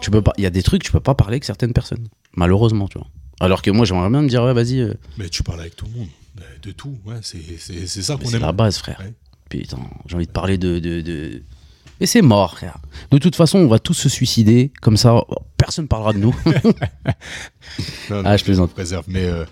Tu 0.00 0.10
peux 0.10 0.22
pas. 0.22 0.32
Il 0.38 0.44
y 0.44 0.46
a 0.46 0.50
des 0.50 0.62
trucs, 0.62 0.82
tu 0.82 0.92
peux 0.92 1.00
pas 1.00 1.14
parler 1.14 1.34
avec 1.34 1.44
certaines 1.44 1.74
personnes. 1.74 2.06
Malheureusement, 2.36 2.88
tu 2.88 2.96
vois. 2.96 3.08
Alors 3.40 3.60
que 3.60 3.70
moi, 3.70 3.84
j'aimerais 3.84 4.08
bien 4.08 4.22
me 4.22 4.28
dire, 4.30 4.42
ouais, 4.42 4.54
vas-y, 4.54 4.80
euh, 4.80 4.94
Mais 5.18 5.28
tu 5.28 5.42
parles 5.42 5.60
avec 5.60 5.76
tout 5.76 5.84
le 5.92 5.98
monde. 5.98 6.08
De 6.62 6.70
tout, 6.72 6.96
ouais, 7.04 7.16
c'est 7.20 7.42
c'est- 7.58 7.86
c'est 7.86 8.00
ça 8.02 8.16
qu'on 8.16 8.26
c'est 8.28 8.36
aime. 8.36 8.42
la 8.42 8.52
base, 8.52 8.78
frère. 8.78 8.98
Ouais. 9.00 9.12
Putain, 9.50 9.78
j'ai 10.06 10.14
envie 10.16 10.26
de 10.26 10.32
parler 10.32 10.56
de, 10.56 10.78
de, 10.78 11.02
de, 11.02 11.42
Mais 12.00 12.06
c'est 12.06 12.22
mort, 12.22 12.56
frère. 12.56 12.78
De 13.10 13.18
toute 13.18 13.36
façon, 13.36 13.58
on 13.58 13.68
va 13.68 13.78
tous 13.78 13.94
se 13.94 14.08
suicider. 14.08 14.70
Comme 14.82 14.96
ça, 14.96 15.14
personne 15.56 15.88
parlera 15.88 16.12
de 16.12 16.18
nous. 16.18 16.34
Non, 18.10 18.22
non, 18.22 18.22
Ah, 18.24 18.36
je 18.36 18.44
plaisante. 18.44 18.72
préserve. 18.72 19.04
Mais, 19.08 19.24
euh, 19.24 19.44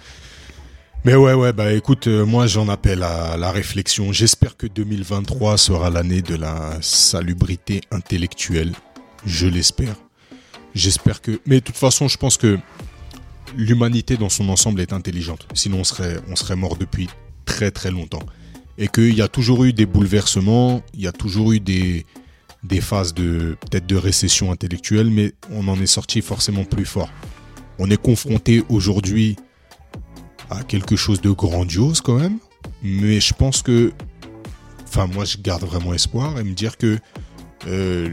mais 1.04 1.14
ouais, 1.14 1.34
ouais, 1.34 1.52
bah 1.52 1.72
écoute, 1.72 2.06
euh, 2.06 2.24
moi 2.24 2.46
j'en 2.46 2.68
appelle 2.68 3.02
à 3.02 3.36
la 3.36 3.50
réflexion. 3.50 4.12
J'espère 4.12 4.56
que 4.56 4.66
2023 4.66 5.58
sera 5.58 5.90
l'année 5.90 6.22
de 6.22 6.34
la 6.36 6.78
salubrité 6.80 7.80
intellectuelle. 7.90 8.72
Je 9.26 9.46
l'espère. 9.46 9.96
J'espère 10.74 11.20
que. 11.20 11.40
Mais 11.46 11.56
de 11.56 11.64
toute 11.64 11.76
façon, 11.76 12.08
je 12.08 12.16
pense 12.16 12.36
que 12.36 12.58
l'humanité 13.56 14.16
dans 14.16 14.28
son 14.30 14.48
ensemble 14.48 14.80
est 14.80 14.92
intelligente. 14.92 15.46
Sinon, 15.54 15.80
on 15.80 15.84
serait, 15.84 16.16
on 16.30 16.36
serait 16.36 16.56
mort 16.56 16.76
depuis 16.76 17.08
très 17.44 17.70
très 17.70 17.90
longtemps. 17.90 18.22
Et 18.78 18.88
qu'il 18.88 19.14
y 19.14 19.22
a 19.22 19.28
toujours 19.28 19.64
eu 19.64 19.72
des 19.72 19.86
bouleversements, 19.86 20.82
il 20.94 21.02
y 21.02 21.06
a 21.06 21.12
toujours 21.12 21.52
eu 21.52 21.60
des, 21.60 22.06
des 22.64 22.80
phases 22.80 23.12
de 23.14 23.56
peut-être 23.60 23.86
de 23.86 23.96
récession 23.96 24.50
intellectuelle, 24.50 25.10
mais 25.10 25.32
on 25.50 25.68
en 25.68 25.78
est 25.80 25.86
sorti 25.86 26.22
forcément 26.22 26.64
plus 26.64 26.86
fort. 26.86 27.10
On 27.78 27.90
est 27.90 28.00
confronté 28.00 28.64
aujourd'hui 28.68 29.36
à 30.50 30.62
quelque 30.62 30.96
chose 30.96 31.20
de 31.20 31.30
grandiose 31.30 32.00
quand 32.00 32.18
même, 32.18 32.38
mais 32.82 33.20
je 33.20 33.34
pense 33.34 33.62
que, 33.62 33.92
enfin 34.84 35.06
moi 35.06 35.24
je 35.24 35.36
garde 35.38 35.64
vraiment 35.64 35.92
espoir 35.94 36.38
et 36.38 36.44
me 36.44 36.52
dire 36.54 36.76
que 36.78 36.98
euh, 37.66 38.08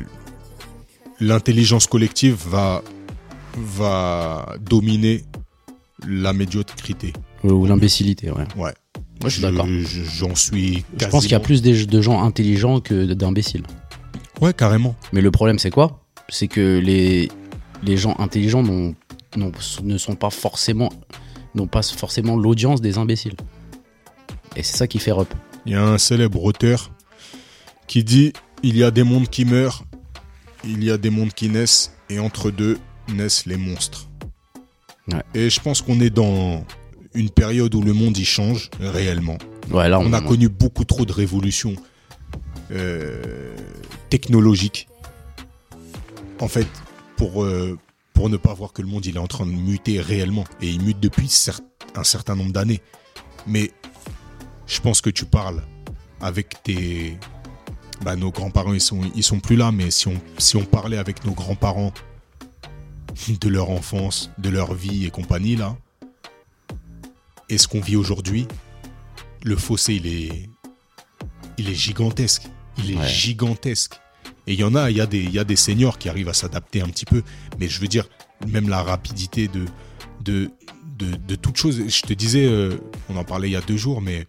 l'intelligence 1.19 1.87
collective 1.87 2.35
va 2.49 2.83
va 3.57 4.55
dominer 4.61 5.23
la 6.07 6.33
médiocrité. 6.33 7.13
Ou 7.43 7.65
l'imbécilité, 7.65 8.31
ouais. 8.31 8.45
Ouais. 8.55 8.73
Moi, 9.19 9.29
je 9.29 9.29
suis 9.29 9.41
d'accord. 9.41 9.67
je- 9.67 10.03
J'en 10.03 10.35
suis. 10.35 10.83
Je 10.99 11.05
pense 11.07 11.23
qu'il 11.23 11.31
y 11.31 11.35
a 11.35 11.39
plus 11.39 11.61
de 11.61 12.01
gens 12.01 12.23
intelligents 12.23 12.79
que 12.79 13.13
d'imbéciles. 13.13 13.63
Ouais, 14.41 14.53
carrément. 14.53 14.95
Mais 15.13 15.21
le 15.21 15.31
problème, 15.31 15.59
c'est 15.59 15.69
quoi? 15.69 16.03
C'est 16.29 16.47
que 16.47 16.79
les, 16.79 17.29
les 17.83 17.97
gens 17.97 18.15
intelligents 18.19 18.63
n'ont- 18.63 18.95
n'ont- 19.37 19.51
ne 19.83 19.97
sont 19.97 20.15
pas 20.15 20.29
forcément 20.29 20.89
n'ont 21.53 21.67
pas 21.67 21.81
forcément 21.83 22.37
l'audience 22.37 22.79
des 22.79 22.97
imbéciles. 22.97 23.35
Et 24.55 24.63
c'est 24.63 24.77
ça 24.77 24.87
qui 24.87 24.99
fait 24.99 25.11
rep. 25.11 25.33
Il 25.65 25.73
y 25.73 25.75
a 25.75 25.83
un 25.83 25.97
célèbre 25.97 26.41
auteur 26.45 26.91
qui 27.87 28.03
dit 28.05 28.31
il 28.63 28.77
y 28.77 28.83
a 28.85 28.91
des 28.91 29.03
mondes 29.03 29.27
qui 29.27 29.43
meurent, 29.43 29.83
il 30.63 30.81
y 30.83 30.89
a 30.91 30.97
des 30.97 31.09
mondes 31.09 31.33
qui 31.33 31.49
naissent, 31.49 31.91
et 32.09 32.19
entre 32.19 32.51
deux 32.51 32.77
naissent 33.13 33.45
les 33.45 33.57
monstres. 33.57 34.07
Ouais. 35.11 35.23
Et 35.33 35.49
je 35.49 35.59
pense 35.59 35.81
qu'on 35.81 35.99
est 35.99 36.09
dans 36.09 36.63
une 37.13 37.29
période 37.29 37.75
où 37.75 37.81
le 37.81 37.91
monde 37.93 38.17
y 38.17 38.23
change 38.25 38.69
réellement. 38.79 39.37
Ouais, 39.71 39.89
là, 39.89 39.99
on, 39.99 40.05
On 40.05 40.13
a 40.13 40.21
connu 40.21 40.47
beaucoup 40.47 40.85
trop 40.85 41.05
de 41.05 41.11
révolutions 41.11 41.75
euh, 42.71 43.55
technologiques. 44.09 44.87
En 46.39 46.47
fait, 46.47 46.67
pour, 47.17 47.43
euh, 47.43 47.77
pour 48.13 48.29
ne 48.29 48.37
pas 48.37 48.53
voir 48.53 48.73
que 48.73 48.81
le 48.81 48.87
monde 48.87 49.05
il 49.05 49.15
est 49.15 49.19
en 49.19 49.27
train 49.27 49.45
de 49.45 49.51
muter 49.51 50.01
réellement. 50.01 50.45
Et 50.61 50.69
il 50.69 50.81
mute 50.81 50.99
depuis 50.99 51.29
un 51.95 52.03
certain 52.03 52.35
nombre 52.35 52.51
d'années. 52.51 52.81
Mais 53.47 53.71
je 54.67 54.79
pense 54.79 55.01
que 55.01 55.09
tu 55.09 55.25
parles 55.25 55.61
avec 56.19 56.61
tes... 56.63 57.17
Bah, 58.03 58.15
nos 58.15 58.31
grands-parents, 58.31 58.73
ils 58.73 58.81
sont, 58.81 59.01
ils 59.15 59.23
sont 59.23 59.39
plus 59.39 59.55
là, 59.55 59.71
mais 59.71 59.91
si 59.91 60.07
on, 60.07 60.19
si 60.39 60.55
on 60.55 60.65
parlait 60.65 60.97
avec 60.97 61.23
nos 61.23 61.33
grands-parents 61.33 61.93
de 63.27 63.49
leur 63.49 63.69
enfance, 63.69 64.31
de 64.39 64.49
leur 64.49 64.73
vie 64.73 65.05
et 65.05 65.11
compagnie, 65.11 65.55
là, 65.55 65.77
et 67.49 67.57
ce 67.57 67.67
qu'on 67.67 67.81
vit 67.81 67.97
aujourd'hui, 67.97 68.47
le 69.43 69.55
fossé, 69.55 69.95
il 69.95 70.07
est, 70.07 70.49
il 71.57 71.69
est 71.69 71.75
gigantesque. 71.75 72.43
Il 72.77 72.91
est 72.91 72.97
Ouais. 72.97 73.07
gigantesque. 73.07 73.95
Et 74.47 74.53
il 74.53 74.59
y 74.59 74.63
en 74.63 74.75
a, 74.75 74.89
il 74.89 74.97
y 74.97 75.01
a 75.01 75.05
des, 75.05 75.23
y 75.23 75.39
a 75.39 75.43
des 75.43 75.55
seniors 75.55 75.97
qui 75.97 76.09
arrivent 76.09 76.29
à 76.29 76.33
s'adapter 76.33 76.81
un 76.81 76.87
petit 76.87 77.05
peu. 77.05 77.21
Mais 77.59 77.67
je 77.67 77.79
veux 77.79 77.87
dire, 77.87 78.07
même 78.47 78.69
la 78.69 78.81
rapidité 78.81 79.47
de, 79.47 79.65
de, 80.23 80.51
de, 80.97 81.15
de 81.15 81.35
toute 81.35 81.57
chose. 81.57 81.81
Je 81.87 82.01
te 82.01 82.13
disais, 82.13 82.45
euh, 82.45 82.77
on 83.09 83.17
en 83.17 83.23
parlait 83.23 83.49
il 83.49 83.53
y 83.53 83.55
a 83.55 83.61
deux 83.61 83.77
jours, 83.77 84.01
mais 84.01 84.25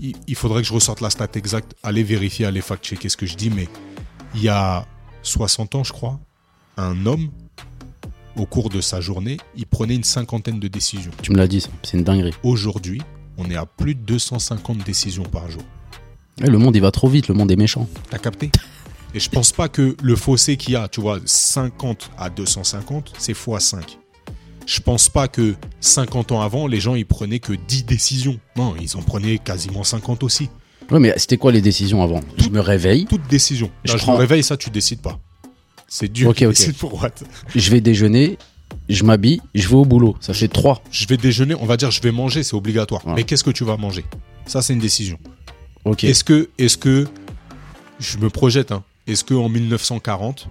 il, 0.00 0.14
il 0.26 0.34
faudrait 0.34 0.62
que 0.62 0.68
je 0.68 0.72
ressorte 0.72 1.00
la 1.00 1.10
stat 1.10 1.28
exacte. 1.34 1.74
Allez 1.82 2.02
vérifier, 2.02 2.46
allez 2.46 2.60
fact-checker 2.60 3.08
ce 3.08 3.16
que 3.16 3.26
je 3.26 3.36
dis. 3.36 3.50
Mais 3.50 3.68
il 4.34 4.42
y 4.42 4.48
a 4.48 4.86
60 5.22 5.74
ans, 5.76 5.84
je 5.84 5.92
crois, 5.92 6.20
un 6.76 7.06
homme, 7.06 7.30
au 8.36 8.46
cours 8.46 8.68
de 8.68 8.80
sa 8.80 9.00
journée, 9.00 9.36
il 9.56 9.66
prenait 9.66 9.96
une 9.96 10.04
cinquantaine 10.04 10.60
de 10.60 10.68
décisions. 10.68 11.10
Tu 11.22 11.32
me 11.32 11.36
l'as 11.38 11.48
dit, 11.48 11.66
c'est 11.82 11.96
une 11.96 12.04
dinguerie. 12.04 12.34
Aujourd'hui, 12.44 13.00
on 13.38 13.48
est 13.50 13.56
à 13.56 13.64
plus 13.64 13.94
de 13.94 14.00
250 14.00 14.78
décisions 14.84 15.22
par 15.22 15.50
jour. 15.50 15.62
Le 16.40 16.58
monde, 16.58 16.76
il 16.76 16.82
va 16.82 16.90
trop 16.90 17.08
vite, 17.08 17.28
le 17.28 17.34
monde 17.34 17.50
est 17.50 17.56
méchant. 17.56 17.88
T'as 18.10 18.18
capté? 18.18 18.50
Et 19.14 19.20
je 19.20 19.30
pense 19.30 19.52
pas 19.52 19.68
que 19.68 19.96
le 20.02 20.16
fossé 20.16 20.56
qu'il 20.58 20.74
y 20.74 20.76
a, 20.76 20.86
tu 20.88 21.00
vois, 21.00 21.18
50 21.24 22.10
à 22.18 22.28
250, 22.30 23.12
c'est 23.18 23.32
x5. 23.32 23.96
Je 24.66 24.80
pense 24.80 25.08
pas 25.08 25.28
que 25.28 25.54
50 25.80 26.30
ans 26.32 26.42
avant, 26.42 26.66
les 26.66 26.78
gens 26.78 26.94
ils 26.94 27.06
prenaient 27.06 27.38
que 27.38 27.54
10 27.54 27.84
décisions. 27.84 28.38
Non, 28.56 28.74
ils 28.78 28.96
en 28.96 29.02
prenaient 29.02 29.38
quasiment 29.38 29.82
50 29.82 30.22
aussi. 30.22 30.50
Ouais, 30.90 31.00
mais 31.00 31.14
c'était 31.16 31.38
quoi 31.38 31.52
les 31.52 31.62
décisions 31.62 32.02
avant? 32.02 32.20
Je 32.36 32.50
me 32.50 32.60
réveille, 32.60 33.06
Toutes 33.06 33.26
décisions. 33.28 33.70
Je 33.84 33.92
Là, 33.92 33.98
je, 33.98 34.02
prends- 34.02 34.12
me 34.12 34.18
réveille, 34.18 34.42
ça 34.42 34.56
tu 34.58 34.68
décides 34.70 35.00
pas. 35.00 35.18
C'est 35.86 36.12
dur. 36.12 36.28
Ok, 36.30 36.42
ok. 36.42 36.72
Pour 36.74 36.94
what 37.02 37.10
je 37.54 37.70
vais 37.70 37.80
déjeuner, 37.80 38.36
je 38.94 39.04
m'habille, 39.04 39.40
je 39.54 39.68
vais 39.68 39.74
au 39.74 39.84
boulot. 39.84 40.16
Ça 40.20 40.32
fait 40.32 40.48
trois. 40.48 40.82
Je 40.90 41.06
vais 41.06 41.16
déjeuner, 41.16 41.54
on 41.54 41.66
va 41.66 41.76
dire 41.76 41.90
je 41.90 42.00
vais 42.00 42.12
manger, 42.12 42.42
c'est 42.42 42.54
obligatoire. 42.54 43.02
Mais 43.06 43.24
qu'est-ce 43.24 43.44
que 43.44 43.50
tu 43.50 43.64
vas 43.64 43.76
manger? 43.76 44.04
Ça 44.46 44.62
c'est 44.62 44.72
une 44.72 44.80
décision. 44.80 45.18
Ok. 45.84 46.04
Est-ce 46.04 46.24
que, 46.24 46.48
est-ce 46.58 46.76
que, 46.76 47.06
je 47.98 48.18
me 48.18 48.30
projette, 48.30 48.72
hein, 48.72 48.82
est-ce 49.06 49.24
que 49.24 49.34
en 49.34 49.48
1940, 49.48 50.48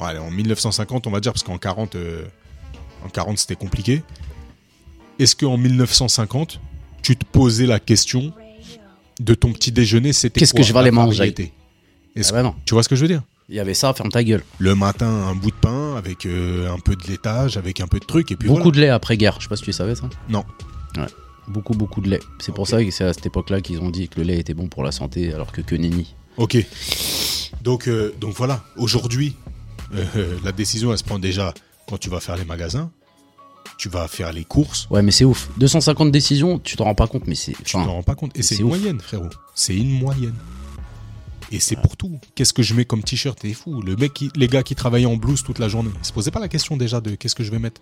allez, 0.00 0.18
en 0.18 0.30
1950, 0.30 1.06
on 1.06 1.10
va 1.10 1.20
dire, 1.20 1.32
parce 1.32 1.42
qu'en 1.42 1.58
40, 1.58 1.94
euh, 1.94 2.24
en 3.04 3.08
40 3.08 3.38
c'était 3.38 3.56
compliqué. 3.56 4.02
Est-ce 5.18 5.34
que 5.34 5.46
en 5.46 5.56
1950, 5.56 6.60
tu 7.02 7.16
te 7.16 7.24
posais 7.24 7.66
la 7.66 7.80
question 7.80 8.32
de 9.20 9.34
ton 9.34 9.52
petit 9.52 9.72
déjeuner, 9.72 10.12
c'était 10.12 10.40
Qu'est-ce 10.40 10.54
que 10.54 10.62
je 10.62 10.72
vais 10.72 10.78
aller 10.78 10.90
manger? 10.90 11.34
Est-ce 12.14 12.32
Ah 12.34 12.42
bah. 12.42 12.54
Tu 12.64 12.74
vois 12.74 12.82
ce 12.82 12.88
que 12.88 12.96
je 12.96 13.02
veux 13.02 13.08
dire? 13.08 13.22
Il 13.50 13.54
y 13.54 13.60
avait 13.60 13.74
ça, 13.74 13.94
ferme 13.94 14.10
ta 14.10 14.22
gueule. 14.22 14.44
Le 14.58 14.74
matin, 14.74 15.06
un 15.08 15.34
bout 15.34 15.50
de 15.50 15.56
pain 15.56 15.96
avec 15.96 16.26
euh, 16.26 16.70
un 16.70 16.78
peu 16.78 16.94
de 16.96 17.06
laitage, 17.08 17.56
avec 17.56 17.80
un 17.80 17.86
peu 17.86 17.98
de 17.98 18.04
truc, 18.04 18.30
et 18.30 18.36
puis 18.36 18.46
beaucoup 18.48 18.60
voilà. 18.64 18.76
de 18.76 18.80
lait 18.82 18.88
après-guerre. 18.90 19.36
Je 19.38 19.44
sais 19.44 19.48
pas 19.48 19.56
si 19.56 19.62
tu 19.62 19.72
savais 19.72 19.94
ça. 19.94 20.08
Non. 20.28 20.44
Beaucoup, 21.46 21.72
beaucoup 21.72 22.02
de 22.02 22.10
lait. 22.10 22.20
C'est 22.40 22.52
pour 22.54 22.68
ça 22.68 22.84
que 22.84 22.90
c'est 22.90 23.04
à 23.04 23.14
cette 23.14 23.24
époque-là 23.24 23.62
qu'ils 23.62 23.80
ont 23.80 23.88
dit 23.88 24.08
que 24.08 24.20
le 24.20 24.26
lait 24.26 24.38
était 24.38 24.52
bon 24.52 24.68
pour 24.68 24.84
la 24.84 24.92
santé, 24.92 25.32
alors 25.32 25.50
que 25.50 25.62
que 25.62 25.74
nenni. 25.74 26.14
Ok. 26.36 26.58
Donc, 27.62 27.88
euh, 27.88 28.14
donc 28.20 28.34
voilà, 28.34 28.62
aujourd'hui, 28.76 29.34
euh, 29.94 30.36
la 30.44 30.52
décision, 30.52 30.92
elle 30.92 30.98
se 30.98 31.04
prend 31.04 31.18
déjà 31.18 31.54
quand 31.88 31.96
tu 31.96 32.10
vas 32.10 32.20
faire 32.20 32.36
les 32.36 32.44
magasins, 32.44 32.90
tu 33.78 33.88
vas 33.88 34.08
faire 34.08 34.30
les 34.34 34.44
courses, 34.44 34.88
Ouais, 34.90 35.00
mais 35.00 35.10
c'est 35.10 35.24
ouf. 35.24 35.48
250 35.56 36.12
décisions, 36.12 36.58
tu 36.58 36.76
t'en 36.76 36.84
rends 36.84 36.94
pas 36.94 37.06
compte, 37.06 37.26
mais 37.26 37.34
c'est. 37.34 37.52
tu 37.64 37.72
t'en 37.72 37.84
rends 37.86 38.02
pas 38.02 38.14
compte. 38.14 38.36
Et 38.38 38.42
c'est 38.42 38.56
c'est 38.56 38.60
une 38.60 38.66
ouf. 38.66 38.76
moyenne, 38.76 39.00
frérot. 39.00 39.30
C'est 39.54 39.74
une 39.76 39.98
moyenne. 39.98 40.34
Et 41.50 41.60
c'est 41.60 41.76
pour 41.76 41.96
tout. 41.96 42.18
Qu'est-ce 42.34 42.52
que 42.52 42.62
je 42.62 42.74
mets 42.74 42.84
comme 42.84 43.02
t-shirt? 43.02 43.38
T'es 43.38 43.52
fou. 43.54 43.80
Le 43.80 43.96
mec, 43.96 44.22
les 44.34 44.48
gars 44.48 44.62
qui 44.62 44.74
travaillaient 44.74 45.06
en 45.06 45.16
blouse 45.16 45.42
toute 45.42 45.58
la 45.58 45.68
journée, 45.68 45.90
ils 45.98 46.06
se 46.06 46.12
posaient 46.12 46.30
pas 46.30 46.40
la 46.40 46.48
question 46.48 46.76
déjà 46.76 47.00
de 47.00 47.14
qu'est-ce 47.14 47.34
que 47.34 47.44
je 47.44 47.50
vais 47.50 47.58
mettre. 47.58 47.80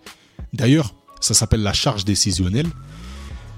D'ailleurs, 0.52 0.94
ça 1.20 1.34
s'appelle 1.34 1.62
la 1.62 1.72
charge 1.72 2.04
décisionnelle. 2.04 2.68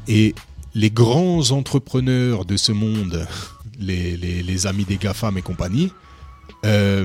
Et 0.07 0.35
les 0.75 0.91
grands 0.91 1.51
entrepreneurs 1.51 2.45
de 2.45 2.57
ce 2.57 2.73
monde, 2.73 3.27
les, 3.79 4.67
amis 4.67 4.85
des 4.85 4.97
GAFAM 4.97 5.37
et 5.37 5.43
compagnie, 5.43 5.93
euh, 6.65 7.05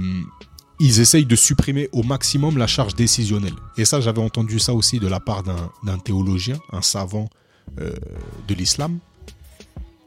ils 0.80 0.99
essayent 0.99 1.26
de 1.26 1.36
supprimer 1.36 1.89
au 1.91 2.04
maximum 2.04 2.58
la 2.58 2.68
charge 2.68 2.95
décisionnelle. 2.95 3.54
Et 3.78 3.86
ça, 3.86 3.99
j'avais 3.99 4.22
entendu 4.22 4.60
ça 4.60 4.74
aussi 4.74 4.99
de 4.99 5.08
la 5.08 5.20
part 5.20 5.43
d'un 5.43 5.70
d'un 5.84 5.97
théologien, 5.97 6.58
un 6.72 6.82
savant 6.82 7.30
euh, 7.80 7.93
de 8.47 8.54
l'islam, 8.54 8.99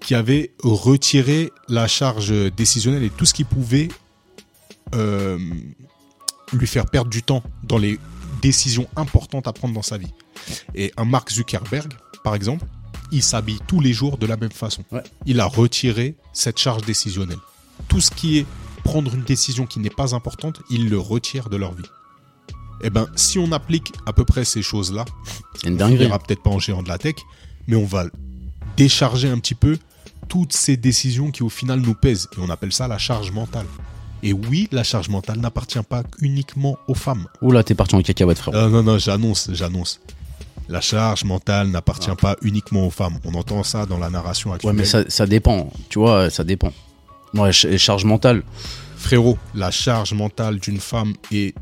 qui 0.06 0.14
avait 0.14 0.52
retiré 0.62 1.50
la 1.68 1.88
charge 1.88 2.32
décisionnelle 2.52 3.02
et 3.02 3.10
tout 3.10 3.24
ce 3.24 3.34
qui 3.34 3.42
pouvait 3.42 3.88
euh, 4.94 5.36
lui 6.52 6.68
faire 6.68 6.86
perdre 6.86 7.10
du 7.10 7.24
temps 7.24 7.42
dans 7.64 7.76
les 7.76 7.98
décisions 8.40 8.86
importantes 8.94 9.48
à 9.48 9.52
prendre 9.52 9.74
dans 9.74 9.82
sa 9.82 9.98
vie. 9.98 10.12
Et 10.76 10.92
un 10.96 11.04
Mark 11.04 11.32
Zuckerberg, 11.32 11.92
par 12.22 12.36
exemple, 12.36 12.64
il 13.10 13.20
s'habille 13.20 13.58
tous 13.66 13.80
les 13.80 13.92
jours 13.92 14.16
de 14.16 14.26
la 14.26 14.36
même 14.36 14.52
façon. 14.52 14.84
Ouais. 14.92 15.02
Il 15.26 15.40
a 15.40 15.46
retiré 15.46 16.14
cette 16.32 16.58
charge 16.58 16.82
décisionnelle. 16.82 17.40
Tout 17.88 18.00
ce 18.00 18.12
qui 18.12 18.38
est 18.38 18.46
prendre 18.84 19.12
une 19.12 19.24
décision 19.24 19.66
qui 19.66 19.80
n'est 19.80 19.90
pas 19.90 20.14
importante, 20.14 20.62
il 20.70 20.88
le 20.88 21.00
retire 21.00 21.48
de 21.48 21.56
leur 21.56 21.74
vie. 21.74 21.82
Eh 22.82 22.90
ben, 22.90 23.08
si 23.16 23.40
on 23.40 23.50
applique 23.50 23.92
à 24.06 24.12
peu 24.12 24.24
près 24.24 24.44
ces 24.44 24.62
choses-là, 24.62 25.04
on 25.64 25.72
dinguerie. 25.72 25.96
finira 25.96 26.20
peut-être 26.20 26.44
pas 26.44 26.50
en 26.50 26.60
géant 26.60 26.84
de 26.84 26.88
la 26.88 26.98
tech, 26.98 27.16
mais 27.66 27.74
on 27.74 27.86
va 27.86 28.04
décharger 28.76 29.28
un 29.28 29.40
petit 29.40 29.56
peu 29.56 29.78
toutes 30.28 30.52
ces 30.52 30.76
décisions 30.76 31.30
qui 31.30 31.42
au 31.42 31.48
final 31.48 31.80
nous 31.80 31.94
pèsent. 31.94 32.28
Et 32.36 32.40
on 32.40 32.50
appelle 32.50 32.72
ça 32.72 32.88
la 32.88 32.98
charge 32.98 33.30
mentale. 33.32 33.66
Et 34.22 34.32
oui, 34.32 34.68
la 34.72 34.82
charge 34.82 35.08
mentale 35.08 35.38
n'appartient 35.38 35.82
pas 35.88 36.02
uniquement 36.20 36.76
aux 36.88 36.94
femmes. 36.94 37.26
Oula, 37.42 37.62
t'es 37.62 37.74
parti 37.74 37.94
en 37.94 38.02
cacahuète, 38.02 38.38
frère. 38.38 38.54
Non, 38.54 38.68
non, 38.70 38.82
non, 38.82 38.98
j'annonce, 38.98 39.50
j'annonce. 39.52 40.00
La 40.68 40.80
charge 40.80 41.22
mentale 41.24 41.68
n'appartient 41.68 42.10
pas 42.20 42.36
uniquement 42.42 42.86
aux 42.86 42.90
femmes. 42.90 43.18
On 43.24 43.34
entend 43.34 43.62
ça 43.62 43.86
dans 43.86 43.98
la 43.98 44.10
narration 44.10 44.50
ouais, 44.50 44.56
actuelle. 44.56 44.74
mais 44.74 44.84
ça, 44.84 45.04
ça 45.08 45.26
dépend. 45.26 45.70
Tu 45.90 45.98
vois, 46.00 46.28
ça 46.30 46.42
dépend. 46.42 46.72
Ouais, 47.34 47.52
ch- 47.52 47.76
charge 47.76 48.04
mentale. 48.04 48.42
Frérot, 48.96 49.38
la 49.54 49.70
charge 49.70 50.12
mentale 50.14 50.58
d'une 50.58 50.80
femme 50.80 51.12
est 51.30 51.54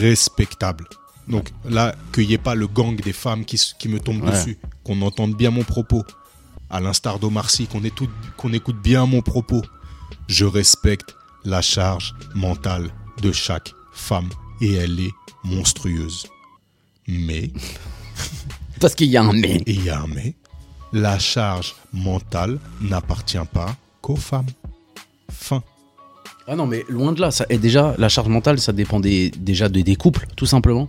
respectable. 0.00 0.84
Donc 1.28 1.50
là, 1.68 1.94
qu'il 2.12 2.28
n'y 2.28 2.34
ait 2.34 2.38
pas 2.38 2.54
le 2.54 2.66
gang 2.68 2.96
des 3.00 3.12
femmes 3.12 3.44
qui, 3.44 3.58
me 3.88 3.98
tombe 3.98 4.22
Ouais. 4.22 4.30
dessus, 4.30 4.56
qu'on 4.84 5.02
entende 5.02 5.34
bien 5.36 5.50
mon 5.50 5.64
propos, 5.64 6.04
à 6.70 6.80
l'instar 6.80 7.18
d'Omar 7.18 7.50
Sy, 7.50 7.66
qu'on 7.66 7.84
écoute, 7.84 8.10
qu'on 8.36 8.52
écoute 8.52 8.80
bien 8.82 9.06
mon 9.06 9.22
propos. 9.22 9.62
Je 10.28 10.44
respecte 10.44 11.16
la 11.44 11.62
charge 11.62 12.14
mentale 12.34 12.90
de 13.22 13.32
chaque 13.32 13.72
femme 13.92 14.28
et 14.60 14.74
elle 14.74 14.98
est 15.00 15.12
monstrueuse. 15.44 16.26
Mais, 17.08 17.50
Parce 18.80 18.94
qu'il 18.94 19.08
y 19.08 19.16
a 19.16 19.22
un 19.22 19.32
mais. 19.32 19.62
il 19.66 19.84
y 19.84 19.90
a 19.90 20.00
un 20.00 20.06
mais, 20.08 20.34
la 20.92 21.18
charge 21.18 21.74
mentale 21.92 22.58
n'appartient 22.80 23.38
pas 23.52 23.76
qu'aux 24.02 24.16
femmes. 24.16 24.46
Fin. 25.30 25.62
Ah 26.48 26.54
non, 26.54 26.66
mais 26.66 26.84
loin 26.88 27.12
de 27.12 27.20
là. 27.20 27.30
Ça, 27.30 27.44
et 27.48 27.58
déjà, 27.58 27.94
la 27.98 28.08
charge 28.08 28.28
mentale, 28.28 28.60
ça 28.60 28.72
dépend 28.72 29.00
des, 29.00 29.30
déjà 29.30 29.68
de, 29.68 29.80
des 29.80 29.96
couples, 29.96 30.26
tout 30.36 30.46
simplement. 30.46 30.88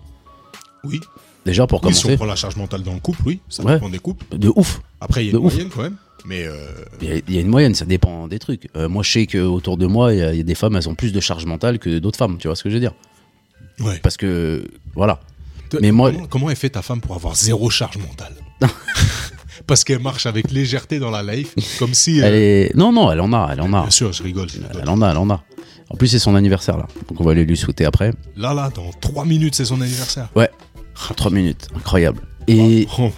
Oui, 0.84 1.02
Déjà, 1.48 1.66
pour 1.66 1.84
Oui, 1.84 1.94
si 1.94 2.00
on 2.00 2.02
commencer. 2.04 2.18
prend 2.18 2.26
la 2.26 2.36
charge 2.36 2.56
mentale 2.58 2.84
dans 2.84 2.94
le 2.94 3.00
couple, 3.00 3.22
oui, 3.26 3.40
ça 3.50 3.64
Ouais. 3.64 3.74
dépend 3.76 3.90
des 3.90 4.00
couples. 4.00 4.26
De 4.38 4.52
ouf. 4.56 4.82
Après, 5.02 5.24
il 5.24 5.28
y 5.28 5.30
a 5.30 5.34
De 5.34 5.38
une 5.40 5.46
ouf. 5.46 5.54
moyenne 5.54 5.70
quand 5.74 5.82
même. 5.82 5.96
Mais 6.26 6.44
euh, 6.46 6.56
Il 7.02 7.08
y, 7.08 7.12
a- 7.14 7.22
il 7.28 7.34
y 7.36 7.38
a 7.38 7.42
une 7.42 7.48
moyenne, 7.48 7.74
ça 7.74 7.86
dépend 7.86 8.28
des 8.28 8.38
trucs. 8.40 8.68
Euh, 8.76 8.90
moi, 8.90 9.02
je 9.04 9.12
sais 9.12 9.28
qu'autour 9.28 9.78
de 9.78 9.86
moi, 9.88 10.14
il 10.14 10.20
y, 10.20 10.22
a- 10.22 10.34
il 10.34 10.38
y 10.38 10.42
a 10.42 10.44
des 10.44 10.56
femmes, 10.56 10.76
elles 10.76 10.90
ont 10.90 10.96
plus 10.96 11.14
de 11.14 11.20
charge 11.22 11.46
mentale 11.46 11.80
que 11.80 12.00
d'autres 12.00 12.18
femmes. 12.18 12.38
Tu 12.38 12.48
vois 12.48 12.56
ce 12.56 12.64
que 12.64 12.70
je 12.70 12.74
veux 12.76 12.80
dire? 12.82 12.94
Ouais. 13.80 14.00
Parce 14.04 14.18
que, 14.18 14.68
voilà. 14.94 15.20
Mais 15.82 15.92
moi- 15.92 16.12
comment, 16.12 16.28
comment 16.28 16.50
elle 16.50 16.56
fait 16.58 16.70
ta 16.72 16.82
femme 16.82 17.00
pour 17.02 17.16
avoir 17.16 17.36
zéro 17.36 17.70
charge 17.70 17.98
mentale? 17.98 18.34
Parce 19.68 19.84
qu'elle 19.84 20.00
marche 20.00 20.26
avec 20.26 20.52
légèreté 20.52 21.00
dans 21.00 21.10
la 21.12 21.24
life, 21.24 21.54
comme 21.80 21.94
si. 21.94 22.22
euh, 22.22 22.28
est... 22.70 22.76
Non, 22.76 22.92
non, 22.94 23.12
elle 23.12 23.20
en 23.22 23.34
a, 23.34 23.50
elle 23.52 23.62
en 23.62 23.74
a. 23.74 23.82
Bien 23.82 23.90
sûr, 23.90 24.14
je 24.14 24.24
rigole. 24.24 24.50
je 24.50 24.58
rigole. 24.60 24.80
Elle 24.82 24.90
en 24.90 25.02
a, 25.02 25.12
elle 25.12 25.18
en 25.18 25.30
a. 25.30 25.44
En 25.90 25.96
plus, 25.96 26.08
c'est 26.08 26.20
son 26.20 26.36
anniversaire, 26.36 26.78
là. 26.78 26.86
Donc, 27.10 27.20
on 27.22 27.24
va 27.24 27.32
aller 27.32 27.46
lui 27.46 27.58
souhaiter 27.58 27.86
après. 27.86 28.12
Là, 28.36 28.54
là, 28.54 28.70
dans 28.74 28.92
3 29.02 29.26
minutes, 29.26 29.56
c'est 29.56 29.66
son 29.66 29.80
anniversaire. 29.82 30.30
Ouais. 30.36 30.50
Ah, 31.10 31.14
Trois 31.16 31.32
minutes, 31.32 31.68
incroyable. 31.76 32.22
Et 32.48 32.88
On, 32.98 33.12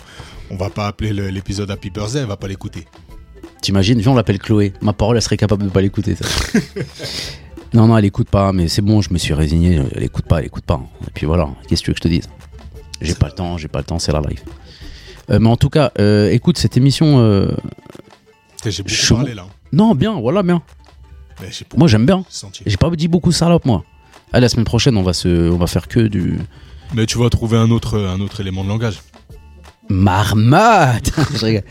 on 0.52 0.56
va 0.58 0.70
pas 0.70 0.88
appeler 0.88 1.14
le- 1.14 1.30
l'épisode 1.30 1.70
Happy 1.72 1.90
Birthday, 1.90 2.20
elle 2.22 2.26
va 2.28 2.38
pas 2.38 2.48
l'écouter. 2.48 2.86
t'imagines, 3.62 4.00
viens, 4.00 4.12
on 4.12 4.16
l'appelle 4.16 4.40
Chloé. 4.40 4.74
Ma 4.82 4.94
parole, 4.94 5.16
elle 5.18 5.22
serait 5.22 5.38
capable 5.38 5.64
de 5.64 5.70
pas 5.70 5.82
l'écouter. 5.82 6.16
non, 7.74 7.88
non, 7.88 7.98
elle 7.98 8.06
écoute 8.06 8.30
pas, 8.30 8.52
mais 8.52 8.68
c'est 8.68 8.82
bon, 8.82 9.02
je 9.02 9.14
me 9.14 9.18
suis 9.18 9.34
résigné. 9.34 9.80
Elle 9.96 10.04
écoute 10.04 10.26
pas, 10.26 10.40
elle 10.40 10.46
écoute 10.46 10.66
pas. 10.66 10.82
Et 11.08 11.12
puis 11.14 11.26
voilà, 11.26 11.50
qu'est-ce 11.68 11.82
que 11.82 11.86
tu 11.86 11.92
veux 11.92 11.94
que 11.94 12.00
je 12.00 12.04
te 12.04 12.08
dise? 12.08 12.30
J'ai 13.02 13.16
pas 13.16 13.28
le 13.28 13.34
temps, 13.34 13.58
j'ai 13.58 13.68
pas 13.68 13.80
le 13.80 13.86
temps, 13.86 14.00
c'est 14.00 14.12
la 14.12 14.22
life. 14.22 14.44
Euh, 15.30 15.40
mais 15.40 15.50
en 15.50 15.56
tout 15.58 15.70
cas, 15.70 15.92
euh, 16.00 16.32
écoute, 16.32 16.58
cette 16.58 16.76
émission. 16.78 17.20
euh, 17.20 17.48
Putain, 18.58 18.70
J'ai 18.72 18.84
beaucoup 18.84 18.96
Je- 18.96 19.14
parlé 19.14 19.34
là. 19.36 19.44
hein. 19.48 19.52
Non, 19.72 19.94
bien, 19.96 20.20
voilà, 20.20 20.42
bien. 20.44 20.62
Moi, 21.78 21.88
j'aime 21.88 22.06
bien. 22.06 22.26
J'ai 22.66 22.76
pas 22.78 22.90
dit 22.90 23.08
beaucoup 23.08 23.32
salope, 23.32 23.66
moi. 23.66 23.86
Allez, 24.34 24.42
la 24.42 24.50
semaine 24.50 24.66
prochaine, 24.66 24.98
on 24.98 25.04
va, 25.04 25.14
se... 25.14 25.50
on 25.50 25.58
va 25.58 25.68
faire 25.68 25.88
que 25.88 26.02
du. 26.02 26.40
Mais 26.94 27.06
tu 27.06 27.18
vas 27.18 27.30
trouver 27.30 27.58
un 27.58 27.70
autre, 27.72 28.00
un 28.00 28.20
autre 28.20 28.40
élément 28.42 28.64
de 28.64 28.70
langage. 28.70 29.00
Marmotte. 29.90 31.12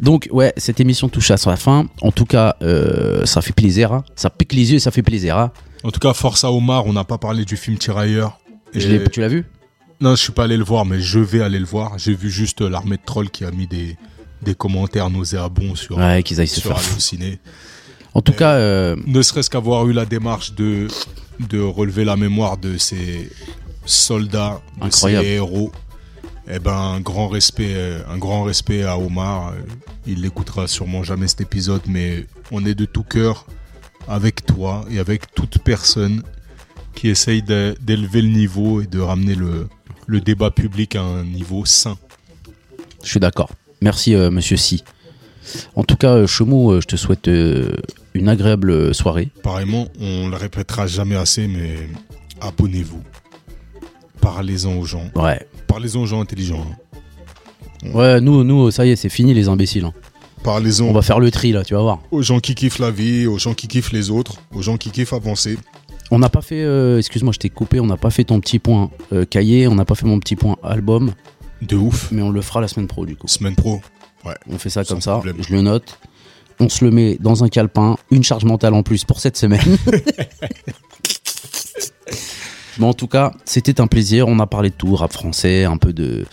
Donc, 0.00 0.28
ouais, 0.32 0.52
cette 0.56 0.80
émission 0.80 1.08
touche 1.08 1.30
à 1.30 1.36
sa 1.36 1.56
fin. 1.56 1.86
En 2.00 2.10
tout 2.12 2.24
cas, 2.24 2.56
euh, 2.62 3.24
ça 3.24 3.40
fait 3.40 3.52
plaisir. 3.52 3.92
hein. 3.92 4.04
Ça 4.16 4.30
pique 4.30 4.52
les 4.52 4.70
yeux 4.72 4.76
et 4.76 4.80
ça 4.80 4.90
fait 4.90 5.02
plaisir. 5.02 5.38
hein. 5.38 5.52
En 5.84 5.90
tout 5.90 6.00
cas, 6.00 6.12
force 6.12 6.44
à 6.44 6.50
Omar, 6.52 6.86
on 6.86 6.92
n'a 6.92 7.04
pas 7.04 7.18
parlé 7.18 7.44
du 7.44 7.56
film 7.56 7.76
Tirailleur. 7.78 8.38
Je 8.74 8.80
Et- 8.88 8.98
l'ai- 8.98 9.04
Tu 9.10 9.20
l'as 9.20 9.28
vu? 9.28 9.44
Non, 10.00 10.16
je 10.16 10.22
suis 10.22 10.32
pas 10.32 10.44
allé 10.44 10.56
le 10.56 10.64
voir, 10.64 10.84
mais 10.84 11.00
je 11.00 11.18
vais 11.20 11.42
aller 11.42 11.58
le 11.60 11.64
voir. 11.64 11.96
J'ai 11.98 12.14
vu 12.14 12.28
juste 12.30 12.60
l'armée 12.60 12.96
de 12.96 13.02
trolls 13.04 13.30
qui 13.30 13.44
a 13.44 13.50
mis 13.52 13.68
des, 13.68 13.96
des 14.42 14.54
commentaires 14.54 15.10
nauséabonds 15.10 15.76
sur, 15.76 15.96
Ouais, 15.98 16.22
qu'ils 16.24 16.40
aillent 16.40 16.48
se 16.48 16.60
faire. 16.60 16.76
En 18.14 18.20
tout 18.20 18.32
cas, 18.32 18.54
euh, 18.54 18.96
Ne 19.06 19.22
serait-ce 19.22 19.48
qu'avoir 19.48 19.86
eu 19.88 19.92
la 19.92 20.04
démarche 20.04 20.54
de, 20.54 20.88
de 21.48 21.60
relever 21.60 22.04
la 22.04 22.16
mémoire 22.16 22.56
de 22.56 22.76
ces 22.78 23.30
soldats, 23.86 24.60
de 24.80 24.86
Incroyable. 24.86 25.26
héros, 25.26 25.72
eh 26.48 26.58
ben, 26.58 26.72
un 26.72 27.00
grand 27.00 27.28
respect, 27.28 27.72
euh, 27.74 28.00
un 28.08 28.18
grand 28.18 28.44
respect 28.44 28.82
à 28.84 28.98
Omar. 28.98 29.52
Il 30.06 30.22
n'écoutera 30.22 30.66
sûrement 30.68 31.02
jamais 31.02 31.28
cet 31.28 31.40
épisode, 31.40 31.82
mais 31.86 32.26
on 32.50 32.64
est 32.64 32.74
de 32.74 32.84
tout 32.84 33.04
cœur 33.04 33.46
avec 34.08 34.44
toi 34.44 34.84
et 34.90 34.98
avec 34.98 35.32
toute 35.34 35.58
personne 35.58 36.22
qui 36.94 37.08
essaye 37.08 37.42
d'élever 37.42 38.20
le 38.22 38.28
niveau 38.28 38.80
et 38.82 38.86
de 38.86 39.00
ramener 39.00 39.34
le, 39.34 39.68
le 40.06 40.20
débat 40.20 40.50
public 40.50 40.96
à 40.96 41.02
un 41.02 41.24
niveau 41.24 41.64
sain. 41.64 41.96
je 43.02 43.08
suis 43.10 43.20
d'accord. 43.20 43.50
Merci, 43.80 44.14
euh, 44.14 44.30
monsieur 44.30 44.56
Si. 44.56 44.84
En 45.74 45.84
tout 45.84 45.96
cas, 45.96 46.14
euh, 46.14 46.26
Chemou, 46.26 46.70
euh, 46.72 46.80
je 46.80 46.86
te 46.86 46.96
souhaite 46.96 47.28
euh, 47.28 47.74
une 48.14 48.28
agréable 48.28 48.94
soirée. 48.94 49.30
Pareillement, 49.42 49.88
on 50.00 50.28
le 50.28 50.36
répétera 50.36 50.86
jamais 50.86 51.16
assez, 51.16 51.48
mais 51.48 51.88
abonnez-vous. 52.40 53.02
Parlez-en 54.22 54.76
aux 54.78 54.86
gens. 54.86 55.04
Ouais. 55.14 55.46
Parlez-en 55.66 56.00
aux 56.00 56.06
gens 56.06 56.22
intelligents. 56.22 56.64
hein. 57.84 57.90
Ouais, 57.92 58.20
nous, 58.20 58.44
nous, 58.44 58.70
ça 58.70 58.86
y 58.86 58.90
est, 58.90 58.96
c'est 58.96 59.08
fini 59.10 59.34
les 59.34 59.48
imbéciles. 59.48 59.84
hein. 59.84 59.92
Parlez-en 60.44 60.86
On 60.86 60.92
va 60.92 61.02
faire 61.02 61.20
le 61.20 61.30
tri 61.30 61.52
là, 61.52 61.64
tu 61.64 61.74
vas 61.74 61.82
voir. 61.82 62.00
aux 62.10 62.22
gens 62.22 62.40
qui 62.40 62.54
kiffent 62.54 62.78
la 62.78 62.90
vie, 62.90 63.26
aux 63.26 63.38
gens 63.38 63.54
qui 63.54 63.68
kiffent 63.68 63.92
les 63.92 64.10
autres, 64.10 64.36
aux 64.54 64.62
gens 64.62 64.76
qui 64.78 64.90
kiffent 64.90 65.12
avancer. 65.12 65.58
On 66.10 66.18
n'a 66.18 66.28
pas 66.28 66.42
fait, 66.42 66.62
euh, 66.62 66.98
excuse-moi, 66.98 67.32
je 67.32 67.38
t'ai 67.38 67.48
coupé, 67.50 67.80
on 67.80 67.86
n'a 67.86 67.96
pas 67.96 68.10
fait 68.10 68.24
ton 68.24 68.40
petit 68.40 68.58
point 68.58 68.90
euh, 69.12 69.24
cahier, 69.24 69.66
on 69.68 69.74
n'a 69.74 69.84
pas 69.84 69.94
fait 69.94 70.06
mon 70.06 70.18
petit 70.18 70.36
point 70.36 70.56
album, 70.62 71.12
De 71.62 71.76
ouf. 71.76 72.08
mais 72.12 72.22
on 72.22 72.30
le 72.30 72.42
fera 72.42 72.60
la 72.60 72.68
semaine 72.68 72.86
pro 72.88 73.06
du 73.06 73.16
coup. 73.16 73.28
Semaine 73.28 73.54
pro. 73.54 73.80
Ouais. 74.24 74.34
On 74.50 74.58
fait 74.58 74.70
ça 74.70 74.84
Sans 74.84 74.94
comme 74.94 75.00
ça, 75.00 75.12
problème. 75.12 75.36
je 75.40 75.52
le 75.54 75.62
note. 75.62 75.98
On 76.60 76.68
se 76.68 76.84
le 76.84 76.90
met 76.90 77.16
dans 77.20 77.44
un 77.44 77.48
calepin, 77.48 77.96
une 78.10 78.22
charge 78.22 78.44
mentale 78.44 78.74
en 78.74 78.82
plus 78.82 79.04
pour 79.04 79.20
cette 79.20 79.36
semaine. 79.36 79.60
Bon, 82.78 82.88
en 82.88 82.94
tout 82.94 83.06
cas, 83.08 83.32
c'était 83.44 83.80
un 83.80 83.86
plaisir. 83.86 84.28
On 84.28 84.38
a 84.38 84.46
parlé 84.46 84.70
de 84.70 84.74
tout, 84.74 84.94
rap 84.94 85.12
français, 85.12 85.64
un 85.64 85.76
peu 85.76 85.92
de. 85.92 86.24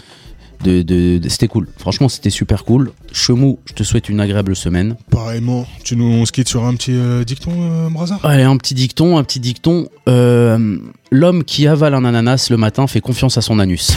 de, 0.63 0.81
de- 0.81 1.17
de- 1.19 1.29
c'était 1.29 1.47
cool. 1.47 1.67
Franchement, 1.77 2.09
c'était 2.09 2.29
super 2.29 2.63
cool. 2.65 2.91
Chemou, 3.11 3.59
je 3.65 3.73
te 3.73 3.83
souhaite 3.83 4.09
une 4.09 4.19
agréable 4.19 4.55
semaine. 4.55 4.95
Pareillement. 5.09 5.65
Tu 5.83 5.95
nous, 5.95 6.05
on 6.05 6.25
se 6.25 6.31
quitte 6.31 6.47
sur 6.49 6.65
un 6.65 6.73
petit 6.75 6.93
euh, 6.93 7.23
dicton, 7.23 7.51
euh, 7.55 7.89
Brazard 7.89 8.19
Allez, 8.25 8.43
un 8.43 8.57
petit 8.57 8.73
dicton, 8.73 9.17
un 9.17 9.23
petit 9.23 9.39
dicton. 9.39 9.87
Euh, 10.07 10.77
L'homme 11.11 11.43
qui 11.43 11.65
avale 11.67 11.93
un 11.95 12.05
ananas 12.05 12.47
le 12.51 12.57
matin 12.57 12.85
fait 12.87 13.01
confiance 13.01 13.37
à 13.37 13.41
son 13.41 13.57
anus. 13.59 13.91